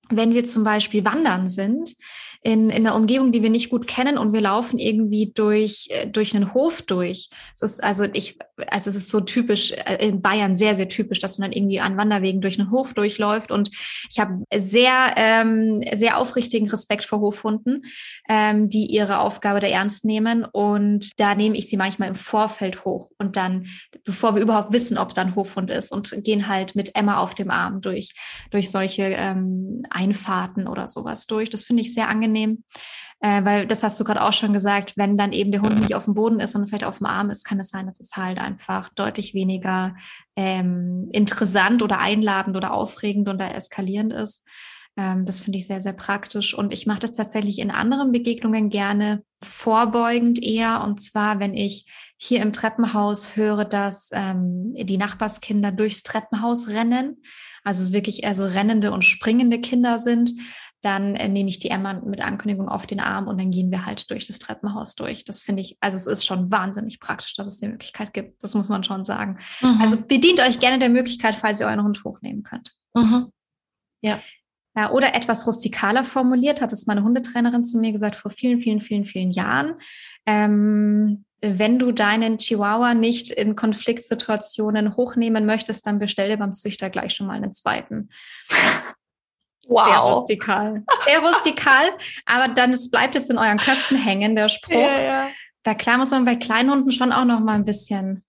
wenn 0.10 0.34
wir 0.34 0.44
zum 0.44 0.64
Beispiel 0.64 1.06
wandern 1.06 1.48
sind, 1.48 1.96
in, 2.42 2.70
in 2.70 2.88
einer 2.88 2.96
Umgebung, 2.96 3.34
die 3.34 3.44
wir 3.44 3.50
nicht 3.50 3.70
gut 3.70 3.86
kennen 3.86 4.18
und 4.18 4.32
wir 4.32 4.40
laufen 4.40 4.80
irgendwie 4.80 5.32
durch, 5.34 5.90
äh, 5.90 6.08
durch 6.08 6.34
einen 6.34 6.54
Hof 6.54 6.82
durch. 6.82 7.30
Es 7.54 7.62
ist 7.62 7.84
also 7.84 8.06
ich, 8.14 8.38
also 8.68 8.90
es 8.90 8.96
ist 8.96 9.10
so 9.10 9.20
typisch, 9.20 9.74
äh, 9.74 10.08
in 10.08 10.22
Bayern 10.22 10.56
sehr, 10.56 10.74
sehr 10.74 10.88
typisch, 10.88 11.20
dass 11.20 11.38
man 11.38 11.52
dann 11.52 11.58
irgendwie 11.58 11.82
an 11.82 11.98
Wanderwegen 11.98 12.40
durch 12.40 12.58
einen 12.58 12.72
Hof 12.72 12.94
durchläuft. 12.94 13.52
Und 13.52 13.72
ich 14.10 14.20
habe 14.20 14.44
sehr, 14.56 15.14
ähm, 15.18 15.82
sehr 15.94 16.18
aufrichtigen 16.18 16.70
Respekt 16.70 17.04
vor 17.04 17.20
Hofhunden, 17.20 17.84
ähm, 18.30 18.70
die 18.70 18.86
ihre 18.86 19.20
Aufgabe 19.20 19.60
da 19.60 19.68
ernst 19.68 20.06
nehmen. 20.06 20.46
Und 20.46 21.20
da 21.20 21.36
nehme 21.36 21.58
ich 21.58 21.68
sie 21.68 21.78
manchmal 21.78 22.08
im 22.08 22.16
Vorfeld 22.16 22.86
hoch 22.86 23.12
und 23.18 23.36
dann, 23.36 23.68
bevor 24.06 24.36
wir 24.36 24.42
überhaupt 24.42 24.72
wissen, 24.72 24.98
ob 24.98 25.14
da 25.14 25.24
ein 25.24 25.36
Hofhund 25.36 25.70
ist 25.72 25.92
und 25.92 26.14
gehen 26.24 26.48
halt 26.48 26.76
mit 26.76 26.96
Emma 26.96 27.18
auf 27.18 27.36
dem 27.36 27.52
Arm 27.52 27.82
durch, 27.82 28.14
durch 28.52 28.72
solche 28.72 29.04
ähm, 29.04 29.84
Einfahrten 29.90 30.70
oder 30.70 30.88
sowas 30.88 31.26
durch. 31.26 31.50
Das 31.50 31.66
finde 31.66 31.82
ich 31.82 31.94
sehr 31.94 32.08
angenehm 32.08 32.29
angenehm. 32.30 32.64
Äh, 33.22 33.44
weil 33.44 33.68
das 33.68 33.84
hast 33.84 34.00
du 34.00 34.06
gerade 34.06 34.24
auch 34.24 34.32
schon 34.32 34.54
gesagt, 34.54 34.94
wenn 34.96 35.18
dann 35.18 35.34
eben 35.34 35.52
der 35.52 35.62
Hund 35.62 35.78
nicht 35.82 35.94
auf 35.94 36.06
dem 36.06 36.14
Boden 36.14 36.40
ist, 36.40 36.54
sondern 36.54 36.70
vielleicht 36.70 36.86
auf 36.86 37.00
dem 37.00 37.08
Arm 37.08 37.30
ist, 37.30 37.44
kann 37.44 37.60
es 37.60 37.70
sein, 37.70 37.86
dass 37.86 38.00
es 38.00 38.16
halt 38.16 38.40
einfach 38.40 38.88
deutlich 38.90 39.34
weniger 39.34 39.96
ähm, 40.38 41.10
interessant 41.12 41.82
oder 41.82 42.00
einladend 42.00 42.56
oder 42.56 42.74
aufregend 42.74 43.28
oder 43.28 43.54
eskalierend 43.54 44.14
ist. 44.14 44.46
Ähm, 44.96 45.26
das 45.26 45.42
finde 45.42 45.58
ich 45.58 45.68
sehr, 45.68 45.82
sehr 45.82 45.94
praktisch. 45.94 46.54
Und 46.54 46.72
ich 46.72 46.86
mache 46.86 47.00
das 47.00 47.12
tatsächlich 47.12 47.60
in 47.60 47.72
anderen 47.72 48.14
Begegnungen 48.14 48.70
gerne 48.70 49.24
vorbeugend 49.44 50.42
eher. 50.42 50.82
Und 50.86 51.02
zwar, 51.02 51.42
wenn 51.42 51.56
ich 51.56 51.92
hier 52.16 52.42
im 52.42 52.54
Treppenhaus 52.54 53.36
höre, 53.36 53.66
dass 53.66 54.12
ähm, 54.14 54.74
die 54.76 54.98
Nachbarskinder 54.98 55.74
durchs 55.74 56.04
Treppenhaus 56.04 56.70
rennen. 56.70 57.22
Also 57.66 57.84
es 57.84 57.92
wirklich 57.92 58.24
eher 58.24 58.36
so 58.36 58.46
rennende 58.46 58.94
und 58.94 59.04
springende 59.04 59.60
Kinder 59.60 60.00
sind 60.00 60.32
dann 60.82 61.16
äh, 61.16 61.28
nehme 61.28 61.50
ich 61.50 61.60
die 61.60 61.70
Emma 61.70 61.94
mit 61.94 62.22
Ankündigung 62.22 62.70
auf 62.70 62.88
den 62.88 63.00
Arm 63.00 63.28
und 63.28 63.40
dann 63.40 63.52
gehen 63.52 63.72
wir 63.72 63.86
halt 63.86 64.10
durch 64.10 64.28
das 64.28 64.40
Treppenhaus 64.40 64.96
durch. 64.96 65.26
Das 65.26 65.42
finde 65.42 65.62
ich, 65.62 65.78
also 65.82 65.98
es 65.98 66.08
ist 66.08 66.26
schon 66.26 66.52
wahnsinnig 66.52 67.00
praktisch, 67.00 67.36
dass 67.36 67.48
es 67.48 67.58
die 67.58 67.68
Möglichkeit 67.68 68.14
gibt. 68.14 68.42
Das 68.42 68.56
muss 68.56 68.70
man 68.70 68.84
schon 68.84 69.04
sagen. 69.04 69.40
Mhm. 69.62 69.80
Also 69.82 69.98
bedient 70.02 70.40
euch 70.40 70.60
gerne 70.60 70.80
der 70.80 70.90
Möglichkeit, 70.90 71.36
falls 71.36 71.60
ihr 71.60 71.68
euren 71.68 71.84
Hund 71.84 72.04
hochnehmen 72.04 72.44
könnt. 72.44 72.74
Mhm. 72.94 73.32
Ja. 74.02 74.20
Ja, 74.78 74.92
oder 74.92 75.16
etwas 75.16 75.46
rustikaler 75.48 76.06
formuliert, 76.06 76.62
hat 76.62 76.72
es 76.72 76.86
meine 76.86 77.04
Hundetrainerin 77.04 77.66
zu 77.66 77.80
mir 77.80 77.92
gesagt 77.92 78.16
vor 78.16 78.32
vielen, 78.32 78.62
vielen, 78.62 78.80
vielen, 78.80 79.04
vielen 79.04 79.32
Jahren. 79.32 79.74
Ähm, 80.26 81.26
wenn 81.42 81.80
du 81.80 81.92
deinen 81.92 82.38
Chihuahua 82.38 82.94
nicht 82.94 83.32
in 83.32 83.56
Konfliktsituationen 83.56 84.96
hochnehmen 84.96 85.46
möchtest, 85.46 85.86
dann 85.86 86.00
bestell 86.00 86.30
dir 86.30 86.38
beim 86.38 86.54
Züchter 86.54 86.90
gleich 86.90 87.14
schon 87.14 87.28
mal 87.28 87.36
einen 87.36 87.52
zweiten. 87.52 88.10
Wow. 89.70 89.86
Sehr 89.86 89.98
rustikal. 90.00 90.84
Sehr 91.06 91.20
rustikal, 91.20 91.86
aber 92.26 92.54
dann 92.54 92.72
es 92.72 92.90
bleibt 92.90 93.16
jetzt 93.16 93.30
in 93.30 93.38
euren 93.38 93.58
Köpfen 93.58 93.98
hängen, 93.98 94.36
der 94.36 94.50
Spruch. 94.50 94.74
Ja, 94.74 95.02
ja. 95.02 95.28
Da 95.64 95.74
klar 95.76 95.98
muss 95.98 96.12
man 96.12 96.26
bei 96.26 96.36
Kleinhunden 96.36 96.92
schon 96.92 97.12
auch 97.12 97.26
noch 97.26 97.40
mal 97.40 97.54
ein 97.54 97.66
bisschen 97.66 98.24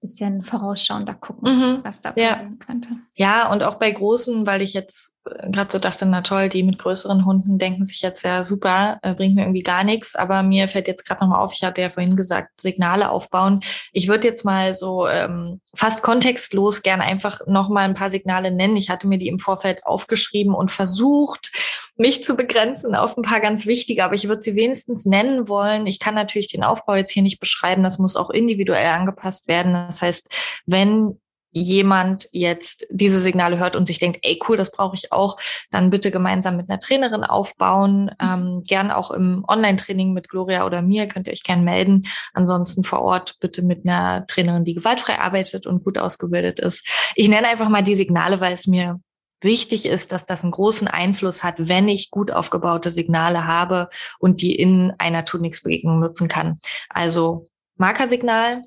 bisschen 0.00 0.42
vorausschauender 0.42 1.14
gucken, 1.14 1.56
mhm. 1.56 1.80
was 1.82 2.00
da 2.00 2.12
passieren 2.12 2.58
ja. 2.60 2.66
könnte. 2.66 2.88
Ja, 3.14 3.50
und 3.50 3.62
auch 3.62 3.76
bei 3.76 3.90
großen, 3.90 4.46
weil 4.46 4.60
ich 4.60 4.74
jetzt 4.74 5.18
äh, 5.28 5.50
gerade 5.50 5.72
so 5.72 5.78
dachte, 5.78 6.04
na 6.06 6.20
toll, 6.20 6.48
die 6.48 6.62
mit 6.62 6.78
größeren 6.78 7.24
Hunden 7.24 7.58
denken 7.58 7.84
sich 7.84 8.02
jetzt 8.02 8.22
ja 8.22 8.44
super, 8.44 8.98
äh, 9.02 9.14
bringt 9.14 9.34
mir 9.34 9.42
irgendwie 9.42 9.62
gar 9.62 9.84
nichts. 9.84 10.14
Aber 10.14 10.42
mir 10.42 10.68
fällt 10.68 10.86
jetzt 10.86 11.06
gerade 11.06 11.22
nochmal 11.22 11.42
auf, 11.42 11.52
ich 11.54 11.64
hatte 11.64 11.80
ja 11.80 11.88
vorhin 11.88 12.16
gesagt, 12.16 12.60
Signale 12.60 13.10
aufbauen. 13.10 13.60
Ich 13.92 14.08
würde 14.08 14.28
jetzt 14.28 14.44
mal 14.44 14.74
so 14.74 15.08
ähm, 15.08 15.60
fast 15.74 16.02
kontextlos 16.02 16.82
gern 16.82 17.00
einfach 17.00 17.40
nochmal 17.46 17.84
ein 17.84 17.94
paar 17.94 18.10
Signale 18.10 18.50
nennen. 18.50 18.76
Ich 18.76 18.90
hatte 18.90 19.08
mir 19.08 19.18
die 19.18 19.28
im 19.28 19.38
Vorfeld 19.38 19.86
aufgeschrieben 19.86 20.54
und 20.54 20.70
versucht, 20.70 21.52
mich 21.96 22.24
zu 22.24 22.36
begrenzen 22.36 22.94
auf 22.94 23.16
ein 23.16 23.22
paar 23.22 23.40
ganz 23.40 23.64
wichtige, 23.66 24.04
aber 24.04 24.14
ich 24.14 24.28
würde 24.28 24.42
sie 24.42 24.54
wenigstens 24.54 25.06
nennen 25.06 25.48
wollen. 25.48 25.86
Ich 25.86 25.98
kann 25.98 26.14
natürlich 26.14 26.48
den 26.48 26.62
Aufbau 26.62 26.94
jetzt 26.94 27.12
hier 27.12 27.22
nicht 27.22 27.40
beschreiben, 27.40 27.82
das 27.82 27.98
muss 27.98 28.16
auch 28.16 28.28
individuell 28.28 28.86
angepasst 28.86 29.48
werden. 29.48 29.85
Das 29.86 30.02
heißt, 30.02 30.30
wenn 30.66 31.18
jemand 31.56 32.28
jetzt 32.32 32.86
diese 32.90 33.18
Signale 33.18 33.58
hört 33.58 33.76
und 33.76 33.86
sich 33.86 33.98
denkt, 33.98 34.18
ey 34.22 34.38
cool, 34.46 34.58
das 34.58 34.70
brauche 34.70 34.94
ich 34.94 35.10
auch, 35.12 35.38
dann 35.70 35.88
bitte 35.88 36.10
gemeinsam 36.10 36.56
mit 36.56 36.68
einer 36.68 36.78
Trainerin 36.78 37.24
aufbauen. 37.24 38.10
Ähm, 38.20 38.62
gern 38.66 38.90
auch 38.90 39.10
im 39.10 39.44
Online-Training 39.48 40.12
mit 40.12 40.28
Gloria 40.28 40.66
oder 40.66 40.82
mir 40.82 41.08
könnt 41.08 41.26
ihr 41.26 41.32
euch 41.32 41.44
gern 41.44 41.64
melden. 41.64 42.04
Ansonsten 42.34 42.82
vor 42.82 43.00
Ort 43.00 43.36
bitte 43.40 43.62
mit 43.62 43.86
einer 43.86 44.26
Trainerin, 44.26 44.64
die 44.64 44.74
gewaltfrei 44.74 45.18
arbeitet 45.18 45.66
und 45.66 45.82
gut 45.82 45.96
ausgebildet 45.96 46.58
ist. 46.58 46.86
Ich 47.14 47.28
nenne 47.28 47.48
einfach 47.48 47.70
mal 47.70 47.82
die 47.82 47.94
Signale, 47.94 48.40
weil 48.40 48.52
es 48.52 48.66
mir 48.66 49.00
wichtig 49.40 49.86
ist, 49.86 50.12
dass 50.12 50.26
das 50.26 50.42
einen 50.42 50.52
großen 50.52 50.88
Einfluss 50.88 51.42
hat, 51.42 51.54
wenn 51.58 51.88
ich 51.88 52.10
gut 52.10 52.30
aufgebaute 52.30 52.90
Signale 52.90 53.46
habe 53.46 53.88
und 54.18 54.42
die 54.42 54.54
in 54.54 54.92
einer 54.98 55.24
Tut-Nix-Begegnung 55.24 56.00
nutzen 56.00 56.28
kann. 56.28 56.60
Also 56.90 57.48
Markersignal, 57.76 58.62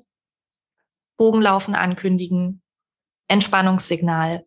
Bogenlaufen 1.20 1.74
ankündigen, 1.74 2.62
Entspannungssignal, 3.28 4.46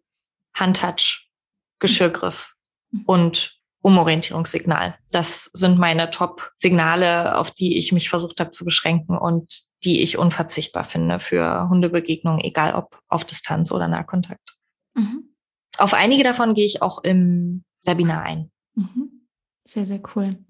Handtouch, 0.55 1.29
Geschirrgriff 1.77 2.55
mhm. 2.89 3.03
und 3.05 3.59
Umorientierungssignal. 3.83 4.97
Das 5.11 5.51
sind 5.53 5.77
meine 5.77 6.09
Top-Signale, 6.09 7.37
auf 7.37 7.51
die 7.51 7.77
ich 7.77 7.91
mich 7.91 8.09
versucht 8.09 8.39
habe 8.39 8.49
zu 8.49 8.65
beschränken 8.65 9.19
und 9.19 9.61
die 9.83 10.01
ich 10.01 10.17
unverzichtbar 10.17 10.83
finde 10.83 11.19
für 11.19 11.69
Hundebegegnungen, 11.69 12.43
egal 12.43 12.73
ob 12.73 12.99
auf 13.07 13.23
Distanz 13.23 13.71
oder 13.71 13.87
Nahkontakt. 13.87 14.55
Mhm. 14.95 15.35
Auf 15.77 15.93
einige 15.93 16.23
davon 16.23 16.55
gehe 16.55 16.65
ich 16.65 16.81
auch 16.81 17.03
im 17.03 17.65
Webinar 17.83 18.23
ein. 18.23 18.51
Mhm. 18.73 19.27
Sehr, 19.63 19.85
sehr 19.85 20.01
cool. 20.15 20.43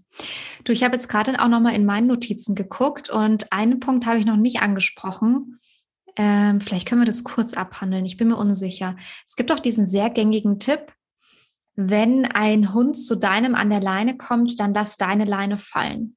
Du, 0.64 0.72
ich 0.72 0.86
habe 0.86 0.96
jetzt 0.96 1.10
gerade 1.10 1.38
auch 1.42 1.50
noch 1.50 1.60
mal 1.60 1.76
in 1.76 1.86
meinen 1.86 2.08
Notizen 2.08 2.56
geguckt 2.56 3.10
und 3.10 3.52
einen 3.52 3.82
Punkt 3.82 4.06
habe 4.06 4.20
ich 4.20 4.26
noch 4.26 4.38
nicht 4.38 4.62
angesprochen. 4.62 5.60
Ähm, 6.16 6.62
vielleicht 6.62 6.88
können 6.88 7.02
wir 7.02 7.06
das 7.06 7.24
kurz 7.24 7.54
abhandeln. 7.54 8.06
Ich 8.06 8.18
bin 8.18 8.28
mir 8.28 8.38
unsicher. 8.38 8.96
Es 9.26 9.36
gibt 9.36 9.52
auch 9.52 9.60
diesen 9.60 9.86
sehr 9.86 10.10
gängigen 10.10 10.60
Tipp. 10.60 10.94
Wenn 11.76 12.26
ein 12.26 12.74
Hund 12.74 12.98
zu 12.98 13.16
deinem 13.16 13.56
an 13.56 13.70
der 13.70 13.82
Leine 13.82 14.16
kommt, 14.16 14.60
dann 14.60 14.74
lass 14.74 14.98
deine 14.98 15.26
Leine 15.26 15.58
fallen. 15.58 16.16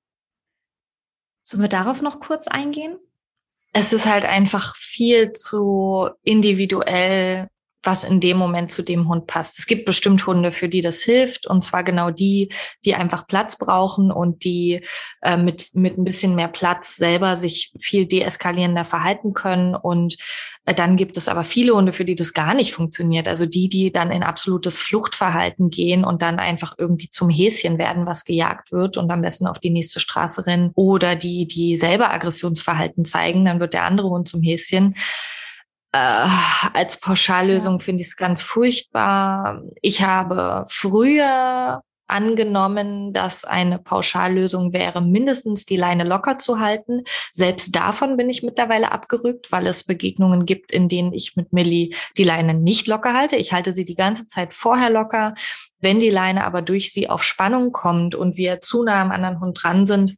Sollen 1.42 1.62
wir 1.62 1.68
darauf 1.68 2.02
noch 2.02 2.20
kurz 2.20 2.46
eingehen? 2.46 2.98
Es 3.72 3.92
ist 3.92 4.06
halt 4.06 4.24
einfach 4.24 4.74
viel 4.76 5.32
zu 5.32 6.10
individuell 6.22 7.48
was 7.86 8.04
in 8.04 8.20
dem 8.20 8.36
Moment 8.36 8.70
zu 8.70 8.82
dem 8.82 9.08
Hund 9.08 9.26
passt. 9.26 9.58
Es 9.58 9.66
gibt 9.66 9.86
bestimmt 9.86 10.26
Hunde, 10.26 10.52
für 10.52 10.68
die 10.68 10.80
das 10.80 11.02
hilft, 11.02 11.46
und 11.46 11.62
zwar 11.62 11.84
genau 11.84 12.10
die, 12.10 12.52
die 12.84 12.94
einfach 12.94 13.26
Platz 13.26 13.56
brauchen 13.56 14.10
und 14.10 14.44
die 14.44 14.84
äh, 15.22 15.36
mit, 15.36 15.74
mit 15.74 15.96
ein 15.96 16.04
bisschen 16.04 16.34
mehr 16.34 16.48
Platz 16.48 16.96
selber 16.96 17.36
sich 17.36 17.72
viel 17.78 18.06
deeskalierender 18.06 18.84
verhalten 18.84 19.32
können. 19.32 19.74
Und 19.74 20.16
äh, 20.64 20.74
dann 20.74 20.96
gibt 20.96 21.16
es 21.16 21.28
aber 21.28 21.44
viele 21.44 21.74
Hunde, 21.74 21.92
für 21.92 22.04
die 22.04 22.14
das 22.14 22.32
gar 22.32 22.54
nicht 22.54 22.72
funktioniert. 22.72 23.28
Also 23.28 23.46
die, 23.46 23.68
die 23.68 23.92
dann 23.92 24.10
in 24.10 24.22
absolutes 24.22 24.82
Fluchtverhalten 24.82 25.70
gehen 25.70 26.04
und 26.04 26.22
dann 26.22 26.38
einfach 26.38 26.74
irgendwie 26.78 27.08
zum 27.08 27.30
Häschen 27.30 27.78
werden, 27.78 28.06
was 28.06 28.24
gejagt 28.24 28.72
wird 28.72 28.96
und 28.96 29.10
am 29.10 29.22
besten 29.22 29.46
auf 29.46 29.60
die 29.60 29.70
nächste 29.70 30.00
Straße 30.00 30.46
rennen. 30.46 30.72
Oder 30.74 31.16
die, 31.16 31.46
die 31.46 31.76
selber 31.76 32.12
Aggressionsverhalten 32.12 33.04
zeigen, 33.04 33.44
dann 33.44 33.60
wird 33.60 33.74
der 33.74 33.84
andere 33.84 34.08
Hund 34.10 34.28
zum 34.28 34.42
Häschen 34.42 34.94
äh, 35.92 36.28
als 36.74 37.00
Pauschallösung 37.00 37.80
finde 37.80 38.02
ich 38.02 38.08
es 38.08 38.16
ganz 38.16 38.42
furchtbar. 38.42 39.62
Ich 39.82 40.02
habe 40.02 40.64
früher 40.68 41.82
angenommen, 42.08 43.12
dass 43.12 43.44
eine 43.44 43.78
Pauschallösung 43.78 44.72
wäre, 44.72 45.02
mindestens 45.02 45.66
die 45.66 45.76
Leine 45.76 46.04
locker 46.04 46.38
zu 46.38 46.60
halten. 46.60 47.02
Selbst 47.32 47.74
davon 47.74 48.16
bin 48.16 48.30
ich 48.30 48.42
mittlerweile 48.42 48.92
abgerückt, 48.92 49.50
weil 49.50 49.66
es 49.66 49.84
Begegnungen 49.84 50.46
gibt, 50.46 50.72
in 50.72 50.88
denen 50.88 51.12
ich 51.12 51.36
mit 51.36 51.52
Millie 51.52 51.94
die 52.16 52.24
Leine 52.24 52.54
nicht 52.54 52.86
locker 52.86 53.14
halte. 53.14 53.36
Ich 53.36 53.52
halte 53.52 53.72
sie 53.72 53.84
die 53.84 53.96
ganze 53.96 54.26
Zeit 54.26 54.54
vorher 54.54 54.90
locker. 54.90 55.34
Wenn 55.80 56.00
die 56.00 56.10
Leine 56.10 56.44
aber 56.44 56.62
durch 56.62 56.92
sie 56.92 57.08
auf 57.10 57.24
Spannung 57.24 57.72
kommt 57.72 58.14
und 58.14 58.36
wir 58.36 58.60
zu 58.60 58.84
nah 58.84 59.02
am 59.02 59.10
anderen 59.10 59.40
Hund 59.40 59.58
dran 59.62 59.86
sind, 59.86 60.16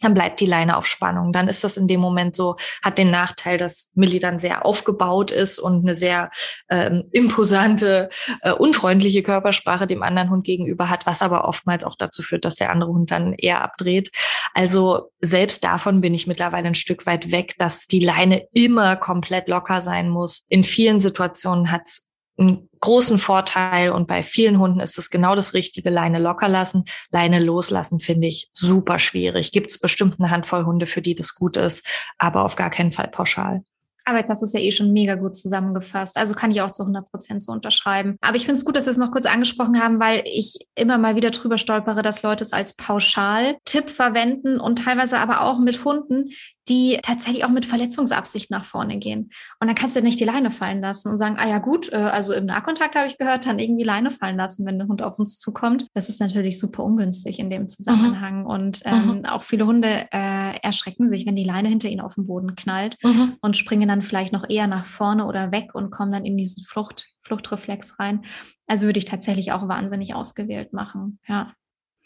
dann 0.00 0.14
bleibt 0.14 0.40
die 0.40 0.46
Leine 0.46 0.76
auf 0.76 0.86
Spannung. 0.86 1.32
Dann 1.32 1.48
ist 1.48 1.64
das 1.64 1.76
in 1.76 1.88
dem 1.88 2.00
Moment 2.00 2.36
so, 2.36 2.56
hat 2.82 2.98
den 2.98 3.10
Nachteil, 3.10 3.58
dass 3.58 3.92
Millie 3.94 4.20
dann 4.20 4.38
sehr 4.38 4.64
aufgebaut 4.64 5.30
ist 5.30 5.58
und 5.58 5.84
eine 5.84 5.94
sehr 5.94 6.30
ähm, 6.70 7.04
imposante, 7.12 8.08
äh, 8.42 8.52
unfreundliche 8.52 9.22
Körpersprache 9.22 9.86
dem 9.86 10.02
anderen 10.02 10.30
Hund 10.30 10.44
gegenüber 10.44 10.90
hat, 10.90 11.06
was 11.06 11.22
aber 11.22 11.48
oftmals 11.48 11.84
auch 11.84 11.96
dazu 11.98 12.22
führt, 12.22 12.44
dass 12.44 12.56
der 12.56 12.70
andere 12.70 12.90
Hund 12.90 13.10
dann 13.10 13.32
eher 13.34 13.62
abdreht. 13.62 14.10
Also 14.54 15.10
selbst 15.20 15.64
davon 15.64 16.00
bin 16.00 16.14
ich 16.14 16.26
mittlerweile 16.26 16.68
ein 16.68 16.74
Stück 16.74 17.06
weit 17.06 17.30
weg, 17.30 17.54
dass 17.58 17.86
die 17.86 18.04
Leine 18.04 18.46
immer 18.52 18.96
komplett 18.96 19.48
locker 19.48 19.80
sein 19.80 20.08
muss. 20.08 20.42
In 20.48 20.64
vielen 20.64 21.00
Situationen 21.00 21.72
hat's 21.72 22.07
einen 22.38 22.68
großen 22.80 23.18
Vorteil 23.18 23.90
und 23.90 24.06
bei 24.06 24.22
vielen 24.22 24.58
Hunden 24.58 24.80
ist 24.80 24.98
es 24.98 25.10
genau 25.10 25.34
das 25.34 25.54
Richtige, 25.54 25.90
Leine 25.90 26.18
locker 26.18 26.48
lassen. 26.48 26.84
Leine 27.10 27.40
loslassen 27.40 27.98
finde 27.98 28.28
ich 28.28 28.48
super 28.52 28.98
schwierig. 28.98 29.52
Gibt 29.52 29.70
es 29.70 29.78
bestimmt 29.78 30.16
eine 30.18 30.30
Handvoll 30.30 30.64
Hunde, 30.64 30.86
für 30.86 31.02
die 31.02 31.14
das 31.14 31.34
gut 31.34 31.56
ist, 31.56 31.86
aber 32.18 32.44
auf 32.44 32.56
gar 32.56 32.70
keinen 32.70 32.92
Fall 32.92 33.08
pauschal. 33.08 33.62
Aber 34.08 34.16
jetzt 34.16 34.30
hast 34.30 34.40
du 34.40 34.46
es 34.46 34.54
ja 34.54 34.60
eh 34.60 34.72
schon 34.72 34.90
mega 34.94 35.16
gut 35.16 35.36
zusammengefasst. 35.36 36.16
Also 36.16 36.32
kann 36.32 36.50
ich 36.50 36.62
auch 36.62 36.70
zu 36.70 36.82
100 36.82 37.10
Prozent 37.10 37.42
so 37.42 37.52
unterschreiben. 37.52 38.16
Aber 38.22 38.36
ich 38.36 38.46
finde 38.46 38.58
es 38.58 38.64
gut, 38.64 38.74
dass 38.74 38.86
wir 38.86 38.90
es 38.92 38.96
noch 38.96 39.12
kurz 39.12 39.26
angesprochen 39.26 39.82
haben, 39.82 40.00
weil 40.00 40.22
ich 40.24 40.56
immer 40.74 40.96
mal 40.96 41.14
wieder 41.14 41.30
drüber 41.30 41.58
stolpere, 41.58 42.00
dass 42.00 42.22
Leute 42.22 42.42
es 42.42 42.54
als 42.54 42.74
Pauschal-Tipp 42.74 43.90
verwenden 43.90 44.60
und 44.60 44.78
teilweise 44.84 45.18
aber 45.18 45.42
auch 45.42 45.58
mit 45.58 45.84
Hunden, 45.84 46.30
die 46.68 46.98
tatsächlich 47.02 47.44
auch 47.44 47.50
mit 47.50 47.66
Verletzungsabsicht 47.66 48.50
nach 48.50 48.64
vorne 48.64 48.98
gehen. 48.98 49.30
Und 49.60 49.68
dann 49.68 49.74
kannst 49.74 49.96
du 49.96 50.02
nicht 50.02 50.20
die 50.20 50.24
Leine 50.24 50.50
fallen 50.50 50.80
lassen 50.80 51.08
und 51.08 51.18
sagen, 51.18 51.36
ah 51.38 51.48
ja 51.48 51.58
gut, 51.58 51.92
äh, 51.92 51.96
also 51.96 52.34
im 52.34 52.46
Nahkontakt 52.46 52.94
habe 52.94 53.08
ich 53.08 53.18
gehört, 53.18 53.46
dann 53.46 53.58
irgendwie 53.58 53.84
Leine 53.84 54.10
fallen 54.10 54.36
lassen, 54.36 54.66
wenn 54.66 54.78
der 54.78 54.88
Hund 54.88 55.02
auf 55.02 55.18
uns 55.18 55.38
zukommt. 55.38 55.86
Das 55.94 56.08
ist 56.08 56.20
natürlich 56.20 56.58
super 56.58 56.84
ungünstig 56.84 57.38
in 57.38 57.50
dem 57.50 57.68
Zusammenhang. 57.68 58.40
Mhm. 58.40 58.46
Und 58.46 58.82
ähm, 58.84 59.06
mhm. 59.06 59.24
auch 59.26 59.42
viele 59.42 59.66
Hunde 59.66 59.88
äh, 60.12 60.58
erschrecken 60.62 61.06
sich, 61.06 61.26
wenn 61.26 61.36
die 61.36 61.44
Leine 61.44 61.68
hinter 61.68 61.88
ihnen 61.88 62.00
auf 62.00 62.14
den 62.14 62.26
Boden 62.26 62.54
knallt 62.54 62.96
mhm. 63.02 63.36
und 63.40 63.56
springen 63.56 63.88
dann 63.88 63.97
vielleicht 64.02 64.32
noch 64.32 64.48
eher 64.48 64.66
nach 64.66 64.86
vorne 64.86 65.26
oder 65.26 65.52
weg 65.52 65.74
und 65.74 65.90
kommen 65.90 66.12
dann 66.12 66.24
in 66.24 66.36
diesen 66.36 66.64
Flucht, 66.64 67.08
Fluchtreflex 67.20 67.98
rein. 67.98 68.24
Also 68.66 68.86
würde 68.86 68.98
ich 68.98 69.04
tatsächlich 69.04 69.52
auch 69.52 69.68
wahnsinnig 69.68 70.14
ausgewählt 70.14 70.72
machen. 70.72 71.20
Ja. 71.26 71.54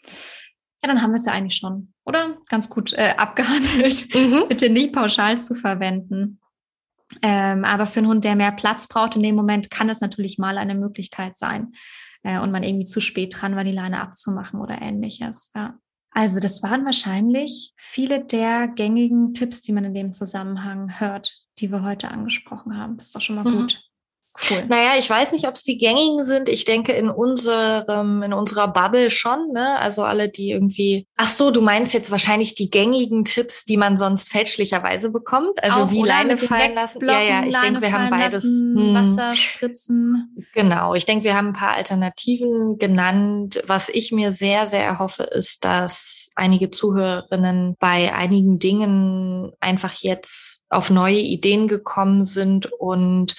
Ja, 0.05 0.89
dann 0.89 1.01
haben 1.01 1.11
wir 1.11 1.15
es 1.15 1.25
ja 1.25 1.31
eigentlich 1.31 1.55
schon, 1.55 1.93
oder? 2.03 2.37
Ganz 2.49 2.69
gut 2.69 2.93
äh, 2.93 3.13
abgehandelt. 3.17 4.13
Mhm. 4.13 4.47
Bitte 4.49 4.69
nicht 4.69 4.93
pauschal 4.93 5.39
zu 5.39 5.55
verwenden. 5.55 6.39
Ähm, 7.21 7.63
aber 7.63 7.85
für 7.85 7.99
einen 7.99 8.09
Hund, 8.09 8.23
der 8.23 8.35
mehr 8.35 8.51
Platz 8.51 8.87
braucht 8.87 9.15
in 9.15 9.23
dem 9.23 9.35
Moment, 9.35 9.69
kann 9.69 9.89
es 9.89 10.01
natürlich 10.01 10.37
mal 10.37 10.57
eine 10.57 10.75
Möglichkeit 10.75 11.35
sein. 11.35 11.73
Äh, 12.23 12.39
und 12.39 12.51
man 12.51 12.63
irgendwie 12.63 12.85
zu 12.85 12.99
spät 12.99 13.35
dran 13.39 13.55
war, 13.55 13.63
die 13.63 13.71
Leine 13.71 14.01
abzumachen 14.01 14.59
oder 14.59 14.81
ähnliches. 14.81 15.51
Ja. 15.55 15.77
Also 16.11 16.39
das 16.39 16.61
waren 16.61 16.85
wahrscheinlich 16.85 17.73
viele 17.75 18.23
der 18.23 18.67
gängigen 18.67 19.33
Tipps, 19.33 19.61
die 19.61 19.73
man 19.73 19.83
in 19.85 19.93
dem 19.93 20.13
Zusammenhang 20.13 20.99
hört, 20.99 21.42
die 21.59 21.71
wir 21.71 21.83
heute 21.83 22.09
angesprochen 22.11 22.77
haben. 22.77 22.97
Ist 22.99 23.15
doch 23.15 23.21
schon 23.21 23.35
mal 23.35 23.45
mhm. 23.45 23.61
gut. 23.61 23.83
Cool. 24.49 24.63
Naja, 24.67 24.97
ich 24.97 25.07
weiß 25.07 25.31
nicht, 25.31 25.47
ob 25.47 25.55
es 25.55 25.63
die 25.63 25.77
gängigen 25.77 26.23
sind. 26.23 26.49
Ich 26.49 26.65
denke 26.65 26.91
in 26.93 27.09
unserem, 27.09 28.23
in 28.23 28.33
unserer 28.33 28.67
Bubble 28.67 29.11
schon, 29.11 29.51
ne? 29.53 29.77
Also 29.77 30.03
alle, 30.03 30.29
die 30.29 30.49
irgendwie. 30.49 31.07
Ach 31.17 31.27
so, 31.27 31.51
du 31.51 31.61
meinst 31.61 31.93
jetzt 31.93 32.09
wahrscheinlich 32.09 32.55
die 32.55 32.71
gängigen 32.71 33.25
Tipps, 33.25 33.63
die 33.63 33.77
man 33.77 33.95
sonst 33.95 34.31
fälschlicherweise 34.31 35.11
bekommt. 35.11 35.63
Also 35.63 35.81
Auch, 35.81 35.91
wie 35.91 36.01
Leine 36.01 36.37
fallen 36.37 36.73
lassen. 36.73 37.07
Ja, 37.07 37.21
ja, 37.21 37.45
ich 37.45 37.55
denke, 37.55 37.81
wir 37.81 37.91
haben 37.91 38.09
beides. 38.09 38.43
Lassen, 38.43 38.75
hm. 38.75 38.95
Wasser 38.95 39.35
spritzen. 39.35 40.35
Genau. 40.53 40.95
Ich 40.95 41.05
denke, 41.05 41.25
wir 41.25 41.35
haben 41.35 41.49
ein 41.49 41.53
paar 41.53 41.75
Alternativen 41.75 42.77
genannt. 42.79 43.61
Was 43.67 43.89
ich 43.89 44.11
mir 44.11 44.31
sehr, 44.31 44.65
sehr 44.65 44.83
erhoffe, 44.83 45.23
ist, 45.23 45.63
dass 45.63 46.31
einige 46.35 46.71
Zuhörerinnen 46.71 47.75
bei 47.79 48.13
einigen 48.13 48.57
Dingen 48.57 49.51
einfach 49.59 49.93
jetzt 49.93 50.65
auf 50.69 50.89
neue 50.89 51.19
Ideen 51.19 51.67
gekommen 51.67 52.23
sind 52.23 52.71
und 52.73 53.35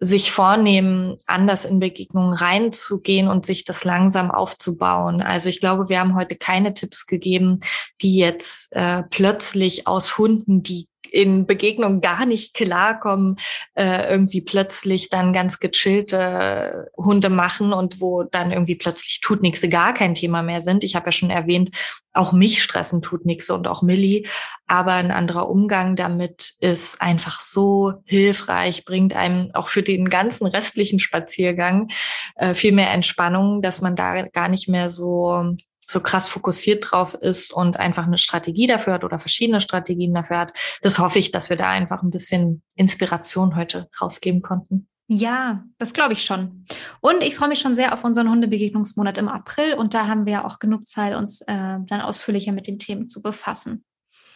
sich 0.00 0.30
vornehmen, 0.30 1.16
anders 1.26 1.64
in 1.64 1.80
Begegnungen 1.80 2.32
reinzugehen 2.32 3.28
und 3.28 3.44
sich 3.44 3.64
das 3.64 3.84
langsam 3.84 4.30
aufzubauen. 4.30 5.22
Also 5.22 5.48
ich 5.48 5.60
glaube, 5.60 5.88
wir 5.88 5.98
haben 5.98 6.14
heute 6.14 6.36
keine 6.36 6.72
Tipps 6.74 7.06
gegeben, 7.06 7.60
die 8.00 8.16
jetzt 8.16 8.74
äh, 8.76 9.02
plötzlich 9.10 9.86
aus 9.86 10.16
Hunden, 10.16 10.62
die 10.62 10.86
in 11.12 11.46
Begegnungen 11.46 12.00
gar 12.00 12.26
nicht 12.26 12.54
klarkommen, 12.54 13.36
äh, 13.74 14.10
irgendwie 14.10 14.40
plötzlich 14.40 15.08
dann 15.08 15.32
ganz 15.32 15.60
gechillte 15.60 16.90
Hunde 16.96 17.30
machen 17.30 17.72
und 17.72 18.00
wo 18.00 18.22
dann 18.22 18.52
irgendwie 18.52 18.76
plötzlich 18.76 19.20
tut 19.20 19.42
nichts 19.42 19.68
gar 19.68 19.94
kein 19.94 20.14
Thema 20.14 20.42
mehr 20.42 20.60
sind. 20.60 20.84
Ich 20.84 20.94
habe 20.94 21.06
ja 21.06 21.12
schon 21.12 21.30
erwähnt, 21.30 21.70
auch 22.12 22.32
mich 22.32 22.62
stressen 22.62 23.00
tut 23.02 23.24
nichts 23.26 23.48
und 23.50 23.68
auch 23.68 23.82
Millie. 23.82 24.24
Aber 24.66 24.92
ein 24.92 25.10
anderer 25.10 25.48
Umgang 25.48 25.96
damit 25.96 26.54
ist 26.60 27.00
einfach 27.00 27.40
so 27.40 27.94
hilfreich, 28.04 28.84
bringt 28.84 29.14
einem 29.14 29.50
auch 29.54 29.68
für 29.68 29.82
den 29.82 30.10
ganzen 30.10 30.46
restlichen 30.46 31.00
Spaziergang 31.00 31.88
äh, 32.36 32.54
viel 32.54 32.72
mehr 32.72 32.90
Entspannung, 32.90 33.62
dass 33.62 33.80
man 33.80 33.96
da 33.96 34.26
gar 34.28 34.48
nicht 34.48 34.68
mehr 34.68 34.90
so 34.90 35.56
so 35.90 36.00
krass 36.00 36.28
fokussiert 36.28 36.86
drauf 36.90 37.14
ist 37.14 37.52
und 37.52 37.78
einfach 37.78 38.06
eine 38.06 38.18
Strategie 38.18 38.66
dafür 38.66 38.94
hat 38.94 39.04
oder 39.04 39.18
verschiedene 39.18 39.60
Strategien 39.60 40.14
dafür 40.14 40.38
hat. 40.38 40.52
Das 40.82 40.98
hoffe 40.98 41.18
ich, 41.18 41.30
dass 41.30 41.50
wir 41.50 41.56
da 41.56 41.70
einfach 41.70 42.02
ein 42.02 42.10
bisschen 42.10 42.62
Inspiration 42.76 43.56
heute 43.56 43.88
rausgeben 44.00 44.42
konnten. 44.42 44.88
Ja, 45.10 45.64
das 45.78 45.94
glaube 45.94 46.12
ich 46.12 46.24
schon. 46.24 46.66
Und 47.00 47.22
ich 47.22 47.34
freue 47.34 47.48
mich 47.48 47.60
schon 47.60 47.72
sehr 47.72 47.94
auf 47.94 48.04
unseren 48.04 48.30
Hundebegegnungsmonat 48.30 49.16
im 49.16 49.28
April. 49.28 49.72
Und 49.74 49.94
da 49.94 50.06
haben 50.06 50.26
wir 50.26 50.44
auch 50.44 50.58
genug 50.58 50.86
Zeit, 50.86 51.16
uns 51.16 51.40
äh, 51.40 51.46
dann 51.46 52.02
ausführlicher 52.02 52.52
mit 52.52 52.66
den 52.66 52.78
Themen 52.78 53.08
zu 53.08 53.22
befassen. 53.22 53.86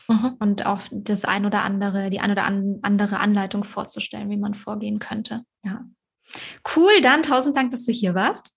Mhm. 0.09 0.37
Und 0.39 0.65
auch 0.65 0.81
das 0.91 1.27
ein 1.27 1.45
oder 1.45 1.63
andere, 1.63 2.09
die 2.09 2.21
ein 2.21 2.31
oder 2.31 2.45
andere 2.47 3.21
Anleitung 3.21 3.65
vorzustellen, 3.65 4.31
wie 4.31 4.39
man 4.39 4.55
vorgehen 4.55 4.99
könnte. 4.99 5.43
Ja. 5.63 5.85
Cool, 6.75 7.03
dann 7.03 7.23
tausend 7.23 7.55
Dank, 7.55 7.71
dass 7.71 7.85
du 7.85 7.93
hier 7.93 8.15
warst. 8.15 8.57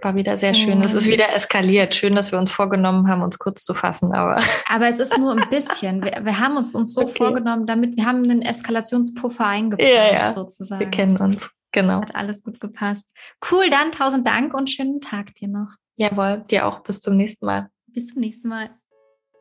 War 0.00 0.14
wieder 0.14 0.36
sehr 0.36 0.54
schön. 0.54 0.80
Es 0.80 0.94
ist 0.94 1.06
wieder 1.06 1.28
eskaliert. 1.36 1.94
Schön, 1.94 2.14
dass 2.14 2.32
wir 2.32 2.38
uns 2.38 2.50
vorgenommen 2.50 3.06
haben, 3.08 3.22
uns 3.22 3.38
kurz 3.38 3.64
zu 3.64 3.74
fassen, 3.74 4.12
aber. 4.12 4.40
Aber 4.68 4.88
es 4.88 4.98
ist 4.98 5.18
nur 5.18 5.32
ein 5.32 5.48
bisschen. 5.50 6.02
Wir, 6.02 6.24
wir 6.24 6.40
haben 6.40 6.56
uns 6.56 6.74
uns 6.74 6.94
so 6.94 7.02
okay. 7.02 7.12
vorgenommen, 7.16 7.66
damit 7.66 7.96
wir 7.96 8.06
haben 8.06 8.24
einen 8.24 8.40
Eskalationspuffer 8.40 9.46
eingebaut, 9.46 9.86
ja, 9.86 10.12
ja. 10.12 10.32
sozusagen. 10.32 10.80
Wir 10.80 10.90
kennen 10.90 11.18
uns. 11.18 11.50
Genau. 11.72 12.00
Hat 12.00 12.14
alles 12.14 12.42
gut 12.42 12.60
gepasst. 12.60 13.14
Cool, 13.50 13.68
dann 13.68 13.92
tausend 13.92 14.26
Dank 14.26 14.54
und 14.54 14.70
schönen 14.70 15.00
Tag 15.00 15.34
dir 15.34 15.48
noch. 15.48 15.74
Jawohl, 15.96 16.44
dir 16.50 16.66
auch. 16.66 16.82
Bis 16.82 17.00
zum 17.00 17.14
nächsten 17.16 17.46
Mal. 17.46 17.68
Bis 17.88 18.08
zum 18.08 18.20
nächsten 18.20 18.48
Mal. 18.48 18.70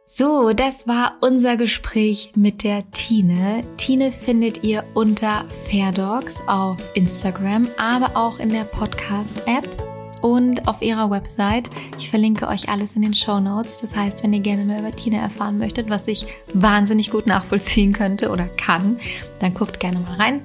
So, 0.05 0.51
das 0.51 0.87
war 0.87 1.17
unser 1.21 1.55
Gespräch 1.55 2.33
mit 2.35 2.63
der 2.63 2.89
Tine. 2.91 3.63
Tine 3.77 4.11
findet 4.11 4.63
ihr 4.63 4.83
unter 4.93 5.45
Fairdogs 5.69 6.43
auf 6.47 6.77
Instagram, 6.95 7.67
aber 7.77 8.17
auch 8.17 8.37
in 8.39 8.49
der 8.49 8.65
Podcast-App 8.65 9.92
und 10.23 10.69
auf 10.69 10.81
ihrer 10.81 11.11
Website. 11.11 11.69
Ich 11.97 12.09
verlinke 12.09 12.47
euch 12.47 12.69
alles 12.69 12.95
in 12.95 13.01
den 13.01 13.13
Show 13.13 13.41
Notes. 13.41 13.79
Das 13.79 13.93
heißt, 13.93 14.23
wenn 14.23 14.31
ihr 14.31 14.39
gerne 14.39 14.63
mehr 14.63 14.79
über 14.79 14.91
Tina 14.91 15.17
erfahren 15.17 15.57
möchtet, 15.57 15.89
was 15.89 16.07
ich 16.07 16.25
wahnsinnig 16.53 17.11
gut 17.11 17.27
nachvollziehen 17.27 17.91
könnte 17.91 18.31
oder 18.31 18.45
kann, 18.45 18.99
dann 19.43 19.53
guckt 19.53 19.79
gerne 19.79 19.99
mal 19.99 20.15
rein. 20.15 20.41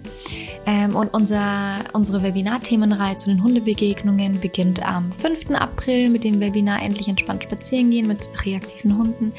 Ähm, 0.67 0.95
und 0.95 1.15
unser, 1.15 1.77
unsere 1.95 2.23
Webinarthemenreihe 2.23 3.17
zu 3.17 3.31
den 3.31 3.43
Hundebegegnungen 3.43 4.41
beginnt 4.41 4.87
am 4.87 5.13
5. 5.13 5.53
April 5.53 6.11
mit 6.11 6.25
dem 6.25 6.41
Webinar 6.41 6.83
Endlich 6.83 7.09
entspannt 7.09 7.45
spazieren 7.45 7.91
gehen 7.91 8.07
mit 8.07 8.29
reaktiven 8.45 8.99
Hunden. 8.99 9.33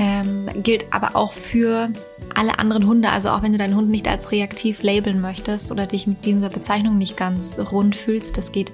Ähm, 0.00 0.48
gilt 0.62 0.92
aber 0.92 1.16
auch 1.16 1.32
für 1.32 1.90
alle 2.34 2.58
anderen 2.58 2.86
Hunde. 2.86 3.10
Also 3.10 3.30
auch 3.30 3.42
wenn 3.42 3.52
du 3.52 3.58
deinen 3.58 3.76
Hund 3.76 3.90
nicht 3.90 4.08
als 4.08 4.32
reaktiv 4.32 4.82
labeln 4.82 5.20
möchtest 5.20 5.70
oder 5.70 5.86
dich 5.86 6.06
mit 6.06 6.24
dieser 6.24 6.48
Bezeichnung 6.48 6.98
nicht 6.98 7.16
ganz 7.16 7.60
rund 7.70 7.94
fühlst. 7.94 8.36
Das 8.38 8.52
geht 8.52 8.72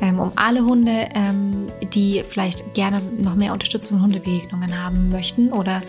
ähm, 0.00 0.18
um 0.18 0.32
alle 0.36 0.64
Hunde, 0.64 1.08
ähm, 1.14 1.66
die 1.94 2.22
vielleicht 2.28 2.74
gerne 2.74 3.00
noch 3.18 3.34
mehr 3.34 3.52
Unterstützung 3.52 4.02
Hundebegegnungen 4.02 4.84
haben 4.84 5.08
möchten 5.08 5.52
oder 5.52 5.82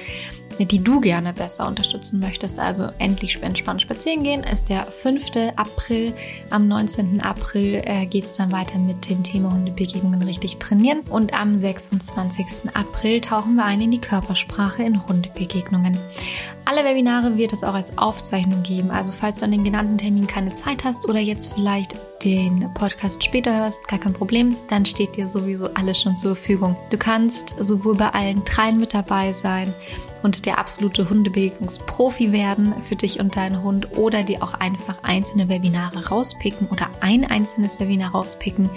die 0.59 0.83
du 0.83 1.01
gerne 1.01 1.33
besser 1.33 1.67
unterstützen 1.67 2.19
möchtest, 2.19 2.59
also 2.59 2.89
endlich 2.97 3.41
entspannt 3.41 3.81
spazieren 3.81 4.23
gehen, 4.23 4.43
ist 4.43 4.69
der 4.69 4.85
5. 4.85 5.53
April. 5.55 6.13
Am 6.49 6.67
19. 6.67 7.21
April 7.21 7.81
äh, 7.83 8.05
geht 8.05 8.23
es 8.23 8.37
dann 8.37 8.51
weiter 8.51 8.77
mit 8.77 9.09
dem 9.09 9.23
Thema 9.23 9.51
Hundebegegnungen 9.51 10.21
richtig 10.21 10.57
trainieren. 10.57 11.01
Und 11.09 11.33
am 11.33 11.55
26. 11.55 12.73
April 12.73 13.21
tauchen 13.21 13.55
wir 13.55 13.65
ein 13.65 13.81
in 13.81 13.91
die 13.91 14.01
Körpersprache 14.01 14.83
in 14.83 15.05
Hundebegegnungen. 15.05 15.97
Alle 16.67 16.83
Webinare 16.83 17.37
wird 17.37 17.53
es 17.53 17.63
auch 17.63 17.75
als 17.75 17.97
Aufzeichnung 17.97 18.63
geben. 18.63 18.89
Also 18.89 19.11
falls 19.11 19.39
du 19.39 19.45
an 19.45 19.51
den 19.51 19.63
genannten 19.63 19.99
Termin 19.99 20.25
keine 20.25 20.53
Zeit 20.53 20.83
hast 20.83 21.07
oder 21.07 21.19
jetzt 21.19 21.53
vielleicht 21.53 21.95
den 22.23 22.73
Podcast 22.73 23.23
später 23.23 23.55
hörst, 23.55 23.87
gar 23.87 23.99
kein 23.99 24.13
Problem, 24.13 24.55
dann 24.69 24.83
steht 24.83 25.15
dir 25.15 25.27
sowieso 25.27 25.67
alles 25.75 26.01
schon 26.01 26.15
zur 26.15 26.35
Verfügung. 26.35 26.75
Du 26.89 26.97
kannst 26.97 27.53
sowohl 27.59 27.95
bei 27.95 28.09
allen 28.09 28.43
dreien 28.45 28.77
mit 28.77 28.95
dabei 28.95 29.31
sein 29.31 29.71
und 30.25 30.47
der 30.47 30.57
absolute 30.57 31.07
Hundebegegnungsprofi 31.07 32.31
werden 32.31 32.73
für 32.81 32.95
dich 32.95 33.19
und 33.19 33.35
deinen 33.35 33.61
Hund 33.61 33.95
oder 33.95 34.23
dir 34.23 34.41
auch 34.41 34.55
einfach 34.55 34.95
einzelne 35.03 35.49
Webinare 35.49 36.07
rauspicken 36.07 36.67
oder 36.71 36.89
ein 36.99 37.25
einzelnes 37.25 37.79
Webinar 37.79 38.09
rauspicken. 38.09 38.67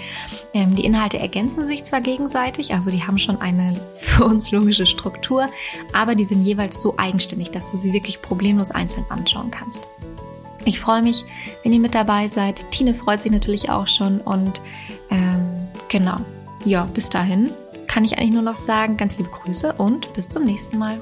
Ähm, 0.53 0.75
die 0.75 0.85
Inhalte 0.85 1.17
ergänzen 1.17 1.65
sich 1.65 1.83
zwar 1.83 2.01
gegenseitig, 2.01 2.75
also 2.75 2.91
die 2.91 3.01
haben 3.01 3.17
schon 3.17 3.41
eine 3.41 3.73
für 3.95 4.25
uns 4.25 4.51
logische 4.51 4.85
Struktur, 4.85 5.49
aber 5.91 6.13
die 6.13 6.23
sind 6.23 6.43
jeweils 6.43 6.83
so 6.83 6.93
eigenständig, 6.97 7.49
dass 7.49 7.71
du 7.71 7.77
sie 7.77 7.93
wirklich 7.93 8.21
problemlos 8.21 8.69
einzeln 8.69 9.07
anschauen 9.09 9.49
kannst. 9.49 9.87
Ich 10.65 10.79
freue 10.79 11.01
mich, 11.01 11.25
wenn 11.63 11.73
ihr 11.73 11.79
mit 11.79 11.95
dabei 11.95 12.27
seid. 12.27 12.69
Tine 12.69 12.93
freut 12.93 13.21
sich 13.21 13.31
natürlich 13.31 13.71
auch 13.71 13.87
schon 13.87 14.21
und 14.21 14.61
ähm, 15.09 15.67
genau. 15.87 16.17
Ja, 16.63 16.85
bis 16.93 17.09
dahin 17.09 17.49
kann 17.89 18.05
ich 18.05 18.17
eigentlich 18.17 18.33
nur 18.33 18.43
noch 18.43 18.55
sagen, 18.55 18.95
ganz 18.95 19.17
liebe 19.17 19.29
Grüße 19.29 19.73
und 19.73 20.13
bis 20.13 20.29
zum 20.29 20.43
nächsten 20.43 20.77
Mal. 20.77 21.01